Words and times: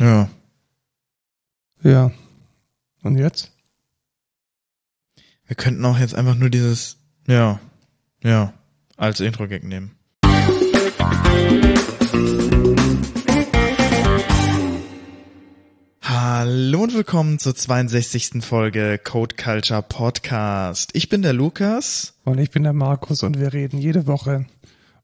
Ja. 0.00 0.28
Ja. 1.82 2.12
Und 3.02 3.18
jetzt? 3.18 3.50
Wir 5.46 5.56
könnten 5.56 5.84
auch 5.84 5.98
jetzt 5.98 6.14
einfach 6.14 6.36
nur 6.36 6.50
dieses, 6.50 6.98
ja, 7.26 7.58
ja, 8.22 8.52
als 8.96 9.18
Intro-Gag 9.18 9.64
nehmen. 9.64 9.96
Hallo 16.02 16.82
und 16.82 16.94
willkommen 16.94 17.40
zur 17.40 17.56
62. 17.56 18.44
Folge 18.44 19.00
Code 19.02 19.34
Culture 19.34 19.82
Podcast. 19.82 20.90
Ich 20.92 21.08
bin 21.08 21.22
der 21.22 21.32
Lukas. 21.32 22.14
Und 22.24 22.38
ich 22.38 22.52
bin 22.52 22.62
der 22.62 22.72
Markus 22.72 23.24
und 23.24 23.40
wir 23.40 23.52
reden 23.52 23.78
jede 23.78 24.06
Woche 24.06 24.46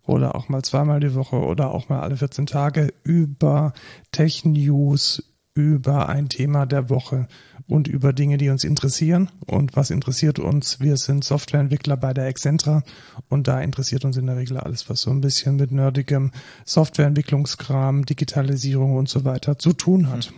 oder 0.07 0.35
auch 0.35 0.49
mal 0.49 0.63
zweimal 0.63 1.01
die 1.01 1.15
Woche 1.15 1.37
oder 1.37 1.73
auch 1.73 1.89
mal 1.89 2.01
alle 2.01 2.17
14 2.17 2.47
Tage 2.47 2.93
über 3.03 3.73
Tech-News, 4.13 5.23
über 5.55 6.09
ein 6.09 6.29
Thema 6.29 6.67
der 6.67 6.91
Woche 6.91 7.29
und 7.67 7.89
über 7.89 8.13
Dinge, 8.13 8.37
die 8.37 8.51
uns 8.51 8.65
interessieren. 8.65 9.31
Und 9.47 9.77
was 9.77 9.91
interessiert 9.91 10.39
uns? 10.39 10.81
Wir 10.81 10.97
sind 10.97 11.25
Softwareentwickler 11.25 11.97
bei 11.97 12.13
der 12.13 12.27
Excentra 12.27 12.83
und 13.29 13.49
da 13.49 13.61
interessiert 13.61 14.05
uns 14.05 14.17
in 14.17 14.27
der 14.27 14.37
Regel 14.37 14.59
alles, 14.59 14.91
was 14.91 15.01
so 15.01 15.11
ein 15.11 15.21
bisschen 15.21 15.57
mit 15.57 15.71
nerdigem 15.71 16.33
Softwareentwicklungskram, 16.65 18.05
Digitalisierung 18.05 18.97
und 18.97 19.09
so 19.09 19.25
weiter 19.25 19.59
zu 19.59 19.73
tun 19.73 20.11
hat. 20.11 20.33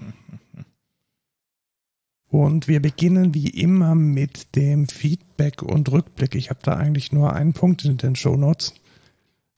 Und 2.28 2.68
wir 2.68 2.82
beginnen 2.82 3.34
wie 3.34 3.48
immer 3.48 3.94
mit 3.94 4.56
dem 4.56 4.88
Feedback 4.88 5.62
und 5.62 5.90
Rückblick. 5.90 6.34
Ich 6.34 6.50
habe 6.50 6.60
da 6.62 6.74
eigentlich 6.74 7.12
nur 7.12 7.32
einen 7.32 7.52
Punkt 7.52 7.84
in 7.84 7.96
den 7.96 8.16
Show 8.16 8.36
Notes. 8.36 8.74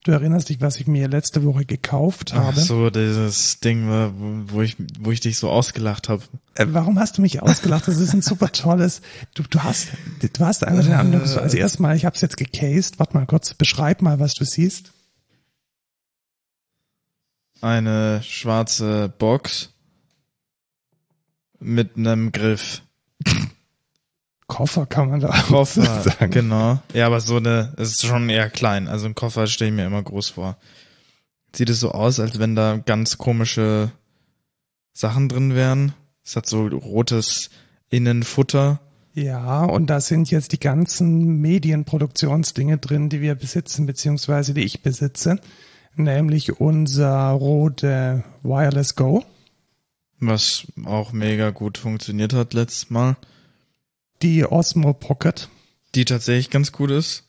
Du 0.08 0.14
erinnerst 0.14 0.48
dich, 0.48 0.62
was 0.62 0.80
ich 0.80 0.86
mir 0.86 1.06
letzte 1.06 1.44
Woche 1.44 1.66
gekauft 1.66 2.32
habe? 2.32 2.54
Ach 2.56 2.62
so, 2.62 2.88
dieses 2.88 3.60
Ding, 3.60 3.90
wo 4.48 4.62
ich, 4.62 4.74
wo 4.98 5.10
ich 5.10 5.20
dich 5.20 5.36
so 5.36 5.50
ausgelacht 5.50 6.08
habe. 6.08 6.22
Äh, 6.54 6.64
warum 6.70 6.98
hast 6.98 7.18
du 7.18 7.20
mich 7.20 7.42
ausgelacht? 7.42 7.86
Das 7.88 7.98
ist 7.98 8.14
ein 8.14 8.22
super 8.22 8.50
tolles. 8.50 9.02
Du, 9.34 9.42
du 9.42 9.62
hast, 9.62 9.88
du 10.22 10.46
hast 10.46 10.64
einfach 10.64 10.82
den 10.82 10.94
Anblick. 10.94 11.26
Äh, 11.26 11.40
also 11.40 11.58
erstmal, 11.58 11.94
ich 11.94 12.06
habe 12.06 12.16
es 12.16 12.22
jetzt 12.22 12.38
gecased. 12.38 12.98
Warte 12.98 13.18
mal 13.18 13.26
kurz, 13.26 13.52
beschreib 13.52 14.00
mal, 14.00 14.18
was 14.18 14.32
du 14.32 14.46
siehst. 14.46 14.92
Eine 17.60 18.22
schwarze 18.22 19.12
Box 19.18 19.74
mit 21.60 21.98
einem 21.98 22.32
Griff. 22.32 22.80
Koffer 24.48 24.86
kann 24.86 25.10
man 25.10 25.20
da 25.20 25.28
Koffer 25.28 26.02
sagen. 26.02 26.30
Genau. 26.32 26.80
Ja, 26.94 27.06
aber 27.06 27.20
so 27.20 27.36
eine, 27.36 27.74
es 27.76 27.90
ist 27.90 28.06
schon 28.06 28.28
eher 28.30 28.50
klein. 28.50 28.88
Also 28.88 29.06
ein 29.06 29.14
Koffer 29.14 29.46
stelle 29.46 29.70
ich 29.70 29.76
mir 29.76 29.86
immer 29.86 30.02
groß 30.02 30.30
vor. 30.30 30.56
Sieht 31.54 31.70
es 31.70 31.80
so 31.80 31.92
aus, 31.92 32.18
als 32.18 32.38
wenn 32.38 32.56
da 32.56 32.78
ganz 32.78 33.18
komische 33.18 33.92
Sachen 34.92 35.28
drin 35.28 35.54
wären. 35.54 35.92
Es 36.24 36.34
hat 36.34 36.46
so 36.46 36.66
rotes 36.66 37.50
Innenfutter. 37.90 38.80
Ja, 39.14 39.64
und 39.64 39.88
da 39.88 40.00
sind 40.00 40.30
jetzt 40.30 40.52
die 40.52 40.60
ganzen 40.60 41.40
Medienproduktionsdinge 41.40 42.78
drin, 42.78 43.08
die 43.08 43.20
wir 43.20 43.34
besitzen, 43.34 43.86
beziehungsweise 43.86 44.54
die 44.54 44.64
ich 44.64 44.82
besitze. 44.82 45.40
Nämlich 45.94 46.60
unser 46.60 47.30
Rode 47.30 48.24
Wireless 48.42 48.94
Go. 48.94 49.24
Was 50.20 50.66
auch 50.84 51.12
mega 51.12 51.50
gut 51.50 51.76
funktioniert 51.78 52.32
hat 52.32 52.54
letztes 52.54 52.90
Mal 52.90 53.16
die 54.22 54.44
Osmo 54.44 54.92
Pocket. 54.92 55.48
Die 55.94 56.04
tatsächlich 56.04 56.50
ganz 56.50 56.72
gut 56.72 56.90
ist. 56.90 57.24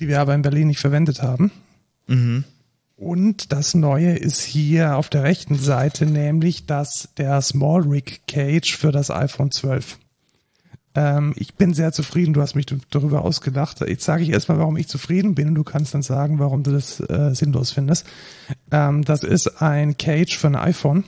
Die 0.00 0.08
wir 0.08 0.20
aber 0.20 0.34
in 0.34 0.42
Berlin 0.42 0.68
nicht 0.68 0.80
verwendet 0.80 1.22
haben. 1.22 1.50
Mhm. 2.06 2.44
Und 2.96 3.52
das 3.52 3.74
Neue 3.74 4.16
ist 4.16 4.42
hier 4.42 4.96
auf 4.96 5.10
der 5.10 5.22
rechten 5.22 5.58
Seite, 5.58 6.06
nämlich 6.06 6.66
das, 6.66 7.10
der 7.18 7.42
Small 7.42 7.82
Rig 7.82 8.22
Cage 8.26 8.76
für 8.76 8.90
das 8.90 9.10
iPhone 9.10 9.50
12. 9.50 9.98
Ähm, 10.94 11.34
ich 11.36 11.54
bin 11.54 11.74
sehr 11.74 11.92
zufrieden. 11.92 12.32
Du 12.32 12.40
hast 12.40 12.54
mich 12.54 12.66
darüber 12.90 13.22
ausgedacht. 13.22 13.80
Jetzt 13.86 14.04
sage 14.04 14.22
ich 14.22 14.30
erstmal, 14.30 14.58
warum 14.58 14.78
ich 14.78 14.88
zufrieden 14.88 15.34
bin 15.34 15.48
und 15.48 15.54
du 15.54 15.64
kannst 15.64 15.92
dann 15.92 16.02
sagen, 16.02 16.38
warum 16.38 16.62
du 16.62 16.72
das 16.72 17.00
äh, 17.00 17.34
sinnlos 17.34 17.70
findest. 17.70 18.06
Ähm, 18.70 19.04
das 19.04 19.22
ist 19.22 19.60
ein 19.60 19.98
Cage 19.98 20.36
für 20.36 20.46
ein 20.48 20.56
iPhone 20.56 21.04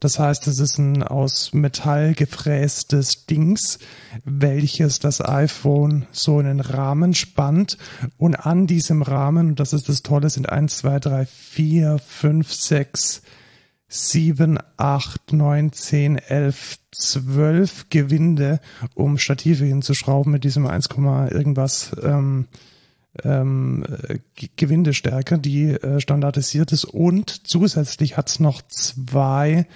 das 0.00 0.18
heißt, 0.18 0.46
es 0.46 0.60
ist 0.60 0.78
ein 0.78 1.02
aus 1.02 1.52
Metall 1.52 2.14
gefrästes 2.14 3.26
Dings, 3.26 3.78
welches 4.24 5.00
das 5.00 5.20
iPhone 5.20 6.06
so 6.12 6.38
in 6.38 6.46
den 6.46 6.60
Rahmen 6.60 7.14
spannt. 7.14 7.78
Und 8.16 8.36
an 8.36 8.66
diesem 8.66 9.02
Rahmen, 9.02 9.48
und 9.48 9.60
das 9.60 9.72
ist 9.72 9.88
das 9.88 10.02
Tolle, 10.02 10.30
sind 10.30 10.50
eins, 10.50 10.78
zwei, 10.78 11.00
drei, 11.00 11.26
vier, 11.26 11.98
fünf, 11.98 12.52
sechs, 12.52 13.22
sieben, 13.88 14.58
acht, 14.76 15.32
neun, 15.32 15.72
zehn, 15.72 16.16
elf, 16.16 16.78
zwölf 16.92 17.86
Gewinde, 17.88 18.60
um 18.94 19.18
Stative 19.18 19.64
hinzuschrauben 19.64 20.30
mit 20.30 20.44
diesem 20.44 20.66
1, 20.66 20.88
irgendwas 21.30 21.90
ähm, 22.02 22.46
ähm, 23.24 23.84
Gewindestärke, 24.56 25.38
die 25.38 25.70
äh, 25.70 26.00
standardisiert 26.00 26.72
ist. 26.72 26.84
Und 26.84 27.48
zusätzlich 27.48 28.16
hat 28.16 28.28
es 28.28 28.40
noch 28.40 28.62
zwei 28.62 29.66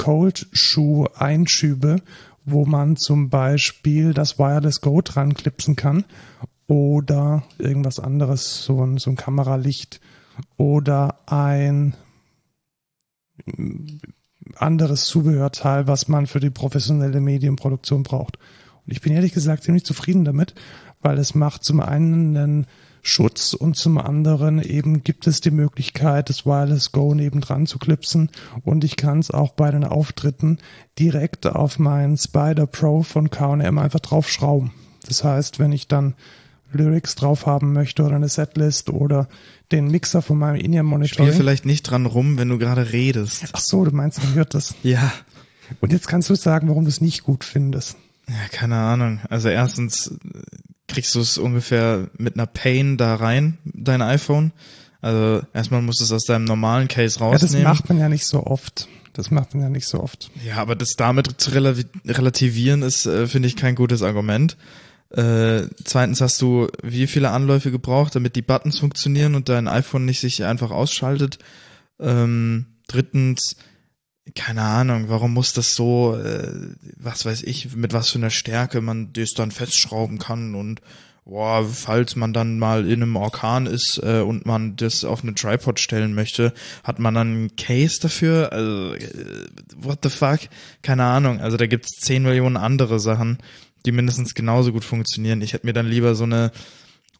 Cold 0.00 0.46
Shoe 0.52 1.10
Einschübe, 1.14 2.00
wo 2.46 2.64
man 2.64 2.96
zum 2.96 3.28
Beispiel 3.28 4.14
das 4.14 4.38
Wireless 4.38 4.80
Go 4.80 5.02
dran 5.02 5.34
klipsen 5.34 5.76
kann 5.76 6.06
oder 6.66 7.42
irgendwas 7.58 8.00
anderes, 8.00 8.64
so 8.64 8.82
ein, 8.82 8.96
so 8.96 9.10
ein 9.10 9.16
Kameralicht 9.16 10.00
oder 10.56 11.18
ein 11.26 11.94
anderes 14.54 15.04
Zubehörteil, 15.04 15.86
was 15.86 16.08
man 16.08 16.26
für 16.26 16.40
die 16.40 16.48
professionelle 16.48 17.20
Medienproduktion 17.20 18.02
braucht. 18.02 18.38
Und 18.86 18.92
ich 18.92 19.02
bin 19.02 19.12
ehrlich 19.12 19.34
gesagt 19.34 19.64
ziemlich 19.64 19.84
zufrieden 19.84 20.24
damit, 20.24 20.54
weil 21.02 21.18
es 21.18 21.34
macht 21.34 21.62
zum 21.62 21.80
einen 21.80 22.38
einen 22.38 22.66
Schutz 23.02 23.54
und 23.54 23.76
zum 23.76 23.98
anderen 23.98 24.62
eben 24.62 25.02
gibt 25.02 25.26
es 25.26 25.40
die 25.40 25.50
Möglichkeit, 25.50 26.28
das 26.28 26.44
Wireless 26.44 26.92
Go 26.92 27.14
nebendran 27.14 27.66
zu 27.66 27.78
klipsen 27.78 28.30
und 28.62 28.84
ich 28.84 28.96
kann 28.96 29.18
es 29.20 29.30
auch 29.30 29.52
bei 29.52 29.70
den 29.70 29.84
Auftritten 29.84 30.58
direkt 30.98 31.46
auf 31.46 31.78
meinen 31.78 32.16
Spider 32.16 32.66
Pro 32.66 33.02
von 33.02 33.30
K&M 33.30 33.78
einfach 33.78 34.00
draufschrauben. 34.00 34.72
Das 35.06 35.24
heißt, 35.24 35.58
wenn 35.58 35.72
ich 35.72 35.88
dann 35.88 36.14
Lyrics 36.72 37.14
drauf 37.14 37.46
haben 37.46 37.72
möchte 37.72 38.04
oder 38.04 38.16
eine 38.16 38.28
Setlist 38.28 38.90
oder 38.90 39.28
den 39.72 39.88
Mixer 39.88 40.22
von 40.22 40.38
meinem 40.38 40.56
In-Ear-Monitor. 40.56 41.26
Spiel 41.26 41.36
vielleicht 41.36 41.66
nicht 41.66 41.82
dran 41.82 42.06
rum, 42.06 42.38
wenn 42.38 42.48
du 42.48 42.58
gerade 42.58 42.92
redest. 42.92 43.44
Ach 43.52 43.60
so, 43.60 43.84
du 43.84 43.90
meinst, 43.92 44.22
man 44.22 44.34
hört 44.34 44.54
das. 44.54 44.74
Ja. 44.82 45.12
Und 45.80 45.92
jetzt 45.92 46.08
kannst 46.08 46.30
du 46.30 46.34
sagen, 46.34 46.68
warum 46.68 46.84
du 46.84 46.88
es 46.88 47.00
nicht 47.00 47.22
gut 47.22 47.44
findest. 47.44 47.96
Ja, 48.28 48.48
keine 48.52 48.76
Ahnung. 48.76 49.20
Also 49.28 49.48
erstens 49.48 50.14
kriegst 50.90 51.14
du 51.14 51.20
es 51.20 51.38
ungefähr 51.38 52.10
mit 52.18 52.34
einer 52.34 52.46
Pain 52.46 52.96
da 52.96 53.14
rein, 53.14 53.58
dein 53.64 54.02
iPhone. 54.02 54.52
Also 55.00 55.46
erstmal 55.54 55.82
musst 55.82 56.00
du 56.00 56.04
es 56.04 56.12
aus 56.12 56.24
deinem 56.24 56.44
normalen 56.44 56.88
Case 56.88 57.18
rausnehmen. 57.20 57.62
Ja, 57.62 57.70
das 57.70 57.78
macht 57.78 57.88
man 57.88 57.98
ja 57.98 58.08
nicht 58.08 58.26
so 58.26 58.44
oft. 58.44 58.88
Das 59.12 59.30
macht 59.30 59.54
man 59.54 59.62
ja 59.62 59.68
nicht 59.68 59.86
so 59.86 60.00
oft. 60.00 60.30
Ja, 60.44 60.56
aber 60.56 60.76
das 60.76 60.90
damit 60.96 61.40
zu 61.40 61.50
relativieren 61.50 62.82
ist, 62.82 63.06
äh, 63.06 63.26
finde 63.26 63.48
ich, 63.48 63.56
kein 63.56 63.74
gutes 63.74 64.02
Argument. 64.02 64.56
Äh, 65.10 65.62
zweitens 65.84 66.20
hast 66.20 66.40
du 66.40 66.68
wie 66.82 67.06
viele 67.06 67.30
Anläufe 67.30 67.70
gebraucht, 67.70 68.14
damit 68.14 68.36
die 68.36 68.42
Buttons 68.42 68.78
funktionieren 68.78 69.34
und 69.34 69.48
dein 69.48 69.66
iPhone 69.66 70.04
nicht 70.04 70.20
sich 70.20 70.44
einfach 70.44 70.70
ausschaltet. 70.70 71.38
Ähm, 71.98 72.66
drittens, 72.86 73.56
keine 74.34 74.62
Ahnung, 74.62 75.08
warum 75.08 75.32
muss 75.34 75.52
das 75.52 75.74
so, 75.74 76.16
äh, 76.16 76.48
was 76.96 77.24
weiß 77.24 77.42
ich, 77.42 77.74
mit 77.74 77.92
was 77.92 78.10
für 78.10 78.18
einer 78.18 78.30
Stärke 78.30 78.80
man 78.80 79.12
das 79.12 79.30
dann 79.30 79.50
festschrauben 79.50 80.18
kann 80.18 80.54
und 80.54 80.80
boah, 81.24 81.64
falls 81.64 82.16
man 82.16 82.32
dann 82.32 82.58
mal 82.58 82.86
in 82.86 83.02
einem 83.02 83.16
Orkan 83.16 83.66
ist 83.66 84.00
äh, 84.02 84.20
und 84.20 84.46
man 84.46 84.76
das 84.76 85.04
auf 85.04 85.22
eine 85.22 85.34
Tripod 85.34 85.78
stellen 85.78 86.14
möchte, 86.14 86.52
hat 86.82 86.98
man 86.98 87.14
dann 87.14 87.28
einen 87.28 87.56
Case 87.56 88.00
dafür? 88.00 88.52
Also, 88.52 88.94
äh, 88.94 89.46
what 89.76 90.00
the 90.02 90.10
fuck? 90.10 90.40
Keine 90.82 91.04
Ahnung. 91.04 91.40
Also 91.40 91.56
da 91.56 91.66
gibt's 91.66 92.00
zehn 92.00 92.24
Millionen 92.24 92.56
andere 92.56 92.98
Sachen, 92.98 93.38
die 93.86 93.92
mindestens 93.92 94.34
genauso 94.34 94.72
gut 94.72 94.84
funktionieren. 94.84 95.40
Ich 95.40 95.52
hätte 95.52 95.66
mir 95.66 95.72
dann 95.72 95.86
lieber 95.86 96.14
so 96.14 96.24
eine 96.24 96.50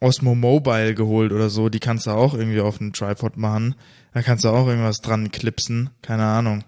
Osmo 0.01 0.35
Mobile 0.35 0.95
geholt 0.95 1.31
oder 1.31 1.51
so, 1.51 1.69
die 1.69 1.79
kannst 1.79 2.07
du 2.07 2.11
auch 2.11 2.35
irgendwie 2.35 2.61
auf 2.61 2.81
einen 2.81 2.93
Tripod 2.93 3.37
machen. 3.37 3.75
Da 4.13 4.23
kannst 4.23 4.45
du 4.45 4.49
auch 4.49 4.67
irgendwas 4.67 4.99
dran 4.99 5.31
klipsen, 5.31 5.91
keine 6.03 6.25
Ahnung. 6.25 6.65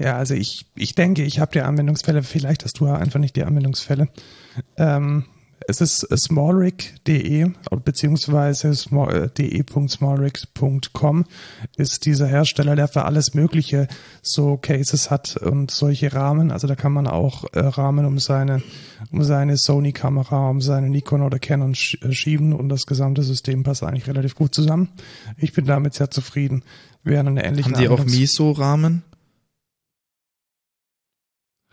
Ja, 0.00 0.16
also 0.16 0.32
ich, 0.34 0.64
ich 0.74 0.94
denke, 0.94 1.22
ich 1.22 1.40
habe 1.40 1.52
die 1.52 1.60
Anwendungsfälle, 1.60 2.22
vielleicht 2.22 2.64
hast 2.64 2.80
du 2.80 2.86
ja 2.86 2.94
einfach 2.94 3.20
nicht 3.20 3.36
die 3.36 3.44
Anwendungsfälle. 3.44 4.08
Ähm, 4.78 5.26
es 5.68 5.82
ist 5.82 6.08
smallrig.de 6.16 7.50
beziehungsweise 7.84 8.70
äh, 8.70 9.28
de.smallrig.com 9.28 11.24
ist 11.76 12.06
dieser 12.06 12.26
Hersteller, 12.26 12.76
der 12.76 12.88
für 12.88 13.04
alles 13.04 13.34
Mögliche 13.34 13.88
so 14.22 14.56
Cases 14.56 15.10
hat 15.10 15.36
und 15.36 15.70
solche 15.70 16.14
Rahmen. 16.14 16.50
Also 16.50 16.66
da 16.66 16.76
kann 16.76 16.92
man 16.92 17.06
auch 17.06 17.44
äh, 17.52 17.60
Rahmen 17.60 18.06
um 18.06 18.18
seine 18.18 18.62
um 19.12 19.22
seine 19.22 19.58
Sony-Kamera, 19.58 20.48
um 20.48 20.62
seine 20.62 20.88
Nikon 20.88 21.20
oder 21.20 21.38
Canon 21.38 21.72
äh, 21.72 22.12
schieben 22.12 22.54
und 22.54 22.70
das 22.70 22.86
gesamte 22.86 23.22
System 23.22 23.64
passt 23.64 23.82
eigentlich 23.82 24.08
relativ 24.08 24.34
gut 24.34 24.54
zusammen. 24.54 24.88
Ich 25.36 25.52
bin 25.52 25.66
damit 25.66 25.92
sehr 25.92 26.10
zufrieden. 26.10 26.64
Wir 27.04 27.18
haben 27.18 27.28
eine 27.28 27.44
ähnliche 27.44 27.70
Haben 27.70 27.78
die 27.78 27.88
auch 27.88 28.04
Miso-Rahmen? 28.04 29.02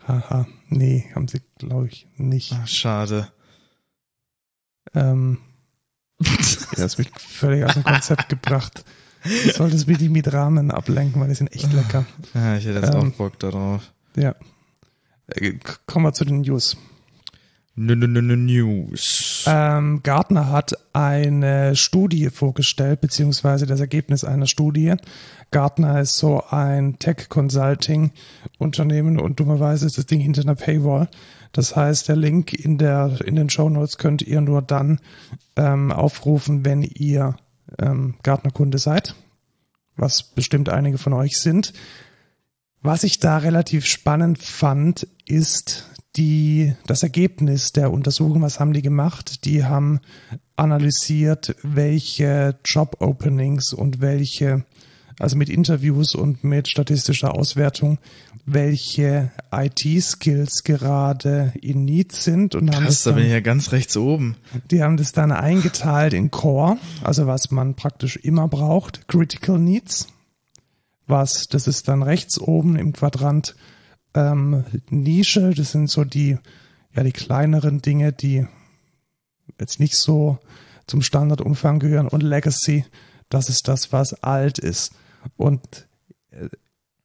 Haha, 0.08 0.46
nee, 0.68 1.04
haben 1.14 1.28
sie, 1.28 1.42
glaube 1.58 1.88
ich, 1.88 2.08
nicht. 2.16 2.54
Ach, 2.54 2.66
schade. 2.66 3.30
Ähm, 4.94 5.38
ja, 6.20 6.32
das 6.76 6.96
mich 6.96 7.10
völlig 7.18 7.64
aus 7.64 7.74
dem 7.74 7.84
Konzept 7.84 8.30
gebracht. 8.30 8.84
Du 9.22 9.52
solltest 9.52 9.86
mich 9.86 10.00
nicht 10.00 10.10
mit 10.10 10.32
Rahmen 10.32 10.70
ablenken, 10.70 11.20
weil 11.20 11.28
die 11.28 11.34
sind 11.34 11.52
echt 11.52 11.70
lecker. 11.72 12.06
Ja, 12.32 12.56
ich 12.56 12.64
hätte 12.64 12.80
jetzt 12.80 12.94
Ähm, 12.94 13.12
auch 13.12 13.16
Bock 13.16 13.38
darauf. 13.38 13.92
Ja. 14.16 14.34
Äh, 15.26 15.58
Kommen 15.86 16.06
wir 16.06 16.14
zu 16.14 16.24
den 16.24 16.40
News. 16.40 16.78
News. 17.78 19.44
Ähm, 19.46 20.00
Gartner 20.02 20.50
hat 20.50 20.74
eine 20.92 21.76
Studie 21.76 22.28
vorgestellt, 22.30 23.00
beziehungsweise 23.00 23.66
das 23.66 23.78
Ergebnis 23.80 24.24
einer 24.24 24.46
Studie. 24.46 24.94
Gartner 25.50 26.00
ist 26.00 26.18
so 26.18 26.42
ein 26.50 26.98
Tech-Consulting-Unternehmen 26.98 29.18
und 29.18 29.40
dummerweise 29.40 29.86
ist 29.86 29.96
das 29.96 30.04
Ding 30.06 30.20
hinter 30.20 30.42
einer 30.42 30.56
Paywall. 30.56 31.08
Das 31.52 31.76
heißt, 31.76 32.08
der 32.08 32.16
Link 32.16 32.52
in, 32.52 32.78
der, 32.78 33.20
in 33.24 33.36
den 33.36 33.48
Show 33.48 33.70
Notes 33.70 33.96
könnt 33.96 34.22
ihr 34.22 34.40
nur 34.40 34.60
dann 34.60 34.98
ähm, 35.56 35.92
aufrufen, 35.92 36.64
wenn 36.64 36.82
ihr 36.82 37.36
ähm, 37.78 38.16
Gartner-Kunde 38.22 38.78
seid, 38.78 39.14
was 39.96 40.22
bestimmt 40.22 40.68
einige 40.68 40.98
von 40.98 41.12
euch 41.12 41.38
sind. 41.38 41.72
Was 42.82 43.04
ich 43.04 43.18
da 43.18 43.38
relativ 43.38 43.86
spannend 43.86 44.42
fand, 44.42 45.08
ist 45.26 45.90
die, 46.18 46.74
das 46.86 47.02
Ergebnis 47.02 47.72
der 47.72 47.92
Untersuchung. 47.92 48.42
Was 48.42 48.60
haben 48.60 48.72
die 48.72 48.82
gemacht? 48.82 49.44
Die 49.44 49.64
haben 49.64 50.00
analysiert, 50.56 51.54
welche 51.62 52.58
Job-Openings 52.64 53.72
und 53.72 54.00
welche, 54.00 54.64
also 55.18 55.36
mit 55.36 55.48
Interviews 55.48 56.14
und 56.14 56.42
mit 56.42 56.68
statistischer 56.68 57.34
Auswertung, 57.34 57.98
welche 58.44 59.30
IT-Skills 59.52 60.64
gerade 60.64 61.52
in 61.60 61.84
Need 61.84 62.12
sind 62.12 62.54
und 62.54 62.74
haben 62.74 62.84
Krass, 62.84 63.02
das 63.02 63.04
da 63.04 63.10
bin 63.12 63.20
dann 63.20 63.26
ich 63.26 63.32
ja 63.32 63.40
ganz 63.40 63.72
rechts 63.72 63.96
oben. 63.96 64.36
die 64.70 64.82
haben 64.82 64.96
das 64.96 65.12
dann 65.12 65.30
eingeteilt 65.30 66.14
in 66.14 66.30
Core, 66.30 66.78
also 67.04 67.26
was 67.26 67.50
man 67.50 67.74
praktisch 67.74 68.16
immer 68.16 68.48
braucht, 68.48 69.06
Critical 69.06 69.58
Needs, 69.58 70.08
was, 71.06 71.46
das 71.46 71.68
ist 71.68 71.88
dann 71.88 72.02
rechts 72.02 72.40
oben 72.40 72.76
im 72.76 72.92
Quadrant 72.92 73.54
ähm, 74.18 74.64
Nische, 74.90 75.50
das 75.54 75.72
sind 75.72 75.88
so 75.88 76.04
die, 76.04 76.38
ja, 76.94 77.02
die 77.02 77.12
kleineren 77.12 77.80
Dinge, 77.80 78.12
die 78.12 78.46
jetzt 79.60 79.80
nicht 79.80 79.96
so 79.96 80.38
zum 80.86 81.02
Standardumfang 81.02 81.78
gehören 81.78 82.08
und 82.08 82.22
Legacy, 82.22 82.84
das 83.28 83.48
ist 83.48 83.68
das, 83.68 83.92
was 83.92 84.14
alt 84.22 84.58
ist. 84.58 84.92
Und 85.36 85.86
äh, 86.30 86.48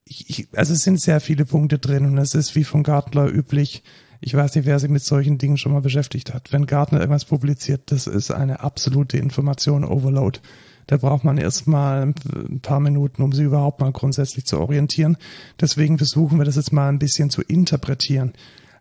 ich, 0.05 0.47
also 0.53 0.73
es 0.73 0.79
sind 0.79 0.99
sehr 0.99 1.19
viele 1.19 1.45
Punkte 1.45 1.79
drin 1.79 2.05
und 2.05 2.17
es 2.17 2.33
ist 2.33 2.55
wie 2.55 2.63
von 2.63 2.83
Gartner 2.83 3.27
üblich. 3.27 3.83
Ich 4.21 4.33
weiß 4.33 4.55
nicht, 4.55 4.65
wer 4.65 4.79
sich 4.79 4.89
mit 4.89 5.03
solchen 5.03 5.37
Dingen 5.37 5.57
schon 5.57 5.73
mal 5.73 5.81
beschäftigt 5.81 6.33
hat. 6.33 6.51
Wenn 6.51 6.65
Gartner 6.65 6.99
irgendwas 6.99 7.25
publiziert, 7.25 7.91
das 7.91 8.07
ist 8.07 8.31
eine 8.31 8.61
absolute 8.61 9.17
Information 9.17 9.83
Overload. 9.83 10.39
Da 10.87 10.97
braucht 10.97 11.23
man 11.23 11.37
erstmal 11.37 12.03
ein 12.03 12.59
paar 12.61 12.79
Minuten, 12.79 13.21
um 13.21 13.31
sie 13.31 13.43
überhaupt 13.43 13.79
mal 13.79 13.91
grundsätzlich 13.91 14.45
zu 14.45 14.59
orientieren. 14.59 15.17
Deswegen 15.59 15.97
versuchen 15.97 16.37
wir 16.37 16.45
das 16.45 16.55
jetzt 16.55 16.73
mal 16.73 16.89
ein 16.89 16.99
bisschen 16.99 17.29
zu 17.29 17.41
interpretieren. 17.41 18.33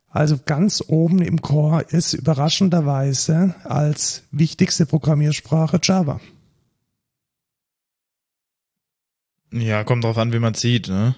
Also 0.09 0.39
ganz 0.45 0.85
oben 0.87 1.23
im 1.23 1.41
Core 1.41 1.83
ist 1.89 2.13
überraschenderweise 2.13 3.55
als 3.65 4.25
wichtigste 4.31 4.85
Programmiersprache 4.85 5.81
Java. 5.83 6.21
Ja, 9.53 9.85
kommt 9.85 10.05
drauf 10.05 10.19
an, 10.19 10.33
wie 10.33 10.39
man 10.39 10.55
sieht, 10.55 10.89
ne? 10.89 11.15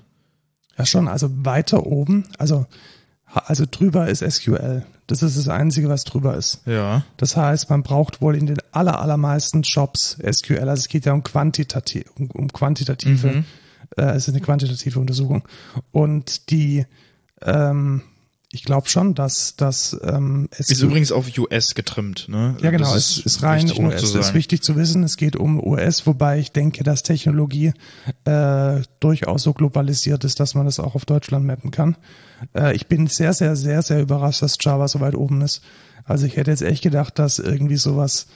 Ja 0.77 0.85
schon, 0.87 1.07
also 1.07 1.29
weiter 1.45 1.87
oben, 1.87 2.25
also, 2.39 2.67
also 3.35 3.65
drüber 3.71 4.09
ist 4.09 4.21
SQL. 4.29 4.85
Das 5.07 5.23
ist 5.23 5.37
das 5.37 5.49
Einzige, 5.49 5.89
was 5.89 6.05
drüber 6.05 6.35
ist. 6.37 6.61
Ja. 6.67 7.05
Das 7.19 7.37
heißt, 7.37 7.69
man 7.69 7.83
braucht 7.83 8.23
wohl 8.23 8.37
in 8.37 8.47
den 8.47 8.57
aller, 8.73 9.01
allermeisten 9.01 9.63
Jobs 9.63 10.17
SQL. 10.23 10.69
Also 10.69 10.81
es 10.81 10.89
geht 10.89 11.05
ja 11.05 11.13
um 11.13 11.23
quantitativ, 11.23 12.05
um, 12.19 12.31
um 12.31 12.53
quantitative, 12.53 13.27
Mhm. 13.29 13.45
äh, 13.97 14.03
es 14.13 14.29
ist 14.29 14.35
eine 14.35 14.41
quantitative 14.41 14.99
Untersuchung. 14.99 15.47
Und 15.93 16.51
die, 16.51 16.87
ähm, 17.43 18.03
ich 18.51 18.63
glaube 18.65 18.89
schon, 18.89 19.15
dass, 19.15 19.57
dass 19.57 19.97
ähm, 20.05 20.49
es 20.57 20.71
Ist 20.71 20.81
übrigens 20.81 21.11
auf 21.13 21.27
US 21.37 21.75
getrimmt, 21.75 22.29
ne? 22.29 22.57
ja, 22.63 22.71
genau, 22.71 22.95
Das 22.95 23.19
es 23.19 23.27
ist 23.27 23.43
rein 23.43 23.71
US. 23.77 24.03
Es 24.05 24.15
ist 24.15 24.33
wichtig 24.33 24.63
zu 24.63 24.77
wissen, 24.77 25.03
es 25.03 25.17
geht 25.17 25.35
um 25.35 25.61
US, 25.63 26.07
wobei 26.07 26.39
ich 26.39 26.53
denke, 26.53 26.85
dass 26.85 27.03
Technologie 27.03 27.73
äh, 28.25 28.81
durchaus 29.01 29.43
so 29.43 29.53
globalisiert 29.53 30.23
ist, 30.25 30.39
dass 30.41 30.55
man 30.55 30.67
das 30.67 30.79
auch 30.79 30.95
auf 30.95 31.05
Deutschland 31.05 31.45
mappen 31.45 31.73
kann. 31.73 31.97
Äh, 32.55 32.75
ich 32.75 32.87
bin 32.87 33.07
sehr, 33.07 33.33
sehr, 33.33 33.57
sehr, 33.57 33.83
sehr 33.83 34.01
überrascht, 34.01 34.43
dass 34.43 34.59
Java 34.61 34.89
so 34.89 35.01
weit 35.01 35.15
oben 35.15 35.41
ist. 35.43 35.63
Also 36.05 36.27
ich 36.27 36.37
hätte 36.37 36.51
jetzt 36.51 36.63
echt 36.63 36.83
gedacht, 36.83 37.19
dass 37.19 37.39
irgendwie 37.39 37.77
sowas 37.77 38.27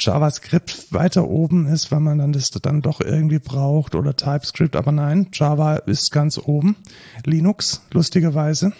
JavaScript 0.00 0.92
weiter 0.92 1.28
oben 1.28 1.66
ist, 1.66 1.90
weil 1.90 2.00
man 2.00 2.18
dann 2.18 2.32
das 2.32 2.50
dann 2.50 2.82
doch 2.82 3.00
irgendwie 3.00 3.38
braucht 3.38 3.94
oder 3.94 4.14
TypeScript, 4.14 4.76
aber 4.76 4.92
nein, 4.92 5.28
Java 5.32 5.76
ist 5.76 6.10
ganz 6.10 6.38
oben. 6.38 6.76
Linux, 7.24 7.82
lustigerweise. 7.92 8.72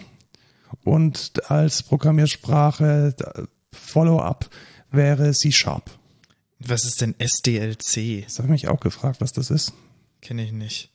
Und 0.83 1.49
als 1.49 1.83
Programmiersprache 1.83 3.15
äh, 3.17 3.43
Follow-up 3.71 4.49
wäre 4.91 5.31
C 5.33 5.51
Sharp. 5.51 5.89
Was 6.59 6.83
ist 6.83 7.01
denn 7.01 7.15
SDLC? 7.17 8.25
Das 8.25 8.37
habe 8.37 8.47
ich 8.47 8.51
mich 8.51 8.67
auch 8.67 8.79
gefragt, 8.79 9.21
was 9.21 9.31
das 9.31 9.49
ist. 9.49 9.73
Kenne 10.21 10.43
ich 10.43 10.51
nicht. 10.51 10.91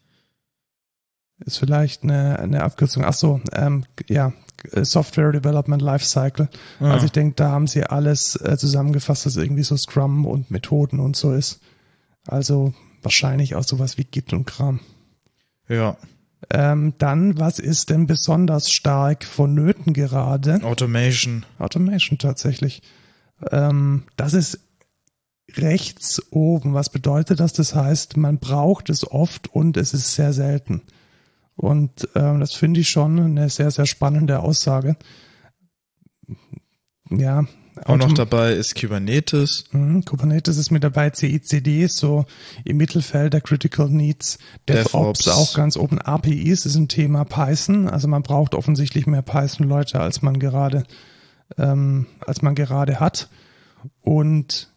Ist 1.40 1.58
vielleicht 1.58 2.04
eine, 2.04 2.38
eine 2.38 2.62
Abkürzung. 2.62 3.04
Ach 3.04 3.12
so, 3.14 3.40
ähm, 3.52 3.84
ja, 4.08 4.32
Software 4.82 5.32
Development 5.32 5.82
Lifecycle. 5.82 6.48
Ah. 6.80 6.92
Also 6.92 7.06
ich 7.06 7.12
denke, 7.12 7.34
da 7.36 7.50
haben 7.50 7.66
sie 7.66 7.84
alles 7.84 8.36
äh, 8.36 8.56
zusammengefasst, 8.56 9.26
was 9.26 9.36
irgendwie 9.36 9.64
so 9.64 9.76
Scrum 9.76 10.26
und 10.26 10.50
Methoden 10.50 11.00
und 11.00 11.16
so 11.16 11.32
ist. 11.32 11.60
Also 12.26 12.72
wahrscheinlich 13.02 13.54
auch 13.56 13.64
sowas 13.64 13.98
wie 13.98 14.04
Git 14.04 14.32
und 14.32 14.46
Kram. 14.46 14.80
Ja, 15.68 15.96
Ähm, 16.50 16.94
dann, 16.98 17.38
was 17.38 17.58
ist 17.58 17.90
denn 17.90 18.06
besonders 18.06 18.70
stark 18.70 19.24
vonnöten 19.24 19.92
gerade? 19.92 20.62
Automation. 20.62 21.44
Automation 21.58 22.18
tatsächlich. 22.18 22.82
Ähm, 23.50 24.04
das 24.16 24.34
ist 24.34 24.60
rechts 25.56 26.22
oben. 26.30 26.74
Was 26.74 26.90
bedeutet 26.90 27.40
das? 27.40 27.52
Das 27.52 27.74
heißt, 27.74 28.16
man 28.16 28.38
braucht 28.38 28.88
es 28.90 29.10
oft 29.10 29.48
und 29.54 29.76
es 29.76 29.94
ist 29.94 30.14
sehr 30.14 30.32
selten. 30.32 30.82
Und 31.56 32.08
ähm, 32.14 32.40
das 32.40 32.54
finde 32.54 32.80
ich 32.80 32.88
schon 32.88 33.18
eine 33.18 33.48
sehr, 33.48 33.70
sehr 33.70 33.86
spannende 33.86 34.40
Aussage. 34.40 34.96
Ja. 37.10 37.44
Auch 37.84 37.96
noch 37.96 38.12
dabei 38.12 38.52
ist 38.52 38.80
Kubernetes. 38.80 39.64
Mhm, 39.72 40.04
Kubernetes 40.04 40.58
ist 40.58 40.70
mit 40.70 40.84
dabei, 40.84 41.10
CICD 41.10 41.88
so 41.88 42.24
im 42.64 42.76
Mittelfeld 42.76 43.32
der 43.32 43.40
Critical 43.40 43.88
Needs, 43.88 44.38
DevOps, 44.68 45.24
DevOps. 45.24 45.28
auch 45.28 45.54
ganz 45.54 45.76
oben, 45.76 46.00
APIs 46.00 46.66
ist 46.66 46.76
ein 46.76 46.86
Thema 46.86 47.24
Python, 47.24 47.88
also 47.88 48.06
man 48.06 48.22
braucht 48.22 48.54
offensichtlich 48.54 49.08
mehr 49.08 49.22
Python-Leute, 49.22 49.98
als 50.00 50.22
man 50.22 50.38
gerade, 50.38 50.84
ähm, 51.58 52.06
als 52.24 52.42
man 52.42 52.54
gerade 52.54 53.00
hat. 53.00 53.28
Und 54.00 54.72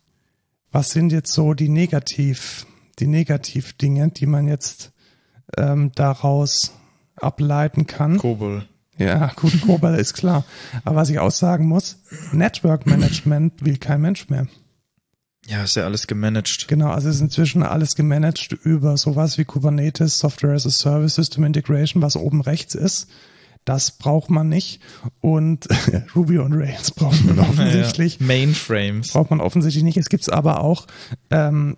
was 0.71 0.89
sind 0.89 1.11
jetzt 1.11 1.31
so 1.31 1.53
die 1.53 1.69
Negativ, 1.69 2.65
die 2.97 3.07
Negativ-Dinge, 3.07 4.09
die 4.09 4.25
man 4.25 4.47
jetzt 4.47 4.91
ähm, 5.55 5.91
daraus 5.95 6.73
ableiten 7.15 7.87
kann? 7.87 8.17
Kobol. 8.17 8.65
Ja, 8.97 9.31
gut, 9.35 9.61
Cobol 9.61 9.95
ist 9.95 10.15
klar. 10.15 10.43
Aber 10.83 10.95
was 10.95 11.09
ich 11.09 11.19
auch 11.19 11.31
sagen 11.31 11.67
muss, 11.67 11.97
Network 12.31 12.85
Management 12.85 13.63
will 13.63 13.77
kein 13.77 14.01
Mensch 14.01 14.29
mehr. 14.29 14.47
Ja, 15.47 15.63
ist 15.63 15.75
ja 15.75 15.85
alles 15.85 16.07
gemanagt. 16.07 16.67
Genau, 16.67 16.89
also 16.89 17.07
ist 17.07 17.21
inzwischen 17.21 17.63
alles 17.63 17.95
gemanagt 17.95 18.51
über 18.51 18.97
sowas 18.97 19.37
wie 19.37 19.45
Kubernetes, 19.45 20.19
Software 20.19 20.55
as 20.55 20.65
a 20.65 20.69
Service, 20.69 21.15
System 21.15 21.45
Integration, 21.45 22.01
was 22.01 22.17
oben 22.17 22.41
rechts 22.41 22.75
ist. 22.75 23.07
Das 23.63 23.91
braucht 23.91 24.29
man 24.29 24.49
nicht. 24.49 24.81
Und 25.21 25.67
Ruby 26.15 26.39
und 26.39 26.53
Rails 26.53 26.91
braucht 26.91 27.23
man 27.23 27.39
offensichtlich. 27.39 28.19
Ja, 28.19 28.25
Mainframes. 28.25 29.11
Braucht 29.11 29.29
man 29.29 29.39
offensichtlich 29.39 29.83
nicht. 29.83 29.97
Es 29.97 30.09
gibt 30.09 30.31
aber 30.31 30.61
auch 30.61 30.87
ähm, 31.29 31.77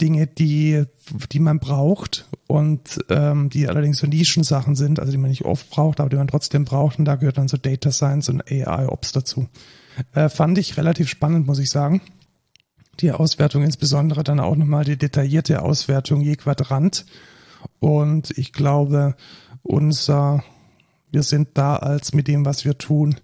Dinge, 0.00 0.26
die, 0.26 0.84
die 1.32 1.40
man 1.40 1.58
braucht 1.58 2.28
und 2.46 2.98
ähm, 3.08 3.50
die 3.50 3.68
allerdings 3.68 3.98
so 3.98 4.06
Nischensachen 4.06 4.74
sind, 4.74 4.98
also 4.98 5.12
die 5.12 5.18
man 5.18 5.30
nicht 5.30 5.44
oft 5.44 5.70
braucht, 5.70 6.00
aber 6.00 6.08
die 6.08 6.16
man 6.16 6.28
trotzdem 6.28 6.64
braucht. 6.64 6.98
Und 6.98 7.04
da 7.04 7.16
gehört 7.16 7.38
dann 7.38 7.48
so 7.48 7.56
Data 7.56 7.90
Science 7.90 8.28
und 8.28 8.50
AI 8.50 8.88
Ops 8.88 9.12
dazu. 9.12 9.48
Äh, 10.14 10.28
fand 10.28 10.58
ich 10.58 10.76
relativ 10.76 11.08
spannend, 11.08 11.46
muss 11.46 11.58
ich 11.58 11.70
sagen. 11.70 12.00
Die 13.00 13.12
Auswertung, 13.12 13.62
insbesondere 13.62 14.24
dann 14.24 14.40
auch 14.40 14.56
nochmal 14.56 14.84
die 14.84 14.96
detaillierte 14.96 15.62
Auswertung 15.62 16.20
je 16.20 16.36
Quadrant. 16.36 17.06
Und 17.78 18.36
ich 18.36 18.52
glaube, 18.52 19.16
unser, 19.62 20.42
wir 21.10 21.22
sind 21.22 21.50
da 21.54 21.76
als 21.76 22.12
mit 22.12 22.28
dem, 22.28 22.44
was 22.44 22.64
wir 22.64 22.78
tun, 22.78 23.16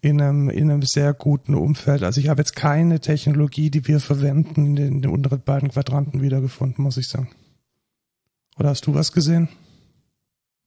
in 0.00 0.20
einem, 0.20 0.48
in 0.48 0.70
einem 0.70 0.82
sehr 0.82 1.12
guten 1.14 1.54
Umfeld. 1.54 2.02
Also 2.02 2.20
ich 2.20 2.28
habe 2.28 2.40
jetzt 2.40 2.54
keine 2.56 3.00
Technologie, 3.00 3.70
die 3.70 3.86
wir 3.86 4.00
verwenden, 4.00 4.66
in 4.66 4.76
den, 4.76 4.86
in 4.88 5.02
den 5.02 5.10
unteren 5.10 5.40
beiden 5.42 5.70
Quadranten 5.70 6.22
wiedergefunden, 6.22 6.82
muss 6.84 6.96
ich 6.96 7.08
sagen. 7.08 7.28
Oder 8.58 8.70
hast 8.70 8.86
du 8.86 8.94
was 8.94 9.12
gesehen? 9.12 9.48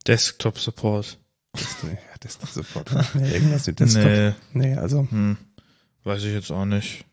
Desktop 0.08 0.58
Support. 0.60 1.18
Ja, 1.56 1.98
ist 2.26 2.54
sofort. 2.54 2.90
Nee, 3.14 3.30
irgendwas 3.32 3.68
mit 3.68 3.80
Desktop. 3.80 4.06
Nee, 4.06 4.34
Nee, 4.54 4.76
also 4.76 5.06
hm, 5.10 5.38
weiß 6.04 6.24
ich 6.24 6.34
jetzt 6.34 6.52
auch 6.52 6.66
nicht. 6.66 7.06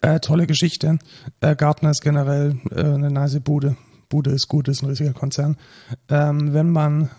äh, 0.00 0.20
tolle 0.20 0.46
Geschichte. 0.46 0.98
Äh, 1.40 1.56
Gartner 1.56 1.90
ist 1.90 2.02
generell 2.02 2.56
äh, 2.70 2.80
eine 2.82 3.10
nice 3.10 3.40
Bude. 3.40 3.76
Bude 4.08 4.30
ist 4.30 4.48
gut, 4.48 4.68
ist 4.68 4.82
ein 4.82 4.88
riesiger 4.88 5.12
Konzern. 5.12 5.56
Ähm, 6.08 6.52
wenn 6.54 6.70
man 6.70 7.10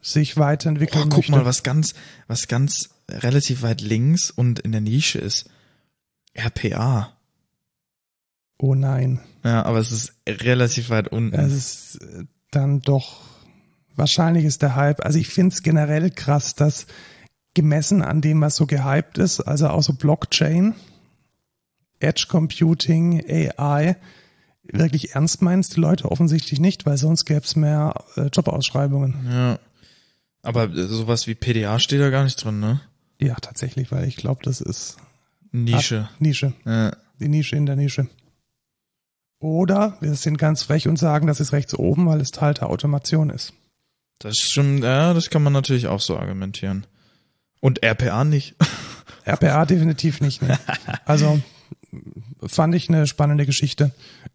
sich 0.00 0.36
Oh, 0.36 0.40
weiterentwickeln 0.40 1.08
guck 1.10 1.18
möchte. 1.18 1.32
mal, 1.32 1.44
was 1.44 1.62
ganz, 1.62 1.94
was 2.28 2.48
ganz 2.48 2.90
relativ 3.10 3.62
weit 3.62 3.80
links 3.80 4.30
und 4.30 4.60
in 4.60 4.72
der 4.72 4.80
Nische 4.80 5.18
ist. 5.18 5.50
RPA. 6.34 7.16
Oh 8.58 8.74
nein. 8.74 9.20
Ja, 9.44 9.64
aber 9.64 9.78
es 9.78 9.90
ist 9.90 10.12
relativ 10.28 10.90
weit 10.90 11.08
unten. 11.08 11.34
Es 11.34 11.52
ist 11.52 12.02
äh, 12.02 12.24
dann 12.50 12.80
doch, 12.80 13.22
wahrscheinlich 13.96 14.44
ist 14.44 14.62
der 14.62 14.76
Hype, 14.76 15.04
also 15.04 15.18
ich 15.18 15.28
finde 15.28 15.54
es 15.54 15.62
generell 15.62 16.10
krass, 16.10 16.54
dass 16.54 16.86
gemessen 17.54 18.02
an 18.02 18.20
dem, 18.20 18.40
was 18.40 18.56
so 18.56 18.66
gehypt 18.66 19.18
ist, 19.18 19.40
also 19.40 19.68
auch 19.68 19.82
so 19.82 19.94
Blockchain, 19.94 20.74
Edge 21.98 22.26
Computing, 22.28 23.24
AI, 23.28 23.96
wirklich 24.62 25.14
ernst 25.14 25.42
meinst 25.42 25.76
die 25.76 25.80
Leute 25.80 26.10
offensichtlich 26.10 26.60
nicht, 26.60 26.86
weil 26.86 26.96
sonst 26.96 27.24
gäbe 27.24 27.40
es 27.40 27.56
mehr 27.56 27.94
äh, 28.16 28.26
Jobausschreibungen. 28.26 29.26
ja. 29.30 29.58
Aber 30.42 30.64
äh, 30.64 30.86
sowas 30.86 31.26
wie 31.26 31.34
PDA 31.34 31.78
steht 31.78 32.00
da 32.00 32.10
gar 32.10 32.24
nicht 32.24 32.42
drin, 32.42 32.60
ne? 32.60 32.80
Ja, 33.20 33.34
tatsächlich, 33.34 33.92
weil 33.92 34.06
ich 34.08 34.16
glaube, 34.16 34.40
das 34.42 34.60
ist 34.60 34.96
Nische. 35.52 36.08
Nische, 36.18 36.54
Ja. 36.64 36.92
die 37.18 37.28
Nische 37.28 37.56
in 37.56 37.66
der 37.66 37.76
Nische. 37.76 38.08
Oder 39.40 39.96
wir 40.00 40.14
sind 40.14 40.36
ganz 40.38 40.62
frech 40.62 40.86
und 40.86 40.98
sagen, 40.98 41.26
das 41.26 41.40
ist 41.40 41.52
rechts 41.52 41.74
oben, 41.74 42.06
weil 42.06 42.20
es 42.20 42.30
Teil 42.30 42.54
der 42.54 42.68
Automation 42.68 43.30
ist. 43.30 43.54
Das 44.18 44.32
ist 44.38 44.52
schon, 44.52 44.82
ja, 44.82 45.14
das 45.14 45.30
kann 45.30 45.42
man 45.42 45.52
natürlich 45.54 45.86
auch 45.86 46.00
so 46.00 46.18
argumentieren. 46.18 46.86
Und 47.60 47.82
RPA 47.82 48.24
nicht. 48.24 48.54
RPA 49.26 49.64
definitiv 49.64 50.20
nicht. 50.20 50.42
Ne? 50.42 50.58
Also 51.06 51.40
fand 52.46 52.74
ich 52.74 52.88
eine 52.88 53.06
spannende 53.06 53.46
Geschichte. 53.46 53.92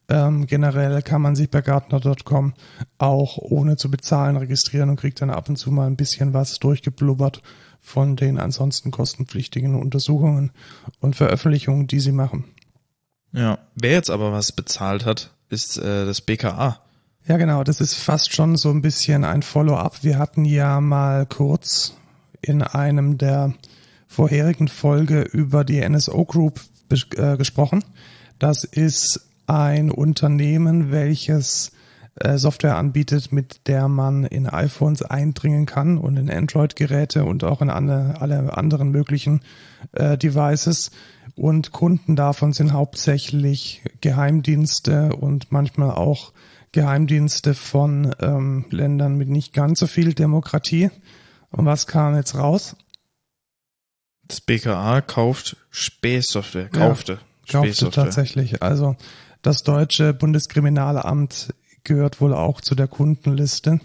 Ähm, 0.09 0.47
generell 0.47 1.01
kann 1.01 1.21
man 1.21 1.35
sich 1.35 1.49
bei 1.49 1.61
Gartner.com 1.61 2.53
auch 2.97 3.37
ohne 3.37 3.77
zu 3.77 3.89
bezahlen 3.89 4.37
registrieren 4.37 4.89
und 4.89 4.99
kriegt 4.99 5.21
dann 5.21 5.29
ab 5.29 5.49
und 5.49 5.55
zu 5.55 5.71
mal 5.71 5.87
ein 5.87 5.95
bisschen 5.95 6.33
was 6.33 6.59
durchgeblubbert 6.59 7.41
von 7.85 8.15
den 8.15 8.39
ansonsten 8.39 8.89
kostenpflichtigen 8.89 9.75
Untersuchungen 9.75 10.51
und 10.99 11.15
Veröffentlichungen, 11.15 11.85
die 11.85 11.99
sie 11.99 12.11
machen. 12.11 12.45
Ja. 13.31 13.59
Wer 13.75 13.91
jetzt 13.91 14.09
aber 14.09 14.31
was 14.31 14.51
bezahlt 14.51 15.05
hat, 15.05 15.31
ist 15.49 15.77
äh, 15.77 16.05
das 16.05 16.21
BKA. 16.21 16.81
Ja, 17.27 17.37
genau, 17.37 17.63
das 17.63 17.81
ist 17.81 17.93
fast 17.93 18.33
schon 18.33 18.55
so 18.55 18.71
ein 18.71 18.81
bisschen 18.81 19.23
ein 19.23 19.43
Follow-up. 19.43 20.03
Wir 20.03 20.17
hatten 20.17 20.45
ja 20.45 20.81
mal 20.81 21.27
kurz 21.27 21.93
in 22.41 22.63
einem 22.63 23.17
der 23.19 23.53
vorherigen 24.07 24.67
Folge 24.67 25.21
über 25.21 25.63
die 25.63 25.87
NSO 25.87 26.25
Group 26.25 26.61
äh, 26.89 27.37
gesprochen. 27.37 27.83
Das 28.39 28.63
ist 28.63 29.27
ein 29.45 29.91
Unternehmen, 29.91 30.91
welches 30.91 31.71
äh, 32.15 32.37
Software 32.37 32.77
anbietet, 32.77 33.31
mit 33.31 33.67
der 33.67 33.87
man 33.87 34.23
in 34.23 34.47
iPhones 34.47 35.01
eindringen 35.01 35.65
kann 35.65 35.97
und 35.97 36.17
in 36.17 36.31
Android-Geräte 36.31 37.25
und 37.25 37.43
auch 37.43 37.61
in 37.61 37.69
alle, 37.69 38.21
alle 38.21 38.55
anderen 38.57 38.89
möglichen 38.89 39.41
äh, 39.91 40.17
Devices. 40.17 40.91
Und 41.35 41.71
Kunden 41.71 42.15
davon 42.15 42.53
sind 42.53 42.71
hauptsächlich 42.71 43.83
Geheimdienste 43.99 45.13
und 45.15 45.51
manchmal 45.51 45.91
auch 45.91 46.31
Geheimdienste 46.71 47.53
von 47.53 48.15
ähm, 48.21 48.65
Ländern 48.69 49.17
mit 49.17 49.27
nicht 49.27 49.53
ganz 49.53 49.79
so 49.79 49.87
viel 49.87 50.13
Demokratie. 50.13 50.91
Und 51.51 51.65
was 51.65 51.87
kam 51.87 52.15
jetzt 52.15 52.35
raus? 52.35 52.75
Das 54.27 54.41
BKA 54.41 55.01
kauft 55.01 55.57
Spähsoftware. 55.69 56.69
Kaufte. 56.69 57.19
Kaufte 57.49 57.73
Spähsoftware. 57.73 58.05
tatsächlich. 58.05 58.63
Also 58.63 58.95
das 59.41 59.63
deutsche 59.63 60.13
Bundeskriminalamt 60.13 61.53
gehört 61.85 62.19
wohl 62.19 62.33
auch 62.33 62.61
zu 62.61 62.75
der 62.75 62.87
Kundenliste. 62.87 63.79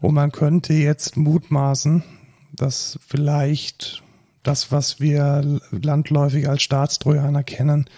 Und 0.00 0.14
man 0.14 0.32
könnte 0.32 0.74
jetzt 0.74 1.16
mutmaßen, 1.16 2.02
dass 2.52 2.98
vielleicht 3.06 4.02
das, 4.42 4.72
was 4.72 5.00
wir 5.00 5.60
landläufig 5.70 6.48
als 6.48 6.62
Staatstrojaner 6.62 7.42
kennen, 7.42 7.88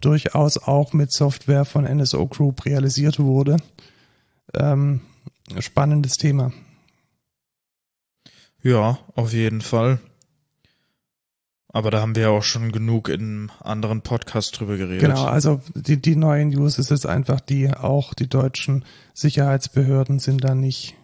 durchaus 0.00 0.56
auch 0.56 0.92
mit 0.92 1.12
Software 1.12 1.64
von 1.64 1.84
NSO 1.84 2.26
Group 2.26 2.64
realisiert 2.64 3.18
wurde. 3.18 3.58
Ähm, 4.54 5.02
spannendes 5.58 6.16
Thema. 6.16 6.52
Ja, 8.62 8.98
auf 9.14 9.32
jeden 9.32 9.60
Fall. 9.60 10.00
Aber 11.72 11.90
da 11.90 12.00
haben 12.00 12.16
wir 12.16 12.22
ja 12.22 12.28
auch 12.30 12.42
schon 12.42 12.72
genug 12.72 13.08
in 13.08 13.50
anderen 13.60 14.02
Podcasts 14.02 14.50
drüber 14.50 14.76
geredet. 14.76 15.00
Genau, 15.00 15.24
also 15.24 15.60
die, 15.74 16.00
die 16.00 16.16
neue 16.16 16.44
News 16.46 16.78
ist 16.78 16.90
jetzt 16.90 17.06
einfach 17.06 17.40
die, 17.40 17.72
auch 17.72 18.12
die 18.12 18.28
deutschen 18.28 18.84
Sicherheitsbehörden 19.14 20.18
sind 20.18 20.42
da 20.42 20.56
nicht, 20.56 20.96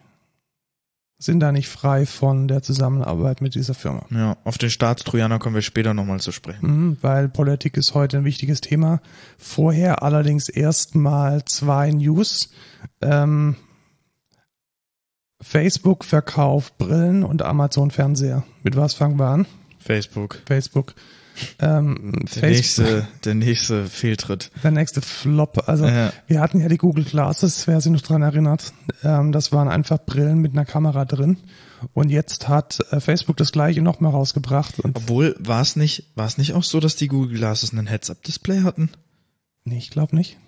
sind 1.19 1.39
da 1.39 1.53
nicht 1.53 1.69
frei 1.69 2.05
von 2.05 2.49
der 2.49 2.63
Zusammenarbeit 2.63 3.41
mit 3.41 3.55
dieser 3.55 3.75
Firma. 3.75 4.07
Ja, 4.11 4.37
auf 4.43 4.59
den 4.59 4.71
Staatstrojaner 4.71 5.39
kommen 5.39 5.55
wir 5.55 5.63
später 5.63 5.95
nochmal 5.95 6.19
zu 6.19 6.33
sprechen. 6.33 6.67
Mhm, 6.67 6.97
weil 7.01 7.29
Politik 7.29 7.77
ist 7.77 7.95
heute 7.95 8.19
ein 8.19 8.25
wichtiges 8.25 8.61
Thema. 8.61 9.01
Vorher 9.39 10.03
allerdings 10.03 10.49
erstmal 10.49 11.45
zwei 11.45 11.93
News. 11.93 12.51
Ähm, 13.01 13.55
Facebook 15.41 16.05
verkauft 16.05 16.77
Brillen 16.77 17.23
und 17.23 17.43
Amazon 17.43 17.93
Fernseher. 17.93 18.43
Mit 18.65 18.75
was 18.75 18.95
fangen 18.95 19.19
wir 19.19 19.27
an? 19.27 19.47
Facebook. 19.87 20.43
Facebook. 20.47 20.95
Ähm, 21.59 22.13
Der 22.35 22.49
nächste, 22.49 23.07
der 23.27 23.35
nächste 23.35 23.85
Fehltritt. 23.87 24.51
Der 24.63 24.71
nächste 24.71 25.03
Flop. 25.03 25.69
Also 25.69 25.87
Ja. 25.87 26.11
wir 26.27 26.41
hatten 26.41 26.61
ja 26.61 26.69
die 26.69 26.79
Google 26.79 27.05
Glasses, 27.05 27.67
wer 27.67 27.81
sich 27.83 27.93
noch 27.93 28.01
dran 28.01 28.23
erinnert. 28.23 28.73
Ähm, 29.05 29.33
das 29.33 29.53
waren 29.53 29.69
einfach 29.69 29.99
Brillen 30.07 30.39
mit 30.39 30.53
einer 30.53 30.65
Kamera 30.65 31.05
drin. 31.05 31.37
Und 31.93 32.09
jetzt 32.11 32.49
hat 32.49 32.79
äh, 32.91 33.01
Facebook 33.01 33.37
das 33.37 33.53
gleiche 33.53 33.83
nochmal 33.83 34.13
rausgebracht. 34.13 34.81
Und 34.81 34.97
Obwohl, 34.97 35.37
war 35.39 35.61
es 35.61 35.77
nicht, 35.77 36.05
war 36.15 36.27
es 36.27 36.39
nicht 36.39 36.55
auch 36.55 36.65
so, 36.65 36.81
dass 36.81 36.97
die 36.97 37.09
Google 37.09 37.37
Glasses 37.37 37.73
einen 37.73 37.87
Heads-Up-Display 37.87 38.63
hatten? 38.63 38.91
nee, 39.65 39.77
ich 39.79 39.91
glaube 39.91 40.17
nicht. 40.17 40.39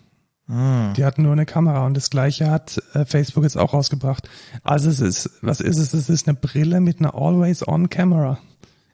Ah. 0.48 0.94
Die 0.96 1.04
hatten 1.04 1.22
nur 1.24 1.32
eine 1.32 1.44
Kamera 1.44 1.84
und 1.84 1.94
das 1.94 2.08
gleiche 2.08 2.50
hat 2.50 2.80
äh, 2.94 3.04
Facebook 3.04 3.44
jetzt 3.44 3.58
auch 3.58 3.74
rausgebracht. 3.74 4.26
Also 4.62 4.88
es 4.88 5.00
ist, 5.00 5.28
was 5.42 5.60
ist 5.60 5.76
es? 5.76 5.92
Es 5.92 6.08
ist 6.08 6.26
eine 6.26 6.38
Brille 6.38 6.80
mit 6.80 7.00
einer 7.00 7.14
Always-On-Camera. 7.14 8.38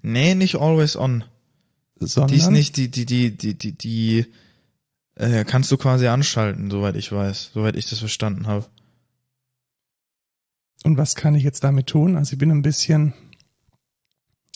Nee, 0.06 0.34
nicht 0.34 0.56
always 0.56 0.96
on. 0.96 1.24
Sondern, 1.98 2.28
Die 2.28 2.36
ist 2.36 2.50
nicht, 2.50 2.76
die, 2.76 2.90
die, 2.90 3.06
die, 3.06 3.30
die, 3.36 3.54
die, 3.54 3.72
die, 3.72 4.26
äh, 5.14 5.44
kannst 5.44 5.72
du 5.72 5.76
quasi 5.78 6.06
anschalten, 6.08 6.70
soweit 6.70 6.94
ich 6.96 7.10
weiß, 7.10 7.52
soweit 7.54 7.74
ich 7.76 7.88
das 7.88 8.00
verstanden 8.00 8.46
habe. 8.46 8.66
Und 10.84 10.98
was 10.98 11.14
kann 11.14 11.34
ich 11.34 11.42
jetzt 11.42 11.64
damit 11.64 11.86
tun? 11.86 12.16
Also 12.16 12.34
ich 12.34 12.38
bin 12.38 12.50
ein 12.50 12.60
bisschen, 12.62 13.14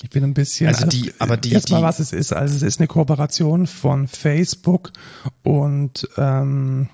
ich 0.03 0.11
bin 0.11 0.23
ein 0.25 0.35
bisschen, 0.35 0.69
Also 0.69 0.87
die- 0.87 1.15
aber 1.19 1.37
die- 1.39 1.53
erstmal 1.53 1.83
was 1.83 1.99
es 2.01 2.13
ist. 2.13 2.33
Also 2.33 2.55
es 2.57 2.63
ist 2.63 2.81
eine 2.81 2.87
Kooperation 2.89 3.67
von 3.67 4.07
Facebook 4.07 4.93
und 5.43 6.07
ähm, 6.19 6.91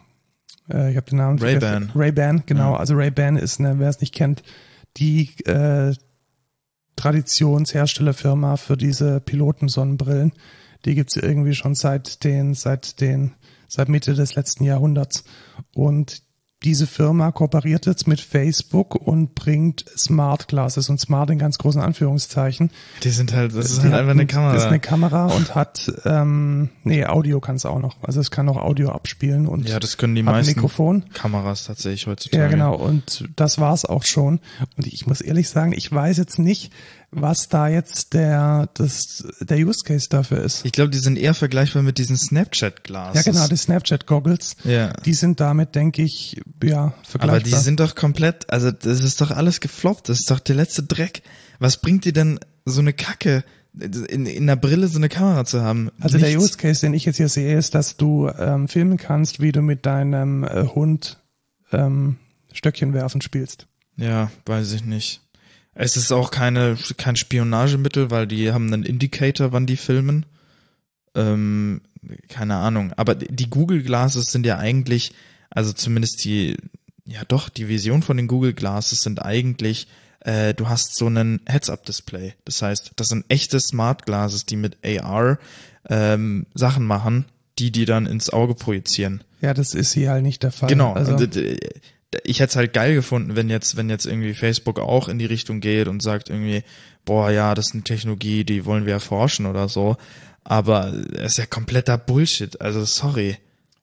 äh, 0.71 0.91
ich 0.93 0.97
habe 0.97 1.11
den 1.11 1.19
Namen 1.19 1.39
Ray-Ban. 1.41 1.91
Ray-Ban, 1.95 2.45
genau. 2.47 2.75
Ja. 2.75 2.79
Also 2.79 2.95
Ray-Ban 2.95 3.37
ist 3.37 3.59
eine, 3.59 3.79
wer 3.81 3.89
es 3.89 4.01
nicht 4.01 4.15
kennt, 4.15 4.45
die 4.97 5.31
äh, 5.47 5.95
Traditionsherstellerfirma 6.97 8.57
für 8.57 8.77
diese 8.77 9.21
Pilotensonnenbrillen. 9.21 10.33
Die 10.85 10.95
gibt's 10.95 11.17
irgendwie 11.17 11.55
schon 11.55 11.75
seit 11.75 12.25
den, 12.25 12.55
seit 12.55 13.01
den, 13.01 13.35
seit 13.69 13.89
Mitte 13.89 14.15
des 14.15 14.35
letzten 14.35 14.65
Jahrhunderts. 14.65 15.25
Und 15.75 16.23
diese 16.65 16.87
Firma 16.87 17.31
kooperiert 17.31 17.87
jetzt 17.87 18.09
mit 18.09 18.21
Facebook 18.21 18.95
und 18.95 19.35
bringt 19.35 19.85
Smart 19.97 20.49
Glasses 20.49 20.89
und 20.89 20.99
Smart 20.99 21.31
in 21.31 21.39
ganz 21.39 21.59
großen 21.59 21.81
Anführungszeichen. 21.81 22.71
Die 23.03 23.11
sind 23.11 23.35
halt, 23.35 23.55
das 23.55 23.71
ist 23.71 23.83
halt 23.83 23.93
einfach 23.95 24.13
eine 24.13 24.23
ein- 24.23 24.27
Kamera. 24.27 24.53
Das 24.55 24.63
ist 24.63 24.69
eine 24.69 24.81
Kamera 24.81 25.27
und 25.27 25.55
hat, 25.55 25.93
ähm, 26.05 26.71
nee, 26.83 27.05
Audio 27.05 27.41
kann 27.41 27.57
es 27.57 27.67
auch 27.67 27.79
noch. 27.81 27.97
Also 28.03 28.21
es 28.21 28.31
kann 28.31 28.49
auch 28.49 28.57
Audio 28.57 28.91
abspielen 28.91 29.47
und 29.47 29.69
ja, 29.69 29.79
das 29.79 29.97
können 29.99 30.15
die 30.15 30.23
meisten 30.23 30.55
Mikrofon. 30.55 31.05
Kameras 31.13 31.65
tatsächlich 31.65 32.07
heutzutage. 32.07 32.43
Ja, 32.43 32.49
genau. 32.49 32.75
Und 32.75 33.29
das 33.37 33.59
war's 33.59 33.85
auch 33.85 34.05
schon. 34.05 34.41
Und 34.77 34.87
ich 34.87 35.07
muss 35.07 35.21
ehrlich 35.21 35.49
sagen, 35.49 35.73
ich 35.73 35.93
weiß 35.93 36.17
jetzt 36.17 36.39
nicht, 36.39 36.73
was 37.15 37.49
da 37.49 37.69
jetzt 37.69 38.13
der, 38.15 38.69
das, 38.75 39.25
der 39.41 39.59
Use 39.59 39.85
Case 39.85 40.09
dafür 40.09 40.43
ist. 40.43 40.65
Ich 40.65 40.73
glaube, 40.73 40.91
die 40.91 40.99
sind 40.99 41.17
eher 41.17 41.35
vergleichbar 41.35 41.83
mit 41.83 41.99
diesen 41.99 42.17
Snapchat-Glasses. 42.17 43.25
Ja, 43.25 43.33
genau, 43.33 43.47
die 43.49 43.57
Snapchat 43.57 44.07
Goggles. 44.07 44.57
Ja. 44.65 44.93
Die 45.05 45.15
sind 45.15 45.41
damit, 45.41 45.75
denke 45.75 46.03
ich, 46.03 46.41
ja, 46.63 46.95
vergleichbar. 47.07 47.37
Aber 47.37 47.41
die 47.41 47.55
sind 47.55 47.81
doch 47.81 47.95
komplett, 47.95 48.51
also 48.51 48.71
das 48.71 49.03
ist 49.03 49.21
doch 49.21 49.31
alles 49.31 49.61
gefloppt, 49.61 50.09
das 50.09 50.21
ist 50.21 50.31
doch 50.31 50.41
der 50.41 50.57
letzte 50.57 50.83
Dreck. 50.83 51.23
Was 51.59 51.77
bringt 51.77 52.05
dir 52.05 52.13
denn 52.13 52.41
so 52.65 52.81
eine 52.81 52.93
Kacke, 52.93 53.45
in, 53.79 54.27
in 54.27 54.47
der 54.47 54.57
Brille 54.57 54.89
so 54.89 54.99
eine 54.99 55.09
Kamera 55.09 55.45
zu 55.45 55.63
haben? 55.63 55.91
also 56.01 56.19
der 56.19 56.29
Nichts. 56.29 56.43
Use 56.43 56.59
Case, 56.59 56.81
den 56.81 56.95
ich 56.95 57.05
jetzt 57.05 57.17
hier 57.17 57.29
sehe, 57.29 57.57
ist, 57.57 57.75
dass 57.75 57.97
du 57.97 58.29
ähm, 58.29 58.69
filmen 58.69 58.97
kannst, 58.97 59.41
wie 59.41 59.53
du 59.53 59.63
mit 59.63 59.87
deinem 59.87 60.45
äh, 60.45 60.67
Hund 60.75 61.21
ähm, 61.73 62.17
Stöckchen 62.53 62.93
werfen 62.93 63.21
spielst. 63.21 63.67
Ja, 63.97 64.31
weiß 64.47 64.73
ich 64.73 64.85
nicht. 64.85 65.24
Es 65.75 65.97
ist 65.97 66.13
auch 66.13 66.31
keine, 66.31 66.77
kein 66.97 67.17
Spionagemittel, 67.17 68.11
weil 68.11 68.27
die 68.27 68.53
haben 68.53 68.73
einen 68.73 68.85
Indicator, 68.85 69.53
wann 69.53 69.67
die 69.67 69.77
filmen. 69.77 70.27
Ähm, 71.15 71.81
keine 72.29 72.57
Ahnung. 72.57 72.93
Aber 72.97 73.15
die 73.15 73.51
Google 73.51 73.83
Glasses 73.83 74.27
sind 74.27 74.47
ja 74.47 74.59
eigentlich, 74.59 75.13
also 75.51 75.73
zumindest 75.73 76.25
die, 76.25 76.57
ja 77.07 77.23
doch, 77.27 77.49
die 77.49 77.69
Vision 77.69 78.03
von 78.03 78.17
den 78.17 78.29
Google 78.29 78.53
Glasses 78.53 79.03
sind 79.03 79.23
eigentlich, 79.23 79.89
äh, 80.21 80.55
du 80.55 80.69
hast 80.69 80.97
so 80.97 81.07
einen 81.07 81.41
Heads-Up-Display. 81.47 82.35
Das 82.45 82.63
heißt, 82.63 82.93
das 82.97 83.09
sind 83.09 83.25
echte 83.29 83.61
Smart 83.61 84.07
Glasses, 84.07 84.47
die 84.47 84.57
mit 84.57 84.79
AR 84.85 85.39
ähm, 85.89 86.47
Sachen 86.55 86.85
machen, 86.85 87.27
die 87.59 87.71
die 87.71 87.85
dann 87.85 88.07
ins 88.07 88.31
Auge 88.31 88.55
projizieren. 88.55 89.23
Ja, 89.41 89.55
das 89.55 89.75
ist 89.75 89.93
hier 89.93 90.11
halt 90.11 90.23
nicht 90.23 90.43
der 90.43 90.53
Fall. 90.53 90.69
Genau. 90.69 90.95
Also, 90.95 91.17
äh, 91.17 91.59
ich 92.25 92.41
hätte 92.41 92.51
es 92.51 92.57
halt 92.57 92.73
geil 92.73 92.95
gefunden, 92.95 93.37
wenn 93.37 93.51
jetzt, 93.51 93.77
wenn 93.77 93.91
jetzt 93.91 94.07
irgendwie 94.07 94.35
Facebook 94.35 94.79
auch 94.79 95.09
in 95.09 95.19
die 95.19 95.27
Richtung 95.27 95.61
geht 95.61 95.89
und 95.89 96.03
sagt 96.03 96.31
irgendwie, 96.31 96.63
boah, 97.05 97.31
ja, 97.31 97.55
das 97.55 97.69
ist 97.69 97.75
eine 97.75 97.85
Technologie, 97.85 98.45
die 98.45 98.65
wollen 98.65 98.87
wir 98.87 98.95
erforschen 98.95 99.47
oder 99.47 99.69
so. 99.69 99.97
Aber 100.45 100.93
es 101.15 101.33
ist 101.33 101.39
ja 101.39 101.47
kompletter 101.47 101.99
Bullshit. 101.99 102.61
Also 102.61 102.85
sorry. 102.85 103.39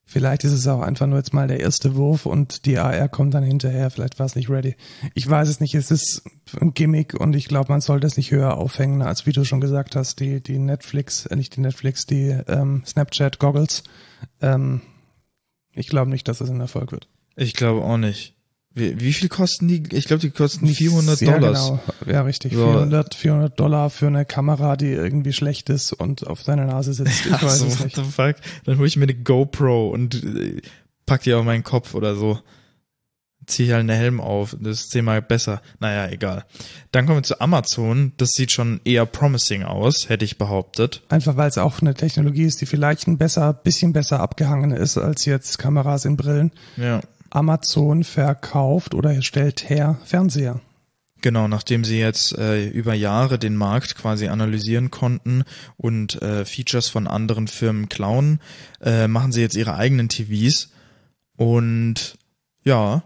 vielleicht 0.05 0.43
ist 0.43 0.51
es 0.51 0.67
auch 0.67 0.81
einfach 0.81 1.07
nur 1.07 1.17
jetzt 1.17 1.33
mal 1.33 1.47
der 1.47 1.59
erste 1.59 1.95
Wurf 1.95 2.25
und 2.25 2.65
die 2.65 2.77
AR 2.77 3.09
kommt 3.09 3.33
dann 3.33 3.43
hinterher. 3.43 3.89
Vielleicht 3.89 4.19
war 4.19 4.25
es 4.25 4.35
nicht 4.35 4.49
ready. 4.49 4.75
Ich 5.15 5.27
weiß 5.27 5.49
es 5.49 5.59
nicht. 5.59 5.73
Es 5.73 5.89
ist 5.89 6.23
ein 6.59 6.73
Gimmick 6.73 7.13
und 7.13 7.35
ich 7.35 7.47
glaube, 7.47 7.71
man 7.71 7.81
sollte 7.81 8.05
es 8.05 8.17
nicht 8.17 8.31
höher 8.31 8.57
aufhängen, 8.57 9.01
als 9.01 9.25
wie 9.25 9.31
du 9.31 9.43
schon 9.43 9.61
gesagt 9.61 9.95
hast, 9.95 10.19
die, 10.19 10.41
die 10.41 10.59
Netflix, 10.59 11.25
äh, 11.25 11.35
nicht 11.35 11.55
die 11.55 11.61
Netflix, 11.61 12.05
die 12.05 12.37
ähm, 12.47 12.83
Snapchat 12.85 13.39
Goggles. 13.39 13.83
Ähm, 14.41 14.81
ich 15.73 15.87
glaube 15.87 16.11
nicht, 16.11 16.27
dass 16.27 16.41
es 16.41 16.49
ein 16.49 16.59
Erfolg 16.59 16.91
wird. 16.91 17.07
Ich 17.35 17.53
glaube 17.53 17.83
auch 17.83 17.97
nicht. 17.97 18.35
Wie, 18.73 19.01
wie 19.01 19.11
viel 19.11 19.27
kosten 19.27 19.67
die? 19.67 19.83
Ich 19.91 20.05
glaube, 20.05 20.21
die 20.21 20.29
kosten 20.29 20.67
400 20.67 21.19
ja, 21.21 21.37
Dollars. 21.37 21.67
Genau. 21.67 21.81
Ja, 22.05 22.21
richtig. 22.21 22.53
Ja. 22.53 22.59
400, 22.59 23.15
400 23.15 23.59
Dollar 23.59 23.89
für 23.89 24.07
eine 24.07 24.23
Kamera, 24.25 24.77
die 24.77 24.91
irgendwie 24.91 25.33
schlecht 25.33 25.69
ist 25.69 25.91
und 25.91 26.25
auf 26.25 26.43
deiner 26.43 26.65
Nase 26.65 26.93
sitzt. 26.93 27.25
Ich 27.25 27.31
weiß 27.41 27.43
Also, 27.43 27.65
es 27.65 27.79
what 27.79 27.85
nicht. 27.85 27.95
the 27.97 28.03
fuck? 28.03 28.35
Dann 28.63 28.77
hole 28.77 28.87
ich 28.87 28.95
mir 28.95 29.03
eine 29.03 29.15
GoPro 29.15 29.89
und 29.89 30.23
äh, 30.23 30.61
pack 31.05 31.23
die 31.23 31.33
auf 31.33 31.43
meinen 31.43 31.63
Kopf 31.63 31.95
oder 31.95 32.15
so. 32.15 32.39
Zieh 33.45 33.63
ich 33.65 33.71
halt 33.71 33.81
einen 33.81 33.97
Helm 33.97 34.21
auf. 34.21 34.55
Das 34.57 34.79
ist 34.81 34.91
zehnmal 34.91 35.21
besser. 35.21 35.61
Naja, 35.79 36.09
egal. 36.09 36.45
Dann 36.93 37.05
kommen 37.07 37.17
wir 37.17 37.23
zu 37.23 37.41
Amazon. 37.41 38.13
Das 38.17 38.29
sieht 38.29 38.51
schon 38.53 38.79
eher 38.85 39.05
promising 39.05 39.63
aus, 39.63 40.07
hätte 40.07 40.23
ich 40.23 40.37
behauptet. 40.37 41.01
Einfach 41.09 41.35
weil 41.35 41.49
es 41.49 41.57
auch 41.57 41.81
eine 41.81 41.93
Technologie 41.95 42.43
ist, 42.45 42.61
die 42.61 42.67
vielleicht 42.67 43.07
ein 43.07 43.17
besser, 43.17 43.51
bisschen 43.51 43.91
besser 43.91 44.21
abgehangen 44.21 44.71
ist 44.71 44.97
als 44.97 45.25
jetzt 45.25 45.57
Kameras 45.57 46.05
in 46.05 46.15
Brillen. 46.15 46.51
Ja. 46.77 47.01
Amazon 47.31 48.03
verkauft 48.03 48.93
oder 48.93 49.21
stellt 49.21 49.69
her 49.69 49.97
Fernseher. 50.05 50.61
Genau, 51.21 51.47
nachdem 51.47 51.85
sie 51.85 51.99
jetzt 51.99 52.35
äh, 52.37 52.67
über 52.67 52.95
Jahre 52.95 53.37
den 53.37 53.55
Markt 53.55 53.95
quasi 53.95 54.27
analysieren 54.27 54.89
konnten 54.89 55.43
und 55.77 56.21
äh, 56.21 56.45
Features 56.45 56.89
von 56.89 57.07
anderen 57.07 57.47
Firmen 57.47 57.89
klauen, 57.89 58.39
äh, 58.81 59.07
machen 59.07 59.31
sie 59.31 59.41
jetzt 59.41 59.55
ihre 59.55 59.75
eigenen 59.75 60.09
TVs. 60.09 60.69
Und 61.37 62.17
ja, 62.63 63.03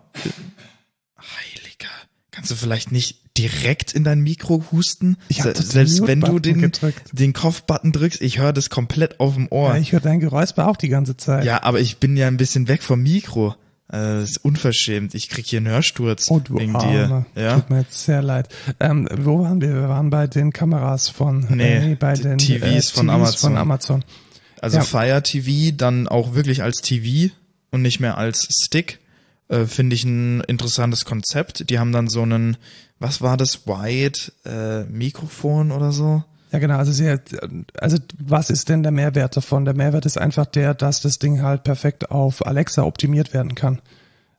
heiliger, 1.18 1.90
kannst 2.32 2.52
du 2.52 2.56
vielleicht 2.56 2.94
nicht 2.94 3.38
direkt 3.38 3.92
in 3.92 4.06
dein 4.06 4.22
Mikro 4.22 4.64
husten? 4.72 5.18
Selbst 5.30 6.08
wenn 6.08 6.22
du 6.22 6.40
den, 6.40 6.62
gedrückt. 6.62 7.10
den 7.12 7.34
Kopfbutton 7.34 7.92
drückst, 7.92 8.22
ich 8.22 8.40
höre 8.40 8.54
das 8.54 8.70
komplett 8.70 9.20
auf 9.20 9.36
dem 9.36 9.52
Ohr. 9.52 9.74
Ja, 9.74 9.78
ich 9.78 9.92
höre 9.92 10.00
dein 10.00 10.22
Geräusper 10.22 10.70
auch 10.70 10.78
die 10.78 10.90
ganze 10.90 11.18
Zeit. 11.18 11.44
Ja, 11.44 11.64
aber 11.64 11.82
ich 11.82 11.98
bin 11.98 12.16
ja 12.16 12.28
ein 12.28 12.38
bisschen 12.38 12.70
weg 12.70 12.82
vom 12.82 13.04
Mikro. 13.04 13.56
Äh, 13.90 13.98
das 14.22 14.32
ist 14.32 14.46
unverschämt. 14.46 15.14
Ich 15.16 15.30
krieg 15.30 15.46
hier 15.46 15.58
einen 15.58 15.68
Hörsturz 15.70 16.30
Oh, 16.32 16.40
du 16.40 16.58
wegen 16.58 16.76
Arme. 16.76 17.26
dir. 17.36 17.42
Ja. 17.42 17.56
Tut 17.56 17.70
mir 17.70 17.80
jetzt 17.82 18.04
sehr 18.06 18.22
leid. 18.22 18.50
Ähm, 18.80 19.08
wo 19.16 19.44
waren 19.44 19.62
wir? 19.62 19.74
Wir 19.74 19.90
waren 19.90 20.10
bei 20.10 20.28
den 20.28 20.52
Kameras 20.54 21.10
von, 21.10 21.46
Nee, 21.50 21.92
äh, 21.94 21.96
bei 21.96 22.14
den 22.14 22.38
TVs 22.38 22.90
von 22.92 23.10
Amazon. 23.10 23.52
von 23.52 23.58
Amazon. 23.58 24.04
Also 24.62 24.78
Ja. 24.78 24.84
Fire 24.84 25.22
TV 25.22 25.76
dann 25.76 26.08
auch 26.08 26.34
wirklich 26.34 26.64
als 26.64 26.82
TV 26.82 27.32
und 27.72 27.82
nicht 27.84 28.00
mehr 28.00 28.18
als 28.18 28.48
Stick. 28.66 29.00
Äh, 29.50 29.66
Finde 29.66 29.96
ich 29.96 30.04
ein 30.04 30.42
interessantes 30.42 31.06
Konzept. 31.06 31.70
Die 31.70 31.78
haben 31.78 31.92
dann 31.92 32.08
so 32.08 32.24
einen, 32.24 32.58
was 32.98 33.22
war 33.22 33.38
das, 33.38 33.68
Wide 33.68 34.18
äh, 34.46 34.86
Mikrofon 34.92 35.72
oder 35.72 35.92
so? 35.92 36.24
Ja, 36.56 36.60
genau. 36.60 36.78
Also, 36.78 36.92
sie, 36.92 37.16
also 37.78 37.98
was 38.18 38.50
ist 38.50 38.70
denn 38.70 38.82
der 38.82 38.92
Mehrwert 38.92 39.36
davon? 39.36 39.66
Der 39.66 39.76
Mehrwert 39.76 40.06
ist 40.06 40.18
einfach 40.18 40.46
der, 40.46 40.74
dass 40.74 41.02
das 41.02 41.20
Ding 41.20 41.42
halt 41.42 41.64
perfekt 41.64 42.12
auf 42.12 42.46
Alexa 42.46 42.84
optimiert 42.84 43.34
werden 43.34 43.56
kann. 43.56 43.82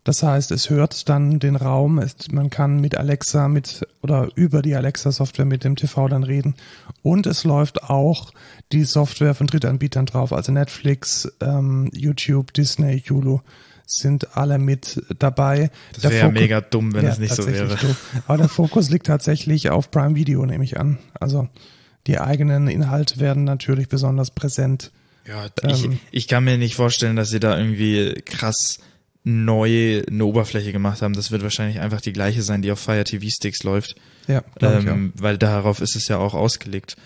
Das 0.02 0.22
heißt, 0.22 0.52
es 0.52 0.70
hört 0.70 1.08
dann 1.08 1.40
den 1.40 1.56
Raum, 1.56 1.98
es, 1.98 2.30
man 2.30 2.48
kann 2.48 2.80
mit 2.80 2.96
Alexa 2.96 3.48
mit 3.48 3.86
oder 4.02 4.28
über 4.36 4.62
die 4.62 4.76
Alexa-Software 4.76 5.44
mit 5.44 5.64
dem 5.64 5.74
TV 5.76 6.06
dann 6.08 6.22
reden. 6.22 6.54
Und 7.02 7.26
es 7.26 7.42
läuft 7.44 7.82
auch 7.82 8.32
die 8.72 8.84
Software 8.84 9.34
von 9.34 9.48
Drittanbietern 9.48 10.06
drauf, 10.06 10.32
also 10.32 10.52
Netflix, 10.52 11.28
ähm, 11.40 11.90
YouTube, 11.92 12.54
Disney, 12.54 13.00
Hulu 13.00 13.40
sind 13.84 14.36
alle 14.36 14.58
mit 14.58 15.02
dabei. 15.18 15.70
Das 15.94 16.04
wäre 16.04 16.26
Fokus- 16.26 16.40
mega 16.40 16.60
dumm, 16.60 16.92
wenn 16.94 17.04
ja, 17.04 17.10
es 17.10 17.18
nicht 17.18 17.34
so 17.34 17.46
wäre. 17.46 17.68
doof. 17.68 17.96
Aber 18.26 18.38
der 18.38 18.48
Fokus 18.48 18.90
liegt 18.90 19.06
tatsächlich 19.06 19.70
auf 19.70 19.90
Prime 19.90 20.14
Video, 20.14 20.44
nehme 20.46 20.64
ich 20.64 20.78
an. 20.78 20.98
Also 21.18 21.48
die 22.06 22.18
eigenen 22.18 22.68
Inhalte 22.68 23.18
werden 23.20 23.44
natürlich 23.44 23.88
besonders 23.88 24.30
präsent. 24.30 24.92
Ja, 25.26 25.46
ich, 25.68 25.84
Ähm. 25.84 25.98
ich 26.12 26.28
kann 26.28 26.44
mir 26.44 26.56
nicht 26.58 26.76
vorstellen, 26.76 27.16
dass 27.16 27.30
sie 27.30 27.40
da 27.40 27.58
irgendwie 27.58 28.14
krass 28.24 28.78
neu 29.24 30.04
eine 30.08 30.24
Oberfläche 30.24 30.70
gemacht 30.70 31.02
haben. 31.02 31.14
Das 31.14 31.32
wird 31.32 31.42
wahrscheinlich 31.42 31.80
einfach 31.80 32.00
die 32.00 32.12
gleiche 32.12 32.42
sein, 32.42 32.62
die 32.62 32.70
auf 32.70 32.78
Fire 32.78 33.02
TV 33.02 33.26
Sticks 33.28 33.64
läuft. 33.64 33.96
Ja, 34.28 34.42
glaub 34.54 34.80
ich 34.80 34.86
ähm, 34.86 35.12
weil 35.16 35.36
darauf 35.36 35.80
ist 35.80 35.96
es 35.96 36.06
ja 36.06 36.18
auch 36.18 36.34
ausgelegt. 36.34 36.96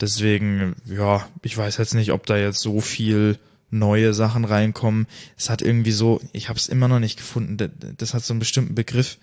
Deswegen, 0.00 0.76
ja, 0.86 1.28
ich 1.42 1.58
weiß 1.58 1.76
jetzt 1.76 1.94
nicht, 1.94 2.12
ob 2.12 2.24
da 2.24 2.38
jetzt 2.38 2.60
so 2.60 2.80
viel 2.80 3.38
neue 3.70 4.14
Sachen 4.14 4.46
reinkommen. 4.46 5.06
Es 5.36 5.50
hat 5.50 5.60
irgendwie 5.60 5.92
so, 5.92 6.22
ich 6.32 6.48
habe 6.48 6.58
es 6.58 6.68
immer 6.68 6.88
noch 6.88 7.00
nicht 7.00 7.18
gefunden. 7.18 7.58
Das, 7.58 7.70
das 7.98 8.14
hat 8.14 8.24
so 8.24 8.32
einen 8.32 8.40
bestimmten 8.40 8.74
Begriff. 8.74 9.18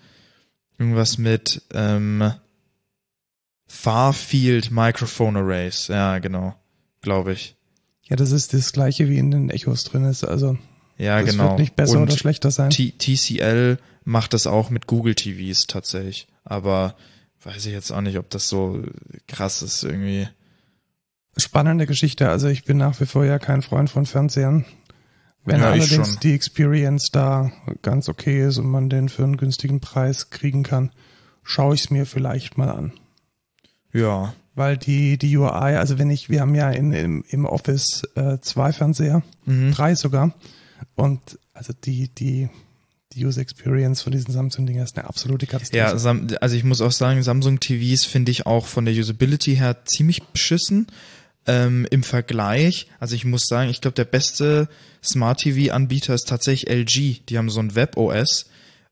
Irgendwas 0.78 1.18
mit 1.18 1.62
ähm, 1.72 2.32
Far 3.66 4.12
Field 4.12 4.70
Microphone 4.70 5.36
Arrays. 5.36 5.88
Ja, 5.88 6.18
genau, 6.18 6.54
glaube 7.02 7.32
ich. 7.32 7.56
Ja, 8.04 8.16
das 8.16 8.30
ist 8.30 8.54
das 8.54 8.72
gleiche 8.72 9.08
wie 9.08 9.18
in 9.18 9.30
den 9.30 9.50
Echos 9.50 9.84
drin 9.84 10.04
ist. 10.04 10.24
Also 10.24 10.56
Ja, 10.96 11.20
das 11.20 11.30
genau. 11.30 11.50
wird 11.50 11.58
nicht 11.58 11.76
besser 11.76 11.96
Und 11.96 12.04
oder 12.04 12.16
schlechter 12.16 12.50
sein. 12.50 12.70
T 12.70 12.92
TCL 12.92 13.78
macht 14.04 14.32
das 14.32 14.46
auch 14.46 14.70
mit 14.70 14.86
Google 14.86 15.14
TVs 15.14 15.66
tatsächlich. 15.66 16.28
Aber 16.44 16.94
weiß 17.42 17.66
ich 17.66 17.72
jetzt 17.72 17.90
auch 17.90 18.00
nicht, 18.00 18.18
ob 18.18 18.30
das 18.30 18.48
so 18.48 18.82
krass 19.26 19.62
ist 19.62 19.82
irgendwie. 19.82 20.28
Spannende 21.36 21.86
Geschichte. 21.86 22.28
Also 22.30 22.48
ich 22.48 22.64
bin 22.64 22.76
nach 22.76 22.98
wie 23.00 23.06
vor 23.06 23.24
ja 23.24 23.38
kein 23.38 23.62
Freund 23.62 23.90
von 23.90 24.06
Fernsehern. 24.06 24.64
Wenn 25.44 25.60
Ja, 25.60 25.70
allerdings 25.70 26.18
die 26.18 26.34
Experience 26.34 27.10
da 27.12 27.52
ganz 27.82 28.08
okay 28.08 28.46
ist 28.46 28.58
und 28.58 28.66
man 28.66 28.88
den 28.88 29.08
für 29.08 29.22
einen 29.22 29.36
günstigen 29.36 29.80
Preis 29.80 30.30
kriegen 30.30 30.62
kann, 30.62 30.90
schaue 31.44 31.74
ich 31.74 31.82
es 31.82 31.90
mir 31.90 32.06
vielleicht 32.06 32.58
mal 32.58 32.68
an. 32.70 32.92
Ja, 33.96 34.34
Weil 34.54 34.76
die, 34.76 35.18
die 35.18 35.36
UI, 35.36 35.48
also 35.76 35.98
wenn 35.98 36.10
ich, 36.10 36.30
wir 36.30 36.40
haben 36.40 36.54
ja 36.54 36.70
in, 36.70 36.92
im, 36.92 37.24
im 37.28 37.44
Office 37.44 38.02
äh, 38.14 38.38
zwei 38.40 38.72
Fernseher, 38.72 39.22
Mhm. 39.44 39.72
drei 39.72 39.94
sogar. 39.94 40.34
Und 40.94 41.20
also 41.54 41.72
die, 41.84 42.08
die, 42.08 42.48
die 43.12 43.24
User 43.24 43.40
Experience 43.40 44.02
von 44.02 44.12
diesen 44.12 44.32
Samsung-Dinger 44.32 44.82
ist 44.84 44.96
eine 44.98 45.08
absolute 45.08 45.46
Katastrophe. 45.46 45.78
Ja, 45.78 45.88
also 46.40 46.56
ich 46.56 46.64
muss 46.64 46.80
auch 46.80 46.92
sagen, 46.92 47.22
Samsung 47.22 47.60
TVs 47.60 48.04
finde 48.04 48.30
ich 48.32 48.46
auch 48.46 48.66
von 48.66 48.84
der 48.84 48.94
Usability 48.94 49.56
her 49.56 49.84
ziemlich 49.84 50.22
beschissen. 50.22 50.86
Ähm, 51.46 51.86
Im 51.90 52.02
Vergleich, 52.02 52.88
also 52.98 53.14
ich 53.14 53.24
muss 53.24 53.44
sagen, 53.46 53.70
ich 53.70 53.80
glaube, 53.80 53.94
der 53.94 54.04
beste 54.04 54.68
Smart 55.02 55.40
TV-Anbieter 55.40 56.12
ist 56.14 56.28
tatsächlich 56.28 56.68
LG. 56.70 57.24
Die 57.28 57.38
haben 57.38 57.50
so 57.50 57.60
ein 57.60 57.74
WebOS, 57.76 58.46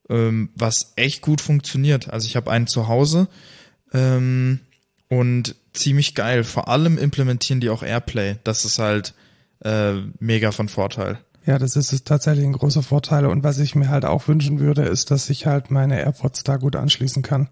ähm, 0.08 0.50
was 0.54 0.92
echt 0.96 1.20
gut 1.20 1.40
funktioniert. 1.40 2.10
Also 2.10 2.26
ich 2.26 2.36
habe 2.36 2.50
einen 2.52 2.66
zu 2.68 2.86
Hause 2.86 3.28
ähm, 3.92 4.60
und 5.08 5.56
ziemlich 5.72 6.14
geil. 6.14 6.44
Vor 6.44 6.68
allem 6.68 6.98
implementieren 6.98 7.60
die 7.60 7.70
auch 7.70 7.82
AirPlay. 7.82 8.36
Das 8.44 8.64
ist 8.64 8.78
halt 8.78 9.14
äh, 9.60 9.94
mega 10.18 10.52
von 10.52 10.68
Vorteil. 10.68 11.18
Ja, 11.46 11.58
das 11.58 11.76
ist 11.76 12.06
tatsächlich 12.06 12.46
ein 12.46 12.52
großer 12.52 12.82
Vorteil. 12.82 13.26
Und 13.26 13.44
was 13.44 13.58
ich 13.58 13.74
mir 13.74 13.90
halt 13.90 14.04
auch 14.04 14.28
wünschen 14.28 14.60
würde, 14.60 14.82
ist, 14.82 15.10
dass 15.10 15.28
ich 15.28 15.46
halt 15.46 15.70
meine 15.70 16.00
AirPods 16.00 16.42
da 16.44 16.56
gut 16.56 16.74
anschließen 16.74 17.22
kann. 17.22 17.48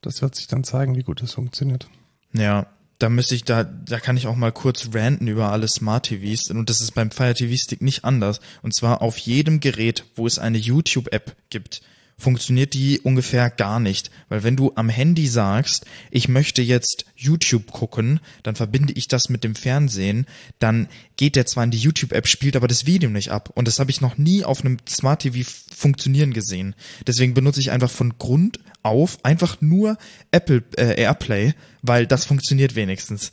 Das 0.00 0.22
wird 0.22 0.34
sich 0.34 0.46
dann 0.46 0.64
zeigen, 0.64 0.96
wie 0.96 1.02
gut 1.02 1.22
es 1.22 1.32
funktioniert. 1.32 1.88
Ja, 2.32 2.66
da 2.98 3.08
müsste 3.08 3.34
ich, 3.34 3.42
da, 3.44 3.64
da 3.64 3.98
kann 3.98 4.16
ich 4.16 4.28
auch 4.28 4.36
mal 4.36 4.52
kurz 4.52 4.90
ranten 4.94 5.26
über 5.26 5.50
alle 5.50 5.66
Smart 5.66 6.06
TVs. 6.06 6.50
Und 6.50 6.70
das 6.70 6.80
ist 6.80 6.92
beim 6.92 7.10
Fire 7.10 7.34
TV 7.34 7.56
Stick 7.56 7.82
nicht 7.82 8.04
anders. 8.04 8.40
Und 8.62 8.74
zwar 8.74 9.02
auf 9.02 9.18
jedem 9.18 9.58
Gerät, 9.58 10.04
wo 10.14 10.26
es 10.26 10.38
eine 10.38 10.58
YouTube-App 10.58 11.34
gibt, 11.50 11.82
funktioniert 12.22 12.72
die 12.72 13.00
ungefähr 13.00 13.50
gar 13.50 13.80
nicht. 13.80 14.10
Weil 14.28 14.44
wenn 14.44 14.56
du 14.56 14.72
am 14.76 14.88
Handy 14.88 15.26
sagst, 15.26 15.86
ich 16.10 16.28
möchte 16.28 16.62
jetzt 16.62 17.04
YouTube 17.16 17.72
gucken, 17.72 18.20
dann 18.44 18.54
verbinde 18.54 18.92
ich 18.92 19.08
das 19.08 19.28
mit 19.28 19.42
dem 19.42 19.56
Fernsehen, 19.56 20.26
dann 20.60 20.88
geht 21.16 21.34
der 21.34 21.46
zwar 21.46 21.64
in 21.64 21.72
die 21.72 21.78
YouTube-App, 21.78 22.28
spielt 22.28 22.54
aber 22.54 22.68
das 22.68 22.86
Video 22.86 23.10
nicht 23.10 23.30
ab. 23.30 23.50
Und 23.54 23.66
das 23.66 23.80
habe 23.80 23.90
ich 23.90 24.00
noch 24.00 24.18
nie 24.18 24.44
auf 24.44 24.64
einem 24.64 24.78
Smart 24.88 25.22
TV 25.22 25.50
funktionieren 25.74 26.32
gesehen. 26.32 26.76
Deswegen 27.06 27.34
benutze 27.34 27.60
ich 27.60 27.72
einfach 27.72 27.90
von 27.90 28.16
Grund 28.18 28.60
auf 28.82 29.24
einfach 29.24 29.60
nur 29.60 29.98
Apple 30.30 30.62
äh, 30.76 31.00
AirPlay, 31.02 31.54
weil 31.82 32.06
das 32.06 32.24
funktioniert 32.24 32.76
wenigstens. 32.76 33.32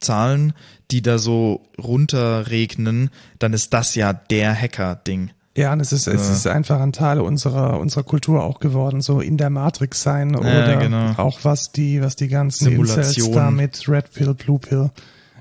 Zahlen, 0.00 0.52
die 0.90 1.02
da 1.02 1.18
so 1.18 1.62
runterregnen, 1.78 3.10
dann 3.38 3.52
ist 3.52 3.72
das 3.72 3.94
ja 3.94 4.12
der 4.12 4.54
Hacker-Ding. 4.58 5.30
Ja, 5.56 5.72
und 5.72 5.80
es 5.80 5.92
ist, 5.92 6.06
es 6.06 6.28
Ja. 6.28 6.32
ist 6.32 6.46
einfach 6.46 6.80
ein 6.80 6.92
Teil 6.92 7.20
unserer, 7.20 7.78
unserer 7.78 8.04
Kultur 8.04 8.42
auch 8.42 8.58
geworden, 8.58 9.02
so 9.02 9.20
in 9.20 9.36
der 9.36 9.50
Matrix 9.50 10.02
sein 10.02 10.34
oder 10.34 10.76
genau. 10.78 11.12
auch 11.18 11.40
was 11.42 11.72
die, 11.72 12.00
was 12.00 12.16
die 12.16 12.28
ganzen 12.28 12.68
Incels 12.72 13.10
Simulation. 13.14 13.32
da 13.34 13.50
mit 13.50 13.86
Red 13.86 14.12
Pill, 14.12 14.34
Blue 14.34 14.58
Pill. 14.58 14.90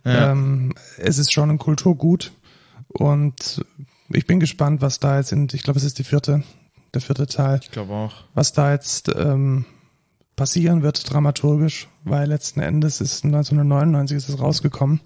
Ja. 0.04 0.32
Ähm, 0.32 0.74
es 0.98 1.17
ist 1.17 1.32
schon 1.32 1.50
ein 1.50 1.58
Kulturgut 1.60 2.32
und 2.93 3.63
ich 4.10 4.25
bin 4.27 4.39
gespannt, 4.39 4.82
was 4.82 4.99
da 4.99 5.17
jetzt 5.17 5.32
in, 5.32 5.47
ich 5.51 5.63
glaube, 5.63 5.80
es 5.80 5.86
ist 5.86 5.99
die 5.99 6.04
vierte, 6.04 6.43
der 6.93 7.01
vierte 7.01 7.27
Teil, 7.27 7.60
Ich 7.63 7.71
glaube 7.71 7.93
auch. 7.93 8.13
was 8.34 8.54
da 8.54 8.71
jetzt 8.73 9.10
ähm, 9.15 9.65
passieren 10.36 10.82
wird 10.84 11.12
dramaturgisch, 11.12 11.88
weil 12.04 12.27
letzten 12.27 12.60
Endes 12.62 13.01
ist 13.01 13.23
1999 13.23 14.17
ist 14.17 14.30
es 14.30 14.39
rausgekommen. 14.39 15.01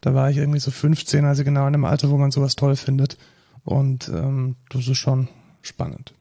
Da 0.00 0.14
war 0.14 0.30
ich 0.30 0.38
irgendwie 0.38 0.60
so 0.60 0.70
15, 0.70 1.24
also 1.24 1.44
genau 1.44 1.66
in 1.66 1.74
dem 1.74 1.84
Alter, 1.84 2.10
wo 2.10 2.16
man 2.16 2.30
sowas 2.30 2.56
toll 2.56 2.74
findet. 2.76 3.18
Und 3.64 4.08
ähm, 4.08 4.56
das 4.70 4.88
ist 4.88 4.96
schon 4.98 5.28
spannend. 5.60 6.14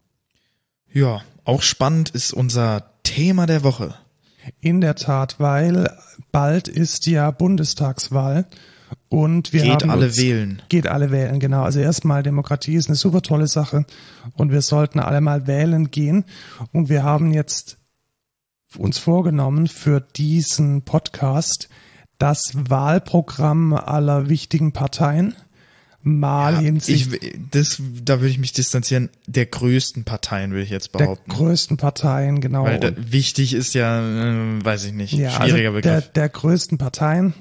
Ja, 0.92 1.22
auch 1.46 1.62
spannend 1.62 2.10
ist 2.10 2.34
unser 2.34 2.92
Thema 3.04 3.46
der 3.46 3.64
Woche. 3.64 3.96
In 4.60 4.82
der 4.82 4.96
Tat, 4.96 5.40
weil 5.40 5.90
bald 6.32 6.68
ist 6.68 7.06
ja 7.08 7.32
Bundestagswahl 7.32 8.46
und 9.10 9.54
wir 9.54 9.64
Geht 9.64 9.84
haben 9.84 9.90
alle 9.90 10.08
uns, 10.08 10.18
wählen. 10.18 10.62
Geht 10.70 10.88
alle 10.88 11.12
wählen, 11.12 11.40
genau. 11.40 11.64
Also 11.64 11.80
erstmal 11.80 12.24
Demokratie 12.24 12.76
ist 12.76 12.88
eine 12.88 12.96
super 12.96 13.22
tolle 13.22 13.48
Sache 13.48 13.86
und 14.34 14.52
wir 14.52 14.62
sollten 14.62 15.00
alle 15.00 15.22
mal 15.22 15.48
wählen 15.48 15.92
gehen. 15.92 16.26
Und 16.72 16.90
wir 16.90 17.04
haben 17.04 17.32
jetzt 17.34 17.78
uns 18.78 18.98
vorgenommen 19.00 19.68
für 19.68 20.00
diesen 20.02 20.84
Podcast 20.84 21.70
das 22.20 22.52
Wahlprogramm 22.54 23.74
aller 23.74 24.30
wichtigen 24.30 24.74
Parteien 24.74 25.36
mal 26.02 26.54
Ja, 26.54 26.60
hinsichtlich 26.60 27.24
ich, 27.24 27.40
das, 27.52 27.82
da 28.04 28.20
würde 28.20 28.30
ich 28.30 28.40
mich 28.40 28.54
distanzieren, 28.54 29.10
der 29.28 29.46
größten 29.46 30.06
Parteien, 30.06 30.52
würde 30.52 30.64
ich 30.64 30.70
jetzt 30.70 30.94
der 30.94 31.00
behaupten. 31.00 31.32
größten 31.32 31.78
Parteien, 31.78 32.40
genau. 32.42 32.64
Weil 32.64 32.80
da, 32.80 32.92
wichtig 32.96 33.54
ist 33.54 33.74
ja, 33.74 34.00
äh, 34.00 34.64
weiß 34.64 34.86
ich 34.86 34.94
nicht, 34.94 35.14
ja, 35.14 35.32
schwieriger 35.32 35.70
also 35.70 35.82
der, 35.82 35.96
Begriff. 35.96 36.14
der 36.14 36.30
größten 36.30 36.78
Parteien. 36.78 37.34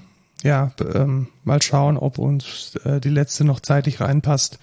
Ja, 0.44 0.72
ähm, 0.94 1.29
mal 1.42 1.61
schauen, 1.62 1.96
ob 1.96 2.18
uns 2.18 2.77
äh, 2.85 3.01
die 3.01 3.09
letzte 3.09 3.44
noch 3.44 3.61
zeitig 3.61 4.01
reinpasst. 4.01 4.59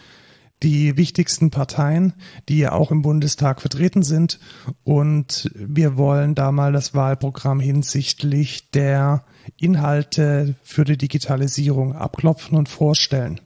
Die 0.63 0.95
wichtigsten 0.95 1.51
Parteien, 1.51 2.13
die 2.47 2.59
ja 2.59 2.71
auch 2.71 2.89
im 2.89 3.01
Bundestag 3.01 3.59
vertreten 3.59 4.03
sind. 4.03 4.39
Und 4.83 5.51
wir 5.53 5.97
wollen 5.97 6.33
da 6.33 6.53
mal 6.53 6.71
das 6.71 6.93
Wahlprogramm 6.93 7.59
hinsichtlich 7.59 8.71
der 8.71 9.25
Inhalte 9.59 10.55
für 10.63 10.85
die 10.85 10.97
Digitalisierung 10.97 11.93
abklopfen 11.93 12.57
und 12.57 12.69
vorstellen. 12.69 13.41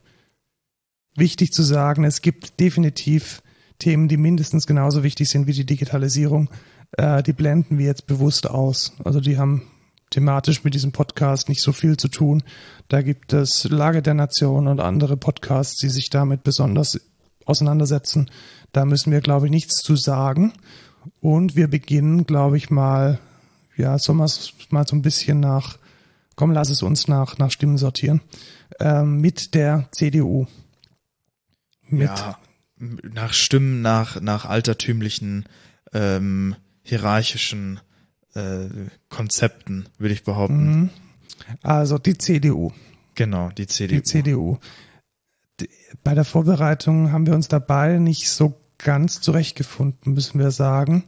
Wichtig 1.15 1.51
zu 1.51 1.63
sagen, 1.63 2.03
es 2.03 2.21
gibt 2.21 2.59
definitiv 2.59 3.41
Themen, 3.79 4.07
die 4.07 4.17
mindestens 4.17 4.67
genauso 4.67 5.03
wichtig 5.03 5.29
sind 5.29 5.47
wie 5.47 5.53
die 5.53 5.65
Digitalisierung. 5.65 6.49
Äh, 6.91 7.23
die 7.23 7.33
blenden 7.33 7.79
wir 7.79 7.87
jetzt 7.87 8.05
bewusst 8.05 8.47
aus. 8.47 8.93
Also 9.03 9.19
die 9.19 9.37
haben 9.37 9.63
thematisch 10.09 10.63
mit 10.63 10.73
diesem 10.73 10.91
Podcast 10.91 11.49
nicht 11.49 11.61
so 11.61 11.71
viel 11.71 11.97
zu 11.97 12.07
tun. 12.07 12.43
Da 12.87 13.01
gibt 13.01 13.33
es 13.33 13.65
Lage 13.65 14.01
der 14.01 14.13
Nation 14.13 14.67
und 14.67 14.79
andere 14.79 15.17
Podcasts, 15.17 15.77
die 15.77 15.89
sich 15.89 16.09
damit 16.09 16.43
besonders 16.43 16.99
auseinandersetzen. 17.45 18.29
Da 18.71 18.85
müssen 18.85 19.11
wir, 19.11 19.21
glaube 19.21 19.47
ich, 19.47 19.51
nichts 19.51 19.77
zu 19.77 19.95
sagen. 19.95 20.53
Und 21.19 21.55
wir 21.55 21.67
beginnen, 21.67 22.25
glaube 22.25 22.57
ich, 22.57 22.69
mal, 22.69 23.19
ja, 23.75 23.97
so 23.97 24.13
mal, 24.13 24.29
mal 24.69 24.87
so 24.87 24.95
ein 24.95 25.01
bisschen 25.01 25.39
nach, 25.39 25.77
komm, 26.35 26.51
lass 26.51 26.69
es 26.69 26.83
uns 26.83 27.07
nach, 27.07 27.37
nach 27.37 27.51
Stimmen 27.51 27.77
sortieren, 27.77 28.21
ähm, 28.79 29.21
mit 29.21 29.53
der 29.53 29.87
CDU. 29.91 30.47
Mit, 31.87 32.09
ja, 32.09 32.37
nach 32.77 33.33
Stimmen, 33.33 33.81
nach, 33.81 34.21
nach 34.21 34.45
altertümlichen, 34.45 35.45
ähm, 35.93 36.55
hierarchischen 36.83 37.79
äh, 38.35 38.67
Konzepten, 39.09 39.87
würde 39.97 40.13
ich 40.13 40.23
behaupten. 40.23 40.79
Mhm. 40.81 40.89
Also 41.63 41.97
die 41.97 42.17
CDU. 42.17 42.71
Genau, 43.15 43.49
die 43.49 43.67
CDU. 43.67 43.95
Die 43.95 44.03
CDU. 44.03 44.57
Die- 45.59 45.69
Bei 46.03 46.13
der 46.13 46.25
Vorbereitung 46.25 47.11
haben 47.11 47.25
wir 47.25 47.33
uns 47.35 47.47
dabei 47.47 47.97
nicht 47.97 48.29
so 48.29 48.59
ganz 48.77 49.19
zurechtgefunden, 49.21 50.13
müssen 50.13 50.39
wir 50.39 50.51
sagen, 50.51 51.03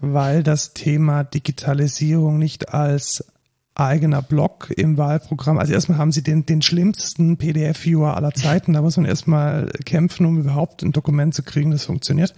weil 0.00 0.42
das 0.42 0.72
Thema 0.74 1.24
Digitalisierung 1.24 2.38
nicht 2.38 2.72
als 2.72 3.24
eigener 3.74 4.22
Block 4.22 4.70
im 4.76 4.98
Wahlprogramm, 4.98 5.58
also 5.58 5.72
erstmal 5.72 5.98
haben 5.98 6.12
sie 6.12 6.22
den, 6.22 6.44
den 6.46 6.62
schlimmsten 6.62 7.36
PDF-Viewer 7.36 8.16
aller 8.16 8.32
Zeiten, 8.32 8.72
da 8.72 8.82
muss 8.82 8.96
man 8.96 9.06
erstmal 9.06 9.66
kämpfen, 9.84 10.26
um 10.26 10.38
überhaupt 10.38 10.82
ein 10.82 10.92
Dokument 10.92 11.32
zu 11.34 11.42
kriegen, 11.44 11.70
das 11.70 11.84
funktioniert. 11.84 12.34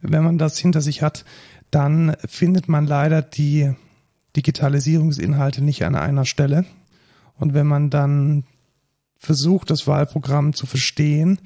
Wenn 0.00 0.24
man 0.24 0.38
das 0.38 0.58
hinter 0.58 0.80
sich 0.80 1.02
hat, 1.02 1.24
dann 1.72 2.14
findet 2.28 2.68
man 2.68 2.86
leider 2.86 3.22
die 3.22 3.74
Digitalisierungsinhalte 4.36 5.64
nicht 5.64 5.84
an 5.84 5.96
einer 5.96 6.24
Stelle. 6.24 6.64
Und 7.36 7.54
wenn 7.54 7.66
man 7.66 7.90
dann 7.90 8.44
versucht, 9.16 9.70
das 9.70 9.86
Wahlprogramm 9.86 10.52
zu 10.52 10.66
verstehen, 10.66 11.40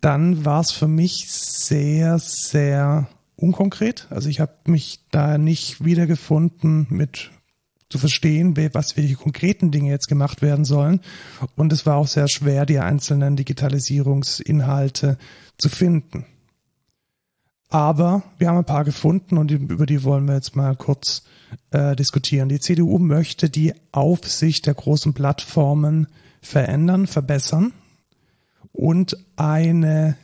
dann 0.00 0.44
war 0.44 0.60
es 0.60 0.70
für 0.70 0.88
mich 0.88 1.26
sehr, 1.28 2.18
sehr 2.18 3.08
unkonkret. 3.36 4.06
Also 4.10 4.28
ich 4.28 4.40
habe 4.40 4.54
mich 4.66 5.00
da 5.10 5.38
nicht 5.38 5.84
wiedergefunden 5.84 6.86
mit 6.90 7.30
zu 7.90 7.98
verstehen, 7.98 8.56
was 8.72 8.96
welche 8.96 9.14
konkreten 9.14 9.70
Dinge 9.70 9.90
jetzt 9.90 10.08
gemacht 10.08 10.40
werden 10.40 10.64
sollen. 10.64 11.00
Und 11.56 11.72
es 11.72 11.84
war 11.84 11.96
auch 11.96 12.08
sehr 12.08 12.28
schwer, 12.28 12.64
die 12.66 12.78
einzelnen 12.78 13.36
Digitalisierungsinhalte 13.36 15.18
zu 15.58 15.68
finden. 15.68 16.26
Aber 17.74 18.22
wir 18.38 18.46
haben 18.46 18.58
ein 18.58 18.64
paar 18.64 18.84
gefunden 18.84 19.36
und 19.36 19.50
über 19.50 19.84
die 19.84 20.04
wollen 20.04 20.28
wir 20.28 20.36
jetzt 20.36 20.54
mal 20.54 20.76
kurz 20.76 21.24
äh, 21.72 21.96
diskutieren. 21.96 22.48
Die 22.48 22.60
CDU 22.60 23.00
möchte 23.00 23.50
die 23.50 23.74
Aufsicht 23.90 24.66
der 24.66 24.74
großen 24.74 25.12
Plattformen 25.12 26.06
verändern, 26.40 27.08
verbessern 27.08 27.72
und 28.70 29.16
eine 29.34 30.16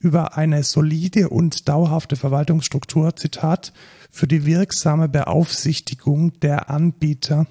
über 0.00 0.36
eine 0.36 0.64
solide 0.64 1.28
und 1.28 1.68
dauerhafte 1.68 2.16
Verwaltungsstruktur, 2.16 3.14
Zitat, 3.14 3.72
für 4.10 4.26
die 4.26 4.44
wirksame 4.44 5.08
Beaufsichtigung 5.08 6.40
der 6.40 6.70
Anbieter 6.70 7.46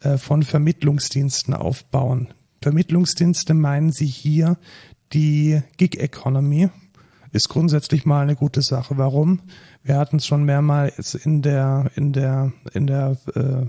äh, 0.00 0.18
von 0.18 0.42
Vermittlungsdiensten 0.42 1.54
aufbauen. 1.54 2.34
Vermittlungsdienste 2.60 3.54
meinen 3.54 3.92
sie 3.92 4.06
hier 4.06 4.58
die 5.12 5.62
Gig 5.76 6.00
Economy. 6.00 6.68
Ist 7.36 7.50
grundsätzlich 7.50 8.06
mal 8.06 8.22
eine 8.22 8.34
gute 8.34 8.62
Sache. 8.62 8.96
Warum? 8.96 9.42
Wir 9.82 9.98
hatten 9.98 10.16
es 10.16 10.26
schon 10.26 10.44
mehrmals 10.44 11.14
in 11.14 11.42
der, 11.42 11.90
in 11.94 12.14
der, 12.14 12.54
in 12.72 12.86
der, 12.86 13.18
äh, 13.34 13.66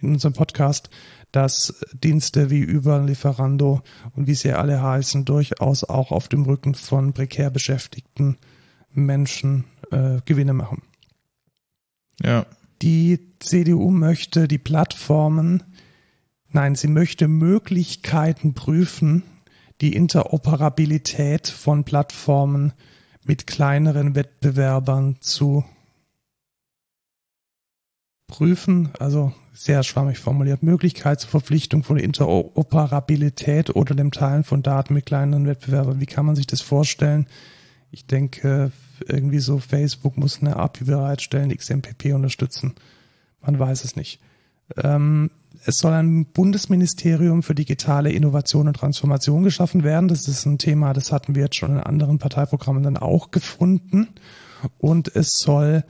in 0.00 0.12
unserem 0.12 0.32
Podcast, 0.32 0.90
dass 1.32 1.74
Dienste 1.92 2.50
wie 2.50 2.64
Uber, 2.72 3.02
Lieferando 3.02 3.82
und 4.14 4.28
wie 4.28 4.36
sie 4.36 4.52
alle 4.52 4.80
heißen, 4.80 5.24
durchaus 5.24 5.82
auch 5.82 6.12
auf 6.12 6.28
dem 6.28 6.44
Rücken 6.44 6.76
von 6.76 7.12
prekär 7.12 7.50
beschäftigten 7.50 8.38
Menschen 8.92 9.64
äh, 9.90 10.18
Gewinne 10.24 10.52
machen. 10.52 10.82
Ja. 12.22 12.46
Die 12.80 13.34
CDU 13.40 13.90
möchte 13.90 14.46
die 14.46 14.58
Plattformen, 14.58 15.64
nein, 16.50 16.76
sie 16.76 16.86
möchte 16.86 17.26
Möglichkeiten 17.26 18.54
prüfen, 18.54 19.24
die 19.80 19.96
Interoperabilität 19.96 21.48
von 21.48 21.82
Plattformen 21.82 22.72
mit 23.24 23.46
kleineren 23.46 24.14
Wettbewerbern 24.14 25.16
zu 25.20 25.64
prüfen, 28.26 28.90
also 28.98 29.32
sehr 29.52 29.82
schwammig 29.82 30.18
formuliert, 30.18 30.62
Möglichkeit 30.62 31.20
zur 31.20 31.30
Verpflichtung 31.30 31.82
von 31.82 31.98
Interoperabilität 31.98 33.74
oder 33.74 33.94
dem 33.94 34.12
Teilen 34.12 34.44
von 34.44 34.62
Daten 34.62 34.94
mit 34.94 35.06
kleineren 35.06 35.46
Wettbewerbern. 35.46 36.00
Wie 36.00 36.06
kann 36.06 36.26
man 36.26 36.36
sich 36.36 36.46
das 36.46 36.62
vorstellen? 36.62 37.26
Ich 37.90 38.06
denke, 38.06 38.70
irgendwie 39.06 39.40
so 39.40 39.58
Facebook 39.58 40.16
muss 40.16 40.40
eine 40.40 40.56
API 40.56 40.84
bereitstellen, 40.84 41.54
XMPP 41.54 42.14
unterstützen. 42.14 42.74
Man 43.40 43.58
weiß 43.58 43.84
es 43.84 43.96
nicht. 43.96 44.20
Ähm, 44.76 45.30
es 45.64 45.78
soll 45.78 45.92
ein 45.92 46.26
Bundesministerium 46.26 47.42
für 47.42 47.54
digitale 47.54 48.10
Innovation 48.10 48.68
und 48.68 48.74
Transformation 48.74 49.42
geschaffen 49.42 49.84
werden. 49.84 50.08
Das 50.08 50.26
ist 50.28 50.46
ein 50.46 50.58
Thema, 50.58 50.92
das 50.92 51.12
hatten 51.12 51.34
wir 51.34 51.44
jetzt 51.44 51.56
schon 51.56 51.72
in 51.72 51.80
anderen 51.80 52.18
Parteiprogrammen 52.18 52.82
dann 52.82 52.96
auch 52.96 53.30
gefunden. 53.30 54.08
Und 54.78 55.14
es 55.14 55.38
soll 55.38 55.84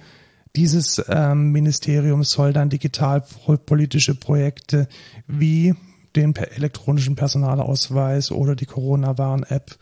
dieses 0.56 1.02
ähm, 1.09 1.52
Ministerium 1.52 2.24
soll 2.24 2.52
dann 2.52 2.70
digitalpolitische 2.70 4.16
Projekte 4.16 4.88
wie 5.26 5.74
den 6.16 6.35
elektronischen 6.35 7.14
Personalausweis 7.14 8.33
oder 8.33 8.56
die 8.56 8.66
Corona-Warn-App 8.66 9.78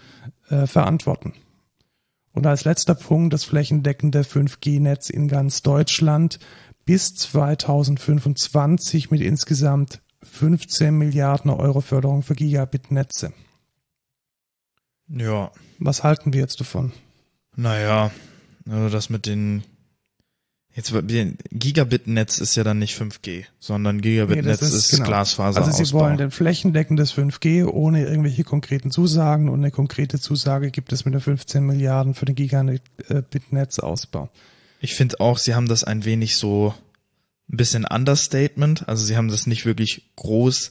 äh, 0.50 0.66
verantworten. 0.66 1.32
Und 2.32 2.46
als 2.46 2.64
letzter 2.64 2.94
Punkt 2.94 3.32
das 3.32 3.44
flächendeckende 3.44 4.20
5G-Netz 4.20 5.08
in 5.08 5.28
ganz 5.28 5.62
Deutschland 5.62 6.38
bis 6.88 7.14
2025 7.16 9.10
mit 9.10 9.20
insgesamt 9.20 10.00
15 10.22 10.96
Milliarden 10.96 11.50
Euro 11.50 11.82
Förderung 11.82 12.22
für 12.22 12.34
Gigabit-Netze. 12.34 13.34
Ja. 15.08 15.52
Was 15.78 16.02
halten 16.02 16.32
wir 16.32 16.40
jetzt 16.40 16.60
davon? 16.60 16.92
Naja, 17.56 18.10
also 18.66 18.88
das 18.88 19.10
mit 19.10 19.26
den 19.26 19.64
Jetzt 20.74 20.94
Gigabit-Netz 21.50 22.38
ist 22.38 22.56
ja 22.56 22.64
dann 22.64 22.78
nicht 22.78 22.98
5G, 22.98 23.44
sondern 23.58 24.00
Gigabit-Netz 24.00 24.62
nee, 24.62 24.68
ist, 24.68 24.74
ist 24.74 24.90
genau. 24.92 25.04
Glasfaser. 25.08 25.62
Also 25.62 25.84
sie 25.84 25.92
wollen 25.92 26.16
den 26.16 26.30
flächendeckendes 26.30 27.12
5G 27.12 27.66
ohne 27.66 28.06
irgendwelche 28.06 28.44
konkreten 28.44 28.90
Zusagen 28.90 29.50
und 29.50 29.58
eine 29.60 29.72
konkrete 29.72 30.18
Zusage 30.18 30.70
gibt 30.70 30.94
es 30.94 31.04
mit 31.04 31.12
den 31.12 31.20
15 31.20 31.66
Milliarden 31.66 32.14
für 32.14 32.24
den 32.24 32.34
Gigabit-Netzausbau. 32.34 34.30
Ich 34.80 34.94
finde 34.94 35.20
auch, 35.20 35.38
sie 35.38 35.54
haben 35.54 35.68
das 35.68 35.84
ein 35.84 36.04
wenig 36.04 36.36
so 36.36 36.74
ein 37.50 37.56
bisschen 37.56 37.84
Understatement. 37.84 38.88
Also 38.88 39.04
sie 39.04 39.16
haben 39.16 39.28
das 39.28 39.46
nicht 39.46 39.66
wirklich 39.66 40.10
groß 40.16 40.70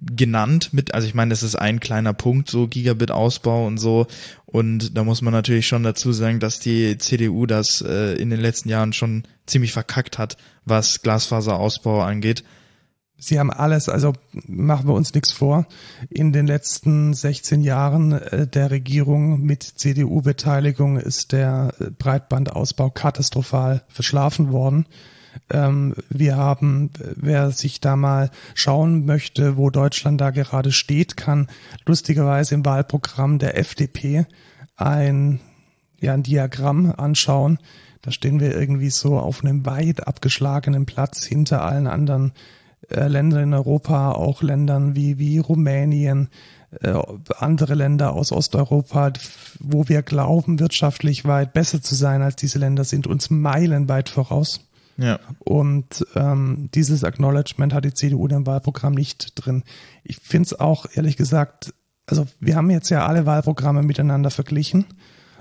genannt 0.00 0.72
mit, 0.72 0.94
also 0.94 1.06
ich 1.06 1.14
meine, 1.14 1.28
das 1.28 1.42
ist 1.42 1.56
ein 1.56 1.78
kleiner 1.78 2.14
Punkt, 2.14 2.50
so 2.50 2.66
Gigabit-Ausbau 2.66 3.66
und 3.66 3.76
so. 3.76 4.06
Und 4.46 4.96
da 4.96 5.04
muss 5.04 5.20
man 5.20 5.32
natürlich 5.32 5.66
schon 5.66 5.82
dazu 5.82 6.12
sagen, 6.12 6.40
dass 6.40 6.58
die 6.58 6.96
CDU 6.96 7.46
das 7.46 7.82
äh, 7.82 8.14
in 8.14 8.30
den 8.30 8.40
letzten 8.40 8.70
Jahren 8.70 8.92
schon 8.94 9.24
ziemlich 9.46 9.72
verkackt 9.72 10.18
hat, 10.18 10.38
was 10.64 11.02
Glasfaserausbau 11.02 12.00
angeht. 12.00 12.44
Sie 13.20 13.38
haben 13.38 13.50
alles, 13.50 13.88
also 13.88 14.14
machen 14.48 14.88
wir 14.88 14.94
uns 14.94 15.14
nichts 15.14 15.30
vor. 15.30 15.66
In 16.08 16.32
den 16.32 16.46
letzten 16.46 17.12
16 17.12 17.62
Jahren 17.62 18.12
äh, 18.12 18.46
der 18.46 18.70
Regierung 18.70 19.42
mit 19.42 19.62
CDU-Beteiligung 19.62 20.96
ist 20.96 21.32
der 21.32 21.74
Breitbandausbau 21.98 22.90
katastrophal 22.90 23.82
verschlafen 23.88 24.52
worden. 24.52 24.86
Ähm, 25.50 25.94
wir 26.08 26.36
haben, 26.36 26.90
wer 27.14 27.50
sich 27.50 27.80
da 27.80 27.94
mal 27.94 28.30
schauen 28.54 29.04
möchte, 29.04 29.56
wo 29.56 29.70
Deutschland 29.70 30.20
da 30.20 30.30
gerade 30.30 30.72
steht, 30.72 31.16
kann 31.16 31.48
lustigerweise 31.86 32.54
im 32.54 32.64
Wahlprogramm 32.64 33.38
der 33.38 33.58
FDP 33.58 34.26
ein, 34.76 35.40
ja, 36.00 36.14
ein 36.14 36.22
Diagramm 36.22 36.92
anschauen. 36.96 37.58
Da 38.02 38.12
stehen 38.12 38.40
wir 38.40 38.56
irgendwie 38.56 38.90
so 38.90 39.18
auf 39.18 39.44
einem 39.44 39.66
weit 39.66 40.06
abgeschlagenen 40.06 40.86
Platz 40.86 41.26
hinter 41.26 41.62
allen 41.62 41.86
anderen 41.86 42.32
äh, 42.88 43.08
Ländern 43.08 43.42
in 43.42 43.54
Europa, 43.54 44.12
auch 44.12 44.42
Ländern 44.42 44.94
wie, 44.94 45.18
wie 45.18 45.38
Rumänien, 45.38 46.28
äh, 46.80 46.94
andere 47.38 47.74
Länder 47.74 48.12
aus 48.12 48.32
Osteuropa, 48.32 49.12
wo 49.58 49.88
wir 49.88 50.02
glauben, 50.02 50.60
wirtschaftlich 50.60 51.24
weit 51.24 51.52
besser 51.52 51.82
zu 51.82 51.94
sein 51.94 52.22
als 52.22 52.36
diese 52.36 52.58
Länder, 52.58 52.84
sind 52.84 53.06
uns 53.06 53.30
meilenweit 53.30 54.08
voraus. 54.08 54.60
Ja. 54.96 55.18
Und 55.38 56.06
ähm, 56.14 56.68
dieses 56.74 57.04
Acknowledgement 57.04 57.72
hat 57.72 57.84
die 57.84 57.94
CDU 57.94 58.26
im 58.28 58.46
Wahlprogramm 58.46 58.94
nicht 58.94 59.32
drin. 59.34 59.64
Ich 60.04 60.18
finde 60.18 60.46
es 60.46 60.60
auch, 60.60 60.86
ehrlich 60.94 61.16
gesagt, 61.16 61.72
also 62.06 62.26
wir 62.38 62.56
haben 62.56 62.70
jetzt 62.70 62.90
ja 62.90 63.06
alle 63.06 63.24
Wahlprogramme 63.26 63.82
miteinander 63.82 64.30
verglichen. 64.30 64.86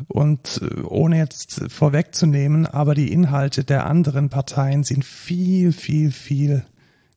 Und 0.07 0.61
äh, 0.61 0.81
ohne 0.81 1.17
jetzt 1.17 1.61
vorwegzunehmen, 1.69 2.65
aber 2.65 2.95
die 2.95 3.11
Inhalte 3.11 3.65
der 3.65 3.85
anderen 3.85 4.29
Parteien 4.29 4.83
sind 4.83 5.03
viel, 5.03 5.73
viel, 5.73 6.11
viel 6.11 6.63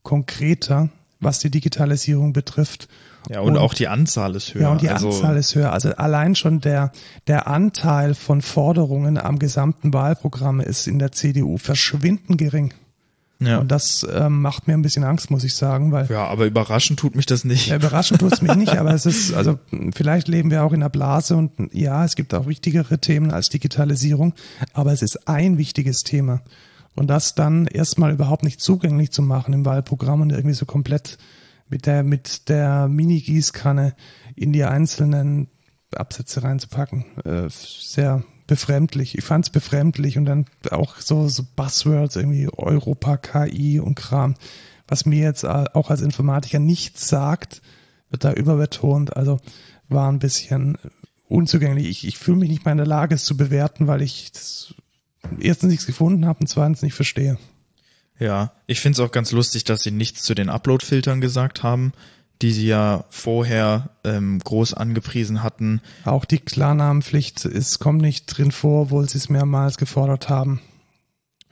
konkreter, 0.03 0.89
was 1.21 1.39
die 1.39 1.51
Digitalisierung 1.51 2.33
betrifft. 2.33 2.89
Ja, 3.31 3.41
und, 3.41 3.53
und, 3.53 3.59
auch 3.59 3.75
die 3.75 3.87
Anzahl 3.89 4.35
ist 4.35 4.55
höher. 4.55 4.63
Ja, 4.63 4.73
und 4.73 4.83
die 4.83 4.89
also, 4.89 5.09
Anzahl 5.09 5.37
ist 5.37 5.55
höher. 5.55 5.73
Also 5.73 5.91
allein 5.91 6.35
schon 6.35 6.61
der, 6.61 6.91
der 7.29 7.47
Anteil 7.47 8.15
von 8.15 8.43
Forderungen 8.43 9.17
am 9.17 9.39
gesamten 9.39 9.93
Wahlprogramm 9.93 10.61
ist 10.61 10.89
in 10.89 10.99
der 10.99 11.13
CDU 11.13 11.57
verschwindend 11.59 12.39
gering. 12.39 12.75
Ja. 13.47 13.59
Und 13.59 13.73
das 13.73 14.07
ähm, 14.13 14.41
macht 14.41 14.69
mir 14.69 14.75
ein 14.75 14.83
bisschen 14.83 15.05
Angst, 15.05 15.31
muss 15.31 15.45
ich 15.45 15.55
sagen, 15.55 15.93
weil. 15.93 16.07
Ja, 16.09 16.27
aber 16.27 16.47
überraschend 16.47 16.99
tut 16.99 17.17
mich 17.17 17.27
das 17.27 17.45
nicht. 17.45 17.69
Ja, 17.69 17.77
überraschend 17.77 18.21
tut 18.21 18.33
es 18.33 18.43
mich 18.43 18.55
nicht, 18.55 18.77
aber 18.77 18.95
es 18.95 19.07
ist, 19.07 19.35
also 19.35 19.59
vielleicht 19.95 20.29
leben 20.29 20.51
wir 20.51 20.63
auch 20.65 20.73
in 20.73 20.83
einer 20.83 20.91
Blase 20.91 21.37
und 21.37 21.53
ja, 21.73 22.05
es 22.05 22.15
gibt 22.15 22.35
auch 22.35 22.47
wichtigere 22.47 22.99
Themen 22.99 23.31
als 23.31 23.49
Digitalisierung, 23.49 24.35
aber 24.73 24.93
es 24.93 25.03
ist 25.03 25.29
ein 25.29 25.59
wichtiges 25.59 26.05
Thema. 26.05 26.41
Und 26.95 27.09
das 27.09 27.35
dann 27.35 27.67
erstmal 27.67 28.13
überhaupt 28.13 28.45
nicht 28.45 28.61
zugänglich 28.61 29.11
zu 29.13 29.23
machen 29.23 29.55
im 29.55 29.65
Wahlprogramm 29.65 30.21
und 30.21 30.31
irgendwie 30.31 30.55
so 30.55 30.67
komplett 30.67 31.19
mit 31.69 31.87
der, 31.87 32.03
mit 32.03 32.49
der 32.49 32.89
Mini-Gießkanne 32.89 33.95
in 34.37 34.53
die 34.53 34.65
einzelnen 34.65 35.49
Absätze 35.95 36.43
reinzupacken. 36.43 37.05
Äh, 37.25 37.49
sehr 37.49 38.25
befremdlich. 38.47 39.17
Ich 39.17 39.25
fand 39.25 39.47
es 39.47 39.51
befremdlich 39.51 40.19
und 40.19 40.27
dann 40.27 40.47
auch 40.71 40.97
so, 40.97 41.29
so 41.29 41.45
Buzzwords, 41.57 42.17
irgendwie 42.17 42.49
Europa, 42.55 43.17
KI 43.17 43.81
und 43.81 43.95
Kram. 43.95 44.35
Was 44.87 45.07
mir 45.07 45.23
jetzt 45.23 45.47
auch 45.47 45.91
als 45.91 46.03
Informatiker 46.03 46.59
nichts 46.59 47.09
sagt, 47.09 47.63
wird 48.11 48.25
da 48.25 48.33
überbetont. 48.33 49.17
Also 49.17 49.39
war 49.89 50.11
ein 50.11 50.19
bisschen 50.19 50.77
unzugänglich. 51.29 51.89
Ich, 51.89 52.07
ich 52.07 52.19
fühle 52.19 52.39
mich 52.39 52.51
nicht 52.51 52.65
mal 52.65 52.73
in 52.73 52.79
der 52.79 52.87
Lage, 52.87 53.15
es 53.15 53.25
zu 53.25 53.37
bewerten, 53.37 53.87
weil 53.87 54.03
ich 54.03 54.33
erstens 55.41 55.71
nichts 55.71 55.87
gefunden 55.87 56.27
habe 56.27 56.41
und 56.41 56.47
zweitens 56.47 56.83
nicht 56.83 56.95
verstehe. 56.95 57.39
Ja, 58.19 58.53
ich 58.67 58.81
finde 58.81 58.97
es 58.97 59.01
auch 59.01 59.13
ganz 59.13 59.33
lustig, 59.33 59.65
dass 59.65 59.83
sie 59.83 59.91
nichts 59.91 60.23
zu 60.23 60.35
den 60.35 60.49
Upload-Filtern 60.49 61.21
gesagt 61.21 61.63
haben, 61.63 61.93
die 62.41 62.53
sie 62.53 62.67
ja 62.67 63.05
vorher 63.11 63.91
ähm, 64.05 64.39
groß 64.39 64.75
angepriesen 64.75 65.43
hatten. 65.43 65.81
Auch 66.05 66.25
die 66.25 66.39
Klarnamenpflicht 66.39 67.45
ist, 67.45 67.79
kommt 67.79 68.03
nicht 68.03 68.27
drin 68.27 68.53
vor, 68.53 68.83
obwohl 68.83 69.09
sie 69.09 69.19
es 69.19 69.29
mehrmals 69.29 69.77
gefordert 69.77 70.29
haben. 70.29 70.61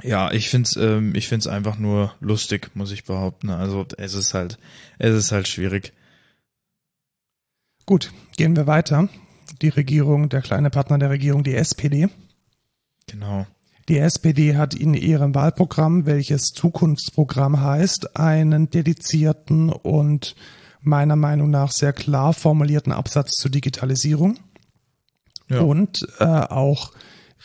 Ja, 0.03 0.33
ich 0.33 0.49
find's, 0.49 0.77
ähm, 0.77 1.15
ich 1.15 1.29
find's 1.29 1.47
einfach 1.47 1.79
nur 1.79 2.15
lustig, 2.21 2.71
muss 2.75 2.91
ich 2.91 3.05
behaupten. 3.05 3.51
Also 3.51 3.87
es 3.99 4.15
ist 4.15 4.35
halt, 4.35 4.59
es 4.99 5.15
ist 5.15 5.33
halt 5.33 5.47
schwierig. 5.47 5.93
Gut, 7.87 8.13
gehen 8.37 8.57
wir 8.57 8.67
weiter. 8.67 9.09
Die 9.63 9.69
Regierung, 9.69 10.29
der 10.29 10.43
kleine 10.43 10.71
Partner 10.71 10.99
der 10.99 11.11
Regierung, 11.11 11.43
die 11.43 11.55
SPD, 11.55 12.09
Genau. 13.11 13.47
Die 13.91 13.99
SPD 13.99 14.57
hat 14.57 14.73
in 14.73 14.95
ihrem 14.95 15.35
Wahlprogramm, 15.35 16.07
welches 16.07 16.53
Zukunftsprogramm 16.53 17.61
heißt, 17.61 18.17
einen 18.17 18.71
dedizierten 18.71 19.69
und 19.69 20.37
meiner 20.81 21.17
Meinung 21.17 21.51
nach 21.51 21.73
sehr 21.73 21.93
klar 21.93 22.33
formulierten 22.33 22.93
Absatz 22.93 23.33
zur 23.33 23.51
Digitalisierung 23.51 24.39
Ja. 25.49 25.63
und 25.63 26.07
äh, 26.21 26.25
auch 26.25 26.93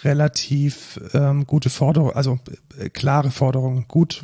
relativ 0.03 0.99
ähm, 1.15 1.47
gute 1.47 1.71
Forderung, 1.71 2.11
also 2.11 2.37
äh, 2.77 2.89
klare 2.89 3.31
Forderungen. 3.31 3.85
Gut 3.87 4.21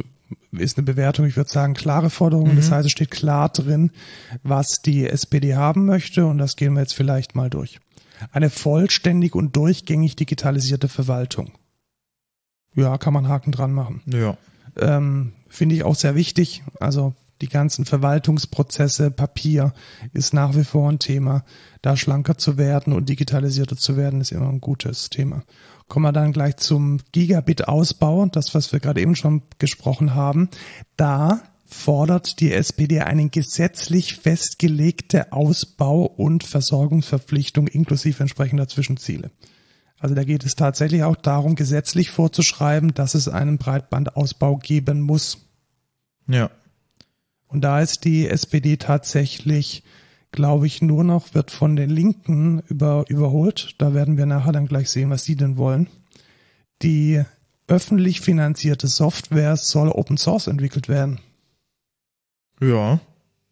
ist 0.51 0.77
eine 0.77 0.85
Bewertung, 0.85 1.25
ich 1.25 1.37
würde 1.37 1.49
sagen 1.49 1.73
klare 1.73 2.11
Forderungen. 2.11 2.55
Das 2.55 2.69
heißt, 2.69 2.85
es 2.85 2.91
steht 2.91 3.09
klar 3.09 3.49
drin, 3.49 3.89
was 4.43 4.83
die 4.83 5.07
SPD 5.07 5.55
haben 5.55 5.87
möchte 5.87 6.27
und 6.27 6.37
das 6.37 6.55
gehen 6.55 6.73
wir 6.73 6.81
jetzt 6.81 6.93
vielleicht 6.93 7.33
mal 7.33 7.49
durch. 7.49 7.79
Eine 8.31 8.51
vollständig 8.51 9.33
und 9.33 9.55
durchgängig 9.55 10.15
digitalisierte 10.17 10.87
Verwaltung. 10.87 11.53
Ja, 12.75 12.97
kann 12.97 13.13
man 13.13 13.27
Haken 13.27 13.51
dran 13.51 13.73
machen. 13.73 14.01
Ja. 14.05 14.37
Ähm, 14.79 15.33
Finde 15.49 15.75
ich 15.75 15.83
auch 15.83 15.95
sehr 15.95 16.15
wichtig. 16.15 16.63
Also 16.79 17.13
die 17.41 17.49
ganzen 17.49 17.85
Verwaltungsprozesse, 17.85 19.11
Papier 19.11 19.73
ist 20.13 20.33
nach 20.33 20.55
wie 20.55 20.63
vor 20.63 20.89
ein 20.89 20.99
Thema. 20.99 21.43
Da 21.81 21.97
schlanker 21.97 22.37
zu 22.37 22.57
werden 22.57 22.93
und 22.93 23.09
digitalisierter 23.09 23.75
zu 23.75 23.97
werden, 23.97 24.21
ist 24.21 24.31
immer 24.31 24.49
ein 24.49 24.61
gutes 24.61 25.09
Thema. 25.09 25.43
Kommen 25.87 26.05
wir 26.05 26.13
dann 26.13 26.31
gleich 26.31 26.57
zum 26.57 26.99
Gigabit-Ausbau, 27.11 28.27
das, 28.27 28.55
was 28.55 28.71
wir 28.71 28.79
gerade 28.79 29.01
eben 29.01 29.15
schon 29.15 29.41
gesprochen 29.59 30.15
haben. 30.15 30.49
Da 30.95 31.41
fordert 31.65 32.39
die 32.39 32.53
SPD 32.53 33.01
eine 33.01 33.29
gesetzlich 33.29 34.15
festgelegte 34.15 35.31
Ausbau- 35.31 36.05
und 36.05 36.43
Versorgungsverpflichtung 36.43 37.67
inklusive 37.67 38.21
entsprechender 38.21 38.67
Zwischenziele. 38.67 39.31
Also 40.01 40.15
da 40.15 40.23
geht 40.23 40.43
es 40.43 40.55
tatsächlich 40.55 41.03
auch 41.03 41.15
darum, 41.15 41.55
gesetzlich 41.55 42.09
vorzuschreiben, 42.09 42.95
dass 42.95 43.13
es 43.13 43.27
einen 43.27 43.59
Breitbandausbau 43.59 44.57
geben 44.57 45.01
muss. 45.01 45.45
Ja. 46.27 46.49
Und 47.47 47.61
da 47.61 47.81
ist 47.81 48.03
die 48.03 48.27
SPD 48.27 48.77
tatsächlich, 48.77 49.83
glaube 50.31 50.65
ich, 50.65 50.81
nur 50.81 51.03
noch, 51.03 51.35
wird 51.35 51.51
von 51.51 51.75
den 51.75 51.91
Linken 51.91 52.61
über, 52.67 53.05
überholt. 53.09 53.75
Da 53.77 53.93
werden 53.93 54.17
wir 54.17 54.25
nachher 54.25 54.53
dann 54.53 54.67
gleich 54.67 54.89
sehen, 54.89 55.11
was 55.11 55.23
sie 55.23 55.35
denn 55.35 55.57
wollen. 55.57 55.87
Die 56.81 57.23
öffentlich 57.67 58.21
finanzierte 58.21 58.87
Software 58.87 59.55
soll 59.55 59.89
Open 59.89 60.17
Source 60.17 60.47
entwickelt 60.47 60.89
werden. 60.89 61.19
Ja. 62.59 62.99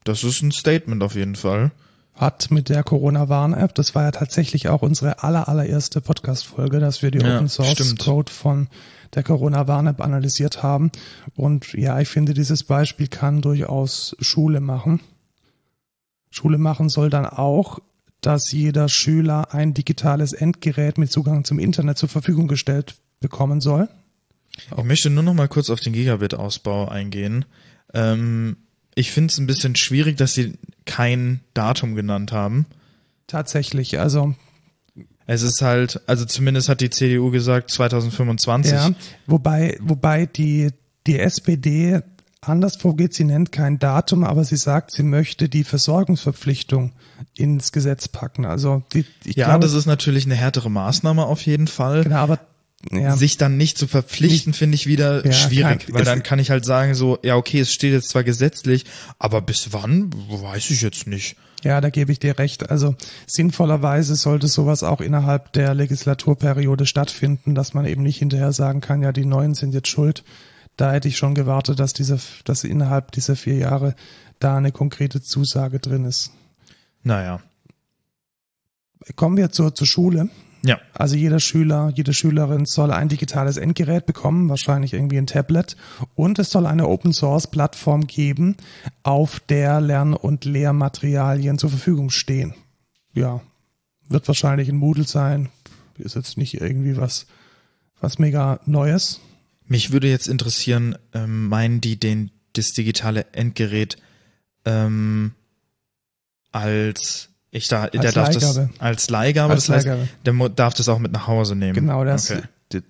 Das 0.03 0.23
ist 0.23 0.41
ein 0.41 0.51
Statement 0.51 1.03
auf 1.03 1.13
jeden 1.13 1.35
Fall. 1.35 1.71
Hat 2.19 2.51
mit 2.51 2.67
der 2.67 2.84
Corona-Warn-App, 2.84 3.73
das 3.75 3.95
war 3.95 4.03
ja 4.03 4.12
tatsächlich 4.12 4.67
auch 4.67 4.82
unsere 4.82 5.23
aller, 5.23 5.47
allererste 5.47 6.01
Podcast-Folge, 6.01 6.82
dass 6.82 7.01
wir 7.01 7.12
die 7.12 7.19
Ja, 7.19 7.38
Open 7.38 7.47
Source. 7.47 7.95
Code 7.97 8.29
von 8.29 8.67
der 9.15 9.23
Corona-Warn-App 9.23 10.01
analysiert 10.01 10.62
haben. 10.62 10.91
Und 11.38 11.71
ja, 11.71 11.97
ich 12.01 12.10
finde, 12.10 12.34
dieses 12.34 12.63
Beispiel 12.63 13.08
kann 13.08 13.41
durchaus 13.41 14.17
Schule 14.19 14.60
machen. 14.60 14.99
Schule 16.29 16.58
machen 16.58 16.89
soll 16.89 17.10
dann 17.10 17.25
auch, 17.25 17.79
dass 18.19 18.51
jeder 18.51 18.89
Schüler 18.89 19.53
ein 19.53 19.73
digitales 19.73 20.34
Endgerät 20.34 20.97
mit 20.97 21.10
Zugang 21.10 21.45
zum 21.45 21.58
Internet 21.58 21.97
zur 21.97 22.10
Verfügung 22.10 22.49
gestellt 22.49 22.95
bekommen 23.21 23.62
soll. 23.62 23.88
Ich 24.77 24.84
möchte 24.84 25.10
nur 25.10 25.23
noch 25.23 25.34
mal 25.34 25.47
kurz 25.47 25.69
auf 25.69 25.79
den 25.79 25.93
Gigabit-Ausbau 25.93 26.89
eingehen. 26.89 27.45
Ähm, 27.93 28.58
ich 28.99 29.12
finde 29.12 29.31
es 29.31 29.38
ein 29.38 29.47
bisschen 29.47 29.75
schwierig, 29.77 30.17
dass 30.17 30.33
sie 30.33 30.53
kein 30.85 31.39
Datum 31.53 31.95
genannt 31.95 32.33
haben. 32.33 32.65
Tatsächlich, 33.27 33.99
also 33.99 34.35
Es 35.25 35.41
ist 35.41 35.62
halt, 35.62 36.01
also 36.07 36.25
zumindest 36.25 36.67
hat 36.67 36.81
die 36.81 36.89
CDU 36.89 37.31
gesagt 37.31 37.69
2025. 37.69 38.73
Ja, 38.73 38.91
wobei, 39.25 39.77
wobei 39.79 40.25
die, 40.25 40.71
die 41.07 41.17
SPD 41.17 42.01
anders 42.41 42.75
vorgeht, 42.77 43.13
sie 43.13 43.23
nennt 43.23 43.51
kein 43.51 43.79
Datum, 43.79 44.23
aber 44.23 44.43
sie 44.43 44.57
sagt, 44.57 44.91
sie 44.91 45.03
möchte 45.03 45.47
die 45.47 45.63
Versorgungsverpflichtung 45.63 46.93
ins 47.35 47.71
Gesetz 47.71 48.07
packen. 48.07 48.45
Also 48.45 48.83
die, 48.93 49.05
ja, 49.23 49.45
glaube, 49.45 49.59
das 49.59 49.73
ist 49.73 49.85
natürlich 49.85 50.25
eine 50.25 50.35
härtere 50.35 50.69
Maßnahme 50.69 51.25
auf 51.25 51.41
jeden 51.45 51.67
Fall. 51.67 52.03
genau, 52.03 52.17
aber 52.17 52.39
ja, 52.91 53.17
Sich 53.17 53.35
dann 53.37 53.57
nicht 53.57 53.77
zu 53.77 53.87
verpflichten, 53.87 54.53
finde 54.53 54.75
ich 54.75 54.87
wieder 54.87 55.25
Ja, 55.25 55.33
schwierig, 55.33 55.85
kann- 55.85 55.93
weil 55.95 56.01
es- 56.03 56.07
dann 56.07 56.23
kann 56.23 56.39
ich 56.39 56.49
halt 56.49 56.63
sagen 56.63 56.95
so, 56.95 57.19
ja 57.23 57.35
okay, 57.35 57.59
es 57.59 57.73
steht 57.73 57.91
jetzt 57.91 58.09
zwar 58.09 58.23
gesetzlich, 58.23 58.85
aber 59.19 59.41
bis 59.41 59.73
wann, 59.73 60.11
weiß 60.29 60.69
ich 60.71 60.81
jetzt 60.81 61.05
nicht. 61.05 61.35
ja, 61.63 61.81
da 61.81 61.89
gebe 61.89 62.11
ich 62.13 62.19
dir 62.19 62.39
recht. 62.39 62.69
Also 62.69 62.95
sinnvollerweise 63.27 64.15
sollte 64.15 64.47
sowas 64.47 64.83
auch 64.83 65.01
innerhalb 65.01 65.51
der 65.51 65.73
Legislaturperiode 65.73 66.85
stattfinden, 66.85 67.53
dass 67.53 67.73
man 67.73 67.85
eben 67.85 68.01
nicht 68.03 68.19
hinterher 68.19 68.53
sagen 68.53 68.79
kann, 68.79 69.01
ja, 69.01 69.11
die 69.11 69.25
Neuen 69.25 69.55
sind 69.55 69.73
jetzt 69.73 69.89
schuld. 69.89 70.23
Da 70.77 70.93
hätte 70.93 71.09
ich 71.09 71.17
schon 71.17 71.35
gewartet, 71.35 71.81
dass 71.81 71.91
diese, 71.91 72.17
dass 72.45 72.63
innerhalb 72.63 73.11
dieser 73.11 73.35
vier 73.35 73.55
Jahre 73.55 73.93
da 74.39 74.55
eine 74.55 74.71
konkrete 74.71 75.21
Zusage 75.21 75.79
drin 75.79 76.05
ist. 76.05 76.31
Naja, 77.03 77.41
Kommen 79.15 79.35
wir 79.37 79.51
zur, 79.51 79.73
zur 79.75 79.87
Schule. 79.87 80.29
Ja, 80.63 80.79
Also 80.93 81.15
jeder 81.15 81.39
Schüler, 81.39 81.91
jede 81.95 82.13
Schülerin 82.13 82.65
soll 82.65 82.91
ein 82.91 83.09
digitales 83.09 83.57
Endgerät 83.57 84.05
bekommen, 84.05 84.49
wahrscheinlich 84.49 84.93
irgendwie 84.93 85.17
ein 85.17 85.27
Tablet. 85.27 85.77
Und 86.15 86.39
es 86.39 86.49
soll 86.49 86.65
eine 86.65 86.87
Open 86.87 87.13
Source 87.13 87.47
Plattform 87.47 88.07
geben, 88.07 88.57
auf 89.03 89.39
der 89.39 89.79
Lern- 89.79 90.13
und 90.13 90.45
Lehrmaterialien 90.45 91.57
zur 91.57 91.69
Verfügung 91.69 92.09
stehen. 92.09 92.53
Ja, 93.13 93.41
wird 94.09 94.27
wahrscheinlich 94.27 94.69
ein 94.69 94.77
Moodle 94.77 95.05
sein. 95.05 95.49
Ist 95.97 96.15
jetzt 96.15 96.37
nicht 96.37 96.59
irgendwie 96.61 96.97
was, 96.97 97.27
was 97.99 98.19
mega 98.19 98.59
Neues. 98.65 99.19
Mich 99.65 99.91
würde 99.91 100.09
jetzt 100.09 100.27
interessieren, 100.27 100.97
ähm, 101.13 101.47
meinen 101.47 101.81
die 101.81 101.99
den 101.99 102.31
das 102.53 102.67
digitale 102.69 103.25
Endgerät 103.33 103.97
ähm, 104.65 105.33
als 106.51 107.29
ich 107.51 107.67
da 107.67 107.88
der 107.88 108.12
darf 108.12 108.33
Leihgabe. 108.33 108.69
das 108.69 108.79
als 108.79 109.09
Leihgabe, 109.09 109.53
Als 109.53 109.65
das 109.65 109.75
heißt, 109.77 109.85
Leihgabe. 109.88 110.07
der 110.25 110.49
darf 110.49 110.73
das 110.75 110.88
auch 110.89 110.99
mit 110.99 111.12
nach 111.12 111.27
Hause 111.27 111.55
nehmen. 111.55 111.73
Genau, 111.73 112.03
das, 112.03 112.31
Okay. 112.31 112.41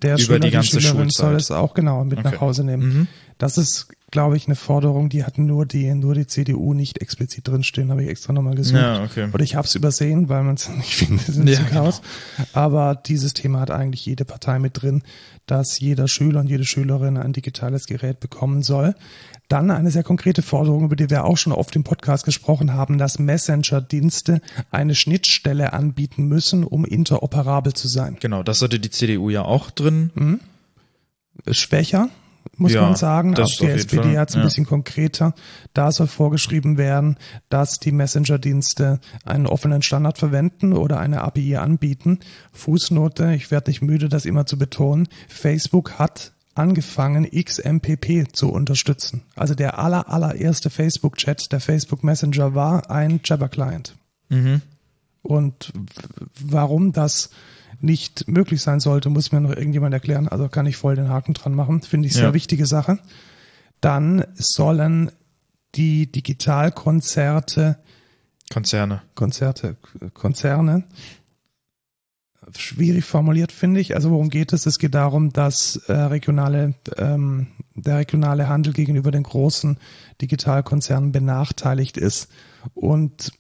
der 0.02 0.14
Über 0.16 0.18
Schüler, 0.20 0.40
die 0.40 0.48
die, 0.48 0.52
ganze 0.54 0.82
Schülerin 0.82 0.98
Schulzeit. 1.12 1.26
soll 1.26 1.36
es 1.36 1.52
auch 1.52 1.74
genau 1.74 2.04
mit 2.04 2.20
Okay. 2.20 2.32
nach 2.32 2.42
Hause 2.42 2.64
nehmen. 2.64 2.84
Mhm. 3.00 3.08
Das 3.38 3.58
ist, 3.58 3.88
glaube 4.12 4.38
ich, 4.38 4.48
eine 4.48 4.56
Forderung, 4.56 5.10
die 5.10 5.24
hat 5.24 5.38
nur 5.38 5.66
die, 5.66 5.94
nur 5.94 6.16
die 6.16 6.28
CDU 6.28 6.74
nicht 6.74 7.02
explizit 7.02 7.48
drinstehen, 7.48 7.92
habe 7.92 8.04
ich 8.04 8.10
extra 8.10 8.34
nochmal 8.34 8.56
gesucht. 8.56 8.82
Ja, 8.82 9.04
okay. 9.04 9.30
Oder 9.32 9.44
ich 9.44 9.56
habe 9.56 9.68
es 9.68 9.76
übersehen, 9.76 10.30
weil 10.30 10.44
man 10.44 10.56
es 10.56 10.70
nicht 10.78 10.96
findet 10.96 11.30
in 11.30 11.48
Ja, 11.48 11.54
ja, 11.54 11.64
Chaos. 11.64 12.02
Aber 12.54 12.96
dieses 12.96 13.34
Thema 13.34 13.60
hat 13.60 13.72
eigentlich 13.72 14.06
jede 14.06 14.26
Partei 14.26 14.60
mit 14.60 14.82
drin, 14.82 15.04
dass 15.46 15.80
jeder 15.80 16.08
Schüler 16.08 16.42
und 16.42 16.50
jede 16.50 16.66
Schülerin 16.66 17.18
ein 17.18 17.34
digitales 17.34 17.86
Gerät 17.86 18.20
bekommen 18.20 18.62
soll. 18.64 18.96
Dann 19.48 19.72
eine 19.72 19.90
sehr 19.90 20.04
konkrete 20.04 20.44
Forderung, 20.44 20.86
über 20.86 20.96
die 20.96 21.10
wir 21.10 21.26
auch 21.26 21.38
schon 21.38 21.54
oft 21.54 21.76
im 21.76 21.84
Podcast 21.84 22.24
gesprochen 22.26 22.74
haben, 22.74 23.00
dass 23.00 23.18
Messenger-Dienste 23.18 24.42
eine 24.70 24.94
Schnittstelle 24.94 25.74
anbieten 25.74 26.26
müssen, 26.26 26.64
um 26.64 26.86
interoperabel 26.86 27.74
zu 27.74 27.88
sein. 27.88 28.18
Genau, 28.20 28.44
das 28.44 28.62
hatte 28.62 28.80
die 28.80 28.92
CDU 28.92 29.30
ja 29.30 29.44
auch 29.44 29.72
drin. 29.72 30.40
schwächer, 31.50 32.10
muss 32.58 32.74
Ja, 32.74 32.82
man 32.82 32.96
sagen. 32.96 33.34
das 33.34 33.54
Auch 33.54 33.60
die 33.60 33.68
SPD 33.68 34.18
hat 34.18 34.30
es 34.30 34.36
ein 34.36 34.40
ja. 34.40 34.46
bisschen 34.46 34.66
konkreter. 34.66 35.34
Da 35.74 35.92
soll 35.92 36.08
vorgeschrieben 36.08 36.78
werden, 36.78 37.18
dass 37.50 37.80
die 37.80 37.92
Messenger-Dienste 37.92 39.00
einen 39.26 39.48
offenen 39.48 39.82
Standard 39.82 40.18
verwenden 40.18 40.74
oder 40.74 41.00
eine 41.00 41.22
API 41.22 41.58
anbieten. 41.58 42.20
Fußnote, 42.54 43.34
ich 43.34 43.52
werde 43.52 43.70
nicht 43.70 43.82
müde, 43.82 44.10
das 44.10 44.26
immer 44.26 44.46
zu 44.46 44.58
betonen. 44.58 45.08
Facebook 45.28 46.00
hat 46.00 46.34
angefangen, 46.56 47.26
XMPP 47.32 48.34
zu 48.34 48.52
unterstützen. 48.52 49.22
Also 49.36 49.56
der 49.56 49.80
aller, 49.80 50.10
allererste 50.10 50.70
Facebook-Chat, 50.70 51.52
der 51.52 51.62
Facebook 51.62 52.04
Messenger 52.04 52.54
war 52.54 52.90
ein 52.92 53.22
Jabber-Client. 53.24 53.96
Mhm. 54.30 54.62
Und 55.22 55.74
warum 56.42 56.92
das 56.92 57.30
nicht 57.82 58.28
möglich 58.28 58.62
sein 58.62 58.80
sollte, 58.80 59.10
muss 59.10 59.32
mir 59.32 59.42
noch 59.42 59.56
irgendjemand 59.56 59.94
erklären. 59.94 60.28
Also 60.28 60.50
kann 60.50 60.66
ich 60.66 60.78
voll 60.78 60.96
den 60.96 61.10
Haken 61.10 61.34
dran 61.34 61.54
machen. 61.56 61.82
Finde 61.82 62.08
ich 62.08 62.14
sehr 62.14 62.26
Ja. 62.26 62.34
wichtige 62.34 62.66
Sache. 62.66 63.00
Dann 63.82 64.26
sollen 64.36 65.12
die 65.76 66.12
Digitalkonzerte, 66.12 67.78
Konzerne. 68.52 69.04
Konzerte, 69.16 69.78
Konzerne, 70.14 70.84
schwierig 72.58 73.06
formuliert, 73.06 73.52
finde 73.52 73.80
ich. 73.80 73.96
Also 73.96 74.12
worum 74.12 74.30
geht 74.30 74.54
es? 74.54 74.66
Es 74.66 74.80
geht 74.80 74.96
darum, 74.96 75.32
dass 75.32 75.76
äh, 75.88 75.94
regionale, 75.94 76.74
ähm, 76.98 77.48
der 77.76 77.98
regionale 77.98 78.50
Handel 78.50 78.74
gegenüber 78.74 79.12
den 79.12 79.24
großen 79.24 79.78
Digitalkonzernen 80.22 81.12
benachteiligt 81.12 81.98
ist. 81.98 82.30
Und 82.74 83.32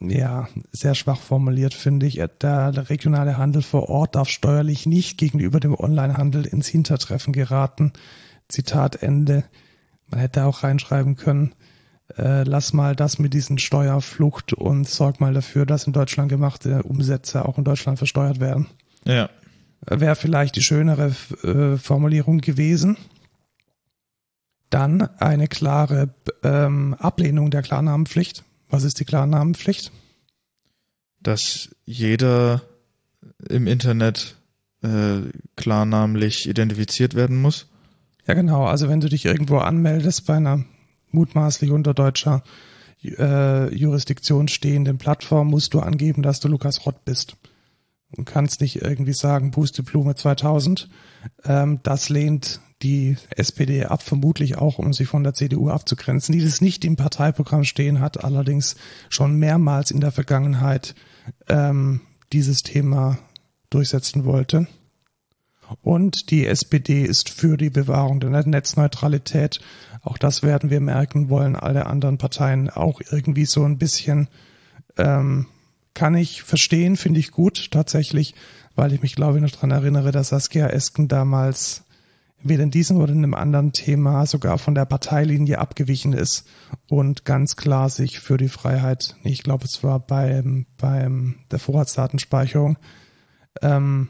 ja, 0.00 0.48
sehr 0.72 0.94
schwach 0.94 1.20
formuliert, 1.20 1.74
finde 1.74 2.06
ich. 2.06 2.22
Der, 2.40 2.88
regionale 2.88 3.36
Handel 3.36 3.62
vor 3.62 3.88
Ort 3.88 4.14
darf 4.14 4.28
steuerlich 4.28 4.86
nicht 4.86 5.18
gegenüber 5.18 5.60
dem 5.60 5.78
Onlinehandel 5.78 6.46
ins 6.46 6.68
Hintertreffen 6.68 7.32
geraten. 7.32 7.92
Zitat 8.48 9.02
Ende. 9.02 9.44
Man 10.08 10.20
hätte 10.20 10.44
auch 10.44 10.64
reinschreiben 10.64 11.16
können, 11.16 11.54
äh, 12.16 12.42
lass 12.42 12.72
mal 12.72 12.96
das 12.96 13.18
mit 13.18 13.34
diesen 13.34 13.58
Steuerflucht 13.58 14.52
und 14.52 14.88
sorg 14.88 15.20
mal 15.20 15.34
dafür, 15.34 15.66
dass 15.66 15.86
in 15.86 15.92
Deutschland 15.92 16.28
gemachte 16.28 16.82
Umsätze 16.82 17.44
auch 17.44 17.58
in 17.58 17.64
Deutschland 17.64 17.98
versteuert 17.98 18.40
werden. 18.40 18.66
Ja. 19.04 19.30
wäre 19.86 20.16
vielleicht 20.16 20.56
die 20.56 20.62
schönere 20.62 21.14
äh, 21.42 21.76
Formulierung 21.76 22.38
gewesen. 22.38 22.96
Dann 24.68 25.02
eine 25.18 25.48
klare 25.48 26.14
ähm, 26.42 26.94
Ablehnung 26.94 27.50
der 27.50 27.62
Klarnamenpflicht. 27.62 28.44
Was 28.70 28.84
ist 28.84 29.00
die 29.00 29.04
Klarnamenpflicht? 29.04 29.92
Dass 31.20 31.74
jeder 31.84 32.62
im 33.48 33.66
Internet 33.66 34.36
äh, 34.82 35.20
klarnamentlich 35.56 36.48
identifiziert 36.48 37.14
werden 37.14 37.40
muss. 37.40 37.66
Ja, 38.26 38.34
genau. 38.34 38.64
Also 38.64 38.88
wenn 38.88 39.00
du 39.00 39.08
dich 39.08 39.24
irgendwo 39.24 39.58
anmeldest 39.58 40.26
bei 40.26 40.36
einer 40.36 40.64
mutmaßlich 41.10 41.70
unter 41.70 41.94
deutscher 41.94 42.42
äh, 43.02 43.74
Jurisdiktion 43.74 44.48
stehenden 44.48 44.98
Plattform, 44.98 45.48
musst 45.48 45.74
du 45.74 45.80
angeben, 45.80 46.22
dass 46.22 46.40
du 46.40 46.48
Lukas 46.48 46.86
Rott 46.86 47.04
bist. 47.04 47.36
Und 48.16 48.24
kannst 48.24 48.60
nicht 48.60 48.82
irgendwie 48.82 49.12
sagen, 49.12 49.50
Pusteblume 49.50 50.14
2000. 50.14 50.88
Ähm, 51.44 51.80
das 51.82 52.08
lehnt 52.08 52.60
die 52.82 53.16
SPD 53.30 53.84
ab, 53.84 54.02
vermutlich 54.02 54.56
auch, 54.56 54.78
um 54.78 54.92
sich 54.92 55.08
von 55.08 55.22
der 55.22 55.34
CDU 55.34 55.68
abzugrenzen, 55.68 56.32
die 56.32 56.42
das 56.42 56.60
nicht 56.60 56.84
im 56.84 56.96
Parteiprogramm 56.96 57.64
stehen 57.64 58.00
hat, 58.00 58.24
allerdings 58.24 58.76
schon 59.08 59.36
mehrmals 59.36 59.90
in 59.90 60.00
der 60.00 60.12
Vergangenheit 60.12 60.94
ähm, 61.48 62.00
dieses 62.32 62.62
Thema 62.62 63.18
durchsetzen 63.68 64.24
wollte. 64.24 64.66
Und 65.82 66.30
die 66.30 66.46
SPD 66.46 67.02
ist 67.02 67.30
für 67.30 67.56
die 67.56 67.70
Bewahrung 67.70 68.18
der 68.18 68.30
Netzneutralität. 68.30 69.60
Auch 70.02 70.18
das 70.18 70.42
werden 70.42 70.70
wir 70.70 70.80
merken, 70.80 71.28
wollen 71.28 71.54
alle 71.54 71.86
anderen 71.86 72.18
Parteien 72.18 72.70
auch 72.70 73.00
irgendwie 73.10 73.44
so 73.44 73.64
ein 73.64 73.78
bisschen, 73.78 74.28
ähm, 74.96 75.46
kann 75.94 76.14
ich 76.14 76.42
verstehen, 76.42 76.96
finde 76.96 77.20
ich 77.20 77.30
gut 77.30 77.70
tatsächlich, 77.70 78.34
weil 78.74 78.92
ich 78.92 79.02
mich 79.02 79.14
glaube 79.14 79.36
ich 79.36 79.42
noch 79.42 79.50
dran 79.50 79.70
erinnere, 79.70 80.10
dass 80.12 80.30
Saskia 80.30 80.68
Esken 80.68 81.08
damals 81.08 81.84
weder 82.42 82.62
in 82.62 82.70
diesem 82.70 82.98
oder 82.98 83.12
in 83.12 83.18
einem 83.18 83.34
anderen 83.34 83.72
Thema 83.72 84.26
sogar 84.26 84.58
von 84.58 84.74
der 84.74 84.84
Parteilinie 84.84 85.58
abgewichen 85.58 86.12
ist 86.12 86.46
und 86.88 87.24
ganz 87.24 87.56
klar 87.56 87.88
sich 87.90 88.20
für 88.20 88.36
die 88.36 88.48
Freiheit, 88.48 89.16
ich 89.22 89.42
glaube, 89.42 89.64
es 89.64 89.82
war 89.84 90.00
beim, 90.00 90.66
beim 90.76 91.40
der 91.50 91.58
Vorratsdatenspeicherung. 91.58 92.78
Ähm, 93.62 94.08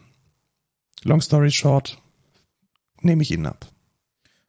long 1.02 1.20
story 1.20 1.50
short, 1.50 1.98
nehme 3.00 3.22
ich 3.22 3.32
ihn 3.32 3.46
ab. 3.46 3.66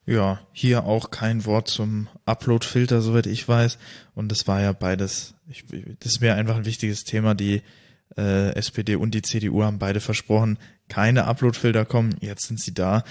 Ja, 0.05 0.41
hier 0.51 0.85
auch 0.85 1.11
kein 1.11 1.45
Wort 1.45 1.67
zum 1.67 2.07
Upload-Filter, 2.25 3.01
soweit 3.01 3.27
ich 3.27 3.47
weiß. 3.47 3.77
Und 4.15 4.31
das 4.31 4.47
war 4.47 4.61
ja 4.61 4.73
beides, 4.73 5.35
ich, 5.47 5.65
das 5.99 6.21
wäre 6.21 6.35
einfach 6.35 6.57
ein 6.57 6.65
wichtiges 6.65 7.03
Thema. 7.03 7.35
Die 7.35 7.61
äh, 8.17 8.53
SPD 8.55 8.95
und 8.95 9.13
die 9.13 9.21
CDU 9.21 9.63
haben 9.63 9.79
beide 9.79 9.99
versprochen, 9.99 10.57
keine 10.89 11.25
Upload-Filter 11.25 11.85
kommen. 11.85 12.15
Jetzt 12.19 12.47
sind 12.47 12.59
sie 12.59 12.73
da 12.73 13.03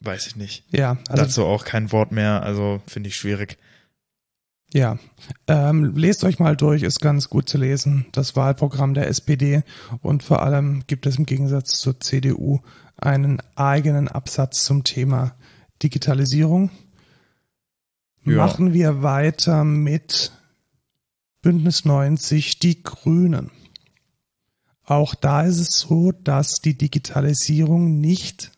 weiß 0.00 0.26
ich 0.26 0.36
nicht. 0.36 0.64
Ja, 0.70 0.98
also 1.08 1.22
dazu 1.22 1.44
auch 1.44 1.64
kein 1.64 1.92
Wort 1.92 2.12
mehr, 2.12 2.42
also 2.42 2.80
finde 2.86 3.08
ich 3.08 3.16
schwierig. 3.16 3.58
Ja, 4.72 4.98
ähm, 5.46 5.96
lest 5.96 6.24
euch 6.24 6.38
mal 6.38 6.54
durch, 6.54 6.82
ist 6.82 7.00
ganz 7.00 7.30
gut 7.30 7.48
zu 7.48 7.56
lesen, 7.56 8.06
das 8.12 8.36
Wahlprogramm 8.36 8.92
der 8.92 9.08
SPD 9.08 9.62
und 10.02 10.22
vor 10.22 10.42
allem 10.42 10.82
gibt 10.86 11.06
es 11.06 11.16
im 11.16 11.24
Gegensatz 11.24 11.78
zur 11.78 11.98
CDU 12.00 12.60
einen 12.96 13.40
eigenen 13.56 14.08
Absatz 14.08 14.64
zum 14.64 14.84
Thema 14.84 15.34
Digitalisierung. 15.82 16.70
Ja. 18.24 18.36
Machen 18.36 18.74
wir 18.74 19.02
weiter 19.02 19.64
mit 19.64 20.32
Bündnis 21.40 21.86
90, 21.86 22.58
die 22.58 22.82
Grünen. 22.82 23.50
Auch 24.84 25.14
da 25.14 25.42
ist 25.42 25.60
es 25.60 25.78
so, 25.78 26.12
dass 26.12 26.56
die 26.56 26.76
Digitalisierung 26.76 28.00
nicht 28.00 28.52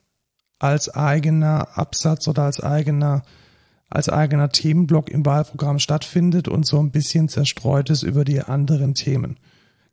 als 0.60 0.88
eigener 0.94 1.76
Absatz 1.76 2.28
oder 2.28 2.44
als 2.44 2.60
eigener 2.62 3.22
als 3.90 4.08
eigener 4.08 4.50
Themenblock 4.50 5.10
im 5.10 5.26
Wahlprogramm 5.26 5.80
stattfindet 5.80 6.46
und 6.46 6.64
so 6.64 6.78
ein 6.78 6.92
bisschen 6.92 7.28
zerstreut 7.28 7.90
ist 7.90 8.04
über 8.04 8.24
die 8.24 8.40
anderen 8.40 8.94
Themen. 8.94 9.36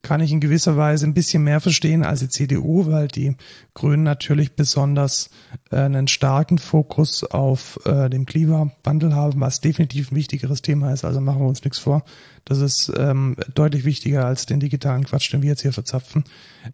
Kann 0.04 0.22
ich 0.22 0.32
in 0.32 0.40
gewisser 0.40 0.78
Weise 0.78 1.08
ein 1.08 1.16
bisschen 1.16 1.44
mehr 1.44 1.60
verstehen 1.60 2.06
als 2.06 2.20
die 2.20 2.30
CDU, 2.30 2.86
weil 2.86 3.08
die 3.08 3.36
Grünen 3.74 4.04
natürlich 4.04 4.56
besonders 4.56 5.32
äh, 5.72 5.78
einen 5.78 6.08
starken 6.08 6.60
Fokus 6.60 7.24
auf 7.24 7.80
äh, 7.86 8.08
dem 8.08 8.28
Klimawandel 8.28 9.16
haben, 9.16 9.42
was 9.42 9.60
definitiv 9.60 10.12
ein 10.12 10.16
wichtigeres 10.16 10.62
Thema 10.62 10.94
ist. 10.94 11.04
Also 11.04 11.20
machen 11.20 11.42
wir 11.42 11.48
uns 11.48 11.64
nichts 11.64 11.80
vor. 11.80 12.04
Das 12.46 12.60
ist 12.60 12.94
ähm, 12.96 13.36
deutlich 13.56 13.84
wichtiger 13.84 14.26
als 14.26 14.46
den 14.46 14.60
digitalen 14.60 15.04
Quatsch, 15.04 15.34
den 15.34 15.42
wir 15.42 15.50
jetzt 15.50 15.64
hier 15.64 15.74
verzapfen. 15.74 16.24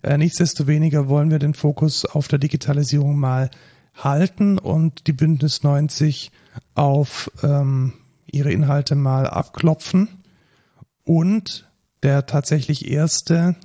Äh, 0.01 0.17
nichtsdestoweniger 0.17 1.07
wollen 1.07 1.31
wir 1.31 1.39
den 1.39 1.53
Fokus 1.53 2.03
auf 2.03 2.27
der 2.27 2.39
Digitalisierung 2.39 3.17
mal 3.17 3.49
halten 3.95 4.57
und 4.57 5.07
die 5.07 5.13
Bündnis 5.13 5.63
90 5.63 6.31
auf 6.75 7.31
ähm, 7.43 7.93
ihre 8.31 8.51
Inhalte 8.51 8.95
mal 8.95 9.27
abklopfen. 9.27 10.09
Und 11.03 11.69
der 12.01 12.25
tatsächlich 12.25 12.89
erste, 12.89 13.55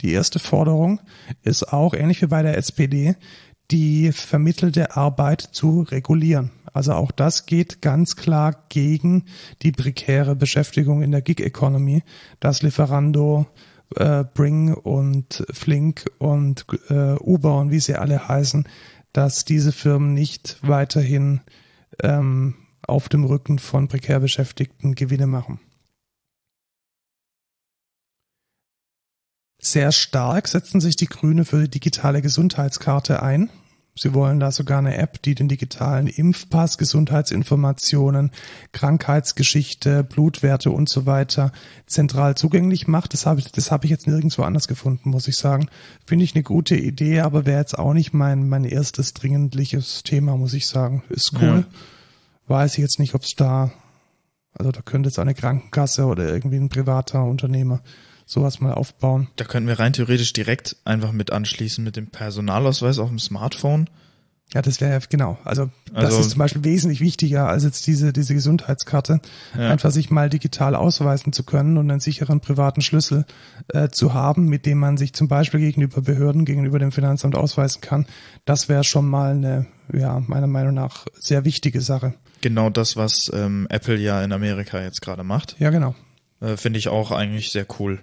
die 0.00 0.12
erste 0.12 0.38
Forderung 0.38 1.00
ist 1.42 1.72
auch 1.72 1.94
ähnlich 1.94 2.22
wie 2.22 2.26
bei 2.26 2.42
der 2.42 2.56
SPD, 2.56 3.16
die 3.70 4.12
vermittelte 4.12 4.96
Arbeit 4.96 5.40
zu 5.40 5.82
regulieren. 5.82 6.50
Also 6.72 6.92
auch 6.92 7.10
das 7.10 7.46
geht 7.46 7.82
ganz 7.82 8.16
klar 8.16 8.64
gegen 8.68 9.24
die 9.62 9.72
prekäre 9.72 10.36
Beschäftigung 10.36 11.02
in 11.02 11.12
der 11.12 11.22
Gig 11.22 11.40
Economy, 11.40 12.02
dass 12.40 12.62
Lieferando, 12.62 13.46
äh, 13.96 14.24
Bring 14.34 14.74
und 14.74 15.44
Flink 15.52 16.04
und 16.18 16.66
äh, 16.88 17.14
Uber 17.18 17.58
und 17.58 17.70
wie 17.70 17.80
sie 17.80 17.96
alle 17.96 18.28
heißen, 18.28 18.68
dass 19.12 19.44
diese 19.44 19.72
Firmen 19.72 20.14
nicht 20.14 20.58
weiterhin 20.62 21.40
ähm, 22.02 22.56
auf 22.82 23.08
dem 23.08 23.24
Rücken 23.24 23.58
von 23.58 23.88
prekär 23.88 24.20
Beschäftigten 24.20 24.94
Gewinne 24.94 25.26
machen. 25.26 25.60
Sehr 29.62 29.92
stark 29.92 30.48
setzen 30.48 30.80
sich 30.80 30.96
die 30.96 31.06
Grüne 31.06 31.44
für 31.44 31.60
die 31.60 31.68
digitale 31.68 32.22
Gesundheitskarte 32.22 33.22
ein. 33.22 33.50
Sie 34.02 34.14
wollen 34.14 34.40
da 34.40 34.50
sogar 34.50 34.78
eine 34.78 34.96
App, 34.96 35.20
die 35.20 35.34
den 35.34 35.48
digitalen 35.48 36.06
Impfpass, 36.06 36.78
Gesundheitsinformationen, 36.78 38.30
Krankheitsgeschichte, 38.72 40.04
Blutwerte 40.04 40.70
und 40.70 40.88
so 40.88 41.04
weiter 41.04 41.52
zentral 41.84 42.34
zugänglich 42.34 42.88
macht. 42.88 43.12
Das 43.12 43.26
habe 43.26 43.40
ich, 43.40 43.52
das 43.52 43.70
habe 43.70 43.84
ich 43.84 43.90
jetzt 43.90 44.06
nirgendwo 44.06 44.40
anders 44.40 44.68
gefunden, 44.68 45.10
muss 45.10 45.28
ich 45.28 45.36
sagen. 45.36 45.68
Finde 46.06 46.24
ich 46.24 46.34
eine 46.34 46.42
gute 46.42 46.76
Idee, 46.76 47.20
aber 47.20 47.44
wäre 47.44 47.60
jetzt 47.60 47.78
auch 47.78 47.92
nicht 47.92 48.14
mein, 48.14 48.48
mein 48.48 48.64
erstes 48.64 49.12
dringendliches 49.12 50.02
Thema, 50.02 50.34
muss 50.34 50.54
ich 50.54 50.66
sagen. 50.66 51.02
Ist 51.10 51.34
cool. 51.34 51.66
Ja. 51.68 51.78
Weiß 52.46 52.72
ich 52.72 52.80
jetzt 52.80 53.00
nicht, 53.00 53.14
ob 53.14 53.24
es 53.24 53.34
da, 53.36 53.70
also 54.54 54.72
da 54.72 54.80
könnte 54.80 55.10
jetzt 55.10 55.18
eine 55.18 55.34
Krankenkasse 55.34 56.06
oder 56.06 56.26
irgendwie 56.26 56.56
ein 56.56 56.70
privater 56.70 57.22
Unternehmer 57.24 57.82
sowas 58.30 58.60
mal 58.60 58.72
aufbauen. 58.72 59.28
Da 59.36 59.44
könnten 59.44 59.68
wir 59.68 59.78
rein 59.78 59.92
theoretisch 59.92 60.32
direkt 60.32 60.76
einfach 60.84 61.10
mit 61.10 61.32
anschließen 61.32 61.82
mit 61.82 61.96
dem 61.96 62.06
Personalausweis 62.06 62.98
auf 62.98 63.08
dem 63.08 63.18
Smartphone. 63.18 63.90
Ja, 64.54 64.62
das 64.62 64.80
wäre 64.80 65.00
genau. 65.08 65.38
Also, 65.44 65.70
das 65.92 66.06
also, 66.06 66.20
ist 66.20 66.30
zum 66.30 66.38
Beispiel 66.40 66.64
wesentlich 66.64 67.00
wichtiger 67.00 67.48
als 67.48 67.62
jetzt 67.62 67.86
diese, 67.86 68.12
diese 68.12 68.34
Gesundheitskarte. 68.34 69.20
Ja. 69.56 69.70
Einfach 69.70 69.92
sich 69.92 70.10
mal 70.10 70.28
digital 70.28 70.74
ausweisen 70.74 71.32
zu 71.32 71.44
können 71.44 71.76
und 71.76 71.88
einen 71.88 72.00
sicheren 72.00 72.40
privaten 72.40 72.80
Schlüssel 72.80 73.26
äh, 73.68 73.90
zu 73.90 74.12
haben, 74.12 74.46
mit 74.46 74.66
dem 74.66 74.78
man 74.78 74.96
sich 74.96 75.12
zum 75.12 75.28
Beispiel 75.28 75.60
gegenüber 75.60 76.00
Behörden, 76.00 76.44
gegenüber 76.44 76.80
dem 76.80 76.90
Finanzamt 76.90 77.36
ausweisen 77.36 77.80
kann. 77.80 78.06
Das 78.44 78.68
wäre 78.68 78.82
schon 78.82 79.08
mal 79.08 79.32
eine, 79.32 79.66
ja, 79.92 80.20
meiner 80.26 80.48
Meinung 80.48 80.74
nach 80.74 81.06
sehr 81.14 81.44
wichtige 81.44 81.80
Sache. 81.80 82.14
Genau 82.40 82.70
das, 82.70 82.96
was 82.96 83.30
ähm, 83.32 83.68
Apple 83.70 83.98
ja 83.98 84.22
in 84.22 84.32
Amerika 84.32 84.82
jetzt 84.82 85.00
gerade 85.00 85.22
macht. 85.22 85.56
Ja, 85.60 85.70
genau. 85.70 85.94
Äh, 86.40 86.56
Finde 86.56 86.80
ich 86.80 86.88
auch 86.88 87.12
eigentlich 87.12 87.50
sehr 87.50 87.66
cool. 87.78 88.00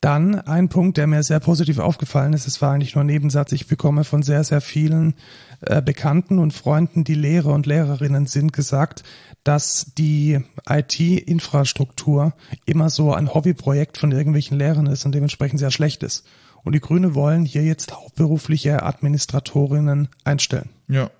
Dann 0.00 0.36
ein 0.36 0.68
Punkt, 0.68 0.96
der 0.96 1.08
mir 1.08 1.24
sehr 1.24 1.40
positiv 1.40 1.78
aufgefallen 1.78 2.32
ist, 2.32 2.46
es 2.46 2.62
war 2.62 2.72
eigentlich 2.72 2.94
nur 2.94 3.02
ein 3.02 3.08
Nebensatz, 3.08 3.50
ich 3.50 3.66
bekomme 3.66 4.04
von 4.04 4.22
sehr, 4.22 4.44
sehr 4.44 4.60
vielen 4.60 5.14
äh, 5.60 5.82
Bekannten 5.82 6.38
und 6.38 6.52
Freunden, 6.52 7.02
die 7.02 7.14
Lehrer 7.16 7.52
und 7.52 7.66
Lehrerinnen 7.66 8.26
sind, 8.26 8.52
gesagt, 8.52 9.02
dass 9.42 9.92
die 9.98 10.38
IT-Infrastruktur 10.68 12.32
immer 12.64 12.90
so 12.90 13.12
ein 13.12 13.34
Hobbyprojekt 13.34 13.98
von 13.98 14.12
irgendwelchen 14.12 14.56
Lehrern 14.56 14.86
ist 14.86 15.04
und 15.04 15.16
dementsprechend 15.16 15.58
sehr 15.58 15.72
schlecht 15.72 16.04
ist. 16.04 16.24
Und 16.62 16.74
die 16.74 16.80
Grüne 16.80 17.16
wollen 17.16 17.44
hier 17.44 17.64
jetzt 17.64 17.92
hauptberufliche 17.92 18.84
Administratorinnen 18.84 20.08
einstellen. 20.22 20.70
Ja. 20.86 21.10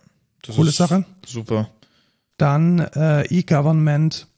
Das 0.43 0.55
Coole 0.55 0.71
Sache. 0.71 1.05
Super. 1.27 1.69
Dann 2.37 2.79
äh, 2.79 3.27
E-Government 3.27 4.29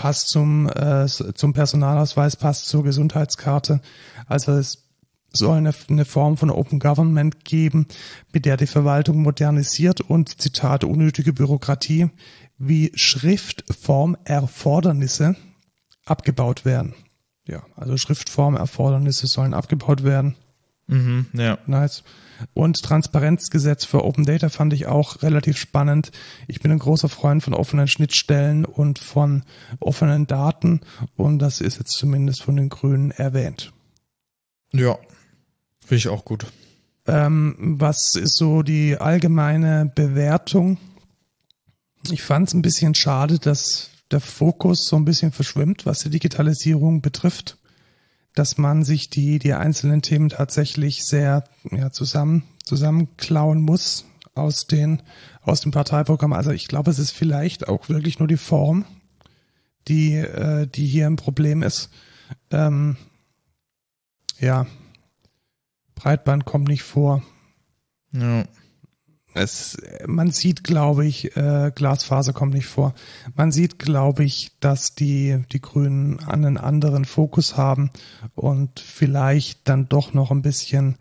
passt 0.00 0.28
zum, 0.28 0.66
äh, 0.66 1.06
zum 1.06 1.52
Personalausweis, 1.52 2.36
passt 2.36 2.70
zur 2.70 2.84
Gesundheitskarte. 2.84 3.82
Also 4.26 4.52
es 4.52 4.86
soll 5.30 5.58
eine, 5.58 5.74
eine 5.90 6.06
Form 6.06 6.38
von 6.38 6.48
Open 6.48 6.78
Government 6.78 7.44
geben, 7.44 7.86
mit 8.32 8.46
der 8.46 8.56
die 8.56 8.66
Verwaltung 8.66 9.20
modernisiert 9.20 10.00
und, 10.00 10.40
Zitat, 10.40 10.84
unnötige 10.84 11.34
Bürokratie 11.34 12.08
wie 12.56 12.92
Schriftformerfordernisse 12.94 15.36
abgebaut 16.06 16.64
werden. 16.64 16.94
Ja, 17.46 17.62
also 17.76 17.98
Schriftformerfordernisse 17.98 19.26
sollen 19.26 19.52
abgebaut 19.52 20.02
werden. 20.02 20.34
Mhm, 20.90 21.26
ja. 21.34 21.58
Nice. 21.66 22.02
Und 22.52 22.82
Transparenzgesetz 22.82 23.84
für 23.84 24.04
Open 24.04 24.24
Data 24.24 24.48
fand 24.48 24.72
ich 24.72 24.86
auch 24.86 25.22
relativ 25.22 25.56
spannend. 25.56 26.10
Ich 26.48 26.60
bin 26.60 26.72
ein 26.72 26.78
großer 26.78 27.08
Freund 27.08 27.44
von 27.44 27.54
offenen 27.54 27.86
Schnittstellen 27.86 28.64
und 28.64 28.98
von 28.98 29.44
offenen 29.78 30.26
Daten 30.26 30.80
und 31.16 31.38
das 31.38 31.60
ist 31.60 31.78
jetzt 31.78 31.92
zumindest 31.92 32.42
von 32.42 32.56
den 32.56 32.70
Grünen 32.70 33.12
erwähnt. 33.12 33.72
Ja, 34.72 34.98
finde 35.80 35.96
ich 35.96 36.08
auch 36.08 36.24
gut. 36.24 36.46
Ähm, 37.06 37.54
was 37.78 38.14
ist 38.14 38.36
so 38.36 38.62
die 38.62 38.96
allgemeine 38.96 39.90
Bewertung? 39.94 40.78
Ich 42.10 42.22
fand 42.22 42.48
es 42.48 42.54
ein 42.54 42.62
bisschen 42.62 42.94
schade, 42.94 43.38
dass 43.38 43.90
der 44.10 44.20
Fokus 44.20 44.86
so 44.86 44.96
ein 44.96 45.04
bisschen 45.04 45.30
verschwimmt, 45.30 45.86
was 45.86 46.00
die 46.00 46.10
Digitalisierung 46.10 47.00
betrifft 47.00 47.58
dass 48.34 48.58
man 48.58 48.84
sich 48.84 49.10
die, 49.10 49.38
die 49.38 49.54
einzelnen 49.54 50.02
Themen 50.02 50.28
tatsächlich 50.28 51.04
sehr 51.04 51.44
ja, 51.70 51.90
zusammen, 51.90 52.44
zusammenklauen 52.64 53.60
muss 53.60 54.04
aus 54.34 54.66
den, 54.66 55.02
aus 55.42 55.60
dem 55.60 55.72
Parteiprogramm. 55.72 56.32
Also 56.32 56.50
ich 56.50 56.68
glaube, 56.68 56.90
es 56.90 56.98
ist 56.98 57.10
vielleicht 57.10 57.68
auch 57.68 57.88
wirklich 57.88 58.18
nur 58.18 58.28
die 58.28 58.36
Form, 58.36 58.84
die, 59.88 60.14
äh, 60.14 60.66
die 60.66 60.86
hier 60.86 61.06
ein 61.06 61.16
Problem 61.16 61.62
ist. 61.62 61.90
Ähm, 62.50 62.96
ja, 64.38 64.66
Breitband 65.94 66.44
kommt 66.44 66.68
nicht 66.68 66.82
vor. 66.82 67.22
Ja. 68.12 68.44
Es, 69.32 69.76
man 70.06 70.32
sieht, 70.32 70.64
glaube 70.64 71.06
ich, 71.06 71.36
äh, 71.36 71.70
Glasfaser 71.74 72.32
kommt 72.32 72.54
nicht 72.54 72.66
vor. 72.66 72.94
Man 73.34 73.52
sieht, 73.52 73.78
glaube 73.78 74.24
ich, 74.24 74.58
dass 74.58 74.94
die, 74.94 75.44
die 75.52 75.60
Grünen 75.60 76.18
einen 76.20 76.58
anderen 76.58 77.04
Fokus 77.04 77.56
haben 77.56 77.90
und 78.34 78.80
vielleicht 78.80 79.68
dann 79.68 79.88
doch 79.88 80.14
noch 80.14 80.32
ein 80.32 80.42
bisschen, 80.42 80.96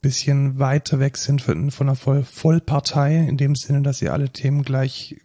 bisschen 0.00 0.60
weiter 0.60 1.00
weg 1.00 1.16
sind 1.16 1.42
von, 1.42 1.72
von 1.72 1.88
einer 1.88 1.96
Voll 1.96 2.22
Vollpartei, 2.22 3.16
in 3.16 3.36
dem 3.36 3.56
Sinne, 3.56 3.82
dass 3.82 3.98
sie 3.98 4.10
alle 4.10 4.30
Themen 4.30 4.62
gleich, 4.62 5.16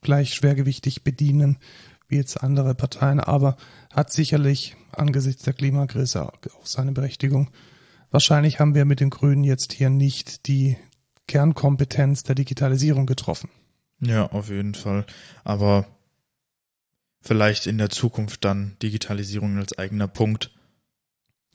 gleich 0.00 0.34
schwergewichtig 0.34 1.02
bedienen, 1.02 1.58
wie 2.06 2.16
jetzt 2.16 2.42
andere 2.42 2.76
Parteien, 2.76 3.18
aber 3.18 3.56
hat 3.92 4.12
sicherlich 4.12 4.76
angesichts 4.92 5.42
der 5.42 5.54
Klimakrise 5.54 6.26
auch 6.26 6.66
seine 6.66 6.92
Berechtigung. 6.92 7.50
Wahrscheinlich 8.10 8.60
haben 8.60 8.76
wir 8.76 8.84
mit 8.84 9.00
den 9.00 9.10
Grünen 9.10 9.42
jetzt 9.42 9.72
hier 9.72 9.90
nicht 9.90 10.46
die, 10.46 10.76
Kernkompetenz 11.26 12.22
der 12.22 12.34
Digitalisierung 12.34 13.06
getroffen. 13.06 13.50
Ja, 14.00 14.26
auf 14.26 14.50
jeden 14.50 14.74
Fall. 14.74 15.06
Aber 15.44 15.86
vielleicht 17.20 17.66
in 17.66 17.78
der 17.78 17.90
Zukunft 17.90 18.44
dann 18.44 18.76
Digitalisierung 18.82 19.56
als 19.58 19.76
eigener 19.78 20.08
Punkt. 20.08 20.50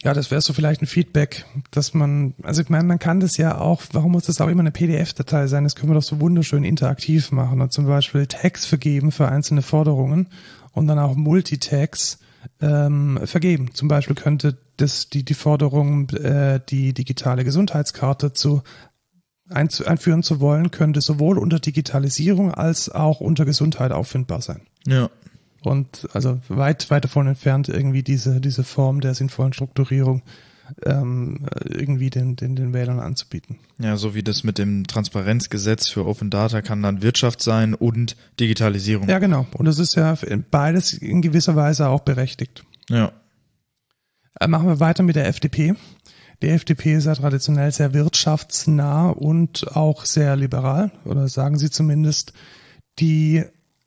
Ja, 0.02 0.14
das 0.14 0.32
wäre 0.32 0.40
so 0.40 0.54
vielleicht 0.54 0.82
ein 0.82 0.88
Feedback, 0.88 1.46
dass 1.72 1.94
man, 1.94 2.34
also 2.42 2.62
ich 2.62 2.70
meine, 2.70 2.86
man 2.86 3.00
kann 3.00 3.20
das 3.20 3.36
ja 3.36 3.58
auch, 3.58 3.82
warum 3.92 4.14
muss 4.14 4.26
das 4.26 4.40
auch 4.40 4.48
immer 4.48 4.62
eine 4.62 4.72
PDF-Datei 4.72 5.48
sein? 5.48 5.66
Das 5.66 5.76
können 5.76 5.92
wir 5.92 5.96
doch 5.96 6.04
so 6.04 6.22
wunderschön 6.22 6.64
interaktiv 6.64 7.32
machen 7.32 7.60
und 7.60 7.74
zum 7.74 7.86
Beispiel 7.86 8.26
Tags 8.26 8.66
vergeben 8.66 9.12
für 9.12 9.28
einzelne 9.28 9.62
Forderungen 9.62 10.30
und 10.72 10.88
dann 10.88 11.00
auch 11.00 11.16
Multitags 11.16 12.20
ähm, 12.62 13.20
vergeben. 13.26 13.74
Zum 13.74 13.90
Beispiel 13.90 14.16
könnte 14.16 14.58
das 14.78 15.10
die 15.10 15.26
die 15.26 15.34
Forderung, 15.34 16.10
äh, 16.12 16.62
die 16.70 16.94
digitale 16.94 17.44
Gesundheitskarte 17.44 18.32
zu 18.32 18.64
einführen 19.50 20.24
zu 20.24 20.40
wollen, 20.40 20.72
könnte 20.72 21.02
sowohl 21.02 21.38
unter 21.38 21.60
Digitalisierung 21.60 22.54
als 22.54 22.90
auch 22.90 23.20
unter 23.20 23.46
Gesundheit 23.46 23.92
auffindbar 23.92 24.42
sein. 24.42 24.62
Ja. 24.86 25.10
Und 25.62 26.08
also 26.14 26.40
weit, 26.48 26.90
weit 26.90 27.04
davon 27.04 27.28
entfernt, 27.28 27.68
irgendwie 27.68 28.04
diese, 28.04 28.40
diese 28.40 28.64
Form 28.64 29.02
der 29.02 29.14
sinnvollen 29.14 29.54
Strukturierung 29.54 30.22
ähm, 30.86 31.48
irgendwie 31.66 32.10
den, 32.10 32.36
den, 32.36 32.56
den 32.56 32.74
Wählern 32.74 33.00
anzubieten. 33.00 33.58
Ja, 33.80 33.98
so 33.98 34.16
wie 34.16 34.24
das 34.24 34.44
mit 34.44 34.58
dem 34.58 34.86
Transparenzgesetz 34.88 35.90
für 35.90 36.06
Open 36.06 36.30
Data 36.30 36.62
kann 36.62 36.82
dann 36.82 37.02
Wirtschaft 37.02 37.42
sein 37.42 37.74
und 37.74 38.16
Digitalisierung. 38.40 39.10
Ja, 39.10 39.20
genau. 39.20 39.48
Und 39.54 39.66
das 39.66 39.80
ist 39.80 39.96
ja 39.96 40.18
beides 40.52 40.94
in 40.94 41.22
gewisser 41.22 41.56
Weise 41.56 41.90
auch 41.90 42.02
berechtigt. 42.02 42.64
Ja. 42.90 43.12
Äh, 44.40 44.48
machen 44.48 44.68
wir 44.68 44.80
weiter 44.80 45.04
mit 45.04 45.16
der 45.16 45.28
FDP. 45.28 45.76
Die 46.42 46.50
FDP 46.50 46.94
ist 46.94 47.06
ja 47.06 47.16
traditionell 47.16 47.72
sehr 47.72 47.94
wirtschaftsnah 47.94 49.10
und 49.10 49.76
auch 49.76 50.06
sehr 50.06 50.36
liberal, 50.36 50.92
oder 51.04 51.28
sagen 51.28 51.58
sie 51.58 51.70
zumindest. 51.70 52.34
Die 53.00 53.44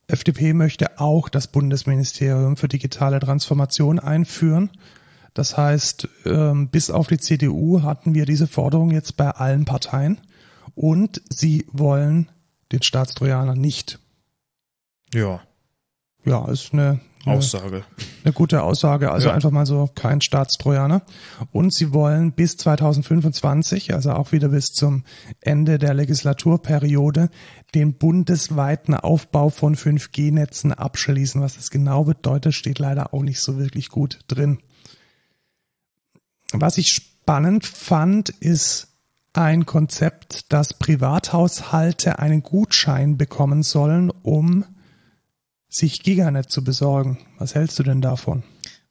FDP 0.07 0.53
möchte 0.53 0.99
auch 0.99 1.29
das 1.29 1.47
Bundesministerium 1.47 2.57
für 2.57 2.67
digitale 2.67 3.19
Transformation 3.19 3.99
einführen. 3.99 4.69
Das 5.33 5.57
heißt, 5.57 6.07
ähm, 6.25 6.67
bis 6.67 6.91
auf 6.91 7.07
die 7.07 7.17
CDU 7.17 7.81
hatten 7.81 8.13
wir 8.13 8.25
diese 8.25 8.47
Forderung 8.47 8.91
jetzt 8.91 9.17
bei 9.17 9.31
allen 9.31 9.65
Parteien 9.65 10.19
und 10.75 11.21
sie 11.29 11.65
wollen 11.71 12.29
den 12.71 12.83
Staatstrojaner 12.83 13.55
nicht. 13.55 13.99
Ja. 15.13 15.41
Ja, 16.25 16.47
ist 16.49 16.73
eine, 16.73 16.99
Aussage. 17.25 17.83
Eine 18.23 18.33
gute 18.33 18.63
Aussage, 18.63 19.11
also 19.11 19.29
Ja. 19.29 19.33
einfach 19.33 19.51
mal 19.51 19.65
so 19.65 19.89
kein 19.93 20.21
Staatstrojaner. 20.21 21.03
Und 21.51 21.73
sie 21.73 21.93
wollen 21.93 22.33
bis 22.33 22.57
2025, 22.57 23.93
also 23.93 24.11
auch 24.11 24.31
wieder 24.31 24.49
bis 24.49 24.73
zum 24.73 25.03
Ende 25.41 25.79
der 25.79 25.93
Legislaturperiode, 25.93 27.29
den 27.75 27.93
bundesweiten 27.93 28.93
Aufbau 28.93 29.49
von 29.49 29.75
5G-Netzen 29.75 30.73
abschließen. 30.73 31.41
Was 31.41 31.55
das 31.55 31.69
genau 31.71 32.03
bedeutet, 32.03 32.53
steht 32.53 32.79
leider 32.79 33.13
auch 33.13 33.23
nicht 33.23 33.39
so 33.39 33.57
wirklich 33.57 33.89
gut 33.89 34.19
drin. 34.27 34.59
Was 36.51 36.77
ich 36.77 36.87
spannend 36.87 37.65
fand, 37.65 38.29
ist 38.29 38.89
ein 39.33 39.65
Konzept, 39.65 40.51
dass 40.53 40.75
Privathaushalte 40.75 42.19
einen 42.19 42.43
Gutschein 42.43 43.17
bekommen 43.17 43.63
sollen, 43.63 44.11
um 44.11 44.65
sich 45.73 46.03
Giganet 46.03 46.51
zu 46.51 46.63
besorgen. 46.63 47.17
Was 47.37 47.55
hältst 47.55 47.79
du 47.79 47.83
denn 47.83 48.01
davon? 48.01 48.43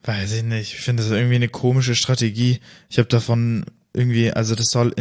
Weiß 0.02 0.32
ich 0.32 0.42
nicht. 0.42 0.74
Ich 0.74 0.80
finde 0.80 1.02
das 1.02 1.12
irgendwie 1.12 1.36
eine 1.36 1.48
komische 1.48 1.94
Strategie. 1.94 2.60
Ich 2.90 2.98
habe 2.98 3.08
davon 3.08 3.64
irgendwie, 3.92 4.32
also 4.32 4.54
das 4.54 4.66
soll 4.68 4.94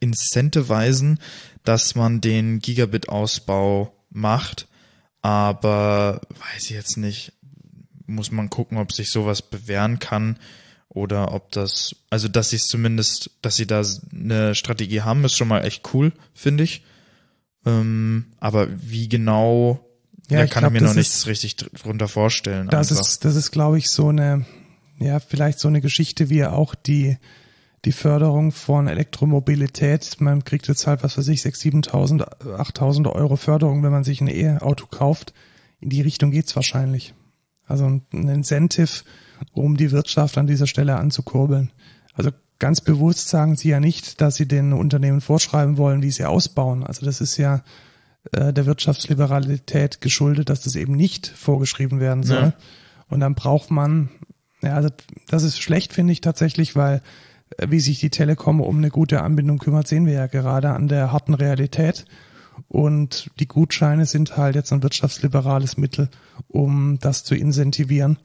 incentivisen, 0.00 1.18
dass 1.64 1.94
man 1.94 2.20
den 2.20 2.60
Gigabit-Ausbau 2.60 3.92
macht, 4.10 4.68
aber 5.20 6.20
weiß 6.30 6.64
ich 6.64 6.70
jetzt 6.70 6.96
nicht. 6.96 7.32
Muss 8.06 8.30
man 8.30 8.48
gucken, 8.48 8.78
ob 8.78 8.92
sich 8.92 9.10
sowas 9.10 9.42
bewähren 9.42 9.98
kann 9.98 10.38
oder 10.88 11.34
ob 11.34 11.52
das, 11.52 11.94
also 12.08 12.26
dass 12.28 12.50
sie 12.50 12.56
es 12.56 12.64
zumindest, 12.64 13.30
dass 13.42 13.56
sie 13.56 13.66
da 13.66 13.82
eine 14.12 14.54
Strategie 14.54 15.02
haben, 15.02 15.24
ist 15.24 15.36
schon 15.36 15.48
mal 15.48 15.64
echt 15.64 15.92
cool, 15.92 16.12
finde 16.32 16.64
ich. 16.64 16.82
Ähm, 17.66 18.26
aber 18.38 18.68
wie 18.70 19.10
genau, 19.10 19.84
Ja, 20.28 20.38
da 20.38 20.44
ich 20.44 20.50
kann 20.50 20.62
glaub, 20.62 20.74
ich 20.74 20.80
mir 20.80 20.86
noch 20.86 20.94
nichts 20.94 21.16
ist- 21.18 21.26
richtig 21.26 21.56
drunter 21.56 22.08
vorstellen. 22.08 22.68
Das 22.68 22.90
einfach. 22.90 23.06
ist, 23.06 23.24
das 23.24 23.36
ist, 23.36 23.50
glaube 23.50 23.78
ich, 23.78 23.88
so 23.90 24.08
eine, 24.08 24.44
ja, 24.98 25.20
vielleicht 25.20 25.58
so 25.58 25.68
eine 25.68 25.80
Geschichte 25.80 26.28
wie 26.28 26.44
auch 26.44 26.74
die, 26.74 27.16
die 27.84 27.92
Förderung 27.92 28.52
von 28.52 28.88
Elektromobilität. 28.88 30.16
Man 30.20 30.44
kriegt 30.44 30.68
jetzt 30.68 30.86
halt, 30.86 31.02
was 31.02 31.16
weiß 31.16 31.28
ich, 31.28 31.40
6.000, 31.40 31.90
7.000, 31.90 32.24
8.000 32.58 33.10
Euro 33.12 33.36
Förderung, 33.36 33.82
wenn 33.82 33.92
man 33.92 34.04
sich 34.04 34.20
ein 34.20 34.28
E-Auto 34.28 34.86
kauft. 34.86 35.32
In 35.80 35.90
die 35.90 36.02
Richtung 36.02 36.30
geht's 36.30 36.56
wahrscheinlich. 36.56 37.14
Also 37.66 37.84
ein 37.86 38.02
Incentive, 38.12 39.04
um 39.52 39.76
die 39.76 39.92
Wirtschaft 39.92 40.38
an 40.38 40.46
dieser 40.46 40.66
Stelle 40.66 40.96
anzukurbeln. 40.96 41.70
Also 42.14 42.30
ganz 42.58 42.80
bewusst 42.80 43.28
sagen 43.28 43.56
sie 43.56 43.68
ja 43.68 43.78
nicht, 43.78 44.20
dass 44.20 44.34
sie 44.36 44.48
den 44.48 44.72
Unternehmen 44.72 45.20
vorschreiben 45.20 45.76
wollen, 45.76 46.02
wie 46.02 46.10
sie 46.10 46.24
ausbauen. 46.24 46.82
Also 46.82 47.06
das 47.06 47.20
ist 47.20 47.36
ja 47.36 47.62
äh, 48.32 48.52
der 48.52 48.66
Wirtschaftsliberalität 48.66 50.00
geschuldet, 50.00 50.50
dass 50.50 50.62
das 50.62 50.76
eben 50.76 50.94
nicht 50.94 51.26
vorgeschrieben 51.28 52.00
werden 52.00 52.22
soll. 52.22 52.42
Ja. 52.42 52.52
Und 53.08 53.20
dann 53.20 53.34
braucht 53.34 53.70
man, 53.70 54.10
ja, 54.62 54.74
also 54.74 54.90
das 55.28 55.42
ist 55.42 55.60
schlecht, 55.60 55.92
finde 55.92 56.12
ich 56.12 56.20
tatsächlich, 56.20 56.76
weil 56.76 57.02
äh, 57.56 57.68
wie 57.70 57.80
sich 57.80 58.00
die 58.00 58.10
Telekom 58.10 58.60
um 58.60 58.78
eine 58.78 58.90
gute 58.90 59.22
Anbindung 59.22 59.58
kümmert, 59.58 59.88
sehen 59.88 60.06
wir 60.06 60.14
ja 60.14 60.26
gerade 60.26 60.70
an 60.70 60.88
der 60.88 61.12
harten 61.12 61.34
Realität. 61.34 62.04
Und 62.66 63.30
die 63.38 63.46
Gutscheine 63.46 64.04
sind 64.04 64.36
halt 64.36 64.56
jetzt 64.56 64.72
ein 64.72 64.82
wirtschaftsliberales 64.82 65.76
Mittel, 65.76 66.10
um 66.48 66.98
das 67.00 67.22
zu 67.24 67.34
incentivieren. 67.34 68.18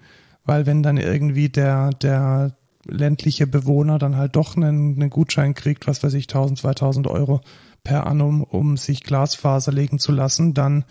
Weil 0.43 0.65
wenn 0.65 0.83
dann 0.83 0.97
irgendwie 0.97 1.49
der, 1.49 1.91
der 1.91 2.57
ländliche 2.85 3.47
Bewohner 3.47 3.99
dann 3.99 4.17
halt 4.17 4.35
doch 4.35 4.57
einen, 4.57 4.95
einen 4.95 5.09
Gutschein 5.09 5.53
kriegt, 5.53 5.87
was 5.87 6.03
weiß 6.03 6.13
ich, 6.15 6.25
1000, 6.25 6.59
2000 6.59 7.07
Euro 7.07 7.41
per 7.83 8.07
annum, 8.07 8.43
um 8.43 8.77
sich 8.77 9.03
Glasfaser 9.03 9.71
legen 9.71 9.99
zu 9.99 10.11
lassen, 10.11 10.53
dann 10.53 10.85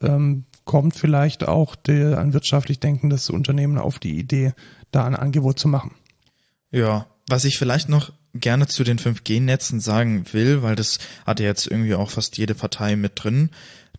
ähm, 0.00 0.44
kommt 0.64 0.94
vielleicht 0.94 1.46
auch 1.46 1.74
der, 1.74 2.18
ein 2.18 2.32
wirtschaftlich 2.32 2.80
denkendes 2.80 3.30
Unternehmen 3.30 3.78
auf 3.78 3.98
die 3.98 4.18
Idee, 4.18 4.52
da 4.90 5.04
ein 5.04 5.16
Angebot 5.16 5.58
zu 5.58 5.68
machen. 5.68 5.94
Ja, 6.70 7.06
was 7.28 7.44
ich 7.44 7.58
vielleicht 7.58 7.88
noch 7.88 8.12
gerne 8.34 8.66
zu 8.66 8.84
den 8.84 8.98
5G-Netzen 8.98 9.80
sagen 9.80 10.24
will, 10.32 10.62
weil 10.62 10.76
das 10.76 10.98
hat 11.26 11.40
ja 11.40 11.46
jetzt 11.46 11.66
irgendwie 11.66 11.94
auch 11.94 12.10
fast 12.10 12.38
jede 12.38 12.54
Partei 12.54 12.96
mit 12.96 13.12
drin, 13.16 13.50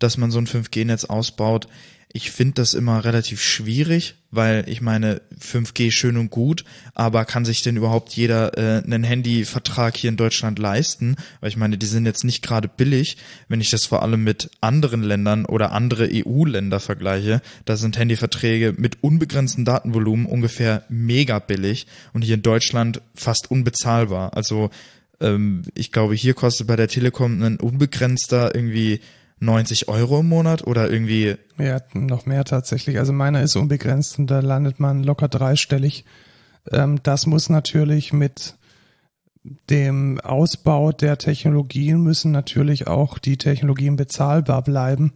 dass 0.04 0.18
man 0.18 0.32
so 0.32 0.40
ein 0.40 0.48
5G-Netz 0.48 1.06
ausbaut. 1.06 1.68
Ich 2.14 2.32
finde 2.32 2.56
das 2.56 2.74
immer 2.74 3.06
relativ 3.06 3.42
schwierig, 3.42 4.16
weil 4.32 4.68
ich 4.68 4.82
meine, 4.82 5.22
5G 5.40 5.92
schön 5.92 6.18
und 6.18 6.30
gut, 6.30 6.66
aber 6.94 7.24
kann 7.24 7.46
sich 7.46 7.62
denn 7.62 7.78
überhaupt 7.78 8.12
jeder 8.14 8.58
äh, 8.58 8.84
einen 8.84 9.06
Handyvertrag 9.06 9.96
hier 9.96 10.10
in 10.10 10.18
Deutschland 10.18 10.60
leisten? 10.60 11.16
Weil 11.40 11.50
ich 11.50 11.56
meine, 11.56 11.78
die 11.78 11.86
sind 11.86 12.06
jetzt 12.06 12.26
nicht 12.26 12.42
gerade 12.44 12.68
billig. 12.68 13.16
Wenn 13.48 13.62
ich 13.62 13.70
das 13.70 13.86
vor 13.86 14.04
allem 14.04 14.26
mit 14.26 14.50
anderen 14.60 15.04
Ländern 15.04 15.46
oder 15.46 15.72
andere 15.72 16.10
EU-Länder 16.12 16.82
vergleiche, 16.82 17.42
da 17.64 17.78
sind 17.78 17.98
Handyverträge 17.98 18.74
mit 18.78 19.02
unbegrenztem 19.02 19.64
Datenvolumen 19.64 20.26
ungefähr 20.26 20.84
mega 20.90 21.40
billig 21.40 21.88
und 22.12 22.24
hier 22.24 22.36
in 22.36 22.44
Deutschland 22.44 23.02
fast 23.16 23.50
unbezahlbar. 23.50 24.36
Also 24.36 24.70
ähm, 25.22 25.62
ich 25.76 25.94
glaube, 25.94 26.16
hier 26.16 26.34
kostet 26.34 26.68
bei 26.68 26.76
der 26.76 26.90
Telekom 26.90 27.42
ein 27.42 27.58
unbegrenzter 27.58 28.54
irgendwie 28.54 29.00
90 29.42 29.88
Euro 29.88 30.20
im 30.20 30.30
Monat 30.30 30.66
oder 30.66 30.90
irgendwie. 30.90 31.36
Ja, 31.58 31.82
noch 31.94 32.26
mehr 32.26 32.46
tatsächlich. 32.46 33.00
Also 33.00 33.12
meiner 33.12 33.42
ist 33.42 33.56
unbegrenzt 33.56 34.20
und 34.20 34.28
da 34.28 34.40
landet 34.40 34.80
man 34.80 35.04
locker 35.04 35.28
dreistellig. 35.28 36.06
Ähm, 36.72 37.00
das 37.04 37.26
muss 37.26 37.50
natürlich 37.50 38.14
mit 38.14 38.56
dem 39.72 40.20
Ausbau 40.22 40.92
der 40.92 41.18
Technologien 41.18 42.02
müssen 42.02 42.32
natürlich 42.32 42.86
auch 42.86 43.18
die 43.18 43.38
Technologien 43.38 43.96
bezahlbar 43.96 44.62
bleiben. 44.64 45.14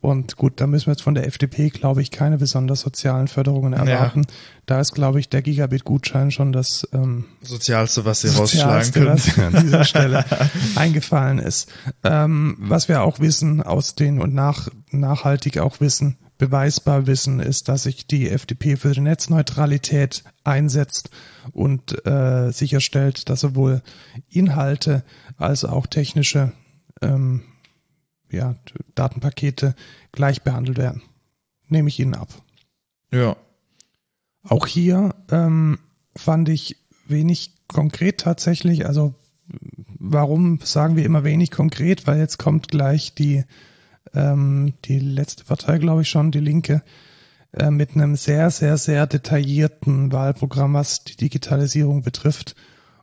Und 0.00 0.36
gut, 0.36 0.60
da 0.60 0.66
müssen 0.66 0.86
wir 0.86 0.92
jetzt 0.92 1.02
von 1.02 1.14
der 1.14 1.26
FDP, 1.26 1.70
glaube 1.70 2.02
ich, 2.02 2.10
keine 2.10 2.38
besonders 2.38 2.80
sozialen 2.80 3.28
Förderungen 3.28 3.72
erwarten. 3.72 4.22
Ja. 4.22 4.34
Da 4.66 4.80
ist, 4.80 4.94
glaube 4.94 5.20
ich, 5.20 5.28
der 5.28 5.42
Gigabit-Gutschein 5.42 6.30
schon 6.30 6.52
das 6.52 6.88
ähm, 6.92 7.24
Sozialste, 7.42 8.04
was 8.04 8.20
sie 8.20 8.28
rausschlagen 8.28 8.92
können. 8.92 9.08
Was 9.08 9.38
an 9.38 9.62
dieser 9.62 9.84
Stelle 9.84 10.24
eingefallen 10.76 11.38
ist. 11.38 11.70
Ähm, 12.04 12.56
was 12.58 12.88
wir 12.88 13.02
auch 13.02 13.20
wissen 13.20 13.62
aus 13.62 13.94
den 13.94 14.20
und 14.20 14.34
nach, 14.34 14.68
nachhaltig 14.90 15.58
auch 15.58 15.80
wissen, 15.80 16.16
beweisbar 16.38 17.06
wissen, 17.06 17.38
ist, 17.38 17.68
dass 17.68 17.82
sich 17.82 18.06
die 18.06 18.30
FDP 18.30 18.76
für 18.76 18.92
die 18.92 19.00
Netzneutralität 19.00 20.24
einsetzt 20.42 21.10
und 21.52 22.06
äh, 22.06 22.50
sicherstellt, 22.50 23.28
dass 23.28 23.40
sowohl 23.40 23.82
Inhalte 24.30 25.04
als 25.36 25.64
auch 25.64 25.86
technische 25.86 26.52
ähm, 27.02 27.42
ja, 28.32 28.56
Datenpakete 28.94 29.74
gleich 30.12 30.42
behandelt 30.42 30.78
werden. 30.78 31.02
Nehme 31.68 31.88
ich 31.88 31.98
Ihnen 32.00 32.14
ab. 32.14 32.28
Ja. 33.12 33.36
Auch 34.42 34.66
hier 34.66 35.14
ähm, 35.30 35.78
fand 36.16 36.48
ich 36.48 36.76
wenig 37.06 37.54
konkret 37.68 38.20
tatsächlich. 38.20 38.86
Also 38.86 39.14
warum 39.98 40.60
sagen 40.62 40.96
wir 40.96 41.04
immer 41.04 41.24
wenig 41.24 41.50
konkret? 41.50 42.06
Weil 42.06 42.18
jetzt 42.18 42.38
kommt 42.38 42.68
gleich 42.68 43.14
die, 43.14 43.44
ähm, 44.14 44.74
die 44.84 44.98
letzte 44.98 45.44
Partei, 45.44 45.78
glaube 45.78 46.02
ich 46.02 46.08
schon, 46.08 46.30
die 46.30 46.40
Linke, 46.40 46.82
äh, 47.52 47.70
mit 47.70 47.94
einem 47.94 48.16
sehr, 48.16 48.50
sehr, 48.50 48.76
sehr 48.76 49.06
detaillierten 49.06 50.12
Wahlprogramm, 50.12 50.74
was 50.74 51.04
die 51.04 51.16
Digitalisierung 51.16 52.02
betrifft. 52.02 52.54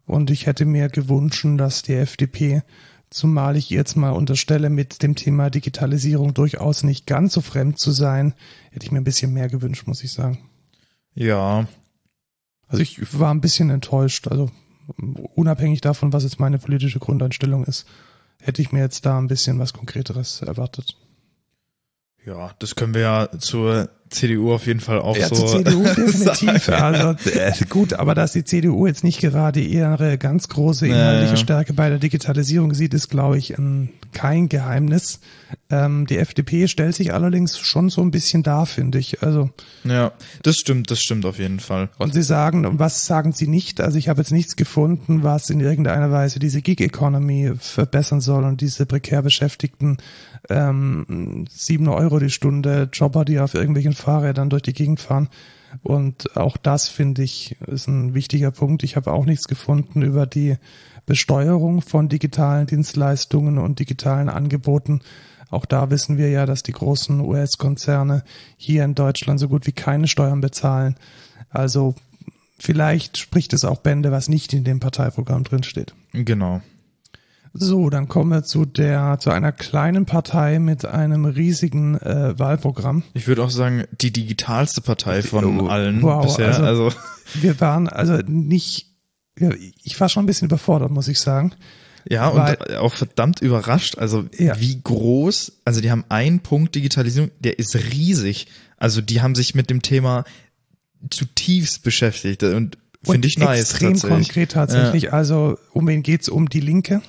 Und 0.06 0.32
ich 0.32 0.46
hätte 0.46 0.66
mir 0.66 0.88
gewünscht, 0.88 1.46
dass 1.58 1.82
die 1.82 1.96
FDP 1.96 2.64
zumal 3.10 3.56
ich 3.56 3.70
jetzt 3.70 3.96
mal 3.96 4.12
unterstelle, 4.12 4.70
mit 4.70 5.02
dem 5.04 5.16
Thema 5.16 5.50
Digitalisierung 5.50 6.34
durchaus 6.34 6.84
nicht 6.84 7.06
ganz 7.06 7.34
so 7.34 7.42
fremd 7.42 7.80
zu 7.80 7.92
sein, 7.92 8.34
hätte 8.72 8.86
ich 8.86 8.92
mir 8.92 9.00
ein 9.00 9.06
bisschen 9.06 9.34
mehr 9.34 9.50
gewünscht, 9.50 9.88
muss 9.88 10.04
ich 10.04 10.12
sagen. 10.12 10.40
Ja. 11.14 11.68
Also 12.68 12.84
ich 12.84 13.18
war 13.18 13.34
ein 13.34 13.42
bisschen 13.42 13.70
enttäuscht, 13.70 14.28
also 14.28 14.52
unabhängig 15.36 15.82
davon, 15.82 16.14
was 16.14 16.24
jetzt 16.24 16.40
meine 16.40 16.60
politische 16.60 17.00
Grundeinstellung 17.00 17.64
ist, 17.66 17.88
hätte 18.42 18.62
ich 18.62 18.72
mir 18.72 18.80
jetzt 18.80 19.06
da 19.06 19.18
ein 19.18 19.28
bisschen 19.28 19.60
was 19.60 19.74
Konkreteres 19.74 20.42
erwartet. 20.42 20.98
Ja, 22.26 22.52
das 22.60 22.76
können 22.76 22.94
wir 22.94 23.02
ja 23.02 23.40
zur 23.40 23.90
CDU 24.10 24.54
auf 24.54 24.66
jeden 24.66 24.80
Fall 24.80 25.00
auch 25.00 25.18
ja, 25.18 25.28
so. 25.28 25.36
Zur 25.36 25.48
CDU 25.58 25.84
definitiv. 25.96 26.70
also 26.70 27.16
äh, 27.30 27.54
gut, 27.70 27.94
aber 27.94 28.16
dass 28.16 28.34
die 28.34 28.44
CDU 28.44 28.88
jetzt 28.88 29.04
nicht 29.04 29.20
gerade 29.20 29.60
ihre 29.60 30.18
ganz 30.18 30.48
große 30.48 30.88
inhaltliche 30.88 31.34
naja. 31.34 31.38
Stärke 31.38 31.74
bei 31.74 31.90
der 31.90 32.00
Digitalisierung 32.00 32.74
sieht, 32.74 32.94
ist, 32.94 33.10
glaube 33.10 33.38
ich, 33.38 33.58
ein, 33.58 33.90
kein 34.14 34.50
Geheimnis. 34.50 35.20
Ähm, 35.70 36.06
die 36.08 36.18
FDP 36.18 36.68
stellt 36.68 36.96
sich 36.96 37.14
allerdings 37.14 37.58
schon 37.58 37.90
so 37.90 38.02
ein 38.02 38.12
bisschen 38.12 38.44
da, 38.44 38.66
finde 38.66 39.00
ich. 39.00 39.24
Also 39.24 39.50
ja, 39.84 40.12
das 40.44 40.58
stimmt, 40.58 40.92
das 40.92 41.02
stimmt 41.02 41.26
auf 41.26 41.40
jeden 41.40 41.60
Fall. 41.60 41.90
Und 41.98 42.14
sie 42.14 42.24
sagen, 42.24 42.80
was 42.80 43.06
sagen 43.06 43.34
sie 43.34 43.48
nicht? 43.48 43.82
Also 43.82 43.98
ich 43.98 44.10
habe 44.10 44.22
jetzt 44.22 44.32
nichts 44.32 44.56
gefunden, 44.56 45.24
was 45.24 45.50
in 45.50 45.60
irgendeiner 45.60 46.12
Weise 46.12 46.40
diese 46.40 46.62
Gig-Economy 46.62 47.54
verbessern 47.60 48.22
soll 48.22 48.44
und 48.44 48.62
diese 48.62 48.86
prekär 48.86 49.22
Beschäftigten 49.22 49.98
ähm, 50.50 51.46
sieben 51.50 51.88
Euro 51.88 52.20
die 52.20 52.30
Stunde 52.30 52.90
Jobber, 52.92 53.26
die 53.26 53.40
auf 53.40 53.54
irgendwelchen 53.54 53.94
Fahrrädern 53.98 54.50
durch 54.50 54.64
die 54.64 54.74
Gegend 54.74 55.00
fahren. 55.00 55.30
Und 55.84 56.36
auch 56.38 56.58
das 56.58 56.88
finde 56.88 57.24
ich 57.24 57.58
ist 57.68 57.88
ein 57.88 58.14
wichtiger 58.14 58.52
Punkt. 58.52 58.84
Ich 58.84 58.96
habe 58.96 59.12
auch 59.12 59.26
nichts 59.26 59.48
gefunden 59.48 60.02
über 60.02 60.26
die 60.26 60.58
Besteuerung 61.06 61.82
von 61.82 62.10
digitalen 62.10 62.68
Dienstleistungen 62.68 63.58
und 63.58 63.80
digitalen 63.80 64.30
Angeboten. 64.30 65.02
Auch 65.50 65.66
da 65.66 65.90
wissen 65.90 66.18
wir 66.18 66.30
ja, 66.30 66.46
dass 66.46 66.64
die 66.64 66.74
großen 66.74 67.22
US-Konzerne 67.22 68.24
hier 68.58 68.84
in 68.84 68.96
Deutschland 68.96 69.40
so 69.40 69.48
gut 69.48 69.66
wie 69.68 69.72
keine 69.72 70.08
Steuern 70.08 70.42
bezahlen. 70.42 70.96
Also 71.50 71.96
vielleicht 72.60 73.18
spricht 73.18 73.54
es 73.54 73.64
auch 73.64 73.80
Bände, 73.80 74.12
was 74.12 74.28
nicht 74.28 74.54
in 74.54 74.66
dem 74.66 74.80
Parteiprogramm 74.80 75.44
drinsteht. 75.44 75.94
Genau. 76.12 76.62
So, 77.54 77.90
dann 77.90 78.08
kommen 78.08 78.32
wir 78.32 78.44
zu 78.44 78.66
der 78.66 79.18
zu 79.20 79.30
einer 79.30 79.52
kleinen 79.52 80.06
Partei 80.06 80.60
mit 80.60 80.86
einem 80.86 81.26
riesigen 81.26 81.96
äh, 81.96 82.38
Wahlprogramm. 82.38 83.04
Ich 83.14 83.28
würde 83.28 83.44
auch 83.44 83.50
sagen, 83.50 83.86
die 84.02 84.12
digitalste 84.12 84.82
Partei 84.82 85.22
von 85.24 85.62
oh, 85.62 85.68
allen 85.68 86.02
wow, 86.02 86.26
bisher. 86.26 86.48
Also, 86.48 86.86
also 86.86 86.98
wir 87.36 87.60
waren 87.60 87.90
also 87.90 88.18
nicht, 88.28 88.88
ich 89.84 90.00
war 90.00 90.10
schon 90.10 90.24
ein 90.24 90.28
bisschen 90.28 90.48
überfordert, 90.48 90.92
muss 90.92 91.08
ich 91.08 91.20
sagen. 91.20 91.54
Ja, 92.10 92.30
und 92.30 92.40
Weil, 92.40 92.78
auch 92.78 92.94
verdammt 92.94 93.42
überrascht. 93.42 93.98
Also 93.98 94.26
ja. 94.38 94.60
wie 94.60 94.80
groß, 94.82 95.60
also 95.66 95.82
die 95.82 95.92
haben 95.92 96.06
einen 96.10 96.40
Punkt 96.40 96.76
Digitalisierung, 96.76 97.32
der 97.40 97.60
ist 97.60 97.76
riesig. 97.76 98.48
Also 98.78 99.02
die 99.02 99.22
haben 99.22 99.36
sich 99.36 99.56
mit 99.56 99.70
dem 99.70 99.82
Thema 99.82 100.24
zutiefst 101.10 101.84
beschäftigt 101.84 102.44
und 102.44 102.78
finde 103.04 103.28
ich 103.28 103.38
nice. 103.38 103.74
Extrem 103.74 104.00
konkret 104.00 104.52
tatsächlich. 104.52 105.04
Ja. 105.04 105.10
Also 105.12 105.58
um 105.74 105.88
wen 105.88 106.04
geht's? 106.04 106.30
Um 106.30 106.50
die 106.50 106.60
Linke. 106.60 107.02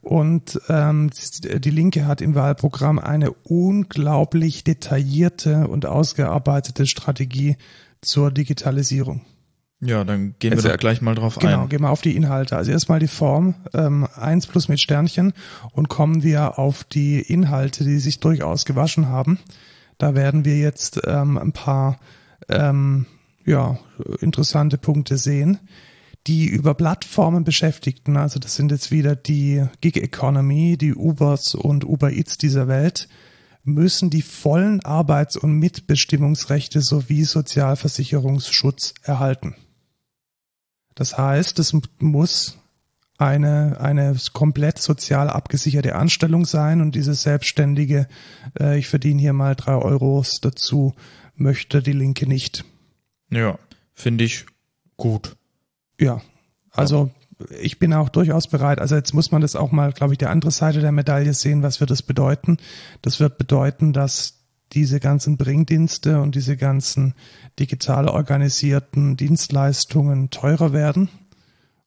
Und 0.00 0.60
ähm, 0.68 1.10
die 1.42 1.70
Linke 1.70 2.06
hat 2.06 2.20
im 2.20 2.34
Wahlprogramm 2.34 2.98
eine 2.98 3.32
unglaublich 3.32 4.64
detaillierte 4.64 5.68
und 5.68 5.86
ausgearbeitete 5.86 6.86
Strategie 6.86 7.56
zur 8.00 8.30
Digitalisierung. 8.30 9.22
Ja, 9.84 10.04
dann 10.04 10.36
gehen 10.38 10.54
wir 10.54 10.62
da 10.62 10.76
gleich 10.76 11.02
mal 11.02 11.16
drauf 11.16 11.36
genau, 11.36 11.46
ein. 11.46 11.52
Genau, 11.54 11.66
gehen 11.66 11.80
wir 11.82 11.90
auf 11.90 12.02
die 12.02 12.14
Inhalte. 12.14 12.56
Also 12.56 12.70
erstmal 12.70 13.00
die 13.00 13.08
Form, 13.08 13.56
ähm, 13.74 14.06
eins 14.14 14.46
plus 14.46 14.68
mit 14.68 14.80
Sternchen 14.80 15.32
und 15.72 15.88
kommen 15.88 16.22
wir 16.22 16.58
auf 16.58 16.84
die 16.84 17.20
Inhalte, 17.20 17.82
die 17.82 17.98
sich 17.98 18.20
durchaus 18.20 18.64
gewaschen 18.64 19.08
haben. 19.08 19.40
Da 19.98 20.14
werden 20.14 20.44
wir 20.44 20.56
jetzt 20.56 21.00
ähm, 21.04 21.36
ein 21.36 21.52
paar 21.52 21.98
ähm, 22.48 23.06
ja, 23.44 23.78
interessante 24.20 24.78
Punkte 24.78 25.18
sehen 25.18 25.58
die 26.26 26.46
über 26.46 26.74
Plattformen 26.74 27.44
Beschäftigten, 27.44 28.16
also 28.16 28.38
das 28.38 28.54
sind 28.54 28.70
jetzt 28.70 28.90
wieder 28.90 29.16
die 29.16 29.64
Gig 29.80 29.96
Economy, 29.96 30.76
die 30.76 30.94
Ubers 30.94 31.54
und 31.54 31.84
Uber 31.84 32.12
Eats 32.12 32.38
dieser 32.38 32.68
Welt, 32.68 33.08
müssen 33.64 34.10
die 34.10 34.22
vollen 34.22 34.84
Arbeits- 34.84 35.36
und 35.36 35.52
Mitbestimmungsrechte 35.52 36.80
sowie 36.80 37.24
Sozialversicherungsschutz 37.24 38.94
erhalten. 39.02 39.54
Das 40.94 41.16
heißt, 41.16 41.58
es 41.58 41.74
muss 41.98 42.58
eine, 43.18 43.80
eine 43.80 44.16
komplett 44.32 44.78
sozial 44.78 45.30
abgesicherte 45.30 45.94
Anstellung 45.94 46.44
sein 46.44 46.80
und 46.80 46.94
dieses 46.94 47.22
Selbstständige, 47.22 48.08
äh, 48.58 48.78
ich 48.78 48.88
verdiene 48.88 49.20
hier 49.20 49.32
mal 49.32 49.54
drei 49.54 49.74
Euros 49.74 50.40
dazu, 50.40 50.94
möchte 51.36 51.82
die 51.82 51.92
Linke 51.92 52.26
nicht. 52.26 52.64
Ja, 53.30 53.58
finde 53.94 54.24
ich 54.24 54.46
gut. 54.96 55.36
Ja, 56.00 56.20
also 56.70 57.10
ich 57.60 57.78
bin 57.78 57.92
auch 57.92 58.08
durchaus 58.08 58.48
bereit. 58.48 58.80
Also 58.80 58.94
jetzt 58.94 59.14
muss 59.14 59.30
man 59.30 59.42
das 59.42 59.56
auch 59.56 59.72
mal, 59.72 59.92
glaube 59.92 60.14
ich, 60.14 60.18
die 60.18 60.26
andere 60.26 60.50
Seite 60.50 60.80
der 60.80 60.92
Medaille 60.92 61.34
sehen. 61.34 61.62
Was 61.62 61.80
wird 61.80 61.90
das 61.90 62.02
bedeuten? 62.02 62.58
Das 63.02 63.20
wird 63.20 63.38
bedeuten, 63.38 63.92
dass 63.92 64.38
diese 64.72 65.00
ganzen 65.00 65.36
Bringdienste 65.36 66.20
und 66.20 66.34
diese 66.34 66.56
ganzen 66.56 67.14
digital 67.58 68.08
organisierten 68.08 69.16
Dienstleistungen 69.16 70.30
teurer 70.30 70.72
werden. 70.72 71.08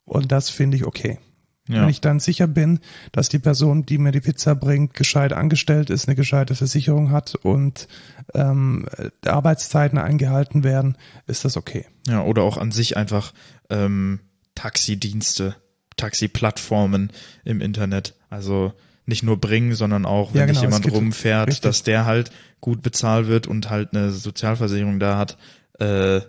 Und 0.04 0.32
das 0.32 0.50
finde 0.50 0.78
ich 0.78 0.86
okay. 0.86 1.20
Ja. 1.68 1.82
Wenn 1.82 1.90
ich 1.90 2.02
dann 2.02 2.20
sicher 2.20 2.46
bin, 2.48 2.80
dass 3.12 3.30
die 3.30 3.40
Person, 3.40 3.86
die 3.86 3.98
mir 3.98 4.12
die 4.12 4.22
Pizza 4.22 4.54
bringt, 4.54 4.94
gescheit 4.94 5.34
angestellt 5.34 5.90
ist, 5.90 6.08
eine 6.08 6.16
gescheite 6.16 6.54
Versicherung 6.54 7.12
hat 7.12 7.36
und 7.36 7.88
ähm, 8.36 8.86
Arbeitszeiten 9.26 9.98
eingehalten 9.98 10.64
werden, 10.64 10.96
ist 11.26 11.44
das 11.44 11.58
okay. 11.58 11.86
Ja, 12.08 12.24
oder 12.24 12.44
auch 12.44 12.58
an 12.58 12.72
sich 12.72 12.98
einfach 12.98 13.34
ähm, 13.72 14.20
Taxidienste, 14.54 15.56
Taxiplattformen 15.98 17.12
im 17.44 17.62
Internet. 17.62 18.14
Also 18.30 18.74
nicht 19.06 19.24
nur 19.24 19.40
bringen, 19.40 19.74
sondern 19.76 20.06
auch, 20.06 20.34
wenn 20.34 20.42
Ja, 20.42 20.46
genau, 20.48 20.62
jemand 20.62 20.92
rumfährt, 20.92 21.48
richtig. 21.48 21.62
dass 21.62 21.84
der 21.84 22.06
halt 22.06 22.32
gut 22.60 22.82
bezahlt 22.82 23.28
wird 23.28 23.48
und 23.48 23.70
halt 23.70 23.94
eine 23.94 24.12
Sozialversicherung 24.12 25.00
da 25.00 25.18
hat, 25.18 25.38
äh, 25.80 26.22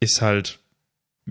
ist 0.00 0.22
halt 0.22 0.58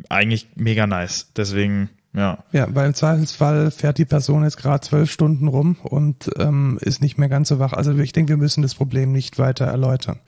eigentlich 0.09 0.49
mega 0.55 0.87
nice. 0.87 1.31
Deswegen, 1.35 1.89
ja. 2.15 2.43
Ja, 2.51 2.67
weil 2.73 2.87
im 2.87 2.93
Zweifelsfall 2.93 3.71
fährt 3.71 3.97
die 3.97 4.05
Person 4.05 4.43
jetzt 4.43 4.57
gerade 4.57 4.81
zwölf 4.81 5.11
Stunden 5.11 5.47
rum 5.47 5.77
und 5.83 6.29
ähm, 6.37 6.77
ist 6.81 7.01
nicht 7.01 7.17
mehr 7.17 7.29
ganz 7.29 7.49
so 7.49 7.59
wach. 7.59 7.73
Also 7.73 7.95
ich 7.97 8.13
denke, 8.13 8.29
wir 8.29 8.37
müssen 8.37 8.61
das 8.61 8.75
Problem 8.75 9.11
nicht 9.11 9.37
weiter 9.37 9.65
erläutern. 9.65 10.19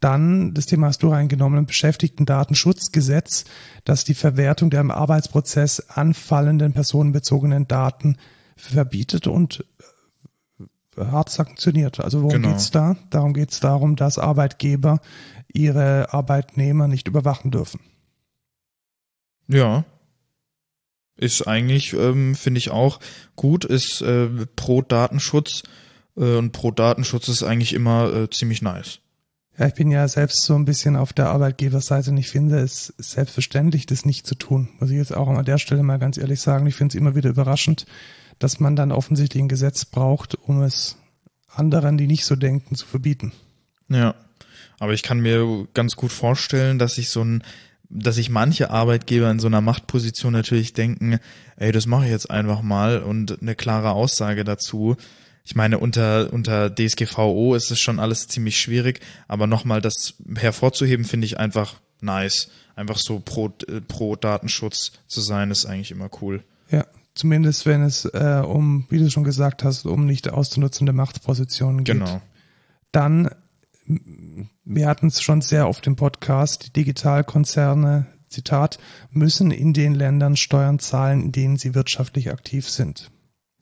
Dann, 0.00 0.54
das 0.54 0.64
Thema 0.64 0.86
hast 0.86 1.02
du 1.02 1.08
reingenommen, 1.08 1.58
ein 1.58 1.66
Beschäftigtendatenschutzgesetz, 1.66 3.44
das 3.84 4.04
die 4.04 4.14
Verwertung 4.14 4.70
der 4.70 4.80
im 4.80 4.90
Arbeitsprozess 4.90 5.90
anfallenden 5.90 6.72
personenbezogenen 6.72 7.68
Daten 7.68 8.16
verbietet 8.56 9.26
und 9.26 9.64
äh, 10.58 11.04
hart 11.04 11.28
sanktioniert. 11.28 12.00
Also 12.00 12.22
worum 12.22 12.32
Genau. 12.42 12.48
geht's 12.48 12.70
da? 12.70 12.96
Darum 13.10 13.34
geht's 13.34 13.60
darum, 13.60 13.96
dass 13.96 14.18
Arbeitgeber 14.18 15.00
ihre 15.52 16.14
Arbeitnehmer 16.14 16.88
nicht 16.88 17.06
überwachen 17.06 17.50
dürfen. 17.50 17.80
Ja. 19.48 19.84
Ist 21.20 21.46
eigentlich, 21.46 21.92
ähm, 21.92 22.34
finde 22.34 22.58
ich 22.58 22.70
auch 22.70 22.98
gut, 23.36 23.66
ist 23.66 24.00
äh, 24.00 24.28
pro 24.56 24.80
Datenschutz 24.80 25.62
äh, 26.16 26.36
und 26.36 26.52
pro 26.52 26.70
Datenschutz 26.70 27.28
ist 27.28 27.42
eigentlich 27.42 27.74
immer 27.74 28.12
äh, 28.12 28.30
ziemlich 28.30 28.62
nice. 28.62 29.00
Ja, 29.58 29.66
ich 29.66 29.74
bin 29.74 29.90
ja 29.90 30.08
selbst 30.08 30.42
so 30.44 30.54
ein 30.54 30.64
bisschen 30.64 30.96
auf 30.96 31.12
der 31.12 31.28
Arbeitgeberseite 31.28 32.10
und 32.10 32.16
ich 32.16 32.30
finde 32.30 32.60
es 32.60 32.94
selbstverständlich, 32.96 33.84
das 33.84 34.06
nicht 34.06 34.26
zu 34.26 34.34
tun. 34.34 34.70
Muss 34.78 34.88
ich 34.88 34.96
jetzt 34.96 35.14
auch 35.14 35.28
an 35.28 35.44
der 35.44 35.58
Stelle 35.58 35.82
mal 35.82 35.98
ganz 35.98 36.16
ehrlich 36.16 36.40
sagen. 36.40 36.66
Ich 36.66 36.76
finde 36.76 36.92
es 36.92 36.98
immer 36.98 37.14
wieder 37.14 37.28
überraschend, 37.28 37.84
dass 38.38 38.58
man 38.58 38.74
dann 38.74 38.90
offensichtlich 38.90 39.42
ein 39.42 39.50
Gesetz 39.50 39.84
braucht, 39.84 40.34
um 40.34 40.62
es 40.62 40.96
anderen, 41.46 41.98
die 41.98 42.06
nicht 42.06 42.24
so 42.24 42.36
denken, 42.36 42.74
zu 42.74 42.86
verbieten. 42.86 43.32
Ja. 43.90 44.14
Aber 44.78 44.94
ich 44.94 45.02
kann 45.02 45.20
mir 45.20 45.68
ganz 45.74 45.94
gut 45.94 46.10
vorstellen, 46.10 46.78
dass 46.78 46.94
sich 46.94 47.10
so 47.10 47.22
ein, 47.22 47.44
dass 47.90 48.14
sich 48.14 48.30
manche 48.30 48.70
Arbeitgeber 48.70 49.30
in 49.30 49.40
so 49.40 49.48
einer 49.48 49.60
Machtposition 49.60 50.32
natürlich 50.32 50.72
denken, 50.72 51.18
ey, 51.56 51.72
das 51.72 51.86
mache 51.86 52.04
ich 52.04 52.10
jetzt 52.10 52.30
einfach 52.30 52.62
mal 52.62 53.02
und 53.02 53.42
eine 53.42 53.54
klare 53.54 53.90
Aussage 53.90 54.44
dazu. 54.44 54.96
Ich 55.44 55.56
meine, 55.56 55.78
unter, 55.78 56.32
unter 56.32 56.74
DSGVO 56.74 57.54
ist 57.54 57.70
es 57.70 57.80
schon 57.80 57.98
alles 57.98 58.28
ziemlich 58.28 58.58
schwierig, 58.60 59.00
aber 59.26 59.46
nochmal 59.46 59.80
das 59.80 60.14
hervorzuheben, 60.36 61.04
finde 61.04 61.26
ich 61.26 61.38
einfach 61.38 61.80
nice. 62.00 62.50
Einfach 62.76 62.98
so 62.98 63.20
pro, 63.20 63.52
pro 63.88 64.16
Datenschutz 64.16 64.92
zu 65.06 65.20
sein, 65.20 65.50
ist 65.50 65.66
eigentlich 65.66 65.90
immer 65.90 66.08
cool. 66.22 66.42
Ja, 66.70 66.86
zumindest 67.14 67.66
wenn 67.66 67.82
es 67.82 68.04
äh, 68.04 68.42
um, 68.46 68.86
wie 68.88 68.98
du 68.98 69.10
schon 69.10 69.24
gesagt 69.24 69.64
hast, 69.64 69.84
um 69.84 70.06
nicht 70.06 70.30
auszunutzende 70.30 70.92
Machtpositionen 70.92 71.84
geht. 71.84 71.98
Genau. 71.98 72.22
Dann, 72.92 73.30
wir 74.64 74.86
hatten 74.86 75.08
es 75.08 75.22
schon 75.22 75.40
sehr 75.40 75.68
oft 75.68 75.86
im 75.86 75.96
Podcast, 75.96 76.66
die 76.66 76.72
Digitalkonzerne, 76.72 78.06
Zitat, 78.28 78.78
müssen 79.10 79.50
in 79.50 79.72
den 79.72 79.94
Ländern 79.94 80.36
Steuern 80.36 80.78
zahlen, 80.78 81.22
in 81.22 81.32
denen 81.32 81.56
sie 81.56 81.74
wirtschaftlich 81.74 82.30
aktiv 82.30 82.68
sind. 82.68 83.10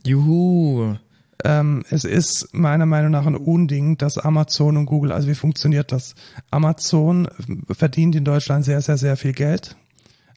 Juhu. 0.04 0.96
Ähm, 1.44 1.84
es 1.90 2.04
ist 2.04 2.48
meiner 2.52 2.86
Meinung 2.86 3.12
nach 3.12 3.26
ein 3.26 3.36
Unding, 3.36 3.96
dass 3.96 4.18
Amazon 4.18 4.76
und 4.76 4.86
Google, 4.86 5.12
also 5.12 5.28
wie 5.28 5.34
funktioniert 5.34 5.92
das? 5.92 6.14
Amazon 6.50 7.28
verdient 7.70 8.16
in 8.16 8.24
Deutschland 8.24 8.64
sehr, 8.64 8.80
sehr, 8.80 8.98
sehr 8.98 9.16
viel 9.16 9.32
Geld. 9.32 9.76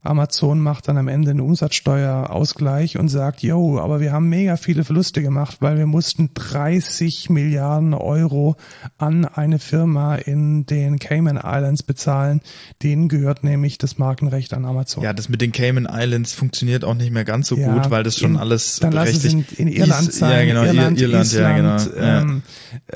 Amazon 0.04 0.60
macht 0.60 0.88
dann 0.88 0.98
am 0.98 1.08
Ende 1.08 1.30
einen 1.32 1.42
Umsatzsteuerausgleich 1.42 2.98
und 2.98 3.10
sagt, 3.10 3.44
yo, 3.44 3.80
aber 3.80 4.00
wir 4.00 4.12
haben 4.12 4.30
mega 4.30 4.58
viele 4.58 4.84
Verluste 4.84 5.22
gemacht, 5.22 5.58
weil 5.60 5.78
wir 5.78 5.86
mussten 5.86 6.32
30 6.34 7.30
Milliarden 7.30 7.94
Euro 7.94 8.56
an 8.98 9.26
eine 9.26 9.60
Firma 9.60 10.16
in 10.16 10.66
den 10.66 10.98
Cayman 10.98 11.38
Islands 11.38 11.84
bezahlen. 11.84 12.42
Denen 12.82 13.10
gehört 13.10 13.44
nämlich 13.44 13.78
das 13.78 14.00
Markenrecht 14.00 14.54
an 14.54 14.66
Amazon. 14.66 15.04
Ja, 15.04 15.14
das 15.14 15.30
mit 15.30 15.40
den 15.42 15.52
Cayman 15.52 15.88
Islands 15.92 16.34
funktioniert 16.34 16.84
auch 16.84 16.96
nicht 16.96 17.12
mehr 17.12 17.26
ganz 17.26 17.48
so 17.48 17.56
Ja, 17.56 17.72
gut, 17.74 17.92
weil 17.92 18.04
das 18.04 18.18
schon 18.18 18.32
in- 18.32 18.38
alles 18.38 18.80
Dann 18.80 18.94
lass 18.94 19.10
es 19.10 19.26
in, 19.26 19.46
in 19.58 19.68
Irland 19.68 20.12
sein. 20.12 20.32
Ja, 20.32 20.46
genau, 20.46 20.64
Irland, 20.64 21.00
Irland, 21.00 21.26
Island, 21.26 21.34
ja, 21.34 21.88
genau. 21.88 22.02
Ja. 22.06 22.22
Ähm, 22.22 22.42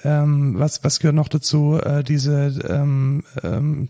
ähm, 0.03 0.55
was, 0.57 0.83
was 0.83 0.99
gehört 0.99 1.15
noch 1.15 1.27
dazu? 1.27 1.79
Äh, 1.81 2.03
diese 2.03 2.47
ähm, 2.67 3.23
ähm, 3.43 3.89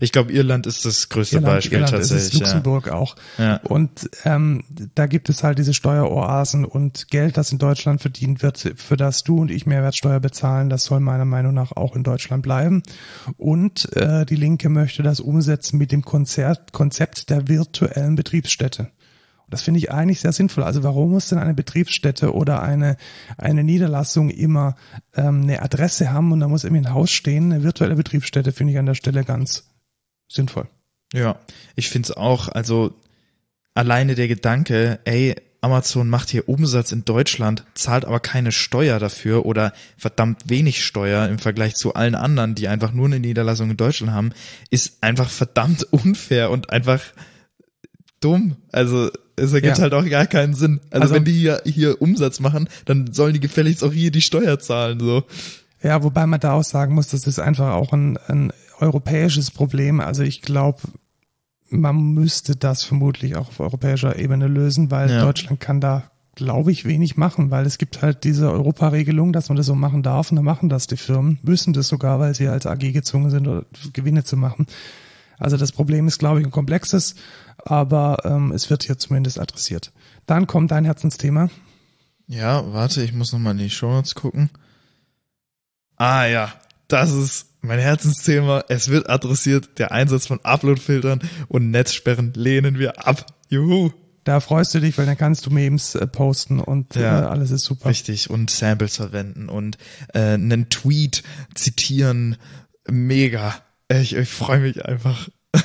Ich 0.00 0.12
glaube, 0.12 0.32
Irland 0.32 0.66
ist 0.66 0.84
das 0.84 1.08
größte 1.08 1.36
Irland, 1.36 1.54
Beispiel 1.54 1.78
Irland 1.78 1.94
ist 1.94 2.10
es, 2.10 2.10
tatsächlich. 2.10 2.40
Luxemburg 2.40 2.88
auch. 2.90 3.16
ja. 3.38 3.46
Ja. 3.46 3.60
Und 3.62 4.10
ähm, 4.24 4.64
da 4.94 5.06
gibt 5.06 5.28
es 5.28 5.44
halt 5.44 5.58
diese 5.58 5.72
Steueroasen 5.72 6.64
und 6.64 7.08
Geld, 7.08 7.36
das 7.36 7.52
in 7.52 7.58
Deutschland 7.58 8.00
verdient 8.00 8.42
wird, 8.42 8.74
für 8.76 8.96
das 8.96 9.22
du 9.22 9.38
und 9.38 9.50
ich 9.50 9.66
Mehrwertsteuer 9.66 10.20
bezahlen, 10.20 10.68
das 10.68 10.84
soll 10.84 11.00
meiner 11.00 11.24
Meinung 11.24 11.54
nach 11.54 11.72
auch 11.72 11.94
in 11.94 12.02
Deutschland 12.02 12.42
bleiben. 12.42 12.82
Und 13.36 13.94
äh, 13.94 14.26
die 14.26 14.36
Linke 14.36 14.68
möchte 14.68 15.02
das 15.02 15.20
umsetzen 15.20 15.78
mit 15.78 15.92
dem 15.92 16.02
Konzert, 16.02 16.72
Konzept 16.72 17.30
der 17.30 17.48
virtuellen 17.48 18.16
Betriebsstätte. 18.16 18.90
Das 19.48 19.62
finde 19.62 19.78
ich 19.78 19.92
eigentlich 19.92 20.20
sehr 20.20 20.32
sinnvoll. 20.32 20.64
Also 20.64 20.82
warum 20.82 21.12
muss 21.12 21.28
denn 21.28 21.38
eine 21.38 21.54
Betriebsstätte 21.54 22.34
oder 22.34 22.62
eine, 22.62 22.96
eine 23.38 23.62
Niederlassung 23.62 24.28
immer 24.28 24.74
ähm, 25.14 25.42
eine 25.42 25.62
Adresse 25.62 26.12
haben 26.12 26.32
und 26.32 26.40
da 26.40 26.48
muss 26.48 26.64
irgendwie 26.64 26.84
ein 26.84 26.94
Haus 26.94 27.12
stehen? 27.12 27.52
Eine 27.52 27.62
virtuelle 27.62 27.94
Betriebsstätte 27.94 28.50
finde 28.50 28.72
ich 28.72 28.78
an 28.80 28.86
der 28.86 28.94
Stelle 28.94 29.22
ganz 29.22 29.70
sinnvoll. 30.28 30.66
Ja, 31.12 31.38
ich 31.76 31.88
find's 31.88 32.10
auch, 32.10 32.48
also 32.48 32.94
alleine 33.74 34.14
der 34.14 34.28
Gedanke, 34.28 34.98
ey, 35.04 35.36
Amazon 35.60 36.08
macht 36.08 36.30
hier 36.30 36.48
Umsatz 36.48 36.92
in 36.92 37.04
Deutschland, 37.04 37.64
zahlt 37.74 38.04
aber 38.04 38.20
keine 38.20 38.52
Steuer 38.52 38.98
dafür 38.98 39.46
oder 39.46 39.72
verdammt 39.96 40.42
wenig 40.48 40.84
Steuer 40.84 41.28
im 41.28 41.38
Vergleich 41.38 41.74
zu 41.74 41.94
allen 41.94 42.14
anderen, 42.14 42.54
die 42.54 42.68
einfach 42.68 42.92
nur 42.92 43.06
eine 43.06 43.18
Niederlassung 43.18 43.70
in 43.70 43.76
Deutschland 43.76 44.12
haben, 44.12 44.32
ist 44.70 45.02
einfach 45.02 45.28
verdammt 45.30 45.82
unfair 45.92 46.50
und 46.50 46.70
einfach 46.70 47.02
dumm. 48.20 48.56
Also 48.72 49.10
es 49.36 49.52
ergibt 49.52 49.76
Ja. 49.78 49.82
halt 49.82 49.94
auch 49.94 50.08
gar 50.08 50.26
keinen 50.26 50.54
Sinn. 50.54 50.80
Also, 50.90 51.02
Also- 51.02 51.14
wenn 51.14 51.24
die 51.24 51.32
hier, 51.32 51.62
hier 51.64 52.00
Umsatz 52.00 52.40
machen, 52.40 52.68
dann 52.84 53.12
sollen 53.12 53.34
die 53.34 53.40
gefälligst 53.40 53.82
auch 53.84 53.92
hier 53.92 54.10
die 54.10 54.22
Steuer 54.22 54.58
zahlen, 54.58 55.00
so. 55.00 55.24
Ja, 55.86 56.02
wobei 56.02 56.26
man 56.26 56.40
da 56.40 56.52
auch 56.54 56.64
sagen 56.64 56.94
muss, 56.94 57.06
das 57.08 57.28
ist 57.28 57.38
einfach 57.38 57.74
auch 57.74 57.92
ein, 57.92 58.16
ein 58.26 58.52
europäisches 58.80 59.52
Problem. 59.52 60.00
Also 60.00 60.24
ich 60.24 60.42
glaube, 60.42 60.80
man 61.68 62.12
müsste 62.12 62.56
das 62.56 62.82
vermutlich 62.82 63.36
auch 63.36 63.48
auf 63.48 63.60
europäischer 63.60 64.18
Ebene 64.18 64.48
lösen, 64.48 64.90
weil 64.90 65.10
Ja. 65.10 65.20
Deutschland 65.24 65.60
kann 65.60 65.80
da, 65.80 66.10
glaube 66.34 66.72
ich, 66.72 66.86
wenig 66.86 67.16
machen, 67.16 67.52
weil 67.52 67.66
es 67.66 67.78
gibt 67.78 68.02
halt 68.02 68.24
diese 68.24 68.50
Europaregelung, 68.50 69.32
dass 69.32 69.48
man 69.48 69.56
das 69.56 69.66
so 69.66 69.76
machen 69.76 70.02
darf 70.02 70.30
und 70.30 70.36
dann 70.36 70.44
machen 70.44 70.68
das 70.68 70.88
die 70.88 70.96
Firmen, 70.96 71.38
müssen 71.42 71.72
das 71.72 71.86
sogar, 71.86 72.18
weil 72.18 72.34
sie 72.34 72.48
als 72.48 72.66
AG 72.66 72.92
gezwungen 72.92 73.30
sind, 73.30 73.48
Gewinne 73.92 74.24
zu 74.24 74.36
machen. 74.36 74.66
Also 75.38 75.56
das 75.56 75.70
Problem 75.70 76.08
ist, 76.08 76.18
glaube 76.18 76.40
ich, 76.40 76.46
ein 76.46 76.50
komplexes, 76.50 77.14
aber 77.58 78.18
ähm, 78.24 78.50
es 78.50 78.70
wird 78.70 78.82
hier 78.82 78.98
zumindest 78.98 79.38
adressiert. 79.38 79.92
Dann 80.26 80.48
kommt 80.48 80.72
dein 80.72 80.84
Herzensthema. 80.84 81.48
Ja, 82.26 82.72
warte, 82.72 83.04
ich 83.04 83.12
muss 83.12 83.32
nochmal 83.32 83.52
in 83.52 83.58
die 83.58 83.70
Show 83.70 83.92
Notes 83.92 84.16
gucken. 84.16 84.50
Ah 85.96 86.26
ja, 86.26 86.52
das 86.88 87.12
ist 87.12 87.46
mein 87.62 87.78
Herzensthema. 87.78 88.64
Es 88.68 88.88
wird 88.88 89.08
adressiert. 89.10 89.78
Der 89.78 89.92
Einsatz 89.92 90.26
von 90.26 90.40
Uploadfiltern 90.44 91.20
und 91.48 91.70
Netzsperren 91.70 92.32
lehnen 92.34 92.78
wir 92.78 93.06
ab. 93.06 93.26
Juhu. 93.48 93.90
Da 94.24 94.40
freust 94.40 94.74
du 94.74 94.80
dich, 94.80 94.98
weil 94.98 95.06
dann 95.06 95.16
kannst 95.16 95.46
du 95.46 95.50
Memes 95.50 95.94
äh, 95.94 96.06
posten 96.06 96.58
und 96.58 96.96
Ja. 96.96 97.20
äh, 97.22 97.26
alles 97.26 97.52
ist 97.52 97.64
super. 97.64 97.88
Richtig. 97.88 98.28
Und 98.28 98.50
Samples 98.50 98.96
verwenden 98.96 99.48
und 99.48 99.78
äh, 100.14 100.20
einen 100.34 100.68
Tweet 100.68 101.22
zitieren. 101.54 102.36
Mega. 102.88 103.54
Ich, 103.88 104.16
ich 104.16 104.28
freue 104.28 104.60
mich 104.60 104.84
einfach. 104.84 105.28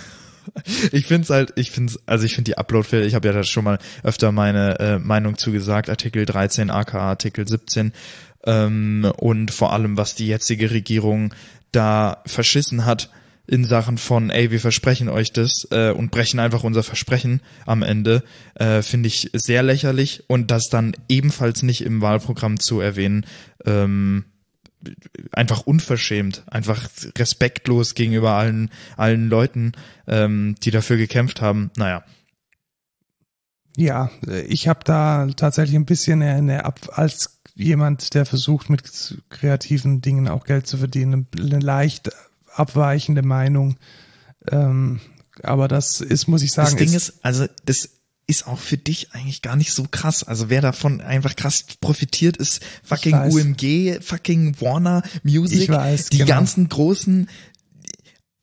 Ich 0.91 1.05
find's 1.05 1.29
halt, 1.29 1.53
ich 1.55 1.69
find's, 1.69 1.99
also 2.07 2.25
ich 2.25 2.33
finde 2.33 2.49
die 2.51 2.57
Uploadfilter, 2.57 3.05
ich 3.05 3.13
habe 3.13 3.27
ja 3.27 3.33
da 3.33 3.43
schon 3.43 3.63
mal 3.63 3.77
öfter 4.03 4.31
meine 4.31 4.79
äh, 4.79 4.99
Meinung 4.99 5.37
zugesagt, 5.37 5.87
Artikel 5.89 6.25
13, 6.25 6.71
aka 6.71 6.99
Artikel 6.99 7.47
17 7.47 7.93
ähm, 8.45 9.11
und 9.17 9.51
vor 9.51 9.73
allem, 9.73 9.97
was 9.97 10.15
die 10.15 10.27
jetzige 10.27 10.71
Regierung 10.71 11.33
da 11.71 12.21
verschissen 12.25 12.85
hat 12.85 13.09
in 13.47 13.65
Sachen 13.65 13.97
von, 13.97 14.29
ey, 14.29 14.51
wir 14.51 14.59
versprechen 14.59 15.09
euch 15.09 15.33
das 15.33 15.67
äh, 15.71 15.91
und 15.91 16.11
brechen 16.11 16.39
einfach 16.39 16.63
unser 16.63 16.83
Versprechen 16.83 17.41
am 17.65 17.83
Ende, 17.83 18.23
äh, 18.55 18.81
finde 18.81 19.07
ich 19.07 19.29
sehr 19.33 19.63
lächerlich 19.63 20.23
und 20.27 20.51
das 20.51 20.69
dann 20.69 20.93
ebenfalls 21.09 21.63
nicht 21.63 21.81
im 21.81 22.01
Wahlprogramm 22.01 22.59
zu 22.59 22.79
erwähnen, 22.79 23.25
ähm, 23.65 24.25
einfach 25.31 25.61
unverschämt, 25.61 26.43
einfach 26.47 26.87
respektlos 27.17 27.93
gegenüber 27.93 28.33
allen, 28.33 28.71
allen 28.97 29.29
Leuten, 29.29 29.73
ähm, 30.07 30.55
die 30.63 30.71
dafür 30.71 30.97
gekämpft 30.97 31.41
haben. 31.41 31.71
Naja, 31.77 32.03
Ja, 33.77 34.11
ich 34.47 34.67
habe 34.67 34.81
da 34.83 35.27
tatsächlich 35.35 35.75
ein 35.75 35.85
bisschen 35.85 36.21
eine, 36.21 36.65
als 36.93 37.40
jemand, 37.61 38.13
der 38.13 38.25
versucht 38.25 38.69
mit 38.69 39.17
kreativen 39.29 40.01
Dingen 40.01 40.27
auch 40.27 40.45
Geld 40.45 40.67
zu 40.67 40.77
verdienen, 40.77 41.27
eine 41.37 41.59
leicht 41.59 42.11
abweichende 42.53 43.21
Meinung. 43.21 43.77
Ähm, 44.49 44.99
aber 45.43 45.67
das 45.67 46.01
ist, 46.01 46.27
muss 46.27 46.41
ich 46.41 46.51
sagen, 46.51 46.71
das 46.71 46.77
Ding 46.77 46.93
ist, 46.93 47.13
also 47.23 47.45
das 47.65 47.89
ist 48.27 48.47
auch 48.47 48.59
für 48.59 48.77
dich 48.77 49.13
eigentlich 49.13 49.41
gar 49.41 49.55
nicht 49.55 49.73
so 49.73 49.85
krass. 49.89 50.23
Also 50.23 50.49
wer 50.49 50.61
davon 50.61 51.01
einfach 51.01 51.35
krass 51.35 51.65
profitiert, 51.81 52.37
ist 52.37 52.61
fucking. 52.83 53.13
UMG, 53.13 53.99
fucking 54.01 54.59
Warner 54.61 55.03
Music, 55.23 55.69
weiß, 55.69 56.09
die 56.09 56.19
genau. 56.19 56.29
ganzen 56.29 56.69
großen 56.69 57.27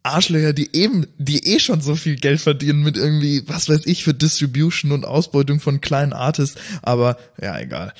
Arschlöcher, 0.02 0.52
die 0.52 0.74
eben, 0.74 1.06
die 1.18 1.46
eh 1.46 1.58
schon 1.58 1.80
so 1.80 1.94
viel 1.94 2.16
Geld 2.16 2.40
verdienen 2.40 2.82
mit 2.82 2.96
irgendwie, 2.96 3.42
was 3.46 3.68
weiß 3.68 3.86
ich, 3.86 4.04
für 4.04 4.14
Distribution 4.14 4.92
und 4.92 5.04
Ausbeutung 5.04 5.60
von 5.60 5.80
kleinen 5.80 6.12
Artists. 6.12 6.60
Aber 6.82 7.18
ja, 7.40 7.58
egal. 7.58 7.92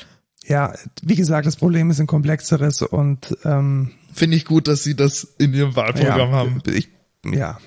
Ja, 0.49 0.73
wie 1.03 1.15
gesagt, 1.15 1.47
das 1.47 1.57
Problem 1.57 1.91
ist 1.91 2.01
ein 2.01 2.07
komplexeres 2.07 2.83
und 2.83 3.37
ähm, 3.45 3.91
Finde 4.15 4.37
ich 4.37 4.47
gut, 4.47 4.67
dass 4.67 4.83
sie 4.83 4.97
das 4.97 5.35
in 5.39 5.53
ihrem 5.53 5.77
Wahlprogramm 5.77 6.31
ja, 6.31 6.37
haben. 6.37 6.63
Ich, 6.67 6.89
ja, 7.25 7.59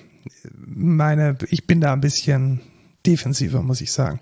meine, 0.54 1.38
ich 1.48 1.66
bin 1.66 1.80
da 1.80 1.92
ein 1.92 2.00
bisschen 2.00 2.60
defensiver, 3.06 3.62
muss 3.62 3.80
ich 3.80 3.92
sagen. 3.92 4.20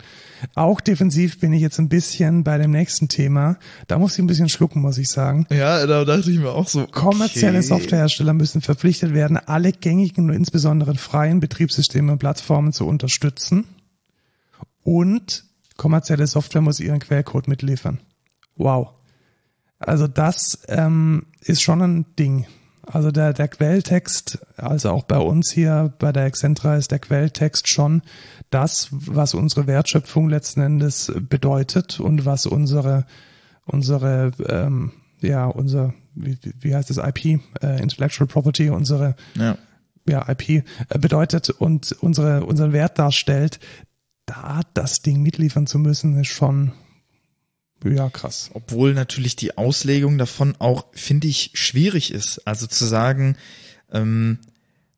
Auch 0.54 0.80
defensiv 0.80 1.40
bin 1.40 1.52
ich 1.52 1.60
jetzt 1.60 1.78
ein 1.78 1.88
bisschen 1.88 2.44
bei 2.44 2.56
dem 2.58 2.70
nächsten 2.70 3.08
Thema. 3.08 3.58
Da 3.88 3.98
muss 3.98 4.14
ich 4.14 4.20
ein 4.20 4.26
bisschen 4.26 4.48
schlucken, 4.48 4.80
muss 4.80 4.98
ich 4.98 5.08
sagen. 5.08 5.46
Ja, 5.50 5.86
da 5.86 6.04
dachte 6.04 6.30
ich 6.30 6.38
mir 6.38 6.52
auch 6.52 6.68
so. 6.68 6.86
Kommerzielle 6.86 7.58
okay. 7.58 7.66
Softwarehersteller 7.66 8.32
müssen 8.32 8.60
verpflichtet 8.60 9.12
werden, 9.12 9.36
alle 9.36 9.72
gängigen 9.72 10.30
und 10.30 10.36
insbesondere 10.36 10.94
freien 10.94 11.40
Betriebssysteme 11.40 12.12
und 12.12 12.18
Plattformen 12.18 12.72
zu 12.72 12.86
unterstützen. 12.86 13.64
Und 14.82 15.44
kommerzielle 15.76 16.26
Software 16.26 16.62
muss 16.62 16.80
ihren 16.80 17.00
Quellcode 17.00 17.48
mitliefern. 17.48 18.00
Wow. 18.60 18.90
Also 19.78 20.06
das 20.06 20.60
ähm, 20.68 21.26
ist 21.40 21.62
schon 21.62 21.80
ein 21.80 22.06
Ding. 22.18 22.46
Also 22.86 23.10
der, 23.10 23.32
der 23.32 23.48
Quelltext, 23.48 24.38
also 24.56 24.90
auch 24.90 25.04
bei 25.04 25.16
uns 25.16 25.50
hier 25.50 25.94
bei 25.98 26.12
der 26.12 26.26
Excentra 26.26 26.76
ist 26.76 26.90
der 26.90 26.98
Quelltext 26.98 27.68
schon 27.68 28.02
das, 28.50 28.88
was 28.90 29.32
unsere 29.32 29.66
Wertschöpfung 29.66 30.28
letzten 30.28 30.60
Endes 30.60 31.12
bedeutet 31.28 32.00
und 32.00 32.26
was 32.26 32.46
unsere 32.46 33.06
unsere 33.64 34.32
ähm, 34.48 34.92
ja 35.20 35.46
unser 35.46 35.94
wie, 36.14 36.36
wie 36.58 36.74
heißt 36.74 36.90
das 36.90 36.98
IP 36.98 37.40
äh, 37.62 37.80
Intellectual 37.80 38.26
Property 38.26 38.70
unsere 38.70 39.14
Ja. 39.36 39.56
ja 40.06 40.28
IP 40.28 40.48
äh, 40.50 40.64
bedeutet 40.98 41.50
und 41.50 41.92
unsere 42.00 42.44
unseren 42.44 42.72
Wert 42.72 42.98
darstellt. 42.98 43.60
Da 44.26 44.60
das 44.74 45.00
Ding 45.02 45.22
mitliefern 45.22 45.66
zu 45.66 45.78
müssen, 45.78 46.18
ist 46.18 46.28
schon 46.28 46.72
ja 47.84 48.10
krass. 48.10 48.50
Obwohl 48.54 48.94
natürlich 48.94 49.36
die 49.36 49.56
Auslegung 49.56 50.18
davon 50.18 50.54
auch, 50.58 50.86
finde 50.92 51.28
ich, 51.28 51.52
schwierig 51.54 52.12
ist. 52.12 52.46
Also 52.46 52.66
zu 52.66 52.84
sagen, 52.84 53.36
ähm, 53.90 54.38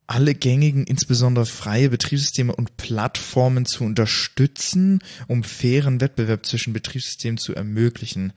alle 0.07 0.35
gängigen, 0.35 0.85
insbesondere 0.85 1.45
freie 1.45 1.89
Betriebssysteme 1.89 2.55
und 2.55 2.77
Plattformen 2.77 3.65
zu 3.65 3.83
unterstützen, 3.83 4.99
um 5.27 5.43
fairen 5.43 6.01
Wettbewerb 6.01 6.45
zwischen 6.45 6.73
Betriebssystemen 6.73 7.37
zu 7.37 7.55
ermöglichen. 7.55 8.33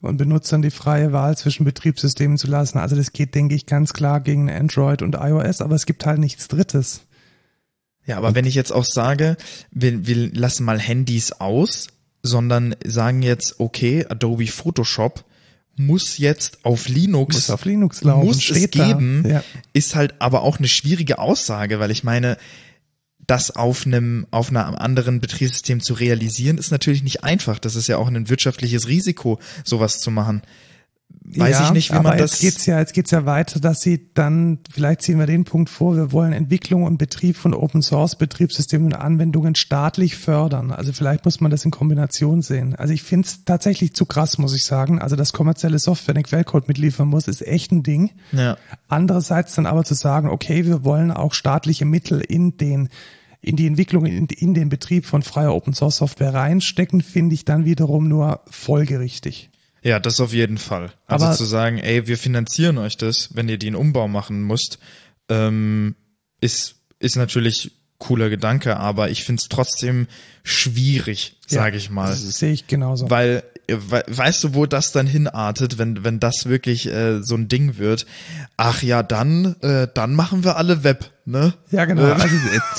und 0.00 0.18
Benutzern 0.18 0.62
die 0.62 0.70
freie 0.70 1.12
Wahl 1.12 1.36
zwischen 1.36 1.64
Betriebssystemen 1.64 2.38
zu 2.38 2.46
lassen. 2.46 2.78
Also 2.78 2.94
das 2.94 3.12
geht, 3.12 3.34
denke 3.34 3.56
ich, 3.56 3.66
ganz 3.66 3.92
klar 3.92 4.20
gegen 4.20 4.48
Android 4.48 5.02
und 5.02 5.16
iOS, 5.16 5.60
aber 5.60 5.74
es 5.74 5.86
gibt 5.86 6.06
halt 6.06 6.18
nichts 6.18 6.46
Drittes. 6.46 7.00
Ja, 8.04 8.18
aber 8.18 8.36
wenn 8.36 8.44
ich 8.44 8.54
jetzt 8.54 8.72
auch 8.72 8.84
sage, 8.84 9.36
wir, 9.72 10.06
wir 10.06 10.32
lassen 10.32 10.64
mal 10.64 10.78
Handys 10.78 11.32
aus, 11.32 11.88
sondern 12.26 12.74
sagen 12.84 13.22
jetzt, 13.22 13.58
okay, 13.58 14.04
Adobe 14.08 14.46
Photoshop 14.46 15.24
muss 15.78 16.18
jetzt 16.18 16.58
auf 16.64 16.88
Linux 16.88 17.34
Muss 17.36 17.50
auf 17.50 17.64
Linux 17.64 18.02
laufen, 18.02 18.26
muss 18.26 18.50
es 18.50 18.70
geben, 18.70 19.24
Ja. 19.28 19.42
ist 19.74 19.94
halt 19.94 20.14
aber 20.20 20.42
auch 20.42 20.58
eine 20.58 20.68
schwierige 20.68 21.18
Aussage, 21.18 21.78
weil 21.80 21.90
ich 21.90 22.02
meine, 22.02 22.38
das 23.26 23.50
auf 23.50 23.84
einem, 23.86 24.26
auf 24.30 24.50
einer 24.50 24.80
anderen 24.80 25.20
Betriebssystem 25.20 25.80
zu 25.80 25.94
realisieren, 25.94 26.58
ist 26.58 26.70
natürlich 26.70 27.02
nicht 27.02 27.24
einfach. 27.24 27.58
Das 27.58 27.74
ist 27.76 27.88
ja 27.88 27.98
auch 27.98 28.06
ein 28.08 28.28
wirtschaftliches 28.28 28.86
Risiko, 28.88 29.38
sowas 29.64 30.00
zu 30.00 30.10
machen. 30.10 30.42
Weiß 31.08 31.58
ja, 31.58 31.64
ich 31.64 31.72
nicht, 31.72 31.90
wie 31.90 31.96
aber 31.96 32.10
man 32.10 32.18
das. 32.18 32.40
Jetzt 32.40 32.40
geht's 32.40 32.66
ja, 32.66 32.78
jetzt 32.78 32.94
geht's 32.94 33.10
ja 33.10 33.26
weiter, 33.26 33.58
dass 33.58 33.80
sie 33.80 34.12
dann, 34.14 34.58
vielleicht 34.70 35.02
ziehen 35.02 35.18
wir 35.18 35.26
den 35.26 35.44
Punkt 35.44 35.70
vor, 35.70 35.96
wir 35.96 36.12
wollen 36.12 36.32
Entwicklung 36.32 36.84
und 36.84 36.98
Betrieb 36.98 37.36
von 37.36 37.52
Open 37.52 37.82
Source 37.82 38.16
Betriebssystemen 38.16 38.86
und 38.86 38.94
Anwendungen 38.94 39.56
staatlich 39.56 40.16
fördern. 40.16 40.70
Also 40.70 40.92
vielleicht 40.92 41.24
muss 41.24 41.40
man 41.40 41.50
das 41.50 41.64
in 41.64 41.72
Kombination 41.72 42.42
sehen. 42.42 42.76
Also 42.76 42.94
ich 42.94 43.02
finde 43.02 43.26
es 43.26 43.44
tatsächlich 43.44 43.94
zu 43.94 44.06
krass, 44.06 44.38
muss 44.38 44.54
ich 44.54 44.64
sagen. 44.64 45.00
Also 45.00 45.16
dass 45.16 45.32
kommerzielle 45.32 45.78
Software 45.78 46.14
den 46.14 46.22
Quellcode 46.22 46.68
mitliefern 46.68 47.08
muss, 47.08 47.26
ist 47.26 47.44
echt 47.44 47.72
ein 47.72 47.82
Ding. 47.82 48.12
ja. 48.32 48.56
Andererseits 48.88 49.54
dann 49.56 49.66
aber 49.66 49.84
zu 49.84 49.94
sagen, 49.94 50.28
okay, 50.28 50.64
wir 50.64 50.84
wollen 50.84 51.10
auch 51.10 51.34
staatliche 51.34 51.84
Mittel 51.84 52.20
in 52.20 52.56
den 52.56 52.88
in 53.42 53.54
die 53.54 53.66
Entwicklung, 53.66 54.06
in, 54.06 54.26
in 54.26 54.54
den 54.54 54.68
Betrieb 54.68 55.06
von 55.06 55.22
freier 55.22 55.54
Open 55.54 55.72
Source 55.72 55.98
Software 55.98 56.34
reinstecken, 56.34 57.00
finde 57.00 57.34
ich 57.34 57.44
dann 57.44 57.64
wiederum 57.64 58.08
nur 58.08 58.40
folgerichtig. 58.48 59.50
Ja, 59.86 60.00
das 60.00 60.18
auf 60.20 60.32
jeden 60.32 60.58
Fall. 60.58 60.92
Also 61.06 61.26
Aber- 61.26 61.36
zu 61.36 61.44
sagen, 61.44 61.78
ey, 61.78 62.08
wir 62.08 62.18
finanzieren 62.18 62.76
euch 62.78 62.96
das, 62.96 63.30
wenn 63.36 63.48
ihr 63.48 63.56
den 63.58 63.76
Umbau 63.76 64.08
machen 64.08 64.42
müsst, 64.42 64.78
ähm, 65.28 65.94
ist, 66.40 66.74
ist 66.98 67.14
natürlich 67.16 67.70
cooler 67.98 68.28
Gedanke, 68.28 68.76
aber 68.78 69.10
ich 69.10 69.22
find's 69.24 69.48
trotzdem 69.48 70.08
schwierig, 70.42 71.36
sage 71.46 71.76
ich 71.76 71.88
mal. 71.90 72.08
Das 72.10 72.20
sehe 72.38 72.52
ich 72.52 72.66
genauso. 72.66 73.08
Weil, 73.10 73.44
we- 73.68 74.04
weißt 74.08 74.42
du, 74.44 74.54
wo 74.54 74.66
das 74.66 74.90
dann 74.92 75.06
hinartet, 75.06 75.78
wenn, 75.78 76.02
wenn 76.04 76.18
das 76.20 76.46
wirklich 76.46 76.86
äh, 76.88 77.20
so 77.22 77.36
ein 77.36 77.48
Ding 77.48 77.78
wird? 77.78 78.06
Ach 78.56 78.82
ja, 78.82 79.02
dann, 79.04 79.54
äh, 79.62 79.86
dann 79.94 80.14
machen 80.14 80.42
wir 80.44 80.56
alle 80.56 80.82
Web, 80.84 81.10
ne? 81.26 81.52
Ja, 81.70 81.84
genau. 81.84 82.02
Äh, 82.06 82.12
Also 82.12 82.26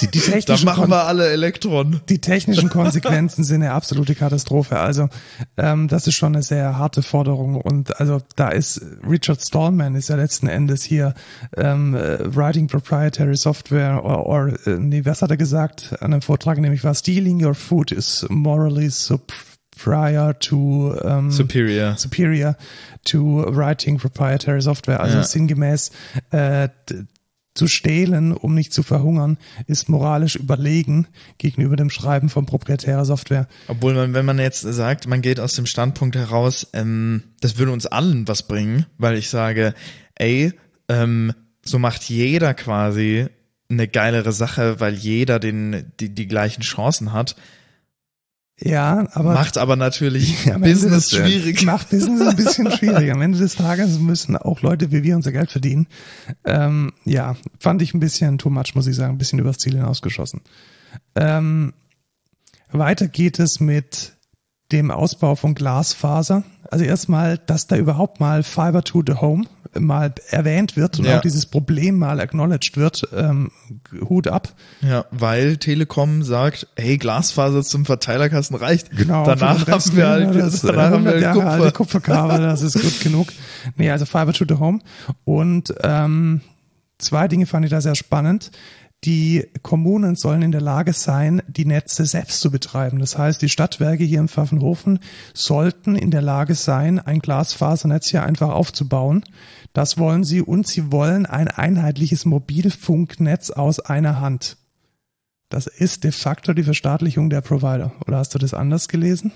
die, 0.01 0.07
technischen 0.19 0.65
machen 0.65 0.81
Kon- 0.83 0.89
wir 0.89 1.03
alle 1.05 1.29
Elektron. 1.29 2.01
die 2.09 2.19
technischen 2.19 2.69
Konsequenzen 2.69 3.43
sind 3.43 3.61
eine 3.61 3.73
absolute 3.73 4.15
Katastrophe. 4.15 4.79
Also 4.79 5.09
ähm, 5.57 5.87
das 5.87 6.07
ist 6.07 6.15
schon 6.15 6.33
eine 6.33 6.41
sehr 6.43 6.77
harte 6.77 7.03
Forderung 7.03 7.55
und 7.61 7.99
also 7.99 8.21
da 8.35 8.49
ist 8.49 8.81
Richard 9.07 9.41
Stallman 9.41 9.95
ist 9.95 10.09
ja 10.09 10.15
letzten 10.15 10.47
Endes 10.47 10.83
hier 10.83 11.13
ähm, 11.55 11.93
äh, 11.95 12.17
writing 12.35 12.67
proprietary 12.67 13.35
software 13.35 14.03
or, 14.03 14.25
or 14.25 14.47
äh, 14.65 14.77
nee, 14.79 15.03
was 15.05 15.21
hat 15.21 15.29
er 15.29 15.37
gesagt 15.37 15.95
an 15.99 16.13
einem 16.13 16.21
Vortrag 16.21 16.57
nämlich 16.57 16.83
war 16.83 16.95
stealing 16.95 17.43
your 17.45 17.53
food 17.53 17.91
is 17.91 18.25
morally 18.29 18.89
superior 18.89 20.37
to 20.39 20.95
ähm, 21.03 21.31
Superior. 21.31 21.97
superior 21.97 22.55
to 23.05 23.43
writing 23.49 23.97
proprietary 23.97 24.61
software. 24.61 24.99
Also 24.99 25.17
Ja. 25.17 25.23
sinngemäß 25.23 25.91
äh, 26.31 26.69
zu 27.57 27.67
stehlen, 27.67 28.31
um 28.31 28.53
nicht 28.53 28.73
zu 28.73 28.83
verhungern, 28.83 29.37
ist 29.65 29.89
moralisch 29.89 30.35
überlegen 30.35 31.07
gegenüber 31.37 31.75
dem 31.75 31.89
Schreiben 31.89 32.29
von 32.29 32.45
proprietärer 32.45 33.05
Software. 33.05 33.47
Obwohl 33.67 33.93
man, 33.93 34.13
wenn 34.13 34.25
man 34.25 34.39
jetzt 34.39 34.61
sagt, 34.61 35.07
man 35.07 35.21
geht 35.21 35.39
aus 35.39 35.53
dem 35.53 35.65
Standpunkt 35.65 36.15
heraus, 36.15 36.67
ähm, 36.73 37.23
das 37.41 37.57
würde 37.57 37.71
uns 37.71 37.85
allen 37.85 38.27
was 38.27 38.43
bringen, 38.43 38.85
weil 38.97 39.17
ich 39.17 39.29
sage, 39.29 39.73
ey, 40.15 40.53
ähm, 40.87 41.33
so 41.63 41.79
macht 41.79 42.03
jeder 42.03 42.53
quasi 42.53 43.27
eine 43.69 43.87
geilere 43.87 44.31
Sache, 44.31 44.79
weil 44.79 44.93
jeder 44.93 45.39
den, 45.39 45.91
die, 45.99 46.09
die 46.09 46.27
gleichen 46.27 46.61
Chancen 46.61 47.11
hat. 47.11 47.35
Ja, 48.59 49.07
aber 49.13 49.33
macht 49.33 49.57
aber 49.59 49.75
natürlich 49.75 50.45
Business 50.59 51.09
des- 51.09 51.19
schwierig. 51.19 51.63
Macht 51.63 51.89
Business 51.91 52.27
ein 52.29 52.35
bisschen 52.35 52.71
schwierig. 52.71 53.11
Am 53.11 53.21
Ende 53.21 53.37
des 53.37 53.55
Tages 53.55 53.99
müssen 53.99 54.35
auch 54.35 54.61
Leute 54.63 54.91
wie 54.91 55.03
wir 55.03 55.15
unser 55.15 55.31
Geld 55.31 55.51
verdienen. 55.51 55.87
Ähm, 56.43 56.91
ja, 57.05 57.35
fand 57.59 57.81
ich 57.83 57.93
ein 57.93 57.99
bisschen 57.99 58.39
too 58.39 58.49
much, 58.49 58.73
muss 58.73 58.87
ich 58.87 58.95
sagen, 58.95 59.13
ein 59.13 59.17
bisschen 59.19 59.37
übers 59.39 59.59
Ziel 59.59 59.73
hinausgeschossen. 59.75 60.41
Ähm, 61.15 61.73
weiter 62.71 63.07
geht 63.07 63.37
es 63.39 63.59
mit 63.59 64.16
dem 64.71 64.91
Ausbau 64.91 65.35
von 65.35 65.55
Glasfaser. 65.55 66.43
Also 66.69 66.83
erstmal, 66.83 67.37
dass 67.37 67.67
da 67.67 67.77
überhaupt 67.77 68.19
mal 68.19 68.43
Fiber 68.43 68.83
to 68.83 69.01
the 69.05 69.13
Home 69.15 69.45
mal 69.77 70.13
erwähnt 70.29 70.75
wird 70.75 70.99
und 70.99 71.05
Ja. 71.05 71.17
auch 71.17 71.21
dieses 71.21 71.45
Problem 71.45 71.97
mal 71.99 72.19
acknowledged 72.19 72.75
wird. 72.77 73.03
Ähm, 73.15 73.51
Hut 74.09 74.27
ab. 74.27 74.53
Ja, 74.81 75.05
weil 75.11 75.57
Telekom 75.57 76.23
sagt, 76.23 76.67
hey, 76.75 76.97
Glasfaser 76.97 77.63
zum 77.63 77.85
Verteilerkasten 77.85 78.57
reicht. 78.57 78.89
Genau, 78.91 79.23
Danach 79.25 79.63
den 79.63 79.73
Rest 79.73 79.87
haben 79.89 79.97
wir 79.97 80.07
halt, 80.07 80.35
das 80.35 80.61
danach 80.61 80.91
haben 80.91 81.05
wir 81.05 81.11
100 81.15 81.21
Jahre 81.21 81.39
Kupfer. 81.39 81.51
alte 81.51 81.71
Kupferkabel, 81.71 82.39
das 82.41 82.61
ist 82.61 82.73
gut 82.81 82.99
genug. 83.01 83.27
Nee, 83.75 83.91
also 83.91 84.05
Fiber 84.05 84.33
to 84.33 84.45
the 84.47 84.55
Home. 84.55 84.79
Und 85.25 85.73
ähm, 85.83 86.41
zwei 86.97 87.27
Dinge 87.27 87.45
fand 87.45 87.65
ich 87.65 87.71
da 87.71 87.79
sehr 87.81 87.95
spannend. 87.95 88.51
Die 89.03 89.47
Kommunen 89.61 90.15
sollen 90.15 90.41
in 90.41 90.51
der 90.51 90.61
Lage 90.61 90.91
sein, 90.91 91.43
die 91.47 91.65
Netze 91.65 92.05
selbst 92.05 92.41
zu 92.41 92.49
betreiben. 92.49 92.99
Das 92.99 93.17
heißt, 93.17 93.41
die 93.41 93.49
Stadtwerke 93.49 94.03
hier 94.03 94.19
im 94.19 94.27
Pfaffenhofen 94.27 94.99
sollten 95.33 95.95
in 95.95 96.09
der 96.09 96.23
Lage 96.23 96.55
sein, 96.55 96.99
ein 96.99 97.19
Glasfasernetz 97.19 98.09
hier 98.09 98.23
einfach 98.23 98.49
aufzubauen. 98.49 99.23
Das 99.73 99.99
wollen 99.99 100.23
sie 100.23 100.41
und 100.41 100.67
sie 100.67 100.91
wollen 100.91 101.27
ein 101.27 101.47
einheitliches 101.47 102.25
Mobilfunknetz 102.25 103.51
aus 103.51 103.79
einer 103.79 104.19
Hand. 104.19 104.57
Das 105.49 105.67
ist 105.67 106.03
de 106.03 106.11
facto 106.11 106.53
die 106.53 106.63
Verstaatlichung 106.63 107.29
der 107.29 107.41
Provider. 107.41 107.93
Oder 108.05 108.17
hast 108.17 108.33
du 108.33 108.39
das 108.39 108.53
anders 108.53 108.87
gelesen? 108.87 109.31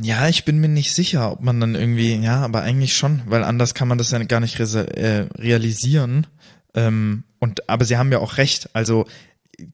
Ja, 0.00 0.28
ich 0.28 0.44
bin 0.44 0.58
mir 0.58 0.68
nicht 0.68 0.92
sicher, 0.92 1.30
ob 1.30 1.42
man 1.42 1.60
dann 1.60 1.76
irgendwie, 1.76 2.16
ja, 2.16 2.40
aber 2.40 2.62
eigentlich 2.62 2.96
schon, 2.96 3.22
weil 3.26 3.44
anders 3.44 3.74
kann 3.74 3.86
man 3.86 3.98
das 3.98 4.10
ja 4.10 4.18
gar 4.24 4.40
nicht 4.40 4.58
äh, 4.58 5.28
realisieren. 5.38 6.26
Ähm, 6.74 7.24
und 7.38 7.68
aber 7.68 7.84
sie 7.84 7.96
haben 7.96 8.12
ja 8.12 8.18
auch 8.18 8.36
recht. 8.36 8.70
Also 8.72 9.06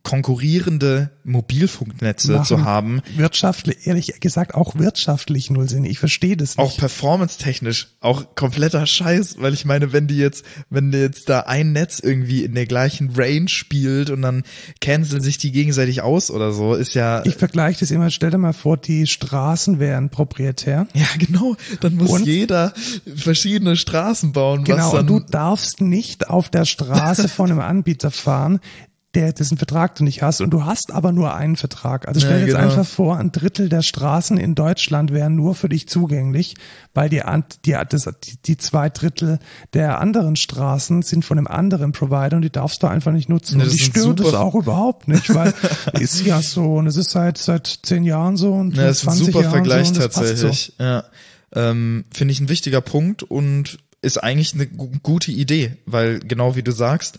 konkurrierende 0.02 1.10
Mobilfunknetze 1.24 2.32
Machen 2.32 2.44
zu 2.44 2.64
haben, 2.64 3.02
Wirtschaftlich, 3.16 3.86
ehrlich 3.86 4.20
gesagt, 4.20 4.54
auch 4.54 4.74
wirtschaftlich 4.76 5.50
null 5.50 5.68
Sinn. 5.68 5.84
Ich 5.84 5.98
verstehe 5.98 6.36
das 6.36 6.58
auch 6.58 6.64
nicht. 6.64 6.78
performance-technisch, 6.78 7.88
auch 8.00 8.34
kompletter 8.34 8.86
Scheiß, 8.86 9.36
weil 9.38 9.54
ich 9.54 9.64
meine, 9.64 9.92
wenn 9.92 10.06
die 10.06 10.16
jetzt, 10.16 10.44
wenn 10.68 10.90
die 10.90 10.98
jetzt 10.98 11.28
da 11.28 11.40
ein 11.40 11.72
Netz 11.72 12.00
irgendwie 12.00 12.44
in 12.44 12.54
der 12.54 12.66
gleichen 12.66 13.10
Range 13.14 13.48
spielt 13.48 14.10
und 14.10 14.22
dann 14.22 14.42
canceln 14.80 15.20
sich 15.22 15.38
die 15.38 15.52
gegenseitig 15.52 16.02
aus 16.02 16.30
oder 16.30 16.52
so, 16.52 16.74
ist 16.74 16.94
ja, 16.94 17.24
Ich 17.24 17.36
vergleiche 17.36 17.80
das 17.80 17.90
immer, 17.90 18.10
stell 18.10 18.30
dir 18.30 18.38
mal 18.38 18.52
vor, 18.52 18.76
die 18.76 19.06
Straßen 19.06 19.78
wären 19.78 20.10
proprietär. 20.10 20.86
ja 20.94 21.06
genau, 21.18 21.56
dann 21.80 21.96
muss 21.96 22.10
Und? 22.10 22.26
jeder 22.26 22.72
verschiedene 23.16 23.76
Straßen 23.76 24.32
bauen, 24.32 24.60
was 24.60 24.66
Genau, 24.66 24.98
und 24.98 25.06
du 25.06 25.20
darfst 25.20 25.80
nicht 25.80 26.28
auf 26.28 26.48
der 26.48 26.64
Straße 26.64 27.28
von 27.28 27.50
einem 27.50 27.60
Anbieter 27.60 28.10
fahren, 28.10 28.60
der 29.14 29.32
dessen 29.32 29.58
Vertrag 29.58 29.96
du 29.96 30.04
nicht 30.04 30.22
hast 30.22 30.40
und 30.40 30.50
du 30.50 30.64
hast 30.64 30.92
aber 30.92 31.10
nur 31.10 31.34
einen 31.34 31.56
Vertrag. 31.56 32.06
Also 32.06 32.20
stell 32.20 32.32
Ja, 32.32 32.38
dir 32.38 32.46
jetzt 32.46 32.56
genau. 32.56 32.68
einfach 32.68 32.86
vor, 32.86 33.16
ein 33.16 33.32
Drittel 33.32 33.68
der 33.68 33.82
Straßen 33.82 34.38
in 34.38 34.54
Deutschland 34.54 35.12
wären 35.12 35.34
nur 35.34 35.56
für 35.56 35.68
dich 35.68 35.88
zugänglich, 35.88 36.54
weil 36.94 37.08
die, 37.08 37.20
die, 37.64 37.76
das, 37.88 38.08
die, 38.24 38.36
die 38.44 38.56
zwei 38.56 38.88
Drittel 38.88 39.40
der 39.74 40.00
anderen 40.00 40.36
Straßen 40.36 41.02
sind 41.02 41.24
von 41.24 41.38
einem 41.38 41.48
anderen 41.48 41.90
Provider 41.90 42.36
und 42.36 42.42
die 42.42 42.50
darfst 42.50 42.82
du 42.84 42.86
einfach 42.86 43.10
nicht 43.10 43.28
nutzen. 43.28 43.58
Ja, 43.58 43.64
und 43.64 43.70
sind 43.70 43.80
störe 43.80 44.14
das 44.14 44.34
auch 44.34 44.54
überhaupt 44.54 45.08
nicht, 45.08 45.34
weil 45.34 45.52
ist 45.98 46.24
ja 46.24 46.40
so 46.40 46.76
und 46.76 46.86
es 46.86 46.96
ist 46.96 47.10
seit 47.10 47.36
seit 47.38 47.66
zehn 47.82 48.04
Jahren 48.04 48.36
so 48.36 48.52
und 48.52 48.76
Ja, 48.76 48.84
das 48.84 48.98
ist 48.98 49.08
ein 49.08 49.14
20 49.14 49.26
super 49.26 49.40
Jahren 49.42 49.52
Vergleich 49.52 49.88
so 49.88 49.94
tatsächlich. 49.94 50.74
Ja. 50.78 51.04
Ähm, 51.52 52.04
Finde 52.14 52.32
ich 52.32 52.40
ein 52.40 52.48
wichtiger 52.48 52.80
Punkt 52.80 53.24
und 53.24 53.78
ist 54.02 54.22
eigentlich 54.22 54.54
eine 54.54 54.68
gu 54.68 54.88
gute 55.02 55.32
Idee, 55.32 55.76
weil 55.84 56.20
genau 56.20 56.54
wie 56.54 56.62
du 56.62 56.70
sagst, 56.70 57.18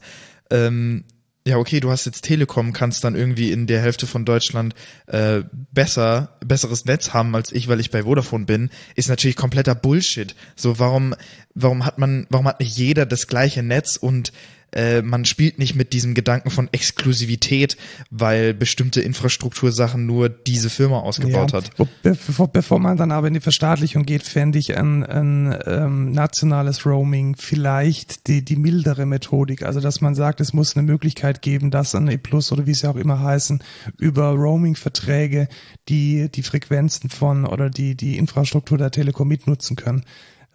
ähm, 0.50 1.04
ja, 1.46 1.58
okay, 1.58 1.80
du 1.80 1.90
hast 1.90 2.06
jetzt 2.06 2.22
Telekom, 2.22 2.72
kannst 2.72 3.04
dann 3.04 3.16
irgendwie 3.16 3.52
in 3.52 3.66
der 3.66 3.82
Hälfte 3.82 4.06
von 4.06 4.26
Deutschland 4.26 4.76
äh, 5.08 5.42
besser, 5.72 6.38
besseres 6.46 6.86
Netz 6.86 7.14
haben 7.14 7.36
als 7.36 7.52
ich, 7.52 7.68
weil 7.68 7.80
ich 7.80 7.90
bei 7.90 8.04
Vodafone 8.04 8.46
bin, 8.46 8.70
ist 8.96 9.10
natürlich 9.10 9.36
kompletter 9.36 9.74
Bullshit. 9.74 10.36
So, 10.56 10.78
warum, 10.78 11.16
warum 11.56 11.84
hat 11.86 11.98
man, 11.98 12.28
warum 12.30 12.48
hat 12.48 12.60
nicht 12.60 12.78
jeder 12.78 13.08
das 13.08 13.28
gleiche 13.28 13.64
Netz 13.64 13.96
und 13.96 14.32
äh, 14.74 15.02
man 15.02 15.26
spielt 15.26 15.60
nicht 15.60 15.76
mit 15.76 15.94
diesem 15.94 16.14
Gedanken 16.14 16.50
von 16.50 16.70
Exklusivität, 16.72 17.78
weil 18.10 18.54
bestimmte 18.54 19.02
Infrastruktursachen 19.02 20.06
nur 20.06 20.30
diese 20.30 20.70
Firma 20.70 21.00
ausgebaut 21.00 21.54
hat. 21.54 21.72
Wo, 21.78 21.88
bevor, 22.04 22.48
bevor 22.48 22.80
man 22.80 22.98
dann 22.98 23.12
aber 23.12 23.28
in 23.28 23.34
die 23.34 23.42
Verstaatlichung 23.42 24.04
geht, 24.04 24.24
fände 24.24 24.60
ich 24.60 24.78
ein, 24.78 25.04
ein 25.04 25.58
ähm, 25.66 26.12
nationales 26.12 26.86
Roaming 26.86 27.36
vielleicht 27.38 28.28
die, 28.28 28.46
die 28.46 28.56
mildere 28.56 29.06
Methodik. 29.06 29.64
Also 29.64 29.80
dass 29.80 30.02
man 30.02 30.16
sagt, 30.16 30.40
es 30.42 30.54
muss 30.54 30.76
eine 30.78 30.86
Möglichkeit 30.86 31.42
geben, 31.42 31.72
dass 31.72 31.94
ein 31.96 32.08
E-Plus 32.08 32.52
oder 32.52 32.66
wie 32.66 32.74
sie 32.74 32.90
auch 32.90 32.96
immer 32.96 33.20
heißen, 33.20 33.62
über 33.98 34.30
Roaming-Verträge 34.30 35.48
die 35.90 36.30
die 36.32 36.44
Frequenzen 36.44 37.10
von 37.10 37.46
oder 37.46 37.70
die 37.70 37.96
die 37.96 38.18
Infrastruktur 38.18 38.78
der 38.78 38.92
Telekom 38.92 39.28
mitnutzen 39.28 39.76
können. 39.76 40.06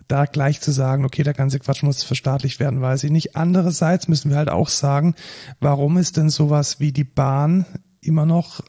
Da 0.08 0.26
gleich 0.26 0.60
zu 0.60 0.70
sagen, 0.70 1.04
okay, 1.04 1.22
der 1.22 1.34
ganze 1.34 1.58
Quatsch 1.58 1.82
muss 1.82 2.04
verstaatlicht 2.04 2.60
werden, 2.60 2.80
weiß 2.80 3.04
ich 3.04 3.10
nicht. 3.10 3.36
Andererseits 3.36 4.08
müssen 4.08 4.30
wir 4.30 4.36
halt 4.36 4.50
auch 4.50 4.68
sagen, 4.68 5.14
warum 5.60 5.96
ist 5.96 6.16
denn 6.16 6.30
sowas 6.30 6.80
wie 6.80 6.92
die 6.92 7.04
Bahn 7.04 7.66
immer 8.00 8.26
noch 8.26 8.62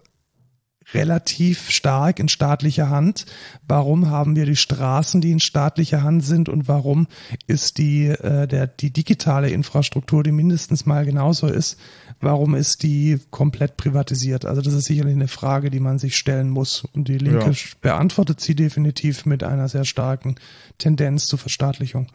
relativ 0.94 1.70
stark 1.70 2.20
in 2.20 2.30
staatlicher 2.30 2.90
Hand. 2.90 3.26
Warum 3.68 4.10
haben 4.10 4.36
wir 4.36 4.46
die 4.46 4.56
Straßen, 4.56 5.20
die 5.22 5.32
in 5.32 5.40
staatlicher 5.40 6.02
Hand 6.02 6.24
sind 6.24 6.50
und 6.50 6.68
warum 6.68 7.08
ist 7.46 7.78
die 7.78 8.08
äh, 8.08 8.48
der 8.48 8.68
die 8.68 8.92
digitale 8.92 9.50
Infrastruktur, 9.50 10.24
die 10.24 10.32
mindestens 10.32 10.86
mal 10.86 11.06
genauso 11.06 11.48
ist, 11.48 11.78
warum 12.20 12.55
ist 12.55 12.84
die 12.84 13.20
komplett 13.32 13.78
privatisiert? 13.78 14.45
Also 14.45 14.61
das 14.61 14.74
ist 14.74 14.86
sicherlich 14.86 15.15
eine 15.15 15.28
Frage, 15.28 15.70
die 15.70 15.80
man 15.80 15.99
sich 15.99 16.18
stellen 16.18 16.49
muss 16.49 16.84
und 16.93 17.07
die 17.07 17.18
Linke 17.18 17.51
Ja. 17.51 17.55
beantwortet 17.82 18.39
sie 18.41 18.55
definitiv 18.55 19.26
mit 19.26 19.43
einer 19.43 19.68
sehr 19.70 19.86
starken 19.86 20.36
Tendenz 20.78 21.26
zur 21.26 21.39
Verstaatlichung. 21.39 22.07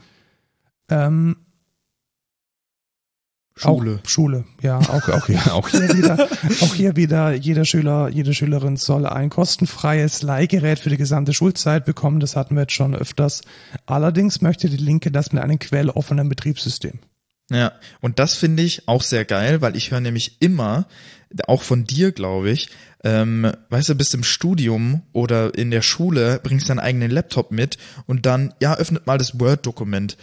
Ähm, 0.90 1.36
Schule. 3.54 4.00
auch 4.02 4.08
Schule, 4.08 4.44
ja, 4.62 4.78
auch, 4.78 5.08
auch, 5.10 5.26
hier, 5.26 5.54
auch 5.54 5.68
hier 5.68 5.88
wieder, 5.94 6.28
auch 6.62 6.74
hier 6.74 6.96
wieder, 6.96 7.32
jeder 7.34 7.66
Schüler, 7.66 8.08
jede 8.08 8.32
Schülerin 8.32 8.78
soll 8.78 9.04
ein 9.06 9.28
kostenfreies 9.28 10.22
Leihgerät 10.22 10.78
für 10.78 10.88
die 10.88 10.96
gesamte 10.96 11.34
Schulzeit 11.34 11.84
bekommen. 11.84 12.18
Das 12.18 12.34
hatten 12.34 12.54
wir 12.54 12.62
jetzt 12.62 12.72
schon 12.72 12.94
öfters. 12.94 13.42
Allerdings 13.84 14.40
möchte 14.40 14.70
die 14.70 14.78
Linke 14.78 15.10
das 15.10 15.32
mit 15.32 15.42
einem 15.42 15.58
quelloffenen 15.58 16.30
Betriebssystem. 16.30 16.98
Ja, 17.52 17.72
und 18.00 18.18
das 18.18 18.34
finde 18.34 18.62
ich 18.62 18.88
auch 18.88 19.02
sehr 19.02 19.24
geil, 19.24 19.60
weil 19.60 19.76
ich 19.76 19.90
höre 19.90 20.00
nämlich 20.00 20.36
immer, 20.40 20.86
auch 21.46 21.62
von 21.62 21.84
dir, 21.84 22.12
glaube 22.12 22.50
ich, 22.50 22.68
ähm, 23.04 23.50
weißt 23.70 23.88
du, 23.88 23.94
bist 23.94 24.14
im 24.14 24.22
Studium 24.22 25.02
oder 25.12 25.54
in 25.56 25.70
der 25.70 25.82
Schule, 25.82 26.40
bringst 26.42 26.68
deinen 26.70 26.78
eigenen 26.78 27.10
Laptop 27.10 27.50
mit 27.50 27.78
und 28.06 28.26
dann, 28.26 28.54
ja, 28.60 28.74
öffnet 28.76 29.06
mal 29.06 29.18
das 29.18 29.40
Word-Dokument. 29.40 30.16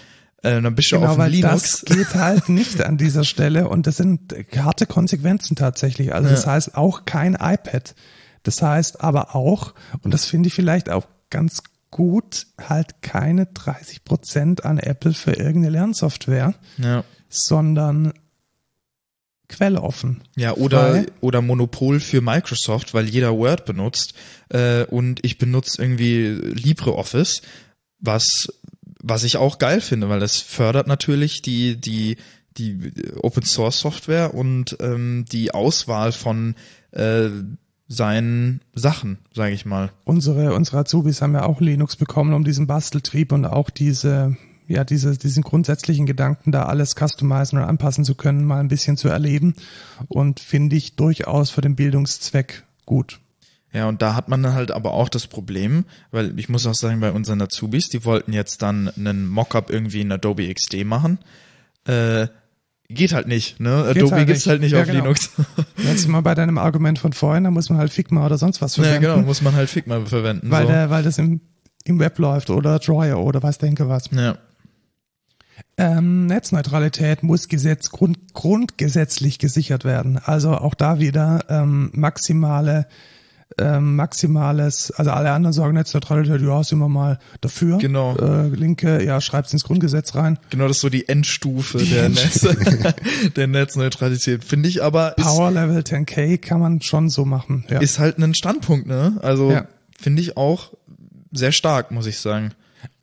Äh, 0.43 0.61
dann 0.61 0.75
bist 0.75 0.91
du 0.91 0.95
Genau, 0.99 1.11
auf 1.11 1.17
weil 1.17 1.31
Linux. 1.31 1.81
das 1.81 1.85
geht 1.97 2.15
halt 2.15 2.47
nicht 2.47 2.81
an 2.83 2.97
dieser 2.97 3.25
Stelle 3.25 3.67
und 3.67 3.85
das 3.87 3.97
sind 3.97 4.33
harte 4.55 4.85
Konsequenzen 4.85 5.55
tatsächlich. 5.57 6.13
Also 6.13 6.29
das 6.29 6.45
Ja. 6.45 6.51
heißt 6.53 6.75
auch 6.75 7.03
kein 7.05 7.33
iPad. 7.33 7.95
Das 8.43 8.61
heißt 8.61 9.01
aber 9.01 9.35
auch, 9.35 9.73
und 10.03 10.13
das 10.13 10.25
finde 10.25 10.47
ich 10.47 10.53
vielleicht 10.53 10.89
auch 10.89 11.07
ganz 11.29 11.63
gut, 11.91 12.45
halt 12.57 13.01
keine 13.01 13.47
30 13.47 14.05
Prozent 14.05 14.63
an 14.63 14.77
Apple 14.77 15.13
für 15.13 15.31
irgendeine 15.33 15.71
Lernsoftware, 15.71 16.53
Ja. 16.77 17.03
Sondern 17.29 18.13
quelloffen. 19.47 20.21
Ja, 20.35 20.53
oder, 20.53 20.91
Frei. 20.91 21.05
oder 21.21 21.41
Monopol 21.41 21.99
für 21.99 22.21
Microsoft, 22.21 22.93
weil 22.93 23.09
jeder 23.09 23.35
Word 23.35 23.65
benutzt 23.65 24.13
äh, 24.49 24.83
und 24.85 25.25
ich 25.25 25.37
benutze 25.37 25.81
irgendwie 25.81 26.27
LibreOffice, 26.27 27.41
was, 27.99 28.47
was 29.01 29.23
ich 29.23 29.37
auch 29.37 29.57
geil 29.57 29.81
finde, 29.81 30.07
weil 30.09 30.19
das 30.19 30.37
fördert 30.37 30.87
natürlich 30.87 31.41
die, 31.41 31.79
die, 31.81 32.17
die 32.57 32.93
Open 33.21 33.43
Source 33.43 33.79
Software 33.79 34.33
und 34.33 34.77
ähm, 34.79 35.25
die 35.31 35.53
Auswahl 35.53 36.11
von 36.11 36.55
äh, 36.91 37.29
seinen 37.87 38.61
Sachen, 38.75 39.17
sage 39.33 39.53
ich 39.53 39.65
mal. 39.65 39.91
Unsere, 40.05 40.53
unsere 40.53 40.77
Azubis 40.77 41.23
haben 41.23 41.33
ja 41.33 41.45
auch 41.45 41.59
Linux 41.59 41.95
bekommen, 41.95 42.33
um 42.33 42.43
diesen 42.43 42.67
Basteltrieb 42.67 43.31
und 43.31 43.45
auch 43.45 43.71
diese, 43.71 44.37
ja, 44.69 44.83
diese, 44.85 45.17
diesen 45.17 45.43
grundsätzlichen 45.43 46.05
Gedanken, 46.05 46.51
da 46.51 46.63
alles 46.63 46.95
customizen 46.95 47.57
und 47.57 47.65
anpassen 47.65 48.05
zu 48.05 48.15
können, 48.15 48.45
mal 48.45 48.59
ein 48.59 48.67
bisschen 48.67 48.95
zu 48.97 49.09
erleben. 49.09 49.55
Und 50.07 50.39
finde 50.39 50.75
ich 50.75 50.95
durchaus 50.95 51.49
für 51.49 51.61
den 51.61 51.75
Bildungszweck 51.75 52.63
gut. 52.85 53.19
Ja, 53.73 53.87
und 53.87 54.01
da 54.01 54.15
hat 54.15 54.29
man 54.29 54.41
dann 54.41 54.53
halt 54.53 54.71
aber 54.71 54.93
auch 54.93 55.09
das 55.09 55.27
Problem, 55.27 55.85
weil 56.11 56.37
ich 56.39 56.49
muss 56.49 56.65
auch 56.65 56.75
sagen, 56.75 56.99
bei 57.01 57.11
unseren 57.11 57.41
Azubis, 57.41 57.89
die 57.89 58.05
wollten 58.05 58.31
jetzt 58.31 58.61
dann 58.61 58.89
einen 58.95 59.27
Mockup 59.27 59.69
irgendwie 59.71 60.01
in 60.01 60.11
Adobe 60.11 60.51
XD 60.53 60.85
machen. 60.85 61.19
Äh, 61.85 62.27
geht 62.87 63.13
halt 63.13 63.27
nicht, 63.27 63.59
ne? 63.59 63.85
Adobe 63.89 64.15
halt 64.15 64.27
gibt's 64.27 64.45
nicht. 64.45 64.49
halt 64.49 64.61
nicht 64.61 64.71
Ja, 64.71 64.81
auf 64.81 64.87
genau. 64.87 64.99
Linux. 64.99 65.31
Jetzt 65.77 66.07
wir 66.07 66.21
bei 66.21 66.35
deinem 66.35 66.57
Argument 66.57 66.97
von 66.99 67.13
vorhin, 67.13 67.43
da 67.43 67.51
muss 67.51 67.69
man 67.69 67.77
halt 67.79 67.91
Figma 67.91 68.25
oder 68.25 68.37
sonst 68.37 68.61
was 68.61 68.75
ja, 68.75 68.83
verwenden. 68.83 69.01
genau, 69.01 69.21
muss 69.21 69.41
man 69.41 69.55
halt 69.55 69.69
Figma 69.69 69.99
verwenden. 70.05 70.49
weil, 70.49 70.65
so. 70.65 70.71
der, 70.71 70.89
weil 70.89 71.03
das 71.03 71.17
im, 71.17 71.41
im 71.85 71.99
Web 71.99 72.17
läuft 72.19 72.49
oder 72.49 72.79
Drawer 72.79 73.17
oder 73.23 73.43
was 73.43 73.57
denke 73.57 73.87
was. 73.89 74.09
ja. 74.11 74.37
Ähm, 75.77 76.25
Netzneutralität 76.25 77.23
muss 77.23 77.47
Gesetz, 77.47 77.89
Grund, 77.91 78.33
grundgesetzlich 78.33 79.39
gesichert 79.39 79.85
werden. 79.85 80.17
Also 80.23 80.51
auch 80.51 80.73
da 80.73 80.99
wieder 80.99 81.45
ähm, 81.49 81.89
maximale, 81.93 82.85
ähm, 83.57 83.95
maximales, 83.95 84.91
also 84.91 85.11
alle 85.11 85.31
anderen 85.31 85.53
sagen 85.53 85.73
Netzneutralität, 85.73 86.41
ja, 86.41 86.63
sind 86.63 86.79
wir 86.79 86.89
mal 86.89 87.17
dafür. 87.41 87.77
Genau. 87.77 88.15
Äh, 88.17 88.49
Linke, 88.49 89.03
ja, 89.03 89.21
schreibt's 89.21 89.53
ins 89.53 89.63
Grundgesetz 89.63 90.15
rein. 90.15 90.37
Genau, 90.49 90.67
das 90.67 90.77
ist 90.77 90.81
so 90.81 90.89
die 90.89 91.07
Endstufe 91.07 91.77
der, 91.77 92.09
Netz, 92.09 92.45
der 93.35 93.47
Netzneutralität. 93.47 94.43
Finde 94.43 94.69
ich 94.69 94.83
aber, 94.83 95.17
ist, 95.17 95.23
Power 95.25 95.51
Level 95.51 95.79
10K 95.81 96.37
kann 96.37 96.59
man 96.59 96.81
schon 96.81 97.09
so 97.09 97.25
machen. 97.25 97.65
Ja. 97.69 97.79
ist 97.79 97.99
halt 97.99 98.17
ein 98.17 98.33
Standpunkt, 98.33 98.85
ne? 98.87 99.17
Also 99.21 99.51
Ja. 99.51 99.65
finde 99.97 100.21
ich 100.21 100.35
auch 100.37 100.73
sehr 101.31 101.51
stark, 101.51 101.91
muss 101.91 102.05
ich 102.05 102.19
sagen. 102.19 102.51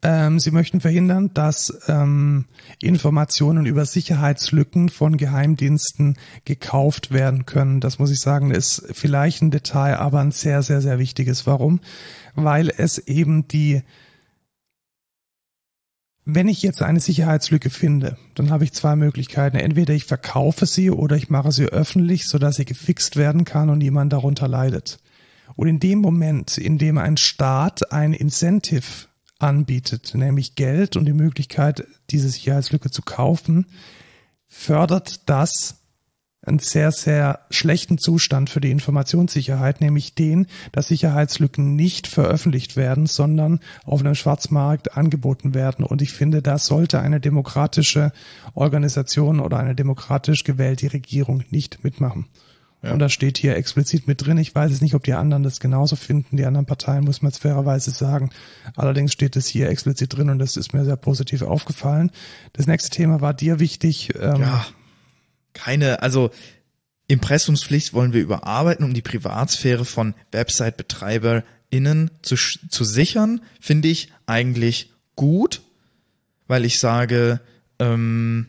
Ähm, 0.02 0.38
sie 0.38 0.50
möchten 0.50 0.80
verhindern, 0.80 1.30
dass 1.34 1.82
ähm, 1.88 2.46
Informationen 2.80 3.66
über 3.66 3.84
Sicherheitslücken 3.84 4.88
von 4.88 5.16
Geheimdiensten 5.16 6.16
gekauft 6.44 7.12
werden 7.12 7.46
können. 7.46 7.80
Das 7.80 7.98
muss 7.98 8.10
ich 8.10 8.20
sagen, 8.20 8.50
ist 8.50 8.86
vielleicht 8.92 9.42
ein 9.42 9.50
Detail, 9.50 9.96
aber 9.96 10.20
ein 10.20 10.32
sehr, 10.32 10.62
sehr, 10.62 10.80
sehr 10.80 10.98
wichtiges. 10.98 11.46
Warum? 11.46 11.80
Weil 12.34 12.72
es 12.76 12.98
eben 12.98 13.48
die 13.48 13.82
wenn 16.28 16.48
ich 16.48 16.60
jetzt 16.62 16.82
eine 16.82 16.98
Sicherheitslücke 16.98 17.70
finde, 17.70 18.18
dann 18.34 18.50
habe 18.50 18.64
ich 18.64 18.72
zwei 18.72 18.96
Möglichkeiten. 18.96 19.56
Entweder 19.56 19.94
ich 19.94 20.06
verkaufe 20.06 20.66
sie 20.66 20.90
oder 20.90 21.14
ich 21.14 21.30
mache 21.30 21.52
sie 21.52 21.66
öffentlich, 21.66 22.26
sodass 22.26 22.56
sie 22.56 22.64
gefixt 22.64 23.14
werden 23.14 23.44
kann 23.44 23.70
und 23.70 23.78
niemand 23.78 24.12
darunter 24.12 24.48
leidet. 24.48 24.98
Und 25.54 25.68
in 25.68 25.78
dem 25.78 26.00
Moment, 26.00 26.58
in 26.58 26.78
dem 26.78 26.98
ein 26.98 27.16
Staat 27.16 27.92
ein 27.92 28.12
Incentive 28.12 29.06
anbietet, 29.38 30.14
nämlich 30.14 30.54
Geld 30.54 30.96
und 30.96 31.04
die 31.04 31.12
Möglichkeit, 31.12 31.86
diese 32.10 32.28
Sicherheitslücke 32.28 32.90
zu 32.90 33.02
kaufen, 33.02 33.66
fördert 34.46 35.28
das 35.28 35.82
einen 36.46 36.58
sehr, 36.60 36.92
sehr 36.92 37.40
schlechten 37.50 37.98
Zustand 37.98 38.50
für 38.50 38.60
die 38.60 38.70
Informationssicherheit, 38.70 39.80
nämlich 39.80 40.14
den, 40.14 40.46
dass 40.70 40.88
Sicherheitslücken 40.88 41.74
nicht 41.74 42.06
veröffentlicht 42.06 42.76
werden, 42.76 43.06
sondern 43.06 43.60
auf 43.84 44.00
einem 44.00 44.14
Schwarzmarkt 44.14 44.96
angeboten 44.96 45.54
werden. 45.54 45.84
Und 45.84 46.02
ich 46.02 46.12
finde, 46.12 46.42
da 46.42 46.58
sollte 46.58 47.00
eine 47.00 47.20
demokratische 47.20 48.12
Organisation 48.54 49.40
oder 49.40 49.58
eine 49.58 49.74
demokratisch 49.74 50.44
gewählte 50.44 50.92
Regierung 50.92 51.42
nicht 51.50 51.82
mitmachen. 51.82 52.26
Ja. 52.82 52.92
Und 52.92 52.98
das 52.98 53.12
steht 53.12 53.38
hier 53.38 53.56
explizit 53.56 54.06
mit 54.06 54.24
drin. 54.24 54.38
Ich 54.38 54.54
weiß 54.54 54.70
es 54.70 54.80
nicht, 54.80 54.94
ob 54.94 55.02
die 55.02 55.14
anderen 55.14 55.42
das 55.42 55.60
genauso 55.60 55.96
finden. 55.96 56.36
Die 56.36 56.44
anderen 56.44 56.66
Parteien 56.66 57.04
muss 57.04 57.22
man 57.22 57.30
jetzt 57.30 57.42
fairerweise 57.42 57.90
sagen. 57.90 58.30
Allerdings 58.76 59.12
steht 59.12 59.36
es 59.36 59.46
hier 59.46 59.68
explizit 59.68 60.16
drin 60.16 60.30
und 60.30 60.38
das 60.38 60.56
ist 60.56 60.72
mir 60.72 60.84
sehr 60.84 60.96
positiv 60.96 61.42
aufgefallen. 61.42 62.10
Das 62.52 62.66
nächste 62.66 62.90
Thema 62.90 63.20
war 63.20 63.34
dir 63.34 63.58
wichtig. 63.58 64.14
Ähm, 64.20 64.40
ja, 64.40 64.66
keine, 65.52 66.02
also 66.02 66.30
Impressumspflicht 67.08 67.94
wollen 67.94 68.12
wir 68.12 68.22
überarbeiten, 68.22 68.84
um 68.84 68.92
die 68.92 69.02
Privatsphäre 69.02 69.84
von 69.84 70.14
Website-BetreiberInnen 70.32 72.10
zu, 72.22 72.36
zu 72.36 72.84
sichern, 72.84 73.40
finde 73.60 73.88
ich 73.88 74.12
eigentlich 74.26 74.92
gut, 75.14 75.62
weil 76.46 76.64
ich 76.64 76.78
sage, 76.78 77.40
ähm, 77.78 78.48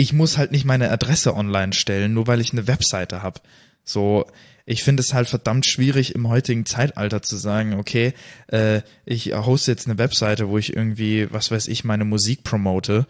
ich 0.00 0.14
muss 0.14 0.38
halt 0.38 0.50
nicht 0.50 0.64
meine 0.64 0.90
Adresse 0.90 1.36
online 1.36 1.74
stellen, 1.74 2.14
nur 2.14 2.26
weil 2.26 2.40
ich 2.40 2.52
eine 2.52 2.66
Webseite 2.66 3.22
habe. 3.22 3.40
So, 3.84 4.24
ich 4.64 4.82
finde 4.82 5.02
es 5.02 5.12
halt 5.12 5.28
verdammt 5.28 5.66
schwierig 5.66 6.14
im 6.14 6.26
heutigen 6.26 6.64
Zeitalter 6.64 7.20
zu 7.20 7.36
sagen, 7.36 7.74
okay, 7.74 8.14
äh, 8.46 8.80
ich 9.04 9.34
hoste 9.34 9.72
jetzt 9.72 9.86
eine 9.86 9.98
Webseite, 9.98 10.48
wo 10.48 10.56
ich 10.56 10.74
irgendwie, 10.74 11.30
was 11.30 11.50
weiß 11.50 11.68
ich, 11.68 11.84
meine 11.84 12.06
Musik 12.06 12.44
promote 12.44 13.06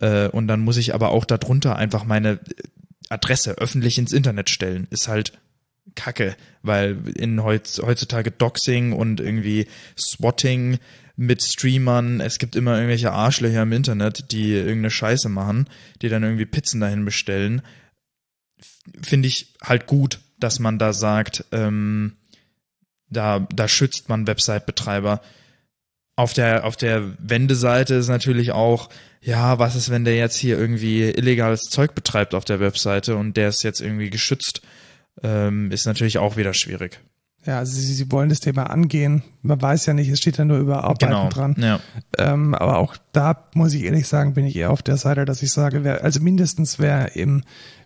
äh, 0.00 0.28
und 0.28 0.46
dann 0.46 0.60
muss 0.60 0.76
ich 0.76 0.94
aber 0.94 1.08
auch 1.08 1.24
darunter 1.24 1.76
einfach 1.76 2.04
meine 2.04 2.38
Adresse 3.08 3.52
öffentlich 3.52 3.96
ins 3.96 4.12
Internet 4.12 4.50
stellen. 4.50 4.88
Ist 4.90 5.08
halt 5.08 5.32
Kacke, 5.94 6.36
weil 6.62 6.98
in 7.14 7.42
heutzutage 7.42 8.30
Doxing 8.30 8.92
und 8.92 9.20
irgendwie 9.20 9.68
Swatting 9.98 10.80
mit 11.16 11.42
Streamern, 11.42 12.20
es 12.20 12.38
gibt 12.38 12.54
immer 12.56 12.74
irgendwelche 12.74 13.12
Arschlöcher 13.12 13.62
im 13.62 13.72
Internet, 13.72 14.32
die 14.32 14.52
irgendeine 14.52 14.90
Scheiße 14.90 15.28
machen, 15.30 15.68
die 16.02 16.10
dann 16.10 16.22
irgendwie 16.22 16.44
Pizzen 16.44 16.80
dahin 16.80 17.04
bestellen. 17.04 17.62
Finde 19.02 19.28
ich 19.28 19.54
halt 19.62 19.86
gut, 19.86 20.20
dass 20.38 20.58
man 20.58 20.78
da 20.78 20.92
sagt, 20.92 21.44
ähm, 21.52 22.16
da, 23.08 23.46
da 23.50 23.66
schützt 23.66 24.08
man 24.08 24.26
Website-Betreiber. 24.26 25.22
Auf 26.16 26.32
der, 26.34 26.64
auf 26.64 26.76
der 26.76 27.16
Wendeseite 27.18 27.94
ist 27.94 28.08
natürlich 28.08 28.52
auch, 28.52 28.90
ja, 29.22 29.58
was 29.58 29.74
ist, 29.74 29.90
wenn 29.90 30.04
der 30.04 30.16
jetzt 30.16 30.36
hier 30.36 30.58
irgendwie 30.58 31.02
illegales 31.02 31.62
Zeug 31.62 31.94
betreibt 31.94 32.34
auf 32.34 32.44
der 32.44 32.60
Webseite 32.60 33.16
und 33.16 33.36
der 33.36 33.48
ist 33.48 33.62
jetzt 33.62 33.80
irgendwie 33.80 34.10
geschützt, 34.10 34.62
ähm, 35.22 35.70
ist 35.70 35.86
natürlich 35.86 36.18
auch 36.18 36.36
wieder 36.36 36.52
schwierig. 36.52 37.00
Ja, 37.46 37.58
also 37.58 37.78
sie, 37.78 37.94
sie 37.94 38.10
wollen 38.10 38.28
das 38.28 38.40
Thema 38.40 38.64
angehen. 38.70 39.22
Man 39.42 39.62
weiß 39.62 39.86
ja 39.86 39.94
nicht, 39.94 40.08
es 40.08 40.18
steht 40.18 40.36
ja 40.36 40.44
nur 40.44 40.58
über 40.58 40.82
Arbeiten 40.82 41.06
genau, 41.06 41.28
dran. 41.28 41.54
Ja. 41.58 41.80
Ähm, 42.18 42.54
aber 42.54 42.78
auch 42.78 42.96
da 43.12 43.48
muss 43.54 43.72
ich 43.72 43.84
ehrlich 43.84 44.08
sagen, 44.08 44.34
bin 44.34 44.46
ich 44.46 44.56
eher 44.56 44.72
auf 44.72 44.82
der 44.82 44.96
Seite, 44.96 45.24
dass 45.24 45.42
ich 45.42 45.52
sage, 45.52 45.84
wer, 45.84 46.02
also 46.02 46.20
mindestens 46.20 46.80
wer 46.80 47.14
im, 47.14 47.44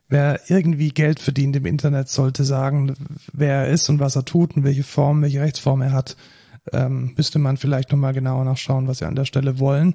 wer 0.09 0.41
irgendwie 0.49 0.89
Geld 0.89 1.21
verdient 1.21 1.57
im 1.57 1.67
Internet, 1.67 2.09
sollte 2.09 2.45
sagen, 2.45 2.95
wer 3.33 3.67
er 3.67 3.69
ist 3.69 3.91
und 3.91 4.01
was 4.01 4.17
er 4.17 4.25
tut 4.25 4.57
und 4.57 4.65
welche 4.65 4.83
Form, 4.83 5.21
welche 5.21 5.43
Rechtsform 5.43 5.83
er 5.83 5.93
hat. 5.93 6.17
Ähm, 6.73 7.13
müsste 7.17 7.39
man 7.39 7.59
vielleicht 7.59 7.93
nochmal 7.93 8.15
genauer 8.15 8.45
nachschauen, 8.45 8.89
was 8.89 8.99
sie 8.99 9.07
an 9.07 9.15
der 9.15 9.27
Stelle 9.27 9.59
wollen. 9.59 9.95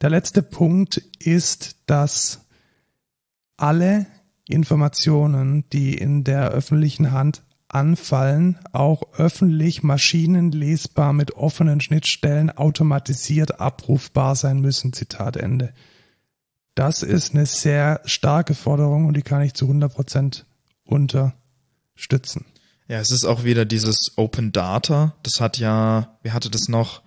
Der 0.00 0.10
letzte 0.10 0.42
Punkt 0.42 1.00
ist, 1.20 1.76
dass 1.86 2.46
alle 3.56 4.06
Informationen, 4.48 5.64
die 5.72 5.96
in 5.96 6.24
der 6.24 6.50
öffentlichen 6.50 7.12
Hand 7.12 7.42
anfallen, 7.68 8.58
auch 8.72 9.02
öffentlich 9.14 9.82
maschinenlesbar 9.82 11.12
mit 11.12 11.32
offenen 11.32 11.80
Schnittstellen 11.80 12.50
automatisiert 12.50 13.60
abrufbar 13.60 14.36
sein 14.36 14.60
müssen. 14.60 14.92
Zitat 14.92 15.36
Ende. 15.36 15.72
Das 16.74 17.02
ist 17.02 17.34
eine 17.34 17.46
sehr 17.46 18.00
starke 18.04 18.54
Forderung 18.54 19.06
und 19.06 19.16
die 19.16 19.22
kann 19.22 19.42
ich 19.42 19.54
zu 19.54 19.66
100 19.66 19.92
Prozent 19.92 20.46
unterstützen. 20.84 22.46
Ja, 22.88 22.98
es 22.98 23.10
ist 23.10 23.24
auch 23.24 23.44
wieder 23.44 23.64
dieses 23.64 24.12
Open 24.16 24.52
Data. 24.52 25.14
Das 25.22 25.40
hat 25.40 25.58
ja, 25.58 26.18
wer 26.22 26.34
hatte 26.34 26.50
das 26.50 26.68
noch? 26.68 27.02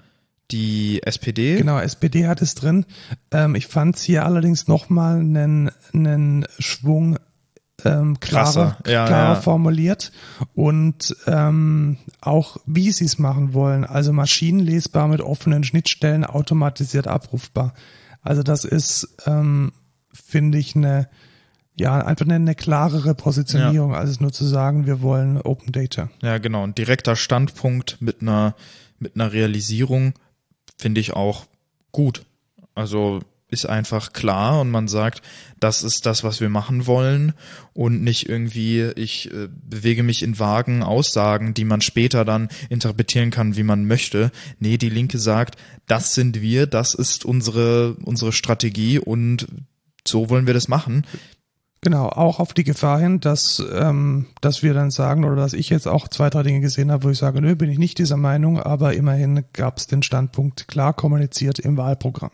Die 0.50 1.04
SPD? 1.04 1.58
Genau, 1.58 1.78
SPD 1.78 2.26
hat 2.26 2.42
es 2.42 2.56
drin. 2.56 2.86
Ähm, 3.32 3.56
ich 3.56 3.68
fand 3.68 3.98
es 3.98 4.04
hier 4.04 4.26
allerdings 4.26 4.70
nochmal 4.70 5.20
einen, 5.20 5.72
einen 5.94 6.46
Schwung 6.58 7.20
ähm, 7.86 8.20
klarer, 8.20 8.78
ja, 8.86 9.06
klarer 9.06 9.36
ja. 9.36 9.42
formuliert 9.42 10.12
und 10.56 11.16
ähm, 11.28 11.98
auch 12.22 12.58
wie 12.66 12.92
sie 12.92 13.06
es 13.06 13.20
machen 13.20 13.54
wollen. 13.54 13.86
Also 13.86 14.14
maschinenlesbar 14.14 15.08
mit 15.08 15.22
offenen 15.22 15.64
Schnittstellen, 15.64 16.24
automatisiert 16.24 17.08
abrufbar. 17.08 17.74
Also 18.22 18.44
das 18.44 18.66
ist, 18.66 19.16
ähm, 19.26 19.72
finde 20.12 20.58
ich, 20.58 20.76
eine 20.76 21.08
ja, 21.80 22.04
einfach 22.04 22.26
eine, 22.26 22.36
eine 22.36 22.56
klarere 22.56 23.14
Positionierung, 23.14 23.92
ja. 23.92 23.98
als 23.98 24.20
nur 24.20 24.34
zu 24.34 24.46
sagen, 24.46 24.88
wir 24.88 25.02
wollen 25.02 25.40
Open 25.40 25.72
Data. 25.72 26.10
Ja, 26.24 26.40
genau. 26.40 26.64
Ein 26.64 26.74
direkter 26.74 27.16
Standpunkt 27.16 28.02
mit 28.02 28.22
einer, 28.22 28.56
mit 28.98 29.16
einer 29.16 29.32
Realisierung 29.32 30.14
finde 30.78 31.02
ich 31.02 31.14
auch 31.14 31.46
gut. 31.92 32.26
Also 32.74 33.20
ist 33.50 33.66
einfach 33.66 34.12
klar 34.12 34.60
und 34.60 34.70
man 34.70 34.88
sagt, 34.88 35.22
das 35.60 35.84
ist 35.84 36.06
das, 36.06 36.24
was 36.24 36.42
wir 36.42 36.50
machen 36.50 36.86
wollen 36.86 37.34
und 37.74 38.04
nicht 38.04 38.28
irgendwie, 38.28 38.92
ich 38.96 39.32
äh, 39.32 39.48
bewege 39.50 40.04
mich 40.04 40.22
in 40.22 40.38
vagen 40.38 40.84
Aussagen, 40.84 41.54
die 41.54 41.64
man 41.64 41.82
später 41.82 42.26
dann 42.26 42.50
interpretieren 42.70 43.32
kann, 43.32 43.56
wie 43.56 43.64
man 43.64 43.86
möchte. 43.86 44.32
Nee, 44.60 44.78
die 44.78 44.90
Linke 44.90 45.18
sagt, 45.18 45.56
das 45.88 46.14
sind 46.14 46.42
wir, 46.42 46.68
das 46.68 46.94
ist 46.94 47.24
unsere, 47.24 47.96
unsere 48.04 48.34
Strategie 48.34 49.00
und 49.00 49.48
so 50.06 50.30
wollen 50.30 50.48
wir 50.48 50.54
das 50.54 50.68
machen. 50.68 51.06
Genau, 51.82 52.10
auch 52.10 52.40
auf 52.40 52.54
die 52.54 52.64
Gefahr 52.64 53.00
hin, 53.00 53.20
dass, 53.20 53.64
ähm, 53.72 54.26
dass 54.42 54.64
wir 54.64 54.74
dann 54.74 54.90
sagen 54.90 55.24
oder 55.24 55.36
dass 55.36 55.54
ich 55.54 55.70
jetzt 55.70 55.88
auch 55.88 56.08
zwei, 56.08 56.30
drei 56.30 56.44
Dinge 56.44 56.60
gesehen 56.60 56.92
habe, 56.92 57.04
wo 57.04 57.10
ich 57.12 57.20
sage, 57.20 57.40
nö, 57.40 57.56
bin 57.56 57.70
ich 57.70 57.78
nicht 57.78 58.00
dieser 58.00 58.18
Meinung, 58.18 58.60
aber 58.60 58.94
immerhin 58.94 59.46
gab 59.54 59.78
es 59.78 59.88
den 59.88 60.02
Standpunkt 60.02 60.68
klar 60.68 60.94
kommuniziert 60.94 61.60
im 61.60 61.78
Wahlprogramm. 61.78 62.32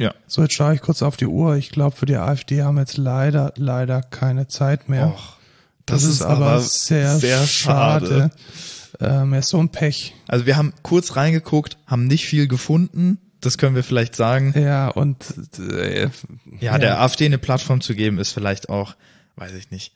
Ja. 0.00 0.14
So, 0.26 0.40
jetzt 0.40 0.54
schaue 0.54 0.74
ich 0.74 0.80
kurz 0.80 1.02
auf 1.02 1.18
die 1.18 1.26
Uhr. 1.26 1.56
Ich 1.56 1.68
glaube, 1.68 1.94
für 1.94 2.06
die 2.06 2.16
AfD 2.16 2.62
haben 2.62 2.76
wir 2.76 2.80
jetzt 2.80 2.96
leider, 2.96 3.52
leider 3.56 4.00
keine 4.00 4.48
Zeit 4.48 4.88
mehr. 4.88 5.08
Och, 5.08 5.36
das, 5.84 6.00
das 6.00 6.04
ist, 6.04 6.20
ist, 6.20 6.22
aber 6.22 6.58
sehr, 6.60 7.18
sehr 7.18 7.46
schade. 7.46 8.06
schade. 8.06 8.30
Ähm, 8.98 9.34
ist 9.34 9.50
so 9.50 9.58
ein 9.58 9.68
Pech. 9.68 10.14
Also 10.26 10.46
wir 10.46 10.56
haben 10.56 10.72
kurz 10.82 11.16
reingeguckt, 11.16 11.76
haben 11.86 12.06
nicht 12.06 12.24
viel 12.24 12.48
gefunden. 12.48 13.18
Das 13.42 13.58
können 13.58 13.74
wir 13.74 13.84
vielleicht 13.84 14.16
sagen. 14.16 14.54
Ja, 14.56 14.88
und 14.88 15.22
äh, 15.58 16.04
ja, 16.04 16.10
ja, 16.60 16.78
der 16.78 17.00
AfD 17.02 17.26
eine 17.26 17.38
Plattform 17.38 17.82
zu 17.82 17.94
geben, 17.94 18.18
ist 18.18 18.32
vielleicht 18.32 18.70
auch, 18.70 18.94
weiß 19.36 19.52
ich 19.52 19.70
nicht. 19.70 19.92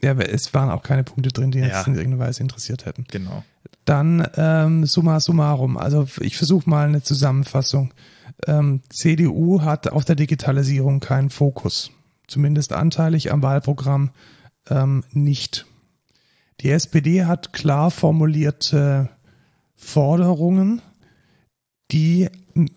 Ja, 0.00 0.12
es 0.12 0.54
waren 0.54 0.70
auch 0.70 0.84
keine 0.84 1.02
Punkte 1.02 1.30
drin, 1.30 1.50
die 1.50 1.58
jetzt 1.58 1.72
ja. 1.72 1.82
in 1.82 1.96
irgendeiner 1.96 2.24
Weise 2.24 2.40
interessiert 2.40 2.86
hätten. 2.86 3.04
Genau. 3.08 3.42
Dann 3.84 4.26
ähm, 4.36 4.86
summa 4.86 5.18
summarum. 5.18 5.76
Also 5.76 6.06
ich 6.20 6.36
versuche 6.36 6.70
mal 6.70 6.86
eine 6.86 7.02
Zusammenfassung 7.02 7.92
ähm, 8.46 8.82
CDU 8.88 9.62
hat 9.62 9.88
auf 9.88 10.04
der 10.04 10.16
Digitalisierung 10.16 11.00
keinen 11.00 11.30
Fokus, 11.30 11.90
zumindest 12.26 12.72
anteilig 12.72 13.32
am 13.32 13.42
Wahlprogramm 13.42 14.10
ähm, 14.68 15.04
nicht. 15.12 15.66
Die 16.60 16.70
SPD 16.70 17.24
hat 17.24 17.52
klar 17.52 17.90
formulierte 17.90 19.08
Forderungen, 19.74 20.82
die 21.90 22.28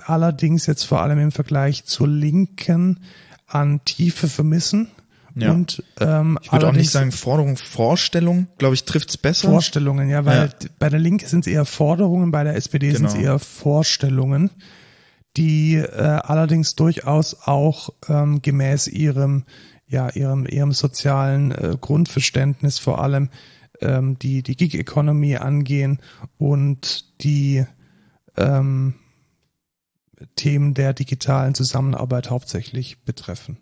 allerdings 0.05 0.65
jetzt 0.65 0.83
vor 0.83 1.01
allem 1.01 1.19
im 1.19 1.31
Vergleich 1.31 1.85
zur 1.85 2.07
Linken 2.07 3.01
an 3.45 3.83
Tiefe 3.85 4.27
vermissen. 4.29 4.87
Ja. 5.35 5.51
Und 5.51 5.83
ähm, 5.99 6.37
ich 6.41 6.51
würde 6.51 6.67
auch 6.67 6.73
nicht 6.73 6.91
sagen 6.91 7.11
Forderung, 7.11 7.57
Vorstellung, 7.57 8.47
glaube 8.57 8.75
ich, 8.75 8.85
trifft's 8.85 9.17
besser. 9.17 9.49
Vorstellungen, 9.49 10.09
ja, 10.09 10.25
weil 10.25 10.53
ja. 10.61 10.69
bei 10.79 10.89
der 10.89 10.99
Linke 10.99 11.27
sind 11.27 11.47
es 11.47 11.51
eher 11.51 11.65
Forderungen, 11.65 12.31
bei 12.31 12.43
der 12.43 12.55
SPD 12.55 12.91
genau. 12.91 12.99
sind 12.99 13.07
es 13.07 13.15
eher 13.15 13.39
Vorstellungen 13.39 14.51
die 15.37 15.75
äh, 15.75 16.19
allerdings 16.23 16.75
durchaus 16.75 17.47
auch 17.47 17.89
ähm, 18.07 18.41
gemäß 18.41 18.87
ihrem 18.87 19.45
ja 19.87 20.09
ihrem 20.09 20.45
ihrem 20.45 20.71
sozialen 20.71 21.51
äh, 21.51 21.77
Grundverständnis 21.79 22.79
vor 22.79 23.01
allem 23.01 23.29
ähm, 23.81 24.17
die 24.19 24.43
die 24.43 24.55
Gig 24.55 24.75
Economy 24.75 25.35
angehen 25.37 25.99
und 26.37 27.21
die 27.23 27.65
ähm, 28.37 28.95
Themen 30.35 30.73
der 30.73 30.93
digitalen 30.93 31.53
Zusammenarbeit 31.53 32.29
hauptsächlich 32.29 33.03
betreffen. 33.03 33.57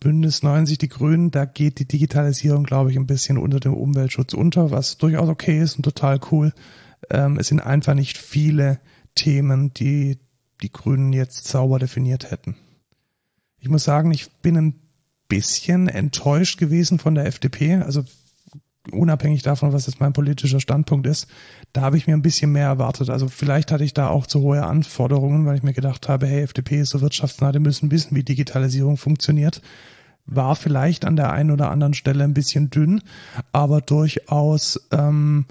Bündnis 0.00 0.42
90 0.42 0.78
die 0.78 0.88
Grünen, 0.88 1.30
da 1.30 1.44
geht 1.44 1.78
die 1.78 1.86
Digitalisierung, 1.86 2.64
glaube 2.64 2.90
ich, 2.90 2.96
ein 2.96 3.06
bisschen 3.06 3.36
unter 3.36 3.60
dem 3.60 3.74
Umweltschutz 3.74 4.32
unter, 4.32 4.70
was 4.70 4.96
durchaus 4.96 5.28
okay 5.28 5.60
ist 5.60 5.76
und 5.76 5.82
total 5.82 6.18
cool. 6.30 6.54
Ähm, 7.10 7.36
es 7.38 7.48
sind 7.48 7.60
einfach 7.60 7.94
nicht 7.94 8.16
viele 8.16 8.80
Themen, 9.14 9.74
die 9.74 10.18
die 10.62 10.72
Grünen 10.72 11.12
jetzt 11.12 11.46
sauber 11.46 11.78
definiert 11.78 12.30
hätten. 12.30 12.56
Ich 13.58 13.68
muss 13.68 13.84
sagen, 13.84 14.10
ich 14.10 14.30
bin 14.42 14.56
ein 14.56 14.74
bisschen 15.28 15.88
enttäuscht 15.88 16.58
gewesen 16.58 16.98
von 16.98 17.14
der 17.14 17.26
FDP. 17.26 17.76
Also 17.76 18.04
unabhängig 18.90 19.42
davon, 19.42 19.72
was 19.72 19.86
jetzt 19.86 20.00
mein 20.00 20.12
politischer 20.12 20.60
Standpunkt 20.60 21.06
ist, 21.06 21.26
da 21.72 21.82
habe 21.82 21.96
ich 21.96 22.06
mir 22.06 22.14
ein 22.14 22.22
bisschen 22.22 22.52
mehr 22.52 22.66
erwartet. 22.66 23.10
Also 23.10 23.28
vielleicht 23.28 23.72
hatte 23.72 23.84
ich 23.84 23.94
da 23.94 24.08
auch 24.08 24.26
zu 24.26 24.40
hohe 24.40 24.64
Anforderungen, 24.64 25.46
weil 25.46 25.56
ich 25.56 25.62
mir 25.62 25.72
gedacht 25.72 26.08
habe, 26.08 26.26
hey, 26.26 26.42
FDP 26.42 26.80
ist 26.80 26.90
so 26.90 27.00
wirtschaftsnah, 27.00 27.52
die 27.52 27.58
müssen 27.58 27.90
wissen, 27.90 28.16
wie 28.16 28.22
Digitalisierung 28.22 28.96
funktioniert. 28.96 29.60
War 30.26 30.56
vielleicht 30.56 31.04
an 31.04 31.16
der 31.16 31.32
einen 31.32 31.50
oder 31.50 31.70
anderen 31.70 31.94
Stelle 31.94 32.24
ein 32.24 32.34
bisschen 32.34 32.70
dünn, 32.70 33.02
aber 33.52 33.80
durchaus 33.80 34.88
ähm, 34.92 35.46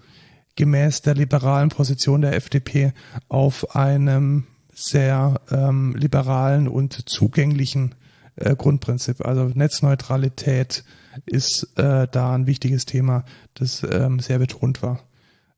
gemäß 0.55 1.01
der 1.01 1.15
liberalen 1.15 1.69
Position 1.69 2.21
der 2.21 2.35
FDP 2.35 2.93
auf 3.27 3.75
einem 3.75 4.45
sehr 4.79 5.41
ähm, 5.51 5.95
liberalen 5.95 6.67
und 6.67 7.09
zugänglichen 7.09 7.95
äh, 8.35 8.55
Grundprinzip. 8.55 9.25
Also 9.25 9.45
Netzneutralität 9.45 10.83
ist 11.25 11.77
äh, 11.77 12.07
da 12.09 12.33
ein 12.33 12.47
wichtiges 12.47 12.85
Thema, 12.85 13.25
das 13.53 13.85
ähm, 13.89 14.19
sehr 14.19 14.39
betont 14.39 14.81
war. 14.81 15.03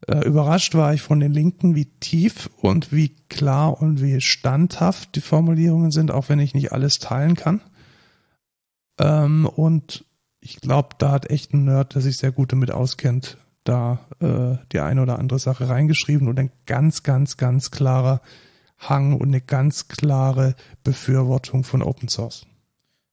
Äh, 0.07 0.25
überrascht 0.25 0.73
war 0.73 0.93
ich 0.93 1.01
von 1.01 1.19
den 1.19 1.31
Linken, 1.31 1.75
wie 1.75 1.85
tief 1.85 2.49
und 2.57 2.91
wie 2.91 3.15
klar 3.29 3.79
und 3.79 4.01
wie 4.01 4.19
standhaft 4.19 5.15
die 5.15 5.21
Formulierungen 5.21 5.91
sind, 5.91 6.11
auch 6.11 6.29
wenn 6.29 6.39
ich 6.39 6.55
nicht 6.55 6.71
alles 6.71 6.97
teilen 6.97 7.35
kann. 7.35 7.61
Ähm, 8.99 9.45
und 9.45 10.05
ich 10.39 10.59
glaube, 10.59 10.95
da 10.97 11.11
hat 11.11 11.29
echt 11.29 11.53
ein 11.53 11.65
Nerd, 11.65 11.93
der 11.93 12.01
sich 12.01 12.17
sehr 12.17 12.31
gut 12.31 12.51
damit 12.51 12.71
auskennt, 12.71 13.37
da 13.63 13.99
äh, 14.19 14.57
die 14.71 14.79
eine 14.79 15.03
oder 15.03 15.19
andere 15.19 15.37
Sache 15.37 15.69
reingeschrieben 15.69 16.27
und 16.27 16.39
ein 16.39 16.51
ganz, 16.65 17.03
ganz, 17.03 17.37
ganz 17.37 17.69
klarer 17.69 18.21
Hang 18.81 19.13
und 19.13 19.27
eine 19.27 19.41
ganz 19.41 19.87
klare 19.87 20.55
Befürwortung 20.83 21.63
von 21.63 21.83
Open 21.83 22.09
Source. 22.09 22.45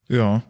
Ja, 0.09 0.43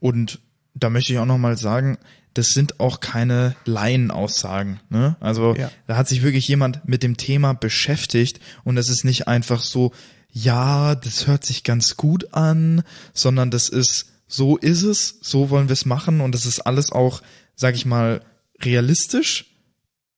und 0.00 0.40
da 0.74 0.90
möchte 0.90 1.12
ich 1.12 1.18
auch 1.20 1.26
nochmal 1.26 1.56
sagen, 1.56 1.98
das 2.34 2.48
sind 2.48 2.80
auch 2.80 2.98
keine 2.98 3.54
Laienaussagen. 3.64 4.80
Ne? 4.90 5.16
Also 5.20 5.54
ja. 5.54 5.70
da 5.86 5.96
hat 5.96 6.08
sich 6.08 6.22
wirklich 6.22 6.48
jemand 6.48 6.86
mit 6.88 7.04
dem 7.04 7.16
Thema 7.16 7.54
beschäftigt 7.54 8.40
und 8.64 8.76
es 8.76 8.90
ist 8.90 9.04
nicht 9.04 9.28
einfach 9.28 9.62
so, 9.62 9.92
ja, 10.30 10.96
das 10.96 11.28
hört 11.28 11.44
sich 11.44 11.62
ganz 11.62 11.96
gut 11.96 12.34
an, 12.34 12.82
sondern 13.12 13.52
das 13.52 13.68
ist, 13.68 14.06
so 14.26 14.56
ist 14.56 14.82
es, 14.82 15.20
so 15.22 15.50
wollen 15.50 15.68
wir 15.68 15.74
es 15.74 15.86
machen 15.86 16.20
und 16.20 16.34
das 16.34 16.44
ist 16.44 16.60
alles 16.60 16.90
auch, 16.90 17.22
sag 17.54 17.76
ich 17.76 17.86
mal, 17.86 18.20
realistisch 18.60 19.53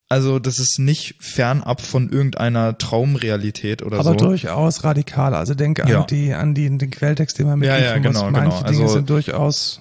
also 0.09 0.39
das 0.39 0.59
ist 0.59 0.79
nicht 0.79 1.17
fernab 1.19 1.81
von 1.81 2.11
irgendeiner 2.11 2.79
Traumrealität 2.79 3.83
oder 3.83 3.97
Aber 3.97 4.05
so. 4.05 4.11
Aber 4.11 4.19
durchaus 4.19 4.85
radikal. 4.85 5.35
Also 5.35 5.55
denk 5.55 5.79
ja. 5.79 6.01
an 6.01 6.07
die 6.07 6.33
an 6.33 6.55
die 6.55 6.79
den 6.79 6.91
Quelltext, 6.91 7.39
den 7.39 7.47
man 7.47 7.59
mit 7.59 7.69
ja, 7.69 7.79
ja, 7.79 7.99
genau, 7.99 8.25
muss. 8.25 8.33
Manche 8.33 8.59
genau. 8.59 8.71
Dinge 8.71 8.83
also, 8.83 8.95
sind 8.95 9.11
durchaus 9.11 9.81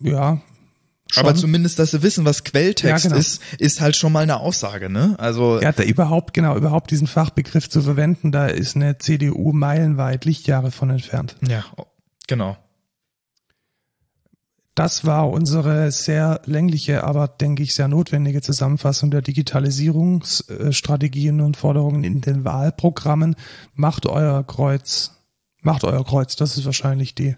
ja. 0.00 0.40
Schon. 1.10 1.26
Aber 1.26 1.34
zumindest, 1.36 1.78
dass 1.78 1.92
sie 1.92 2.02
wissen, 2.02 2.24
was 2.24 2.44
Quelltext 2.44 3.04
ja, 3.04 3.08
genau. 3.10 3.20
ist, 3.20 3.40
ist 3.58 3.80
halt 3.80 3.94
schon 3.94 4.10
mal 4.10 4.22
eine 4.22 4.40
Aussage, 4.40 4.90
ne? 4.90 5.14
Also 5.18 5.60
ja, 5.60 5.70
da 5.70 5.82
überhaupt 5.82 6.34
genau 6.34 6.56
überhaupt 6.56 6.90
diesen 6.90 7.06
Fachbegriff 7.06 7.68
zu 7.68 7.82
verwenden, 7.82 8.32
da 8.32 8.46
ist 8.46 8.74
eine 8.74 8.98
CDU 8.98 9.52
meilenweit 9.52 10.24
Lichtjahre 10.24 10.70
von 10.72 10.90
entfernt. 10.90 11.36
Ja, 11.46 11.64
genau. 12.26 12.56
Das 14.74 15.04
war 15.04 15.30
unsere 15.30 15.92
sehr 15.92 16.40
längliche, 16.46 17.04
aber 17.04 17.28
denke 17.28 17.62
ich 17.62 17.74
sehr 17.74 17.86
notwendige 17.86 18.42
Zusammenfassung 18.42 19.12
der 19.12 19.22
Digitalisierungsstrategien 19.22 21.40
und 21.40 21.56
Forderungen 21.56 22.02
in 22.02 22.20
den 22.20 22.44
Wahlprogrammen. 22.44 23.36
Macht 23.74 24.06
euer 24.06 24.44
Kreuz, 24.44 25.12
macht 25.62 25.84
euer 25.84 26.04
Kreuz. 26.04 26.34
Das 26.34 26.56
ist 26.56 26.64
wahrscheinlich 26.64 27.14
die 27.14 27.36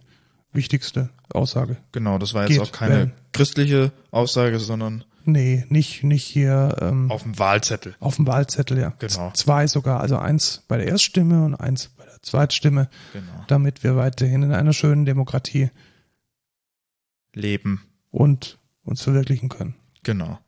wichtigste 0.52 1.10
Aussage. 1.32 1.76
Genau, 1.92 2.16
das 2.16 2.32
war 2.32 2.44
jetzt 2.44 2.52
Geht, 2.52 2.62
auch 2.62 2.72
keine 2.72 2.94
wählen. 2.94 3.12
christliche 3.32 3.92
Aussage, 4.10 4.58
sondern 4.58 5.04
Nee, 5.28 5.64
nicht, 5.68 6.04
nicht 6.04 6.24
hier. 6.24 6.76
Ähm, 6.80 7.10
auf 7.10 7.24
dem 7.24 7.36
Wahlzettel. 7.38 7.96
Auf 7.98 8.14
dem 8.16 8.28
Wahlzettel, 8.28 8.78
ja. 8.78 8.92
Genau. 9.00 9.32
Zwei 9.34 9.66
sogar, 9.66 9.98
also 10.00 10.16
eins 10.16 10.62
bei 10.68 10.76
der 10.76 10.86
Erststimme 10.86 11.44
und 11.44 11.56
eins 11.56 11.88
bei 11.96 12.04
der 12.04 12.22
Zweitstimme. 12.22 12.88
Genau. 13.12 13.32
Damit 13.48 13.82
wir 13.82 13.96
weiterhin 13.96 14.44
in 14.44 14.52
einer 14.52 14.72
schönen 14.72 15.04
Demokratie 15.04 15.70
leben. 17.36 17.82
Und 18.10 18.58
uns 18.82 19.02
verwirklichen 19.02 19.48
können. 19.48 19.74
Genau. 20.02 20.38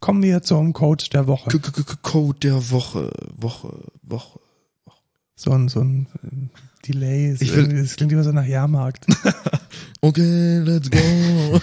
Kommen 0.00 0.22
wir 0.22 0.42
zum 0.42 0.72
Code 0.72 1.04
der 1.12 1.26
Woche. 1.26 1.50
C 1.50 1.58
-C 1.58 1.70
-C 1.70 1.96
Code 2.02 2.38
der 2.40 2.70
Woche, 2.70 3.10
Woche, 3.36 3.92
Woche, 4.02 4.40
Woche. 4.84 5.00
So 5.36 5.50
ein, 5.52 5.68
so 5.68 5.80
ein 5.80 6.50
Delay. 6.86 7.32
Ist 7.32 7.42
ich 7.42 7.54
will, 7.54 7.68
das 7.82 7.96
klingt 7.96 8.12
immer 8.12 8.24
so 8.24 8.32
nach 8.32 8.44
Jahrmarkt. 8.44 9.06
okay, 10.00 10.58
let's 10.58 10.90
go. 10.90 10.98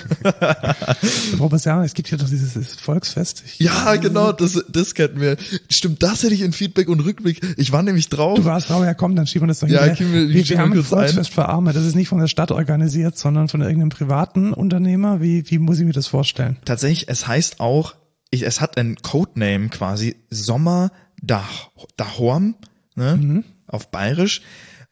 Robert 1.40 1.64
Jahrmarkt, 1.64 1.88
es 1.88 1.94
gibt 1.94 2.10
hier 2.10 2.18
doch 2.18 2.30
dieses 2.30 2.76
Volksfest. 2.76 3.44
Ich, 3.46 3.60
ja, 3.60 3.96
genau, 3.96 4.32
das, 4.32 4.64
das 4.68 4.96
kennen 4.96 5.20
wir. 5.20 5.38
Stimmt, 5.70 6.02
das 6.04 6.24
hätte 6.24 6.34
ich 6.34 6.42
in 6.42 6.54
Feedback 6.54 6.90
und 6.90 7.02
Rückblick. 7.02 7.42
Ich 7.58 7.72
war 7.72 7.84
nämlich 7.84 8.10
drauf. 8.10 8.38
Du 8.38 8.46
warst 8.46 8.70
drauf, 8.70 8.84
ja 8.84 8.94
komm, 8.94 9.16
dann 9.16 9.28
schieben 9.28 9.44
wir 9.44 9.48
das 9.50 9.60
doch 9.60 9.68
ja, 9.68 9.84
hinterher. 9.84 10.14
Wir, 10.14 10.30
wir, 10.30 10.50
wir 10.50 10.60
haben 10.60 10.74
ein 10.74 10.84
Volksfest 10.84 11.32
ein. 11.32 11.34
für 11.34 11.48
Arme. 11.48 11.74
Das 11.74 11.86
ist 11.86 11.96
nicht 11.96 12.10
von 12.10 12.20
der 12.20 12.28
Stadt 12.28 12.52
organisiert, 12.52 13.18
sondern 13.18 13.48
von 13.48 13.62
irgendeinem 13.62 13.90
privaten 13.90 14.54
Unternehmer. 14.54 15.22
Wie, 15.22 15.50
wie 15.50 15.60
muss 15.60 15.80
ich 15.80 15.86
mir 15.86 15.94
das 15.94 16.08
vorstellen? 16.08 16.58
Tatsächlich, 16.66 17.10
es 17.10 17.28
heißt 17.28 17.60
auch, 17.60 17.96
ich, 18.32 18.44
es 18.44 18.62
hat 18.62 18.78
ein 18.78 18.96
Codename 18.96 19.70
quasi, 19.70 20.16
Sommer 20.30 20.92
Dahorm, 21.22 22.56
ne, 22.96 23.18
mhm. 23.18 23.44
auf 23.68 23.92
Bayerisch. 23.92 24.42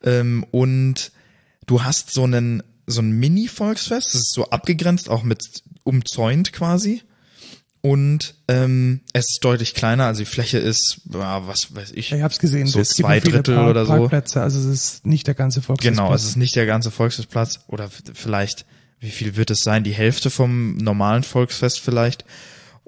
Ähm, 0.04 0.46
und 0.52 1.12
du 1.66 1.84
hast 1.84 2.12
so 2.12 2.24
einen 2.24 2.64
so 2.88 3.02
ein 3.02 3.12
Mini-Volksfest, 3.12 4.08
das 4.08 4.22
ist 4.22 4.34
so 4.34 4.50
abgegrenzt, 4.50 5.10
auch 5.10 5.24
mit 5.24 5.44
umzäunt 5.84 6.54
quasi. 6.54 7.04
Und 7.82 8.36
ähm, 8.50 9.02
es 9.14 9.26
ist 9.30 9.40
deutlich 9.42 9.74
kleiner, 9.74 10.06
also 10.06 10.20
die 10.20 10.26
Fläche 10.26 10.58
ist, 10.58 11.02
ja, 11.14 11.48
was 11.48 11.74
weiß 11.74 11.92
ich. 11.92 12.12
Ich 12.12 12.22
hab's 12.22 12.40
gesehen, 12.40 12.68
so 12.68 12.82
zwei 12.84 13.22
Drittel 13.22 13.56
Park 13.56 13.70
oder 13.70 13.86
so. 13.86 13.94
Parkplätze, 13.94 14.42
also 14.42 14.60
es 14.60 14.66
ist 14.66 15.06
nicht 15.06 15.28
der 15.28 15.36
ganze 15.36 15.62
Volksfestplatz. 15.62 16.06
Genau, 16.06 16.14
es 16.14 16.26
ist 16.26 16.36
nicht 16.36 16.56
der 16.58 16.66
ganze 16.66 16.92
Volksfestplatz 16.92 17.62
oder 17.68 17.90
vielleicht, 18.14 18.66
wie 19.00 19.12
viel 19.12 19.38
wird 19.38 19.52
es 19.52 19.60
sein? 19.60 19.86
Die 19.86 19.94
Hälfte 19.94 20.30
vom 20.30 20.76
normalen 20.76 21.24
Volksfest 21.24 21.80
vielleicht. 21.80 22.26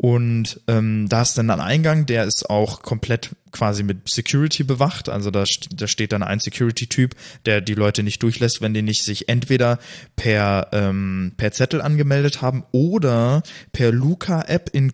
Und 0.02 0.60
ähm, 0.68 1.08
da 1.10 1.22
ist 1.22 1.38
dann 1.38 1.52
ein 1.52 1.60
Eingang, 1.60 2.08
der 2.08 2.24
ist 2.24 2.50
auch 2.50 2.82
komplett 2.82 3.36
quasi 3.52 3.84
mit 3.84 4.10
Security 4.10 4.64
bewacht. 4.64 5.10
Also 5.10 5.30
da, 5.30 5.44
da 5.76 5.88
steht 5.88 6.12
dann 6.12 6.24
ein 6.24 6.40
Security-Typ, 6.40 7.14
der 7.46 7.62
die 7.62 7.76
Leute 7.76 8.02
nicht 8.02 8.24
durchlässt, 8.24 8.62
wenn 8.62 8.74
die 8.74 8.82
nicht 8.82 9.04
sich 9.04 9.30
entweder 9.30 9.78
per, 10.16 10.70
ähm, 10.72 11.34
per 11.38 11.52
Zettel 11.52 11.82
angemeldet 11.84 12.42
haben 12.42 12.64
oder 12.72 13.44
per 13.74 13.92
Luca-App 13.92 14.72
in, 14.74 14.92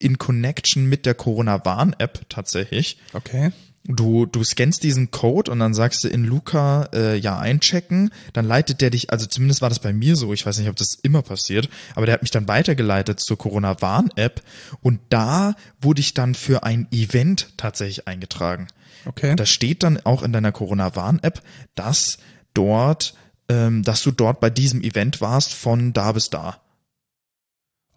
in 0.00 0.18
Connection 0.18 0.86
mit 0.86 1.06
der 1.06 1.14
Corona-Warn-App 1.14 2.28
tatsächlich. 2.28 2.98
Okay. 3.12 3.52
Du, 3.84 4.26
du 4.26 4.44
scannst 4.44 4.82
diesen 4.82 5.10
Code 5.10 5.50
und 5.50 5.60
dann 5.60 5.72
sagst 5.72 6.04
du 6.04 6.08
in 6.08 6.24
Luca 6.24 6.90
äh, 6.92 7.16
ja 7.16 7.38
einchecken, 7.38 8.10
dann 8.34 8.44
leitet 8.44 8.80
der 8.80 8.90
dich, 8.90 9.10
also 9.10 9.26
zumindest 9.26 9.62
war 9.62 9.70
das 9.70 9.78
bei 9.78 9.92
mir 9.92 10.14
so, 10.14 10.32
ich 10.34 10.44
weiß 10.44 10.58
nicht, 10.58 10.68
ob 10.68 10.76
das 10.76 10.94
immer 10.94 11.22
passiert, 11.22 11.70
aber 11.94 12.04
der 12.04 12.12
hat 12.14 12.22
mich 12.22 12.30
dann 12.30 12.48
weitergeleitet 12.48 13.18
zur 13.20 13.38
Corona-Warn-App 13.38 14.42
und 14.82 15.00
da 15.08 15.54
wurde 15.80 16.00
ich 16.00 16.12
dann 16.12 16.34
für 16.34 16.64
ein 16.64 16.86
Event 16.90 17.54
tatsächlich 17.56 18.06
eingetragen. 18.06 18.68
Okay. 19.06 19.36
Da 19.36 19.46
steht 19.46 19.82
dann 19.82 19.98
auch 20.04 20.22
in 20.22 20.32
deiner 20.32 20.52
Corona-Warn-App, 20.52 21.40
dass 21.74 22.18
dort, 22.52 23.14
ähm, 23.48 23.82
dass 23.84 24.02
du 24.02 24.10
dort 24.10 24.40
bei 24.40 24.50
diesem 24.50 24.82
Event 24.82 25.20
warst 25.20 25.54
von 25.54 25.92
da 25.92 26.12
bis 26.12 26.28
da. 26.28 26.60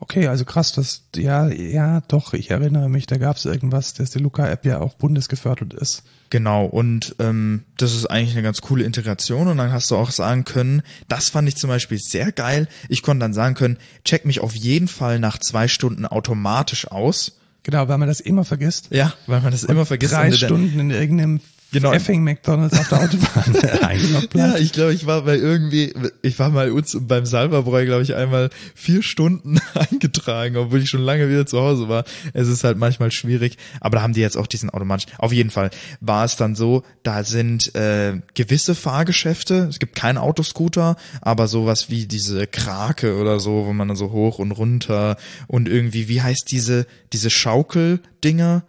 Okay, 0.01 0.27
also 0.27 0.45
krass, 0.45 0.73
das, 0.73 1.03
ja, 1.15 1.47
ja, 1.47 2.01
doch, 2.07 2.33
ich 2.33 2.49
erinnere 2.49 2.89
mich, 2.89 3.05
da 3.05 3.17
gab 3.17 3.37
es 3.37 3.45
irgendwas, 3.45 3.93
dass 3.93 4.09
die 4.09 4.17
Luca-App 4.17 4.65
ja 4.65 4.79
auch 4.79 4.95
bundesgefördert 4.95 5.75
ist. 5.75 6.01
Genau, 6.31 6.65
und 6.65 7.15
ähm, 7.19 7.65
das 7.77 7.93
ist 7.93 8.07
eigentlich 8.07 8.33
eine 8.33 8.41
ganz 8.41 8.61
coole 8.61 8.83
Integration 8.83 9.47
und 9.47 9.57
dann 9.57 9.71
hast 9.71 9.91
du 9.91 9.95
auch 9.95 10.09
sagen 10.09 10.43
können, 10.43 10.81
das 11.07 11.29
fand 11.29 11.47
ich 11.47 11.55
zum 11.55 11.69
Beispiel 11.69 11.99
sehr 11.99 12.31
geil. 12.31 12.67
Ich 12.89 13.03
konnte 13.03 13.19
dann 13.19 13.35
sagen 13.35 13.53
können, 13.53 13.77
check 14.03 14.25
mich 14.25 14.39
auf 14.39 14.55
jeden 14.55 14.87
Fall 14.87 15.19
nach 15.19 15.37
zwei 15.37 15.67
Stunden 15.67 16.07
automatisch 16.07 16.87
aus. 16.87 17.33
Genau, 17.61 17.87
weil 17.87 17.99
man 17.99 18.07
das 18.07 18.21
immer 18.21 18.43
vergisst. 18.43 18.87
Ja, 18.89 19.13
weil 19.27 19.41
man 19.41 19.51
das 19.51 19.63
immer 19.65 19.85
vergisst. 19.85 20.13
Drei 20.13 20.31
Stunden 20.31 20.79
in 20.79 20.89
irgendeinem 20.89 21.41
genau. 21.71 21.91
effing 21.93 22.23
McDonalds 22.23 22.77
auf 22.77 22.89
der 22.89 23.01
Autobahn 23.01 24.27
Ja, 24.33 24.57
ich 24.57 24.71
glaube, 24.71 24.93
ich 24.93 25.05
war 25.05 25.23
bei 25.23 25.35
irgendwie, 25.35 25.93
ich 26.21 26.37
war 26.39 26.49
mal 26.49 26.71
uns 26.71 26.97
beim 26.99 27.25
Salverbräu, 27.25 27.85
glaube 27.85 28.03
ich, 28.03 28.15
einmal 28.15 28.49
vier 28.75 29.01
Stunden 29.01 29.59
eingetragen, 29.73 30.57
obwohl 30.57 30.81
ich 30.81 30.89
schon 30.89 31.01
lange 31.01 31.29
wieder 31.29 31.45
zu 31.45 31.59
Hause 31.59 31.89
war. 31.89 32.03
Es 32.33 32.47
ist 32.47 32.63
halt 32.63 32.77
manchmal 32.77 33.11
schwierig, 33.11 33.57
aber 33.79 33.97
da 33.97 34.03
haben 34.03 34.13
die 34.13 34.21
jetzt 34.21 34.37
auch 34.37 34.47
diesen 34.47 34.69
automatischen. 34.69 35.11
Auf 35.17 35.33
jeden 35.33 35.49
Fall 35.49 35.71
war 35.99 36.25
es 36.25 36.35
dann 36.35 36.55
so, 36.55 36.83
da 37.03 37.23
sind 37.23 37.73
äh, 37.75 38.19
gewisse 38.33 38.75
Fahrgeschäfte, 38.75 39.67
es 39.69 39.79
gibt 39.79 39.95
keinen 39.95 40.17
Autoscooter, 40.17 40.95
aber 41.21 41.47
sowas 41.47 41.89
wie 41.89 42.05
diese 42.05 42.47
Krake 42.47 43.17
oder 43.17 43.39
so, 43.39 43.65
wo 43.65 43.73
man 43.73 43.87
dann 43.87 43.97
so 43.97 44.11
hoch 44.11 44.39
und 44.39 44.51
runter 44.51 45.17
und 45.47 45.67
irgendwie, 45.67 46.07
wie 46.07 46.21
heißt 46.21 46.51
diese, 46.51 46.85
diese 47.13 47.29
Schaukeldinger? 47.29 48.63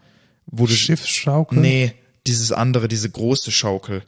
Wo 0.47 0.67
du, 0.67 0.73
Schiffsschaukel? 0.73 1.59
Nee, 1.59 1.95
dieses 2.27 2.53
andere, 2.53 2.89
diese 2.89 3.11
große 3.11 3.51
Schaukel, 3.53 4.03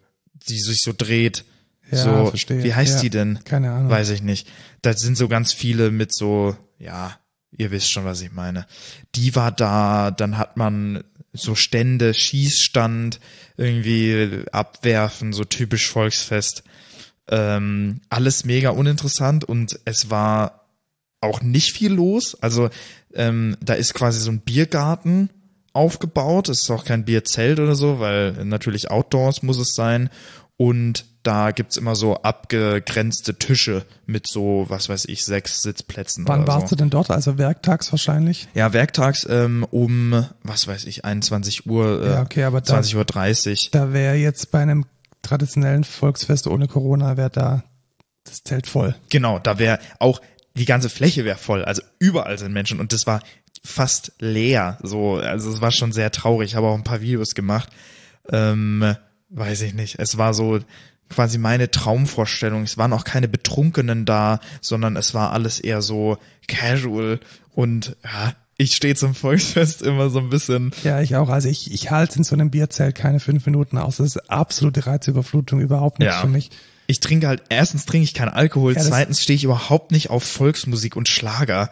die 0.49 0.59
sich 0.59 0.81
so 0.83 0.93
dreht. 0.97 1.45
Ja, 1.91 1.99
so, 1.99 2.27
verstehe. 2.27 2.63
wie 2.65 2.75
heißt 2.75 2.97
Ja. 2.97 3.01
die 3.03 3.11
denn? 3.11 3.41
Keine 3.45 3.71
Ahnung. 3.73 3.91
Weiß 3.91 4.11
ich 4.11 4.23
nicht. 4.23 4.49
Da 4.83 4.95
sind 4.95 5.17
so 5.17 5.29
ganz 5.29 5.53
viele 5.53 5.91
mit 5.91 6.15
so, 6.15 6.57
ja, 6.79 7.19
ihr 7.57 7.71
wisst 7.71 7.91
schon, 7.91 8.05
was 8.05 8.21
ich 8.23 8.33
meine. 8.33 8.67
Die 9.15 9.35
war 9.37 9.53
da, 9.53 10.11
dann 10.11 10.39
hat 10.39 10.57
man 10.57 11.05
so 11.33 11.55
Stände, 11.55 12.15
Schießstand, 12.15 13.21
irgendwie 13.57 14.45
abwerfen, 14.53 15.33
so 15.33 15.45
typisch 15.45 15.89
Volksfest. 15.89 16.63
Ähm, 17.29 18.01
alles 18.09 18.45
mega 18.45 18.71
uninteressant 18.71 19.45
und 19.45 19.79
es 19.85 20.11
war 20.11 20.69
auch 21.21 21.43
nicht 21.43 21.73
viel 21.73 21.93
los. 21.93 22.37
Also 22.43 22.71
ähm, 23.15 23.57
da 23.63 23.75
ist 23.75 23.95
quasi 23.95 24.21
so 24.21 24.31
ein 24.31 24.41
Biergarten 24.41 25.31
aufgebaut. 25.75 26.49
Es 26.49 26.63
ist 26.63 26.71
auch 26.71 26.85
kein 26.85 27.05
Bierzelt 27.05 27.61
oder 27.61 27.75
so, 27.75 28.01
weil 28.01 28.33
natürlich 28.45 28.91
Outdoors 28.91 29.43
muss 29.43 29.59
es 29.59 29.75
sein. 29.75 30.09
Und 30.57 31.05
da 31.25 31.51
gibt's 31.51 31.77
immer 31.77 31.97
so 31.97 32.17
abgegrenzte 32.23 33.35
Tische 33.35 33.85
mit 34.07 34.29
so, 34.29 34.67
was 34.69 34.89
weiß 34.89 35.07
ich, 35.07 35.25
sechs 35.25 35.63
Sitzplätzen. 35.63 36.29
Wann 36.29 36.47
warst 36.47 36.69
so. 36.69 36.77
du 36.77 36.83
denn 36.83 36.91
dort? 36.91 37.11
Also 37.11 37.39
werktags 37.39 37.91
wahrscheinlich? 37.93 38.47
Ja, 38.55 38.73
werktags 38.73 39.27
ähm, 39.29 39.67
um, 39.71 40.27
was 40.43 40.69
weiß 40.69 40.85
ich, 40.85 41.05
21 41.05 41.67
Uhr, 41.67 42.03
äh, 42.03 42.11
Ja, 42.11 42.23
okay, 42.23 42.45
aber 42.45 42.61
da- 42.61 42.67
20 42.67 42.97
Uhr 42.97 43.05
30. 43.05 43.71
Da 43.73 43.93
wäre 43.93 44.15
jetzt 44.15 44.53
bei 44.53 44.61
einem 44.61 44.87
traditionellen 45.23 45.83
Volksfest 45.85 46.47
ohne 46.47 46.69
Corona, 46.69 47.17
wäre 47.17 47.31
da 47.31 47.65
das 48.25 48.43
Zelt 48.45 48.67
voll. 48.67 48.95
Genau, 49.09 49.39
da 49.39 49.59
wäre 49.59 49.81
auch, 49.99 50.21
die 50.57 50.67
ganze 50.67 50.89
Fläche 50.89 51.25
wäre 51.25 51.39
voll. 51.39 51.65
Also 51.65 51.83
überall 51.99 52.39
sind 52.39 52.53
Menschen 52.53 52.79
und 52.79 52.93
das 52.93 53.07
war 53.07 53.21
fast 53.65 54.13
leer. 54.19 54.79
So, 54.83 55.17
also 55.17 55.51
es 55.51 55.61
war 55.61 55.73
schon 55.73 55.93
sehr 55.93 56.11
traurig. 56.11 56.51
Ich 56.51 56.57
habe 56.57 56.67
auch 56.69 56.75
ein 56.77 56.85
paar 56.85 57.01
Videos 57.01 57.35
gemacht. 57.35 57.71
Ähm, 58.31 58.95
weiß 59.31 59.63
ich 59.63 59.75
nicht. 59.75 59.99
Es 59.99 60.19
war 60.19 60.35
so 60.35 60.61
quasi 61.11 61.39
meine 61.39 61.71
Traumvorstellung. 61.71 62.63
Es 62.63 62.79
waren 62.79 62.93
auch 62.93 63.05
keine 63.05 63.29
Betrunkenen 63.29 64.05
da, 64.05 64.41
sondern 64.61 64.97
es 64.97 65.15
war 65.15 65.33
alles 65.33 65.61
eher 65.61 65.83
so 65.83 66.19
casual 66.49 67.21
und 67.55 67.97
ja, 68.05 68.35
ich 68.57 68.75
stehe 68.75 68.95
zum 68.95 69.15
Volksfest 69.15 69.83
immer 69.83 70.11
so 70.11 70.21
ein 70.21 70.31
bisschen. 70.31 70.73
Ja, 70.85 71.01
ich 71.01 71.17
auch. 71.17 71.29
Also 71.29 71.49
ich, 71.49 71.73
ich 71.73 71.91
halte 71.91 72.19
in 72.19 72.25
so 72.25 72.35
einem 72.35 72.51
Bierzelt 72.51 72.95
keine 72.95 73.19
fünf 73.21 73.47
Minuten 73.47 73.79
aus. 73.79 73.97
Das 73.97 74.07
ist 74.07 74.31
absolute 74.31 74.87
Reizüberflutung, 74.87 75.61
überhaupt 75.61 75.99
nichts 75.99 76.15
Ja. 76.15 76.21
für 76.21 76.29
mich. 76.29 76.51
Ich 76.87 77.01
trinke 77.01 77.27
halt, 77.29 77.43
erstens 77.49 77.87
trinke 77.87 78.05
ich 78.05 78.15
keinen 78.15 78.29
Alkohol, 78.29 78.75
Ja, 78.75 78.81
zweitens 78.83 79.23
stehe 79.23 79.37
ich 79.37 79.45
überhaupt 79.45 79.91
nicht 79.91 80.11
auf 80.11 80.23
Volksmusik 80.23 80.97
und 80.97 81.09
Schlager. 81.09 81.71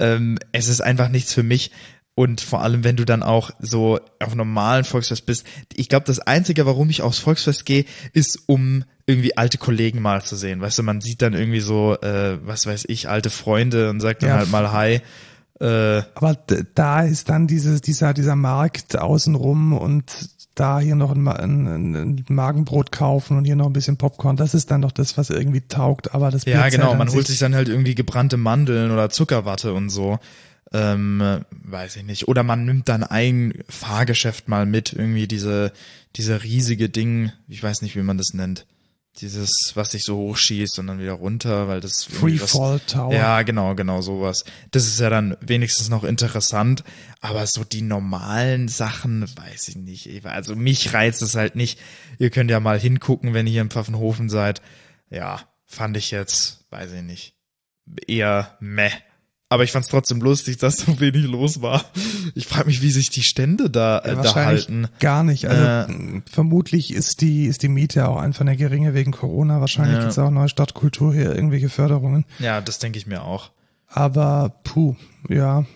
Ähm, 0.00 0.38
es 0.52 0.68
ist 0.68 0.80
einfach 0.80 1.08
nichts 1.08 1.32
für 1.32 1.42
mich. 1.42 1.70
Und 2.16 2.40
vor 2.40 2.62
allem, 2.62 2.84
wenn 2.84 2.96
du 2.96 3.04
dann 3.04 3.22
auch 3.22 3.50
so 3.60 3.98
auf 4.18 4.34
normalen 4.34 4.84
Volksfest 4.84 5.24
bist. 5.24 5.46
Ich 5.74 5.88
glaube, 5.88 6.04
das 6.06 6.18
Einzige, 6.18 6.66
warum 6.66 6.90
ich 6.90 7.00
aufs 7.02 7.18
Volksfest 7.18 7.64
gehe, 7.64 7.84
ist, 8.12 8.40
um 8.46 8.84
irgendwie 9.06 9.36
alte 9.38 9.56
Kollegen 9.58 10.02
mal 10.02 10.22
zu 10.22 10.36
sehen. 10.36 10.60
Weißt 10.60 10.78
du, 10.78 10.82
man 10.82 11.00
sieht 11.00 11.22
dann 11.22 11.32
irgendwie 11.32 11.60
so, 11.60 11.96
äh, 12.00 12.38
was 12.44 12.66
weiß 12.66 12.84
ich, 12.88 13.08
alte 13.08 13.30
Freunde 13.30 13.88
und 13.90 14.00
sagt 14.00 14.22
dann 14.22 14.30
Ja. 14.30 14.36
halt 14.38 14.50
mal 14.50 14.72
Hi. 14.72 15.00
Äh, 15.60 16.02
Aber 16.14 16.36
da 16.74 17.02
ist 17.02 17.28
dann 17.28 17.46
dieses, 17.46 17.80
dieser, 17.80 18.12
dieser 18.12 18.36
Markt 18.36 18.98
außenrum 18.98 19.72
und 19.72 20.12
da 20.60 20.78
hier 20.78 20.94
noch 20.94 21.10
ein, 21.12 21.26
ein, 21.26 21.94
ein 21.94 22.24
Magenbrot 22.28 22.92
kaufen 22.92 23.38
und 23.38 23.46
hier 23.46 23.56
noch 23.56 23.66
ein 23.66 23.72
bisschen 23.72 23.96
Popcorn. 23.96 24.36
Das 24.36 24.52
ist 24.52 24.70
dann 24.70 24.82
doch 24.82 24.92
das, 24.92 25.16
was 25.16 25.30
irgendwie 25.30 25.62
taugt. 25.62 26.14
Aber 26.14 26.30
das 26.30 26.44
ja, 26.44 26.68
genau, 26.68 26.92
an 26.92 26.98
man 26.98 27.10
holt 27.10 27.26
sich- 27.26 27.38
dann 27.38 27.54
halt 27.54 27.68
irgendwie 27.70 27.94
gebrannte 27.94 28.36
Mandeln 28.36 28.90
oder 28.90 29.08
Zuckerwatte 29.08 29.72
und 29.72 29.88
so. 29.88 30.18
Ähm, 30.72 31.20
äh, 31.20 31.40
weiß 31.64 31.96
ich 31.96 32.04
nicht. 32.04 32.28
Oder 32.28 32.42
man 32.42 32.64
nimmt 32.66 32.88
dann 32.88 33.02
ein 33.02 33.54
Fahrgeschäft 33.68 34.48
mal 34.48 34.66
mit, 34.66 34.92
irgendwie 34.92 35.26
diese, 35.26 35.72
diese 36.16 36.42
riesige 36.44 36.88
Ding, 36.90 37.32
ich 37.48 37.62
weiß 37.62 37.80
nicht, 37.82 37.96
wie 37.96 38.02
man 38.02 38.18
das 38.18 38.34
nennt. 38.34 38.66
Dieses, 39.20 39.72
was 39.74 39.90
sich 39.90 40.02
so 40.04 40.16
hochschießt 40.16 40.78
und 40.78 40.86
dann 40.86 40.98
wieder 40.98 41.12
runter, 41.12 41.68
weil 41.68 41.80
das 41.80 42.04
Freefall 42.04 42.80
Tower. 42.80 43.12
Ja, 43.12 43.42
genau, 43.42 43.74
genau 43.74 44.00
sowas. 44.00 44.44
Das 44.70 44.86
ist 44.86 44.98
ja 44.98 45.10
dann 45.10 45.36
wenigstens 45.40 45.90
noch 45.90 46.04
interessant, 46.04 46.84
aber 47.20 47.46
so 47.46 47.64
die 47.64 47.82
normalen 47.82 48.68
Sachen, 48.68 49.22
weiß 49.22 49.68
ich 49.68 49.76
nicht. 49.76 50.26
Also 50.26 50.56
mich 50.56 50.94
reizt 50.94 51.22
es 51.22 51.34
halt 51.34 51.54
nicht. 51.56 51.78
Ihr 52.18 52.30
könnt 52.30 52.50
ja 52.50 52.60
mal 52.60 52.80
hingucken, 52.80 53.34
wenn 53.34 53.46
ihr 53.46 53.52
hier 53.52 53.60
im 53.60 53.70
Pfaffenhofen 53.70 54.28
seid. 54.28 54.62
Ja, 55.10 55.40
fand 55.66 55.96
ich 55.96 56.10
jetzt, 56.10 56.64
weiß 56.70 56.92
ich 56.92 57.02
nicht, 57.02 57.36
eher 58.06 58.56
meh. 58.60 58.90
Aber 59.52 59.64
ich 59.64 59.72
fand 59.72 59.84
es 59.84 59.90
trotzdem 59.90 60.20
lustig, 60.20 60.58
dass 60.58 60.76
so 60.86 61.00
wenig 61.00 61.24
los 61.26 61.60
war. 61.60 61.84
Ich 62.34 62.46
frage 62.46 62.66
mich, 62.68 62.82
wie 62.82 62.90
sich 62.90 63.10
die 63.10 63.22
Stände 63.24 63.68
da, 63.68 63.98
äh, 63.98 64.10
da 64.12 64.16
Wahrscheinlich 64.18 64.66
halten. 64.68 64.88
gar 65.00 65.24
nicht. 65.24 65.46
Also 65.46 65.92
Äh. 65.92 66.22
vermutlich 66.30 66.94
ist 66.94 67.20
die 67.20 67.46
ist 67.46 67.62
die 67.64 67.68
Miete 67.68 68.08
auch 68.08 68.16
einfach 68.16 68.42
eine 68.42 68.56
geringe 68.56 68.94
wegen 68.94 69.10
Corona. 69.12 69.60
Wahrscheinlich 69.60 69.96
Ja. 69.96 70.02
gibt's 70.02 70.18
auch 70.18 70.30
neue 70.30 70.48
Stadtkultur 70.48 71.12
hier 71.12 71.34
irgendwelche 71.34 71.68
Förderungen. 71.68 72.24
Ja, 72.38 72.60
das 72.60 72.78
denke 72.78 72.98
ich 72.98 73.06
mir 73.08 73.22
auch. 73.24 73.50
Aber 73.88 74.54
puh, 74.62 74.94
ja, 75.28 75.66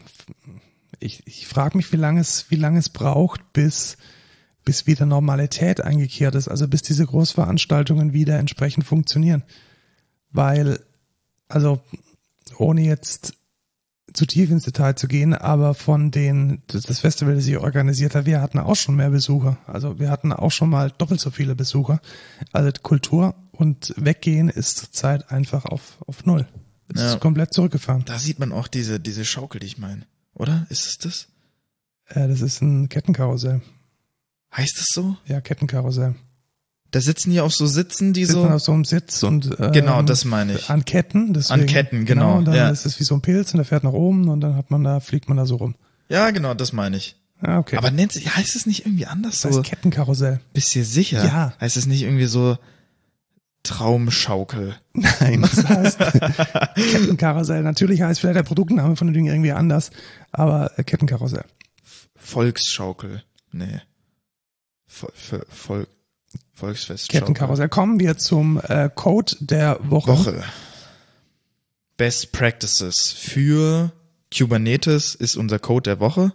ich, 1.00 1.26
ich 1.26 1.48
frage 1.48 1.76
mich, 1.76 1.92
wie 1.92 1.96
lange 1.96 2.20
es 2.20 2.46
wie 2.50 2.56
lange 2.56 2.78
es 2.78 2.88
braucht, 2.88 3.52
bis 3.52 3.96
bis 4.64 4.86
wieder 4.86 5.04
Normalität 5.04 5.80
eingekehrt 5.82 6.36
ist. 6.36 6.46
Also 6.48 6.68
bis 6.68 6.82
diese 6.82 7.04
Großveranstaltungen 7.04 8.12
wieder 8.12 8.38
entsprechend 8.38 8.86
funktionieren. 8.86 9.42
Weil 10.30 10.78
also 11.48 11.80
ohne 12.56 12.82
jetzt 12.82 13.34
zu 14.14 14.24
tief 14.26 14.50
ins 14.50 14.64
Detail 14.64 14.94
zu 14.94 15.08
gehen, 15.08 15.34
aber 15.34 15.74
von 15.74 16.10
den, 16.10 16.62
das 16.68 17.00
Festival, 17.00 17.34
das 17.34 17.46
ich 17.46 17.58
organisiert 17.58 18.14
habe, 18.14 18.26
wir 18.26 18.40
hatten 18.40 18.58
auch 18.58 18.76
schon 18.76 18.96
mehr 18.96 19.10
Besucher. 19.10 19.58
Also 19.66 19.98
wir 19.98 20.10
hatten 20.10 20.32
auch 20.32 20.50
schon 20.52 20.70
mal 20.70 20.90
doppelt 20.90 21.20
so 21.20 21.30
viele 21.30 21.54
Besucher. 21.54 22.00
Also 22.52 22.70
Kultur 22.82 23.34
und 23.52 23.92
Weggehen 23.96 24.48
ist 24.48 24.78
zurzeit 24.78 25.30
einfach 25.30 25.64
auf, 25.66 25.98
auf 26.06 26.24
Null. 26.24 26.46
Es 26.94 27.00
Ja. 27.00 27.12
ist 27.14 27.20
komplett 27.20 27.52
zurückgefahren. 27.52 28.04
Da 28.06 28.18
sieht 28.18 28.38
man 28.38 28.52
auch 28.52 28.68
diese, 28.68 29.00
diese 29.00 29.24
Schaukel, 29.24 29.60
die 29.60 29.66
ich 29.66 29.78
meine. 29.78 30.06
Oder? 30.34 30.66
Ist 30.70 30.86
es 30.86 30.98
das? 30.98 31.28
Äh, 32.06 32.28
das 32.28 32.40
ist 32.40 32.62
ein 32.62 32.88
Kettenkarussell. 32.88 33.62
Heißt 34.56 34.78
es 34.80 34.88
so? 34.92 35.16
Ja, 35.26 35.40
Kettenkarussell. 35.40 36.14
Da 36.94 37.00
sitzen 37.00 37.30
die 37.32 37.40
auf 37.40 37.52
so 37.52 37.66
Sitzen, 37.66 38.12
die 38.12 38.24
Sitzt 38.24 38.38
so. 38.38 38.48
auf 38.48 38.62
so 38.62 38.70
einem 38.70 38.84
Sitz 38.84 39.24
und 39.24 39.50
ähm, 39.58 39.72
Genau, 39.72 40.00
das 40.02 40.24
meine 40.24 40.54
ich. 40.54 40.70
an 40.70 40.84
Ketten. 40.84 41.34
Deswegen, 41.34 41.62
An 41.62 41.66
Ketten, 41.66 42.04
genau, 42.04 42.36
Und 42.38 42.44
dann 42.44 42.54
ja. 42.54 42.68
ist 42.70 42.86
es 42.86 43.00
wie 43.00 43.04
so 43.04 43.16
ein 43.16 43.20
Pilz 43.20 43.52
und 43.52 43.56
der 43.58 43.64
fährt 43.64 43.82
nach 43.82 43.92
oben 43.92 44.28
und 44.28 44.40
dann 44.40 44.54
hat 44.54 44.70
man 44.70 44.84
da, 44.84 45.00
fliegt 45.00 45.28
man 45.28 45.36
da 45.36 45.44
so 45.44 45.56
rum. 45.56 45.74
Ja, 46.08 46.30
genau, 46.30 46.54
das 46.54 46.72
meine 46.72 46.96
ich. 46.96 47.16
Ah, 47.40 47.58
okay. 47.58 47.78
Aber 47.78 47.90
nennt 47.90 48.12
sich, 48.12 48.36
heißt 48.36 48.54
es 48.54 48.66
nicht 48.66 48.86
irgendwie 48.86 49.06
anders 49.06 49.40
das 49.40 49.54
so? 49.54 49.58
heißt 49.58 49.68
Kettenkarussell. 49.68 50.38
Bist 50.52 50.72
du 50.72 50.84
sicher? 50.84 51.24
Ja. 51.24 51.52
Heißt 51.60 51.76
es 51.76 51.86
nicht 51.86 52.02
irgendwie 52.02 52.26
so 52.26 52.58
Traumschaukel? 53.64 54.76
Nein, 54.92 55.42
das 55.42 55.64
heißt 55.68 55.98
Kettenkarussell. 56.76 57.64
Natürlich 57.64 58.02
heißt 58.02 58.20
vielleicht 58.20 58.36
der 58.36 58.44
Produktname 58.44 58.94
von 58.94 59.08
dem 59.08 59.14
Ding 59.14 59.26
irgendwie 59.26 59.50
anders, 59.50 59.90
aber 60.30 60.78
äh, 60.78 60.84
Kettenkarussell. 60.84 61.44
Volksschaukel? 62.14 63.24
Nee. 63.50 63.80
Vol 64.86 65.10
Vol 65.16 65.46
Vol 65.50 65.86
Volksfest. 66.54 67.08
Kettenkarussell. 67.08 67.68
Kommen 67.68 68.00
wir 68.00 68.16
zum 68.16 68.60
äh, 68.62 68.88
Code 68.94 69.36
der 69.40 69.78
Woche. 69.82 70.08
Woche. 70.08 70.44
Best 71.96 72.32
Practices 72.32 73.12
für 73.12 73.92
Kubernetes 74.36 75.14
ist 75.14 75.36
unser 75.36 75.58
Code 75.58 75.90
der 75.90 76.00
Woche. 76.00 76.32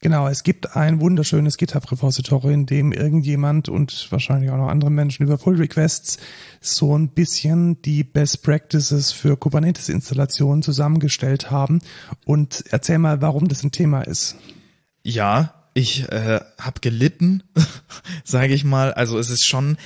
Genau, 0.00 0.28
es 0.28 0.42
gibt 0.42 0.76
ein 0.76 1.00
wunderschönes 1.00 1.56
GitHub-Repository, 1.56 2.52
in 2.52 2.66
dem 2.66 2.92
irgendjemand 2.92 3.68
und 3.68 4.12
wahrscheinlich 4.12 4.50
auch 4.50 4.56
noch 4.56 4.68
andere 4.68 4.90
Menschen 4.90 5.24
über 5.24 5.38
Pull 5.38 5.56
Requests 5.56 6.18
so 6.60 6.96
ein 6.96 7.08
bisschen 7.08 7.80
die 7.82 8.04
Best 8.04 8.42
Practices 8.42 9.12
für 9.12 9.36
Kubernetes-Installationen 9.36 10.62
zusammengestellt 10.62 11.50
haben. 11.50 11.80
Und 12.24 12.64
erzähl 12.70 12.98
mal, 12.98 13.22
warum 13.22 13.48
das 13.48 13.64
ein 13.64 13.72
Thema 13.72 14.02
ist. 14.02 14.36
Ja, 15.02 15.55
ich 15.76 16.10
äh, 16.10 16.40
habe 16.58 16.80
gelitten, 16.80 17.42
sage 18.24 18.54
ich 18.54 18.64
mal. 18.64 18.94
Also 18.94 19.18
es 19.18 19.28
ist 19.28 19.46
schon, 19.46 19.76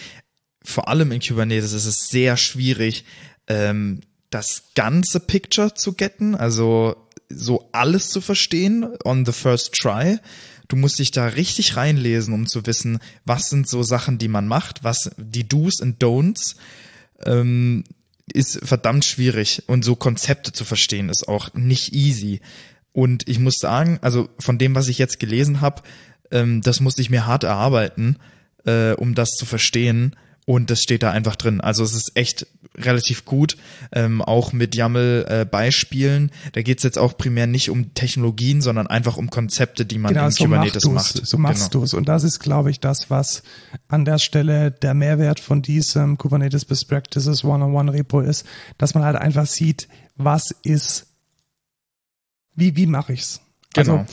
vor 0.62 0.86
allem 0.88 1.10
in 1.10 1.20
Kubernetes, 1.20 1.72
es 1.72 1.84
ist 1.84 2.10
sehr 2.10 2.36
schwierig, 2.36 3.04
ähm, 3.48 4.00
das 4.30 4.70
ganze 4.76 5.18
Picture 5.18 5.74
zu 5.74 5.94
getten, 5.94 6.36
also 6.36 6.94
so 7.28 7.68
alles 7.72 8.10
zu 8.10 8.20
verstehen 8.20 8.88
on 9.04 9.26
the 9.26 9.32
first 9.32 9.72
try. 9.72 10.18
Du 10.68 10.76
musst 10.76 11.00
dich 11.00 11.10
da 11.10 11.26
richtig 11.26 11.76
reinlesen, 11.76 12.34
um 12.34 12.46
zu 12.46 12.66
wissen, 12.66 13.00
was 13.24 13.50
sind 13.50 13.68
so 13.68 13.82
Sachen, 13.82 14.18
die 14.18 14.28
man 14.28 14.46
macht, 14.46 14.84
was 14.84 15.10
die 15.16 15.48
Do's 15.48 15.80
und 15.80 16.00
Don'ts 16.00 16.54
ähm, 17.24 17.82
ist 18.32 18.60
verdammt 18.64 19.04
schwierig 19.04 19.64
und 19.66 19.84
so 19.84 19.96
Konzepte 19.96 20.52
zu 20.52 20.64
verstehen 20.64 21.08
ist 21.08 21.26
auch 21.26 21.52
nicht 21.54 21.92
easy. 21.92 22.40
Und 22.92 23.28
ich 23.28 23.38
muss 23.38 23.54
sagen, 23.58 23.98
also 24.02 24.28
von 24.38 24.58
dem, 24.58 24.74
was 24.74 24.88
ich 24.88 24.98
jetzt 24.98 25.20
gelesen 25.20 25.60
habe, 25.60 25.82
ähm, 26.30 26.60
das 26.62 26.80
musste 26.80 27.02
ich 27.02 27.10
mir 27.10 27.26
hart 27.26 27.44
erarbeiten, 27.44 28.16
äh, 28.64 28.92
um 28.92 29.14
das 29.14 29.30
zu 29.30 29.46
verstehen. 29.46 30.16
Und 30.46 30.70
das 30.70 30.80
steht 30.80 31.04
da 31.04 31.12
einfach 31.12 31.36
drin. 31.36 31.60
Also 31.60 31.84
es 31.84 31.94
ist 31.94 32.12
echt 32.16 32.46
relativ 32.76 33.24
gut, 33.24 33.56
ähm, 33.92 34.20
auch 34.20 34.52
mit 34.52 34.74
YAML-Beispielen. 34.74 36.28
Äh, 36.28 36.50
da 36.52 36.62
geht's 36.62 36.82
jetzt 36.82 36.98
auch 36.98 37.16
primär 37.16 37.46
nicht 37.46 37.70
um 37.70 37.94
Technologien, 37.94 38.60
sondern 38.60 38.88
einfach 38.88 39.16
um 39.16 39.30
Konzepte, 39.30 39.84
die 39.86 39.98
man 39.98 40.12
genau, 40.12 40.26
in 40.26 40.32
so 40.32 40.44
Kubernetes 40.44 40.86
macht. 40.86 41.24
So 41.24 41.38
machst 41.38 41.70
genau. 41.70 41.82
du's. 41.82 41.94
Und 41.94 42.08
das 42.08 42.24
ist, 42.24 42.40
glaube 42.40 42.70
ich, 42.70 42.80
das, 42.80 43.10
was 43.10 43.44
an 43.86 44.04
der 44.04 44.18
Stelle 44.18 44.72
der 44.72 44.94
Mehrwert 44.94 45.38
von 45.38 45.62
diesem 45.62 46.18
Kubernetes 46.18 46.64
Best 46.64 46.88
Practices 46.88 47.44
One-on-One-Repo 47.44 48.20
ist, 48.20 48.44
dass 48.76 48.94
man 48.94 49.04
halt 49.04 49.16
einfach 49.16 49.46
sieht, 49.46 49.88
was 50.16 50.50
ist, 50.62 51.09
wie, 52.54 52.76
wie 52.76 52.86
mache 52.86 53.12
ich's? 53.12 53.40
Genau. 53.74 53.98
Also, 53.98 54.12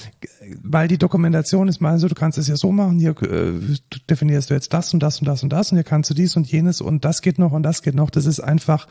weil 0.62 0.88
die 0.88 1.00
Dokumentation 1.00 1.68
ist 1.68 1.82
mal 1.82 1.98
so, 1.98 2.08
du 2.08 2.16
kannst 2.16 2.38
es 2.38 2.48
ja 2.48 2.56
so 2.56 2.72
machen, 2.72 3.00
hier 3.00 3.20
äh, 3.24 3.54
definierst 4.10 4.50
du 4.50 4.54
jetzt 4.54 4.72
das 4.72 4.94
und 4.94 5.02
das 5.02 5.20
und 5.20 5.28
das 5.28 5.42
und 5.42 5.50
das 5.50 5.72
und 5.72 5.78
hier 5.78 5.84
kannst 5.84 6.10
du 6.10 6.14
dies 6.14 6.36
und 6.36 6.52
jenes 6.52 6.80
und 6.80 7.06
das 7.06 7.22
geht 7.22 7.40
noch 7.40 7.52
und 7.52 7.64
das 7.64 7.82
geht 7.82 7.96
noch. 7.96 8.12
Das 8.12 8.26
ist 8.26 8.40
einfach 8.40 8.88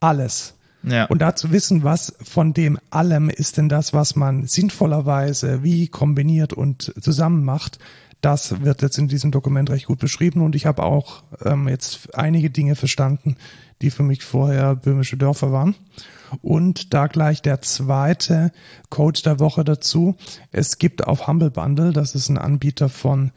alles. 0.00 0.54
Ja. 0.82 1.04
Und 1.06 1.20
da 1.20 1.36
zu 1.36 1.52
wissen, 1.52 1.84
was 1.84 2.14
von 2.22 2.54
dem 2.54 2.78
allem 2.88 3.28
ist 3.28 3.58
denn 3.58 3.68
das, 3.68 3.92
was 3.92 4.16
man 4.16 4.46
sinnvollerweise 4.46 5.62
wie 5.62 5.88
kombiniert 5.88 6.54
und 6.54 6.94
zusammen 6.98 7.44
macht, 7.44 7.78
das 8.22 8.62
wird 8.62 8.80
jetzt 8.80 8.98
in 8.98 9.08
diesem 9.08 9.30
Dokument 9.30 9.68
recht 9.70 9.86
gut 9.86 9.98
beschrieben 9.98 10.40
und 10.42 10.54
ich 10.54 10.64
habe 10.66 10.82
auch 10.82 11.22
ähm, 11.44 11.68
jetzt 11.68 12.14
einige 12.14 12.50
Dinge 12.50 12.76
verstanden, 12.76 13.36
die 13.82 13.90
für 13.90 14.02
mich 14.02 14.22
vorher 14.24 14.76
böhmische 14.76 15.16
Dörfer 15.16 15.52
waren. 15.52 15.74
Und 16.42 16.94
da 16.94 17.06
gleich 17.06 17.42
der 17.42 17.60
zweite 17.60 18.52
Code 18.88 19.20
der 19.22 19.40
Woche 19.40 19.64
dazu. 19.64 20.16
Es 20.52 20.78
gibt 20.78 21.06
auf 21.06 21.26
Humble 21.26 21.50
Bundle, 21.50 21.92
das 21.92 22.14
ist 22.14 22.28
ein 22.28 22.38
Anbieter 22.38 22.88
von 22.88 23.32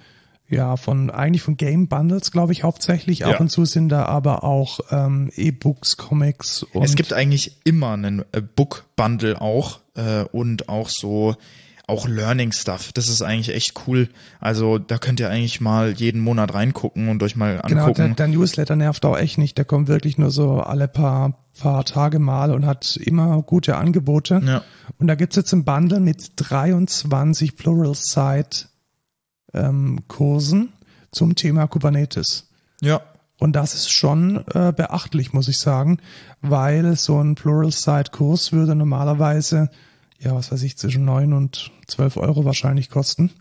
ja, 0.50 0.78
von 0.78 1.10
eigentlich 1.10 1.42
von 1.42 1.58
Game 1.58 1.88
Bundles, 1.88 2.32
glaube 2.32 2.52
ich, 2.52 2.64
hauptsächlich. 2.64 3.20
Ja. 3.20 3.30
Ab 3.30 3.40
und 3.40 3.50
zu 3.50 3.66
sind 3.66 3.90
da 3.90 4.06
aber 4.06 4.44
auch 4.44 4.82
ähm, 4.92 5.32
E-Books, 5.36 5.98
Comics 5.98 6.64
und 6.64 6.84
es 6.84 6.96
gibt 6.96 7.14
eigentlich 7.14 7.58
immer 7.64 7.94
einen 7.94 8.24
äh, 8.34 8.42
Book-Bundle 8.42 9.42
auch 9.42 9.80
äh, 9.96 10.24
und 10.32 10.70
auch 10.70 10.90
so 10.90 11.36
auch 11.88 12.08
Learning 12.08 12.52
Stuff. 12.54 12.94
Das 12.94 13.10
ist 13.10 13.22
eigentlich 13.22 13.54
echt 13.54 13.74
cool. 13.88 14.10
Also 14.40 14.78
da 14.80 14.98
könnt 14.98 15.20
ihr 15.20 15.30
eigentlich 15.30 15.60
mal 15.60 15.92
jeden 15.92 16.22
Monat 16.22 16.54
reingucken 16.54 17.10
und 17.10 17.22
euch 17.24 17.36
mal 17.36 17.62
Genau, 17.68 17.90
der, 17.92 18.06
angucken. 18.06 18.16
der 18.16 18.28
Newsletter 18.30 18.76
nervt 18.78 19.04
auch 19.06 19.18
echt 19.18 19.38
nicht. 19.38 19.58
Der 19.58 19.66
kommt 19.66 19.90
wirklich 19.90 20.18
nur 20.18 20.32
so 20.32 20.62
alle 20.62 20.88
paar, 20.88 21.38
paar 21.60 21.84
Tage 21.84 22.20
mal 22.20 22.52
und 22.52 22.66
hat 22.66 22.96
immer 22.98 23.42
gute 23.42 23.76
Angebote. 23.76 24.42
ja. 24.46 24.64
Und 24.98 25.08
da 25.08 25.16
gibt's 25.16 25.36
jetzt 25.36 25.52
ein 25.54 25.66
Bundle 25.66 26.00
mit 26.00 26.32
23 26.38 27.56
Plural-Site 27.58 28.68
ähm, 29.54 30.00
Kursen 30.08 30.70
zum 31.12 31.36
Thema 31.36 31.68
Kubernetes. 31.68 32.50
ja, 32.82 33.02
Und 33.40 33.56
das 33.56 33.74
ist 33.76 33.92
schon 33.92 34.38
äh, 34.54 34.72
beachtlich, 34.76 35.34
muss 35.34 35.48
ich 35.48 35.58
sagen, 35.60 35.98
weil 36.42 36.96
so 36.96 37.20
ein 37.22 37.36
Plural-Site-Kurs 37.36 38.52
würde 38.54 38.76
normalerweise, 38.76 39.70
ja, 40.20 40.34
was 40.36 40.52
weiß 40.52 40.64
ich, 40.64 40.78
zwischen 40.78 41.06
9 41.06 41.34
und 41.34 41.72
12 41.88 42.18
Euro 42.18 42.46
wahrscheinlich 42.46 42.90
kosten. 42.90 43.32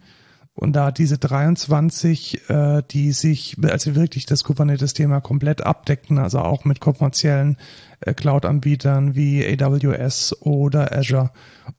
Und 0.55 0.75
da 0.75 0.91
diese 0.91 1.17
23, 1.17 2.51
äh, 2.51 2.83
die 2.91 3.13
sich, 3.13 3.57
also 3.63 3.95
wirklich 3.95 4.27
das 4.27 4.45
Kubernetes-Thema 4.45 5.21
komplett 5.21 5.63
abdecken, 5.65 6.19
also 6.19 6.41
auch 6.41 6.67
mit 6.67 6.79
kommerziellen 6.79 7.57
äh, 8.01 8.13
Cloud-Anbietern 8.13 9.15
wie 9.15 9.47
AWS 9.47 10.43
oder 10.43 10.95
Azure 10.95 11.31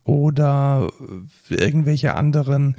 oder 0.04 0.90
äh, 1.50 1.54
irgendwelche 1.54 2.16
anderen 2.16 2.76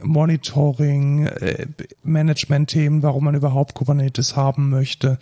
Monitoring, 0.00 1.26
äh, 1.26 1.66
Management-Themen, 2.04 3.02
warum 3.02 3.24
man 3.24 3.34
überhaupt 3.34 3.74
Kubernetes 3.74 4.36
haben 4.36 4.70
möchte, 4.70 5.18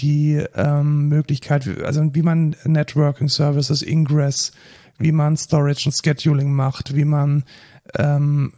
die 0.00 0.42
ähm, 0.54 1.08
Möglichkeit, 1.08 1.68
also 1.84 2.12
wie 2.12 2.22
man 2.22 2.56
Networking 2.64 3.28
Services, 3.28 3.82
Ingress, 3.82 4.52
wie 4.98 5.12
man 5.12 5.36
Storage 5.36 5.84
und 5.86 5.94
Scheduling 5.94 6.52
macht, 6.52 6.94
wie 6.94 7.04
man 7.04 7.44
ähm, 7.94 8.52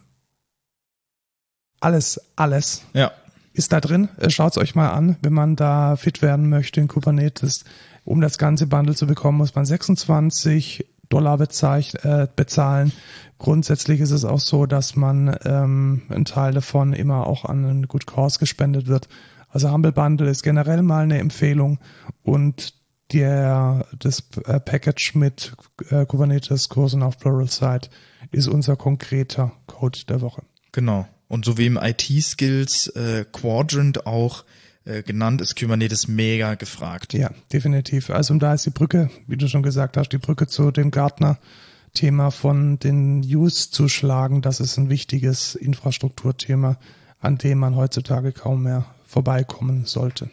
alles, 1.79 2.19
alles 2.35 2.83
ja, 2.93 3.11
ist 3.53 3.71
da 3.71 3.79
drin. 3.79 4.09
Äh, 4.17 4.29
Schaut's 4.29 4.57
euch 4.57 4.75
mal 4.75 4.89
an, 4.89 5.17
wenn 5.21 5.33
man 5.33 5.55
da 5.55 5.95
fit 5.95 6.21
werden 6.21 6.49
möchte 6.49 6.81
in 6.81 6.87
Kubernetes. 6.87 7.63
Um 8.03 8.19
das 8.21 8.37
ganze 8.37 8.67
Bundle 8.67 8.95
zu 8.95 9.05
bekommen, 9.05 9.37
muss 9.37 9.55
man 9.55 9.65
26 9.65 10.87
Dollar 11.09 11.39
äh, 11.39 12.27
bezahlen. 12.35 12.91
Grundsätzlich 13.37 13.99
ist 13.99 14.11
es 14.11 14.25
auch 14.25 14.39
so, 14.39 14.65
dass 14.65 14.95
man 14.95 15.37
ähm, 15.45 16.03
ein 16.09 16.25
Teil 16.25 16.53
davon 16.53 16.93
immer 16.93 17.27
auch 17.27 17.45
an 17.45 17.65
einen 17.65 17.87
Good 17.87 18.07
Cause 18.07 18.39
gespendet 18.39 18.87
wird. 18.87 19.07
Also 19.49 19.71
Humble 19.71 19.91
Bundle 19.91 20.29
ist 20.29 20.43
generell 20.43 20.81
mal 20.81 21.03
eine 21.03 21.19
Empfehlung 21.19 21.79
und 22.23 22.73
der 23.11 23.85
das 23.97 24.23
äh, 24.45 24.59
Package 24.59 25.15
mit 25.15 25.53
äh, 25.89 26.05
Kubernetes 26.05 26.69
Kursen 26.69 27.03
auf 27.03 27.17
Pluralsight 27.17 27.89
ist 28.31 28.47
unser 28.47 28.75
konkreter 28.75 29.51
Code 29.67 29.99
der 30.07 30.21
Woche. 30.21 30.43
genau. 30.71 31.07
Und 31.27 31.45
so 31.45 31.57
wie 31.57 31.65
im 31.65 31.79
IT-Skills 31.81 32.87
äh, 32.87 33.23
Quadrant 33.31 34.05
auch 34.05 34.43
äh, 34.83 35.01
genannt, 35.01 35.39
ist 35.39 35.57
Kubernetes 35.57 36.09
mega 36.09 36.55
gefragt. 36.55 37.13
Ja, 37.13 37.31
definitiv. 37.53 38.09
Also 38.09 38.33
und 38.33 38.41
da 38.41 38.53
ist 38.53 38.65
die 38.65 38.71
Brücke, 38.71 39.09
wie 39.27 39.37
du 39.37 39.47
schon 39.47 39.63
gesagt 39.63 39.95
hast, 39.95 40.09
die 40.09 40.17
Brücke 40.17 40.47
zu 40.47 40.71
dem 40.71 40.91
Gartner-Thema 40.91 42.31
von 42.31 42.79
den 42.79 43.21
Use 43.21 43.71
zu 43.71 43.87
schlagen. 43.87 44.41
Das 44.41 44.59
ist 44.59 44.77
ein 44.77 44.89
wichtiges 44.89 45.55
Infrastrukturthema, 45.55 46.77
an 47.21 47.37
dem 47.37 47.59
man 47.59 47.77
heutzutage 47.77 48.33
kaum 48.33 48.63
mehr 48.63 48.85
vorbeikommen 49.05 49.85
sollte. 49.85 50.29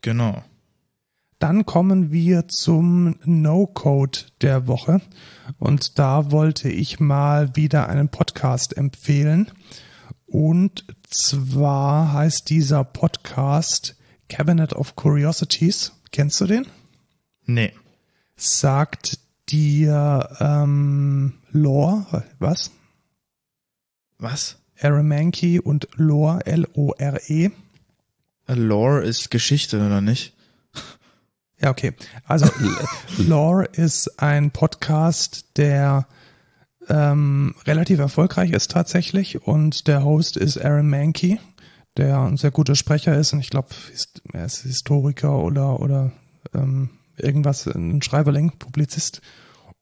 Genau. 0.00 0.42
Dann 1.42 1.66
kommen 1.66 2.12
wir 2.12 2.46
zum 2.46 3.16
No-Code 3.24 4.20
der 4.42 4.68
Woche. 4.68 5.00
Und 5.58 5.98
da 5.98 6.30
wollte 6.30 6.68
ich 6.68 7.00
mal 7.00 7.56
wieder 7.56 7.88
einen 7.88 8.10
Podcast 8.10 8.76
empfehlen. 8.76 9.50
Und 10.26 10.84
zwar 11.02 12.12
heißt 12.12 12.48
dieser 12.48 12.84
Podcast 12.84 13.96
Cabinet 14.28 14.72
of 14.74 14.94
Curiosities. 14.94 15.90
Kennst 16.12 16.40
du 16.40 16.46
den? 16.46 16.68
Nee. 17.44 17.72
Sagt 18.36 19.18
dir 19.48 20.36
ähm, 20.38 21.40
Lore, 21.50 22.22
was? 22.38 22.70
Was? 24.18 24.58
Aramanki 24.80 25.58
und 25.58 25.88
Lore, 25.96 26.46
L-O-R-E. 26.46 27.50
Lore 28.46 29.02
ist 29.02 29.32
Geschichte, 29.32 29.84
oder 29.84 30.00
nicht? 30.00 30.31
Ja, 31.62 31.70
okay. 31.70 31.94
Also 32.24 32.46
Lore 33.18 33.64
ist 33.64 34.20
ein 34.20 34.50
Podcast, 34.50 35.56
der 35.56 36.06
ähm, 36.88 37.54
relativ 37.64 38.00
erfolgreich 38.00 38.50
ist 38.50 38.72
tatsächlich 38.72 39.42
und 39.42 39.86
der 39.86 40.04
Host 40.04 40.36
ist 40.36 40.58
Aaron 40.58 40.90
Mankey, 40.90 41.38
der 41.96 42.18
ein 42.18 42.36
sehr 42.36 42.50
guter 42.50 42.74
Sprecher 42.74 43.16
ist 43.16 43.32
und 43.32 43.40
ich 43.40 43.50
glaube, 43.50 43.68
er 44.32 44.44
ist 44.44 44.62
Historiker 44.62 45.38
oder 45.38 45.78
oder 45.80 46.10
ähm, 46.52 46.90
irgendwas, 47.16 47.66
ein 47.66 48.02
Schreiberling, 48.02 48.52
Publizist. 48.58 49.20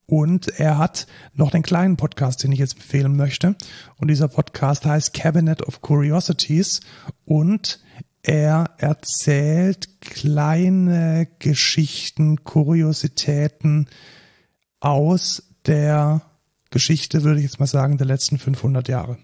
Und 0.07 0.49
er 0.59 0.77
hat 0.77 1.07
noch 1.35 1.53
den 1.53 1.63
kleinen 1.63 1.97
Podcast, 1.97 2.43
den 2.43 2.51
ich 2.51 2.59
jetzt 2.59 2.75
empfehlen 2.75 3.17
möchte. 3.17 3.55
Und 3.97 4.09
dieser 4.09 4.27
Podcast 4.27 4.85
heißt 4.85 5.15
Cabinet 5.15 5.63
of 5.63 5.83
Curiosities 5.83 6.81
und 7.25 7.81
er 8.23 8.71
erzählt 8.79 10.01
kleine 10.01 11.29
Geschichten, 11.39 12.45
Kuriositäten 12.45 13.89
aus 14.81 15.43
der 15.67 16.23
Geschichte, 16.71 17.25
würde 17.25 17.41
ich 17.41 17.47
jetzt 17.47 17.61
mal 17.61 17.67
sagen, 17.67 17.99
der 17.99 18.07
letzten 18.07 18.39
500 18.39 18.89
Jahre. 18.89 19.19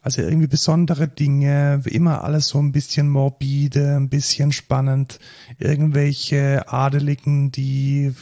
Also 0.00 0.22
irgendwie 0.22 0.46
besondere 0.46 1.08
Dinge, 1.08 1.82
immer 1.84 2.24
alles 2.24 2.48
so 2.48 2.58
ein 2.58 2.72
bisschen 2.72 3.10
morbide, 3.10 3.96
ein 3.96 4.08
bisschen 4.08 4.52
spannend. 4.52 5.18
Irgendwelche 5.58 6.68
Adeligen, 6.72 7.50
die 7.50 8.14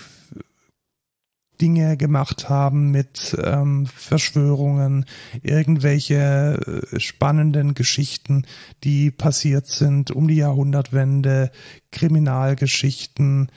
Dinge 1.60 1.96
gemacht 1.96 2.48
haben 2.48 2.90
mit 2.90 3.36
ähm, 3.42 3.86
Verschwörungen, 3.86 5.06
irgendwelche 5.42 6.84
äh, 6.92 7.00
spannenden 7.00 7.74
Geschichten, 7.74 8.44
die 8.84 9.10
passiert 9.10 9.66
sind 9.66 10.10
um 10.10 10.28
die 10.28 10.36
Jahrhundertwende, 10.36 11.50
Kriminalgeschichten, 11.92 13.50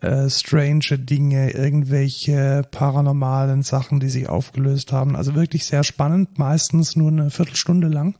äh, 0.00 0.28
strange 0.28 0.98
Dinge, 0.98 1.50
irgendwelche 1.52 2.62
paranormalen 2.70 3.62
Sachen, 3.62 4.00
die 4.00 4.10
sich 4.10 4.28
aufgelöst 4.28 4.92
haben. 4.92 5.16
Also 5.16 5.34
wirklich 5.34 5.64
sehr 5.64 5.84
spannend, 5.84 6.38
meistens 6.38 6.96
nur 6.96 7.10
eine 7.10 7.30
Viertelstunde 7.30 7.88
lang 7.88 8.16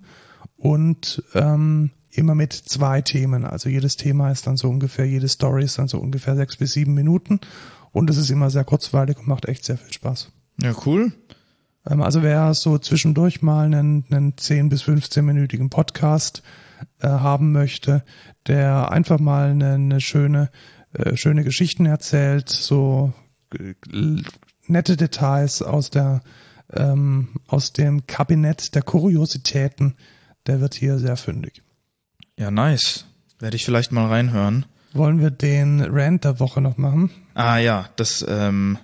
und 0.56 1.22
ähm, 1.34 1.90
immer 2.10 2.34
mit 2.34 2.52
zwei 2.52 3.02
Themen. 3.02 3.44
Also 3.44 3.68
jedes 3.68 3.96
Thema 3.96 4.30
ist 4.30 4.46
dann 4.46 4.56
so 4.56 4.68
ungefähr, 4.68 5.04
jede 5.04 5.28
Story 5.28 5.64
ist 5.64 5.78
dann 5.78 5.88
so 5.88 5.98
ungefähr 5.98 6.36
sechs 6.36 6.56
bis 6.56 6.72
sieben 6.72 6.94
Minuten 6.94 7.40
und 7.96 8.10
es 8.10 8.18
ist 8.18 8.28
immer 8.28 8.50
sehr 8.50 8.64
kurzweilig 8.64 9.16
und 9.16 9.26
macht 9.26 9.46
echt 9.46 9.64
sehr 9.64 9.78
viel 9.78 9.90
Spaß. 9.90 10.30
Ja, 10.60 10.74
cool. 10.84 11.12
Ähm, 11.88 12.02
also 12.02 12.22
wer 12.22 12.52
so 12.52 12.76
zwischendurch 12.76 13.40
mal 13.40 13.64
einen, 13.64 14.04
einen 14.10 14.36
10 14.36 14.68
bis 14.68 14.82
15-minütigen 14.82 15.70
Podcast 15.70 16.42
äh, 17.00 17.08
haben 17.08 17.52
möchte, 17.52 18.04
der 18.46 18.92
einfach 18.92 19.18
mal 19.18 19.48
eine, 19.48 19.72
eine 19.72 20.02
schöne, 20.02 20.50
äh, 20.92 21.16
schöne 21.16 21.42
Geschichten 21.42 21.86
erzählt, 21.86 22.50
so 22.50 23.14
äh, 23.58 23.72
nette 24.66 24.98
Details 24.98 25.62
aus 25.62 25.88
der 25.88 26.20
ähm, 26.74 27.28
aus 27.46 27.72
dem 27.72 28.06
Kabinett 28.06 28.74
der 28.74 28.82
Kuriositäten, 28.82 29.94
der 30.46 30.60
wird 30.60 30.74
hier 30.74 30.98
sehr 30.98 31.16
fündig. 31.16 31.62
Ja, 32.38 32.50
nice. 32.50 33.06
Werde 33.38 33.56
ich 33.56 33.64
vielleicht 33.64 33.90
mal 33.90 34.08
reinhören. 34.08 34.66
Wollen 34.96 35.20
wir 35.20 35.30
den 35.30 35.80
Rant 35.82 36.24
der 36.24 36.40
Woche 36.40 36.60
noch 36.60 36.76
machen? 36.76 37.10
Ah 37.34 37.58
ja, 37.58 37.88
das, 37.96 38.24
ähm, 38.28 38.78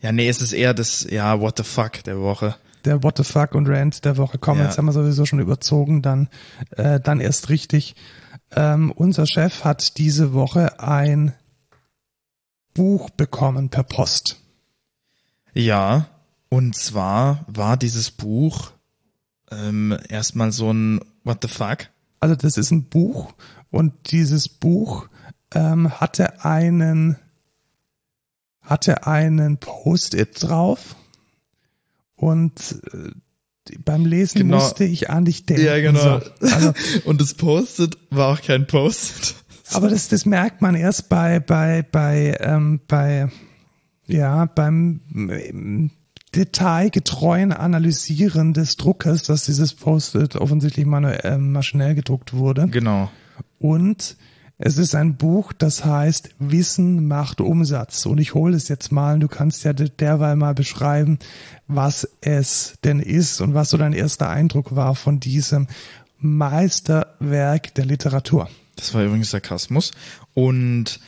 ja, 0.00 0.12
nee, 0.12 0.28
es 0.28 0.40
ist 0.42 0.52
eher 0.52 0.74
das, 0.74 1.04
ja, 1.10 1.40
what 1.40 1.56
the 1.58 1.64
fuck 1.64 2.02
der 2.04 2.20
Woche. 2.20 2.54
Der 2.84 3.02
What 3.04 3.16
the 3.18 3.24
fuck 3.24 3.54
und 3.54 3.68
Rant 3.68 4.04
der 4.04 4.16
Woche. 4.16 4.38
Komm, 4.38 4.58
Ja. 4.58 4.64
jetzt 4.64 4.76
haben 4.76 4.86
wir 4.86 4.92
sowieso 4.92 5.24
schon 5.24 5.38
überzogen, 5.38 6.02
dann, 6.02 6.28
äh, 6.76 6.98
dann 6.98 7.20
erst 7.20 7.48
richtig. 7.48 7.94
Ähm, 8.50 8.90
unser 8.90 9.24
Chef 9.26 9.62
hat 9.64 9.98
diese 9.98 10.32
Woche 10.32 10.80
ein 10.80 11.32
Buch 12.74 13.10
bekommen 13.10 13.68
per 13.68 13.84
Post. 13.84 14.40
Ja, 15.54 16.06
und 16.48 16.74
zwar 16.74 17.44
war 17.46 17.76
dieses 17.76 18.10
Buch 18.10 18.72
ähm, 19.50 19.96
erstmal 20.08 20.50
so 20.52 20.72
ein 20.72 21.00
what 21.24 21.38
the 21.42 21.48
fuck. 21.48 21.88
Also 22.20 22.34
das 22.34 22.56
ist 22.56 22.70
ein 22.70 22.84
Buch 22.84 23.32
und 23.70 24.10
dieses 24.10 24.48
Buch 24.48 25.08
ähm, 25.54 26.00
hatte 26.00 26.44
einen 26.44 27.16
hatte 28.60 29.06
einen 29.06 29.58
Post-it 29.58 30.42
drauf 30.42 30.94
und 32.14 32.52
äh, 32.92 33.10
beim 33.84 34.06
Lesen 34.06 34.38
Genau. 34.42 34.56
musste 34.56 34.84
ich 34.84 35.10
an 35.10 35.24
dich 35.24 35.46
denken. 35.46 35.64
Ja, 35.64 35.80
genau. 35.80 36.20
So. 36.40 36.46
Also, 36.46 36.72
Und 37.04 37.20
das 37.20 37.34
Post-it 37.34 37.96
war 38.10 38.28
auch 38.32 38.40
kein 38.42 38.66
Post-it. 38.66 39.34
aber 39.72 39.88
das, 39.88 40.08
das 40.08 40.26
merkt 40.26 40.62
man 40.62 40.74
erst 40.74 41.08
bei 41.08 41.40
bei 41.40 41.82
bei 41.82 42.36
ähm, 42.40 42.80
bei 42.86 43.28
ja 44.06 44.44
beim 44.46 45.00
ähm, 45.14 45.90
detailgetreuen 46.34 47.52
Analysieren 47.52 48.52
des 48.54 48.76
Druckers, 48.76 49.24
dass 49.24 49.44
dieses 49.44 49.74
Post-it 49.74 50.36
offensichtlich 50.36 50.86
manuell, 50.86 51.20
ähm, 51.24 51.52
maschinell 51.52 51.94
gedruckt 51.94 52.32
wurde. 52.32 52.68
Genau. 52.68 53.10
Und 53.58 54.16
es 54.58 54.78
ist 54.78 54.94
ein 54.94 55.16
Buch, 55.16 55.52
das 55.52 55.84
heißt 55.84 56.30
Wissen 56.38 57.08
macht 57.08 57.40
Umsatz. 57.40 58.06
Und 58.06 58.18
ich 58.18 58.34
hole 58.34 58.56
es 58.56 58.68
jetzt 58.68 58.92
mal. 58.92 59.18
Du 59.18 59.26
kannst 59.28 59.64
ja 59.64 59.72
de- 59.72 59.88
derweil 59.90 60.36
mal 60.36 60.54
beschreiben, 60.54 61.18
was 61.66 62.08
es 62.20 62.74
denn 62.84 63.00
ist 63.00 63.40
und 63.40 63.54
was 63.54 63.70
so 63.70 63.76
dein 63.76 63.92
erster 63.92 64.28
Eindruck 64.28 64.76
war 64.76 64.94
von 64.94 65.18
diesem 65.18 65.66
Meisterwerk 66.18 67.74
der 67.74 67.86
Literatur. 67.86 68.48
Das 68.76 68.94
war 68.94 69.02
übrigens 69.04 69.30
Sarkasmus. 69.30 69.90
Und 70.34 71.00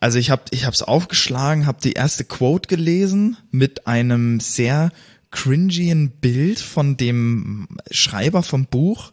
also 0.00 0.18
ich 0.18 0.30
habe 0.30 0.42
ich 0.50 0.64
hab's 0.64 0.82
aufgeschlagen, 0.82 1.66
habe 1.66 1.80
die 1.82 1.92
erste 1.92 2.24
Quote 2.24 2.68
gelesen 2.68 3.36
mit 3.50 3.86
einem 3.86 4.40
sehr 4.40 4.90
cringien 5.30 6.10
Bild 6.10 6.58
von 6.58 6.96
dem 6.96 7.68
Schreiber 7.90 8.42
vom 8.42 8.64
Buch. 8.64 9.12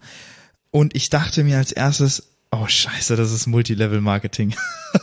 Und 0.71 0.95
ich 0.95 1.09
dachte 1.09 1.43
mir 1.43 1.57
als 1.57 1.71
erstes, 1.71 2.36
oh 2.51 2.67
scheiße, 2.67 3.15
das 3.15 3.31
ist 3.31 3.47
Multilevel-Marketing. 3.47 4.55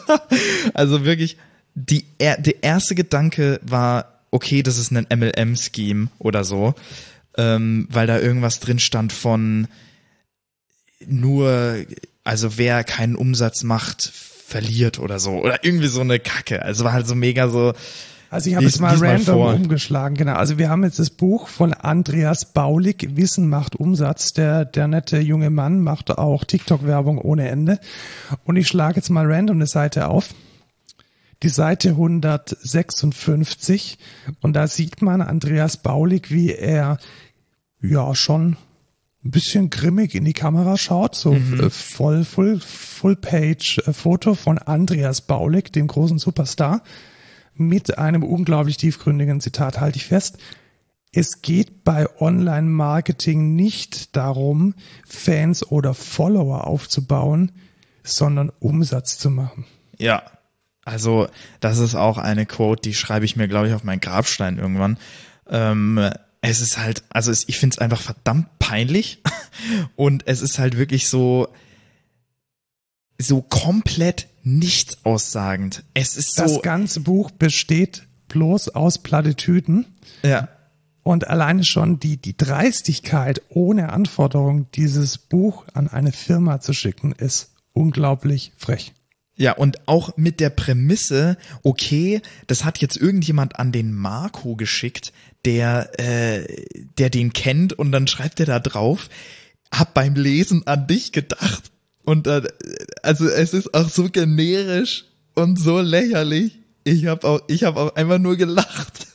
also 0.75 1.05
wirklich, 1.05 1.37
die, 1.75 2.05
er- 2.19 2.41
der 2.41 2.63
erste 2.63 2.95
Gedanke 2.95 3.61
war, 3.63 4.21
okay, 4.31 4.63
das 4.63 4.79
ist 4.79 4.91
ein 4.93 5.07
MLM-Scheme 5.15 6.09
oder 6.19 6.45
so. 6.45 6.75
Ähm, 7.37 7.89
weil 7.91 8.07
da 8.07 8.19
irgendwas 8.21 8.61
drin 8.61 8.79
stand 8.79 9.13
von, 9.13 9.67
nur, 11.07 11.85
also 12.23 12.57
wer 12.59 12.85
keinen 12.85 13.17
Umsatz 13.17 13.63
macht, 13.65 14.03
verliert 14.47 14.99
oder 14.99 15.19
so. 15.19 15.33
Oder 15.41 15.65
irgendwie 15.65 15.89
so 15.89 16.01
eine 16.01 16.21
Kacke. 16.21 16.63
Also 16.63 16.85
war 16.85 16.93
halt 16.93 17.07
so 17.09 17.15
mega 17.15 17.49
so. 17.49 17.73
Also 18.35 18.51
ich 18.51 18.57
habe 18.57 18.65
jetzt 18.65 18.81
mal 18.81 18.99
mal 18.99 19.07
random 19.07 19.35
vor. 19.37 19.55
umgeschlagen, 19.55 20.17
genau. 20.17 20.35
Also 20.35 20.59
wir 20.59 20.69
haben 20.69 20.83
jetzt 20.83 20.99
das 20.99 21.11
Buch 21.11 21.47
von 21.47 21.73
Andreas 21.73 22.53
Baulig, 22.53 23.11
Wissen 23.15 23.49
macht 23.49 23.77
Umsatz. 23.77 24.33
Der, 24.33 24.65
der 24.65 24.89
nette 24.89 25.21
junge 25.21 25.51
Mann 25.51 25.81
macht 25.81 26.11
auch 26.11 26.43
TikTok-Werbung 26.43 27.19
ohne 27.19 27.49
Ende. 27.49 27.79
Und 28.43 28.57
ich 28.57 28.67
schlage 28.67 28.97
jetzt 28.97 29.09
mal 29.09 29.33
random 29.33 29.59
eine 29.59 29.69
Seite 29.69 30.09
auf. 30.09 30.35
Die 31.45 31.49
Seite 31.49 31.91
156. 31.91 33.99
Und 34.43 34.55
da 34.55 34.67
sieht 34.67 35.01
man 35.01 35.23
Andreas 35.23 35.77
Baulig, 35.77 36.33
wie 36.33 36.53
er 36.53 36.99
ja 37.81 38.17
schon 38.17 38.57
ein 39.25 39.31
bisschen 39.31 39.71
grimmig 39.71 40.17
in 40.17 40.25
die 40.25 40.33
Kamera 40.33 40.77
schaut, 40.77 41.15
so 41.15 41.35
äh, 41.35 41.71
voll, 41.71 42.25
full, 42.25 42.59
full 42.59 43.15
page 43.15 43.81
äh, 43.87 43.93
Foto 43.93 44.35
von 44.35 44.59
Andreas 44.59 45.21
Baulig, 45.21 45.73
dem 45.73 45.87
großen 45.87 46.19
Superstar 46.19 46.83
mit 47.55 47.99
einem 47.99 48.23
unglaublich 48.23 48.77
tiefgründigen 48.77 49.41
Zitat 49.41 49.81
halte 49.81 49.97
ich 49.97 50.07
fest. 50.07 50.39
Es 51.13 51.43
geht 51.43 51.85
bei 51.85 52.09
Online-Marketing 52.21 53.55
nicht 53.55 54.17
darum, 54.17 54.75
Fans 55.07 55.65
oder 55.65 55.95
Follower 55.95 56.67
aufzubauen, 56.67 57.53
sondern 58.03 58.51
Umsatz 58.59 59.19
zu 59.19 59.31
machen. 59.31 59.65
Ja. 59.99 60.23
Also, 60.85 61.29
das 61.61 61.79
ist 61.79 61.95
auch 61.95 62.19
eine 62.19 62.45
Quote, 62.45 62.83
die 62.83 62.95
schreibe 62.95 63.25
ich 63.25 63.37
mir, 63.37 63.49
glaube 63.49 63.69
ich, 63.69 63.75
auf 63.75 63.85
meinen 63.85 64.01
Grabstein 64.01 64.59
irgendwann. 64.59 64.99
Ähm, 65.49 66.11
es 66.43 66.61
ist 66.61 66.77
halt, 66.77 67.05
also 67.09 67.31
es, 67.31 67.49
ich 67.49 67.59
finde 67.59 67.75
es 67.75 67.79
einfach 67.79 68.01
verdammt 68.01 68.59
peinlich. 68.59 69.23
Und 69.97 70.27
es 70.27 70.43
ist 70.43 70.59
halt 70.59 70.77
wirklich 70.77 71.09
so, 71.09 71.49
so 73.19 73.41
komplett 73.41 74.27
nichts 74.45 75.05
aussagend. 75.05 75.83
Es 75.95 76.17
ist 76.17 76.39
Das 76.39 76.55
so. 76.55 76.61
ganze 76.61 77.01
Buch 77.01 77.31
besteht 77.31 78.07
bloß 78.29 78.69
aus 78.71 78.99
Plattitüden 78.99 79.87
Ja. 80.23 80.49
und 81.03 81.27
alleine 81.29 81.65
schon 81.65 81.99
die, 82.01 82.17
die 82.17 82.37
Dreistigkeit, 82.37 83.43
ohne 83.49 83.93
Anforderung 83.93 84.67
dieses 84.73 85.19
Buch 85.19 85.65
an 85.75 85.89
eine 85.89 86.13
Firma 86.13 86.61
zu 86.61 86.73
schicken, 86.73 87.13
ist 87.13 87.51
unglaublich 87.73 88.53
frech. 88.57 88.93
Ja, 89.37 89.53
und 89.53 89.89
auch 89.89 90.17
mit 90.17 90.39
der 90.39 90.51
Prämisse, 90.51 91.37
okay, 91.65 92.23
das 92.47 92.65
hat 92.65 92.79
jetzt 92.79 92.97
irgendjemand 92.97 93.59
an 93.59 93.73
den 93.73 93.93
Marco 93.93 94.55
geschickt, 94.55 95.13
der, 95.45 95.91
äh, 95.99 96.47
der 96.99 97.11
den 97.11 97.33
kennt 97.33 97.73
und 97.73 97.91
dann 97.91 98.07
schreibt 98.07 98.39
er 98.39 98.47
da 98.47 98.61
drauf, 98.61 99.09
hab 99.73 99.93
beim 99.93 100.15
Lesen 100.15 100.65
an 100.69 100.87
dich 100.87 101.11
gedacht. 101.11 101.73
Und 102.05 102.27
dann, 102.27 102.47
also 103.03 103.27
es 103.27 103.55
ist 103.55 103.75
auch 103.75 103.89
so 103.89 104.09
generisch 104.11 105.05
und 105.35 105.59
so 105.59 105.81
lächerlich. 105.81 106.59
Ich 106.85 107.07
habe 107.07 107.27
auch, 107.27 107.41
ich 107.49 107.65
habe 107.65 107.81
auch 107.81 107.97
einfach 107.97 108.19
nur 108.19 108.37
gelacht. 108.37 109.07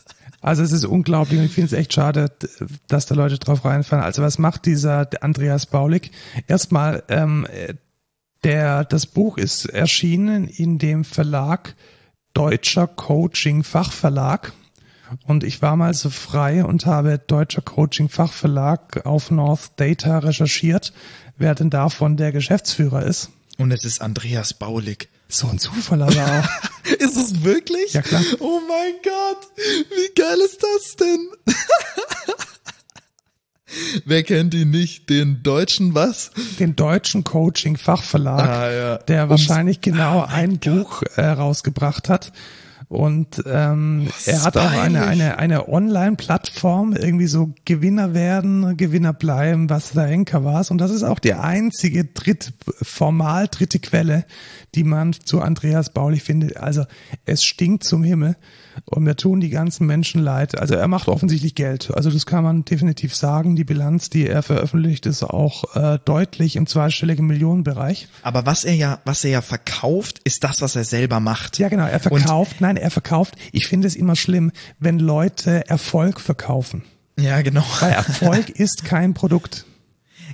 Also 0.42 0.64
es 0.64 0.72
ist 0.72 0.86
unglaublich 0.86 1.40
und 1.40 1.46
ich 1.46 1.52
finde 1.52 1.68
es 1.68 1.74
echt 1.74 1.94
schade, 1.94 2.32
dass 2.88 3.06
da 3.06 3.16
Leute 3.16 3.38
drauf 3.38 3.66
reinfallen. 3.66 4.04
Also 4.04 4.22
was 4.22 4.40
macht 4.40 4.66
dieser 4.66 5.10
Andreas 5.22 5.66
Baulig? 5.66 6.12
Erstmal, 6.48 7.04
ähm, 7.10 7.46
äh, 7.52 7.74
der, 8.44 8.86
das 8.86 9.06
Buch 9.06 9.38
ist 9.38 9.66
erschienen 9.66 10.48
in 10.48 10.78
dem 10.78 11.04
Verlag 11.04 11.76
Deutscher 12.34 12.88
Coaching 12.88 13.64
Fachverlag. 13.64 14.54
Und 15.26 15.44
ich 15.44 15.62
war 15.62 15.76
mal 15.76 15.94
so 15.94 16.10
frei 16.10 16.64
und 16.64 16.86
habe 16.86 17.18
Deutscher 17.20 17.62
Coaching 17.62 18.10
Fachverlag 18.10 19.06
auf 19.06 19.32
North 19.32 19.72
Data 19.78 20.20
recherchiert, 20.20 20.94
wer 21.38 21.56
denn 21.56 21.70
davon 21.70 22.18
der 22.18 22.32
Geschäftsführer 22.32 23.04
ist. 23.04 23.30
Und 23.58 23.72
es 23.72 23.84
ist 23.84 24.02
Andreas 24.02 24.54
Baulig. 24.54 25.10
So 25.28 25.48
ein 25.48 25.60
Zufall 25.60 26.02
aber 26.02 26.26
auch. 26.26 26.90
Ist 27.00 27.18
es 27.18 27.44
wirklich? 27.44 27.94
Ja, 27.94 28.02
klar. 28.02 28.22
Oh 28.40 28.60
mein 28.68 28.94
Gott, 29.04 29.48
wie 29.58 30.16
geil 30.20 30.38
ist 30.44 30.64
das 30.64 30.96
denn? 30.96 31.30
Wer 34.06 34.24
kennt 34.24 34.56
ihn 34.56 34.72
nicht? 34.72 35.08
Den 35.12 35.44
deutschen 35.44 35.94
was? 35.94 36.32
den 36.60 36.76
deutschen 36.76 37.24
Coaching 37.24 37.78
Fachverlag, 37.78 38.50
Ah, 38.50 38.72
ja. 38.72 38.98
der 38.98 39.28
Ums- 39.28 39.30
wahrscheinlich 39.30 39.82
genau 39.82 40.22
ein 40.28 40.58
Buch 40.58 41.04
äh, 41.16 41.28
rausgebracht 41.28 42.10
hat. 42.10 42.32
Und 42.90 43.44
ähm, 43.46 44.08
er 44.26 44.44
hat 44.44 44.58
auch 44.58 44.72
eine, 44.72 45.06
eine, 45.06 45.38
eine 45.38 45.70
Online-Plattform, 45.70 46.94
irgendwie 46.94 47.28
so 47.28 47.54
Gewinner 47.64 48.16
werden, 48.16 48.78
Gewinner 48.78 49.14
bleiben, 49.14 49.70
was 49.70 49.92
der 49.92 50.08
Henker 50.08 50.44
war. 50.44 50.66
Und 50.72 50.80
das 50.80 50.90
ist 50.90 51.04
auch 51.04 51.20
die 51.20 51.36
einzige 51.36 52.06
dritt, 52.06 52.52
formal 52.82 53.48
dritte 53.48 53.78
Quelle, 53.78 54.26
die 54.76 54.84
man 54.84 55.14
zu 55.14 55.42
Andreas 55.42 55.92
Baulich 55.92 56.24
findet. 56.24 56.58
Also 56.58 56.86
es 57.26 57.44
stinkt 57.44 57.84
zum 57.84 58.04
Himmel 58.04 58.36
und 58.86 59.04
mir 59.04 59.16
tun 59.16 59.40
die 59.40 59.50
ganzen 59.50 59.88
Menschen 59.88 60.22
leid. 60.22 60.58
Also 60.58 60.76
er 60.76 60.88
macht 60.88 61.08
offensichtlich 61.08 61.56
Geld. 61.56 61.92
Also 61.94 62.10
das 62.12 62.26
kann 62.26 62.44
man 62.44 62.66
definitiv 62.66 63.16
sagen. 63.16 63.56
Die 63.56 63.64
Bilanz, 63.64 64.10
die 64.10 64.28
er 64.28 64.44
veröffentlicht, 64.44 65.06
ist 65.06 65.24
auch 65.24 65.76
äh, 65.76 66.00
deutlich 66.06 66.56
im 66.56 66.68
zweistelligen 66.68 67.26
Millionenbereich. 67.26 68.08
Aber 68.22 68.46
was 68.46 68.64
er 68.64 68.76
ja, 68.76 69.00
was 69.06 69.24
er 69.24 69.32
ja 69.32 69.42
verkauft, 69.42 70.20
ist 70.24 70.44
das, 70.44 70.62
was 70.62 70.76
er 70.76 70.84
selber 70.84 71.20
macht. 71.20 71.58
Ja, 71.60 71.70
genau. 71.70 71.86
Er 71.86 72.00
verkauft, 72.00 72.62
nein, 72.62 72.78
er 72.78 72.92
verkauft. 72.92 73.36
Ich 73.52 73.68
finde 73.68 73.88
es 73.88 73.96
immer 73.96 74.16
schlimm, 74.16 74.52
wenn 74.80 75.00
Leute 75.00 75.68
Erfolg 75.68 76.20
verkaufen. 76.20 76.84
Ja, 77.20 77.42
genau. 77.42 77.66
Weil 77.80 77.92
Erfolg 77.92 78.50
ist 78.56 78.86
kein 78.86 79.14
Produkt. 79.14 79.66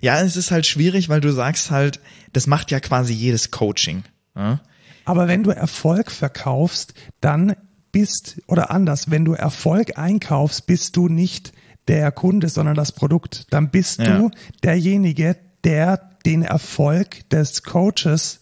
Ja, 0.02 0.22
es 0.22 0.36
ist 0.36 0.52
halt 0.52 0.66
schwierig, 0.66 1.10
weil 1.10 1.22
du 1.22 1.32
sagst 1.32 1.72
halt, 1.72 2.00
das 2.34 2.48
macht 2.48 2.72
ja 2.72 2.80
quasi 2.80 3.14
jedes 3.14 3.52
Coaching. 3.52 4.04
Ja? 4.36 4.60
Aber 5.06 5.28
wenn 5.28 5.44
du 5.44 5.52
Erfolg 5.52 6.12
verkaufst, 6.12 6.94
dann 7.22 7.56
bist, 7.92 8.42
oder 8.48 8.72
anders, 8.72 9.12
wenn 9.12 9.24
du 9.24 9.34
Erfolg 9.34 9.98
einkaufst, 9.98 10.66
bist 10.68 10.98
du 10.98 11.08
nicht 11.08 11.54
der 11.88 12.12
Kunde, 12.12 12.50
sondern 12.50 12.76
das 12.76 12.92
Produkt. 12.92 13.48
Dann 13.52 13.70
bist 13.70 14.00
Ja. 14.00 14.18
du 14.18 14.32
derjenige, 14.64 15.38
der 15.64 15.98
den 16.26 16.42
Erfolg 16.42 17.30
des 17.30 17.64
Coaches 17.64 18.42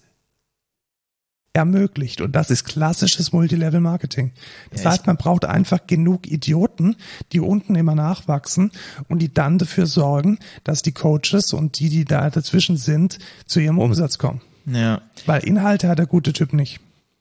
ermöglicht. 1.56 2.22
Und 2.22 2.32
das 2.36 2.50
ist 2.50 2.64
klassisches 2.64 3.32
Multilevel-Marketing. 3.32 4.32
Das 4.72 4.84
Ja, 4.84 4.92
heißt, 4.92 5.06
man 5.06 5.18
braucht 5.18 5.46
einfach 5.46 5.86
genug 5.86 6.26
Idioten, 6.26 6.96
die 7.32 7.40
unten 7.42 7.76
immer 7.76 7.94
nachwachsen 7.94 8.72
und 9.08 9.20
die 9.20 9.32
dann 9.32 9.60
dafür 9.60 9.86
sorgen, 9.86 10.40
dass 10.64 10.82
die 10.82 10.94
Coaches 10.94 11.54
und 11.54 11.80
die, 11.80 11.90
die 11.90 12.06
da 12.06 12.30
dazwischen 12.32 12.78
sind, 12.78 13.20
zu 13.46 13.60
ihrem 13.60 13.78
Umsatz 13.78 14.18
kommen. 14.18 14.42
Ja. 14.66 15.02
Weil 15.26 15.44
Inhalte 15.44 15.88
hat 15.88 16.00
der 16.00 16.06
gute 16.06 16.34
Typ 16.34 16.54
nicht. 16.54 16.80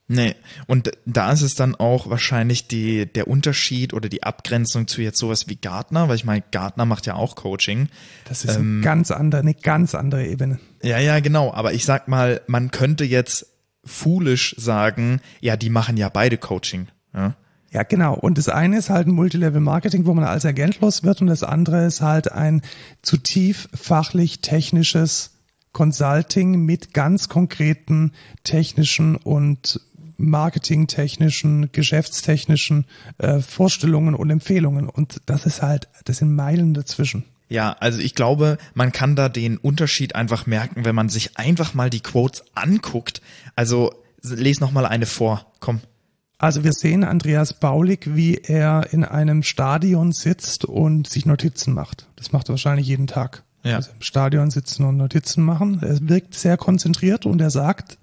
Nee, 0.08 0.34
und 0.66 0.90
da 1.06 1.32
ist 1.32 1.40
es 1.40 1.54
dann 1.54 1.74
auch 1.74 2.10
wahrscheinlich 2.10 2.66
die, 2.68 3.06
der 3.06 3.28
Unterschied 3.28 3.94
oder 3.94 4.08
die 4.10 4.24
Abgrenzung 4.24 4.86
zu 4.86 5.00
jetzt 5.00 5.18
sowas 5.18 5.48
wie 5.48 5.56
Gartner, 5.56 6.08
weil 6.08 6.16
ich 6.16 6.24
meine, 6.24 6.42
Gartner 6.50 6.84
macht 6.84 7.06
ja 7.06 7.14
auch 7.14 7.34
Coaching. 7.34 7.88
Das 8.28 8.44
ist 8.44 8.58
eine 8.58 8.82
ganz 8.82 9.10
andere, 9.10 9.40
eine 9.40 9.54
ganz 9.54 9.94
andere 9.94 10.26
Ebene. 10.26 10.58
Ja, 10.82 10.98
ja, 10.98 11.20
genau. 11.20 11.52
Aber 11.54 11.72
ich 11.72 11.86
sag 11.86 12.08
mal, 12.08 12.42
man 12.46 12.70
könnte 12.70 13.04
jetzt 13.04 13.46
foolish 13.84 14.54
sagen, 14.58 15.20
ja, 15.40 15.56
die 15.56 15.70
machen 15.70 15.96
ja 15.96 16.08
beide 16.08 16.36
Coaching. 16.36 16.88
Ja, 17.14 17.34
Ja, 17.70 17.82
genau. 17.82 18.14
Und 18.14 18.36
das 18.36 18.48
eine 18.50 18.76
ist 18.76 18.90
halt 18.90 19.06
ein 19.06 19.14
Multilevel-Marketing, 19.14 20.04
wo 20.04 20.12
man 20.12 20.24
als 20.24 20.44
agentlos 20.44 21.04
wird 21.04 21.22
und 21.22 21.28
das 21.28 21.42
andere 21.42 21.86
ist 21.86 22.02
halt 22.02 22.30
ein 22.30 22.60
zu 23.00 23.16
tief 23.16 23.68
fachlich 23.72 24.40
technisches 24.40 25.31
Consulting 25.72 26.64
mit 26.64 26.92
ganz 26.94 27.28
konkreten 27.28 28.12
technischen 28.44 29.16
und 29.16 29.80
marketingtechnischen, 30.16 31.72
geschäftstechnischen 31.72 32.86
äh, 33.18 33.40
Vorstellungen 33.40 34.14
und 34.14 34.30
Empfehlungen. 34.30 34.88
Und 34.88 35.22
das 35.26 35.46
ist 35.46 35.62
halt, 35.62 35.88
das 36.04 36.18
sind 36.18 36.34
Meilen 36.34 36.74
dazwischen. 36.74 37.24
Ja, 37.48 37.76
also 37.80 38.00
ich 38.00 38.14
glaube, 38.14 38.56
man 38.72 38.92
kann 38.92 39.16
da 39.16 39.28
den 39.28 39.58
Unterschied 39.58 40.14
einfach 40.14 40.46
merken, 40.46 40.84
wenn 40.84 40.94
man 40.94 41.08
sich 41.08 41.36
einfach 41.36 41.74
mal 41.74 41.90
die 41.90 42.00
Quotes 42.00 42.44
anguckt. 42.54 43.20
Also 43.56 43.92
les 44.22 44.60
noch 44.60 44.72
mal 44.72 44.86
eine 44.86 45.06
vor. 45.06 45.52
Komm. 45.60 45.80
Also 46.38 46.64
wir 46.64 46.72
sehen 46.72 47.04
Andreas 47.04 47.52
Baulig, 47.52 48.16
wie 48.16 48.36
er 48.36 48.92
in 48.92 49.04
einem 49.04 49.42
Stadion 49.42 50.12
sitzt 50.12 50.64
und 50.64 51.08
sich 51.08 51.26
Notizen 51.26 51.74
macht. 51.74 52.08
Das 52.16 52.32
macht 52.32 52.48
er 52.48 52.54
wahrscheinlich 52.54 52.86
jeden 52.86 53.06
Tag. 53.06 53.44
Ja. 53.62 53.76
Also 53.76 53.92
im 53.92 54.02
Stadion 54.02 54.50
sitzen 54.50 54.84
und 54.84 54.96
Notizen 54.96 55.44
machen. 55.44 55.80
Er 55.82 56.08
wirkt 56.08 56.34
sehr 56.34 56.56
konzentriert 56.56 57.26
und 57.26 57.40
er 57.40 57.50
sagt, 57.50 57.98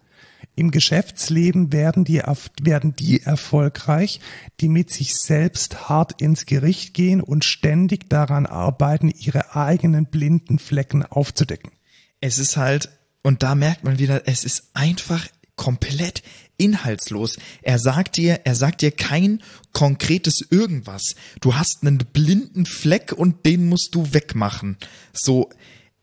im 0.56 0.72
Geschäftsleben 0.72 1.72
werden 1.72 2.04
die, 2.04 2.22
werden 2.62 2.96
die 2.96 3.22
erfolgreich, 3.22 4.20
die 4.60 4.68
mit 4.68 4.92
sich 4.92 5.16
selbst 5.16 5.90
hart 5.90 6.22
ins 6.22 6.46
Gericht 6.46 6.94
gehen 6.94 7.22
und 7.22 7.46
ständig 7.46 8.10
daran 8.10 8.46
arbeiten, 8.46 9.10
ihre 9.10 9.56
eigenen 9.56 10.06
blinden 10.06 10.60
Flecken 10.60 11.06
aufzudecken. 11.06 11.72
Es 12.20 12.40
ist 12.40 12.58
halt, 12.58 12.90
und 13.24 13.44
da 13.44 13.56
merkt 13.56 13.84
man 13.84 14.00
wieder, 14.00 14.28
es 14.28 14.44
ist 14.44 14.72
einfach 14.74 15.26
komplett 15.56 16.24
inhaltslos. 16.58 17.38
Er 17.62 17.80
sagt 17.80 18.18
dir, 18.18 18.42
er 18.44 18.56
sagt 18.56 18.82
dir 18.82 18.92
kein 18.92 19.42
konkretes 19.74 20.42
irgendwas. 20.50 21.16
Du 21.42 21.56
hast 21.56 21.84
einen 21.84 21.98
blinden 21.98 22.66
Fleck 22.66 23.14
und 23.14 23.46
den 23.46 23.68
musst 23.68 23.90
du 23.94 24.14
wegmachen. 24.14 24.78
So, 25.14 25.50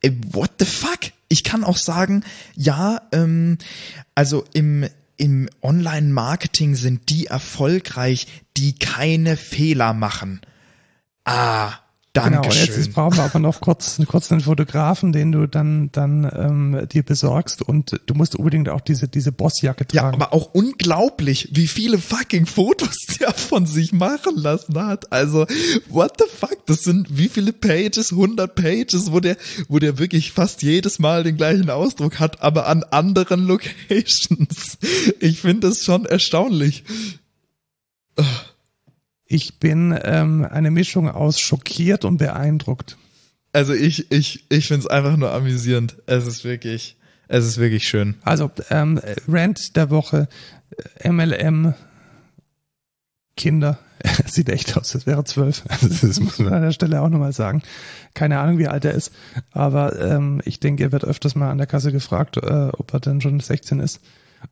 äh, 0.00 0.10
what 0.32 0.52
the 0.58 0.66
fuck? 0.66 1.12
Ich 1.28 1.44
kann 1.44 1.64
auch 1.64 1.76
sagen, 1.76 2.24
ja, 2.54 3.02
ähm, 3.12 3.58
also 4.14 4.44
im, 4.52 4.88
im 5.16 5.48
Online-Marketing 5.62 6.74
sind 6.74 7.10
die 7.10 7.26
erfolgreich, 7.26 8.26
die 8.56 8.78
keine 8.78 9.36
Fehler 9.36 9.92
machen. 9.92 10.40
Ah, 11.24 11.72
Genau, 12.24 12.42
danke 12.42 12.48
und 12.48 12.76
jetzt, 12.76 12.92
brauchen 12.92 13.16
wir 13.16 13.24
aber 13.24 13.38
noch 13.38 13.60
kurz, 13.60 14.00
kurz 14.06 14.32
einen 14.32 14.40
Fotografen, 14.40 15.12
den 15.12 15.32
du 15.32 15.46
dann, 15.46 15.90
dann 15.92 16.30
ähm, 16.34 16.88
dir 16.88 17.02
besorgst 17.02 17.62
und 17.62 18.00
du 18.06 18.14
musst 18.14 18.34
unbedingt 18.36 18.68
auch 18.68 18.80
diese, 18.80 19.08
diese 19.08 19.32
Bossjacke 19.32 19.86
Ja, 19.92 20.02
tragen. 20.02 20.22
aber 20.22 20.32
auch 20.32 20.54
unglaublich, 20.54 21.50
wie 21.52 21.66
viele 21.66 21.98
fucking 21.98 22.46
Fotos 22.46 22.96
der 23.20 23.32
von 23.34 23.66
sich 23.66 23.92
machen 23.92 24.36
lassen 24.36 24.78
hat. 24.78 25.12
Also, 25.12 25.46
what 25.88 26.12
the 26.18 26.24
fuck? 26.28 26.64
Das 26.66 26.84
sind 26.84 27.16
wie 27.16 27.28
viele 27.28 27.52
Pages? 27.52 28.12
100 28.12 28.54
Pages, 28.54 29.12
wo 29.12 29.20
der, 29.20 29.36
wo 29.68 29.78
der 29.78 29.98
wirklich 29.98 30.32
fast 30.32 30.62
jedes 30.62 30.98
Mal 30.98 31.22
den 31.24 31.36
gleichen 31.36 31.70
Ausdruck 31.70 32.18
hat, 32.18 32.42
aber 32.42 32.66
an 32.66 32.82
anderen 32.84 33.46
Locations. 33.46 34.78
Ich 35.20 35.40
finde 35.40 35.68
das 35.68 35.84
schon 35.84 36.06
erstaunlich. 36.06 36.84
Ich 39.26 39.58
bin 39.58 39.98
ähm, 40.02 40.46
eine 40.48 40.70
Mischung 40.70 41.08
aus 41.08 41.40
schockiert 41.40 42.04
und 42.04 42.18
beeindruckt. 42.18 42.96
Also 43.52 43.72
ich, 43.72 44.10
ich, 44.12 44.44
ich 44.50 44.68
finde 44.68 44.80
es 44.80 44.86
einfach 44.86 45.16
nur 45.16 45.32
amüsierend. 45.32 45.96
Es 46.06 46.26
ist 46.26 46.44
wirklich, 46.44 46.96
es 47.26 47.44
ist 47.44 47.58
wirklich 47.58 47.88
schön. 47.88 48.16
Also 48.22 48.50
ähm, 48.70 49.00
Rant 49.26 49.76
der 49.76 49.90
Woche, 49.90 50.28
äh, 51.00 51.10
MLM, 51.10 51.74
Kinder. 53.36 53.78
Es 53.98 54.34
sieht 54.34 54.48
echt 54.48 54.76
aus, 54.76 54.94
als 54.94 55.06
wäre 55.06 55.24
zwölf. 55.24 55.64
Also 55.68 55.88
Das 56.06 56.20
muss 56.20 56.38
man 56.38 56.52
an 56.52 56.62
der 56.62 56.72
Stelle 56.72 57.00
auch 57.00 57.08
nochmal 57.08 57.32
sagen. 57.32 57.62
Keine 58.14 58.38
Ahnung, 58.38 58.58
wie 58.58 58.68
alt 58.68 58.84
er 58.84 58.92
ist. 58.92 59.12
Aber 59.50 59.98
ähm, 60.00 60.40
ich 60.44 60.60
denke, 60.60 60.84
er 60.84 60.92
wird 60.92 61.04
öfters 61.04 61.34
mal 61.34 61.50
an 61.50 61.58
der 61.58 61.66
Kasse 61.66 61.92
gefragt, 61.92 62.36
äh, 62.36 62.68
ob 62.72 62.92
er 62.92 63.00
denn 63.00 63.20
schon 63.20 63.40
16 63.40 63.80
ist. 63.80 64.00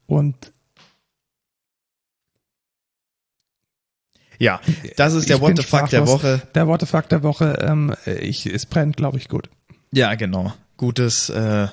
Und 0.06 0.53
Ja, 4.44 4.60
das 4.96 5.14
ist 5.14 5.30
der 5.30 5.36
Ich 5.36 5.42
What 5.42 5.56
the 5.56 5.62
fuck 5.62 5.88
der. 5.88 6.06
Woche. 6.06 6.42
der 6.54 6.66
What 6.66 6.80
the 6.80 6.86
Fuck 6.86 7.08
der 7.08 7.22
Woche, 7.22 7.58
ähm, 7.66 7.94
ich, 8.04 8.44
es 8.44 8.66
brennt, 8.66 8.98
glaube 8.98 9.16
ich, 9.16 9.28
gut. 9.28 9.48
Ja, 9.90 10.14
genau. 10.16 10.52
Gutes 10.76 11.30
äh, 11.30 11.68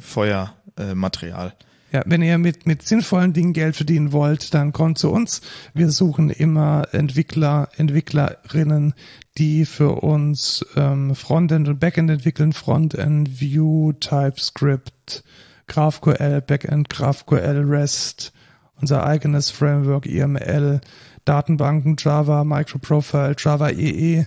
Feuermaterial. 0.00 1.48
Äh. 1.48 1.64
Ja, 1.92 2.02
wenn 2.06 2.22
ihr 2.22 2.38
mit, 2.38 2.66
mit 2.66 2.82
sinnvollen 2.82 3.34
Dingen 3.34 3.52
Geld 3.52 3.76
verdienen 3.76 4.12
wollt, 4.12 4.54
dann 4.54 4.72
kommt 4.72 4.98
zu 4.98 5.12
uns. 5.12 5.42
Wir 5.74 5.90
suchen 5.90 6.30
immer 6.30 6.88
Entwickler, 6.92 7.68
Entwicklerinnen, 7.76 8.94
die 9.38 9.66
für 9.66 10.02
uns 10.02 10.64
ähm, 10.74 11.14
Frontend 11.14 11.68
und 11.68 11.78
Backend 11.78 12.10
entwickeln. 12.10 12.54
Frontend, 12.54 13.40
Vue, 13.40 13.94
TypeScript, 14.00 15.22
GraphQL, 15.68 16.40
Backend, 16.40 16.88
GraphQL, 16.88 17.62
REST, 17.64 18.32
unser 18.80 19.04
eigenes 19.04 19.50
Framework, 19.50 20.06
IML, 20.06 20.80
Datenbanken, 21.24 21.96
Java, 21.98 22.44
Microprofile, 22.44 23.34
Java 23.38 23.70
EE, 23.70 24.26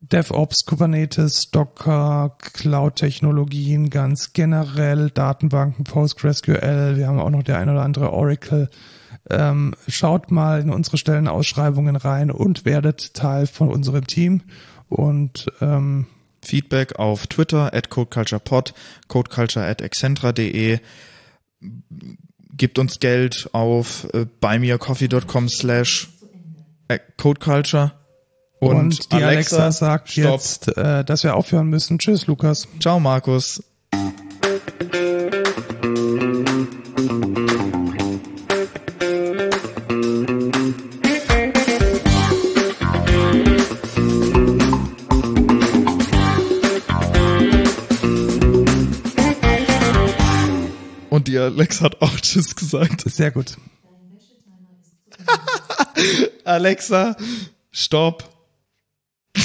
DevOps, 0.00 0.64
Kubernetes, 0.64 1.50
Docker, 1.50 2.36
Cloud-Technologien 2.38 3.90
ganz 3.90 4.32
generell, 4.32 5.10
Datenbanken, 5.10 5.84
PostgreSQL, 5.84 6.96
wir 6.96 7.08
haben 7.08 7.18
auch 7.18 7.30
noch 7.30 7.42
der 7.42 7.58
ein 7.58 7.68
oder 7.68 7.82
andere 7.82 8.12
Oracle. 8.12 8.70
Ähm, 9.30 9.74
schaut 9.88 10.30
mal 10.30 10.60
in 10.60 10.70
unsere 10.70 10.96
Stellenausschreibungen 10.96 11.96
rein 11.96 12.30
und 12.30 12.64
werdet 12.64 13.14
Teil 13.14 13.46
von 13.46 13.68
unserem 13.68 14.06
Team. 14.06 14.42
Und 14.88 15.46
ähm, 15.60 16.06
Feedback 16.42 16.98
auf 16.98 17.26
Twitter 17.26 17.74
at 17.74 17.90
codeculturepod, 17.90 18.72
codeculture 19.08 19.66
at 19.66 19.82
excentra.de. 19.82 20.78
Gibt 22.58 22.78
uns 22.78 23.00
Geld 23.00 23.48
auf 23.52 24.06
äh, 24.12 24.26
buymeacoffee.com 24.40 25.48
slash 25.48 26.08
äh, 26.88 26.98
codeculture. 27.16 27.92
Und, 28.60 28.76
und, 28.76 29.12
die 29.12 29.22
Alexa, 29.22 29.70
sagt 29.70 30.10
stopp. 30.10 30.32
jetzt, 30.32 30.76
äh, 30.76 31.04
dass 31.04 31.22
wir 31.22 31.36
aufhören 31.36 31.68
müssen. 31.68 31.98
Tschüss, 31.98 32.26
Lukas. 32.26 32.66
Ciao, 32.80 32.98
Markus. 32.98 33.62
Alexa 51.48 51.84
hat 51.84 52.02
auch 52.02 52.20
Tschüss 52.20 52.56
gesagt. 52.56 53.02
Sehr 53.06 53.30
gut. 53.30 53.56
Alexa, 56.44 57.16
stopp. 57.70 58.28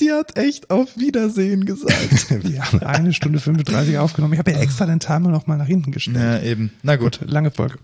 Die 0.00 0.12
hat 0.12 0.38
echt 0.38 0.70
auf 0.70 0.96
Wiedersehen 0.96 1.64
gesagt. 1.64 2.30
Wir 2.44 2.64
haben 2.64 2.80
eine 2.80 3.12
Stunde 3.12 3.40
35 3.40 3.98
aufgenommen. 3.98 4.34
Ich 4.34 4.38
habe 4.38 4.52
ja 4.52 4.58
extra 4.58 4.86
den 4.86 5.00
Timer 5.00 5.30
noch 5.30 5.46
mal 5.46 5.56
nach 5.56 5.66
hinten 5.66 5.90
gestellt. 5.90 6.16
Ja, 6.16 6.40
eben. 6.40 6.72
Na 6.82 6.96
gut. 6.96 7.20
Lange 7.24 7.50
Folge. 7.50 7.78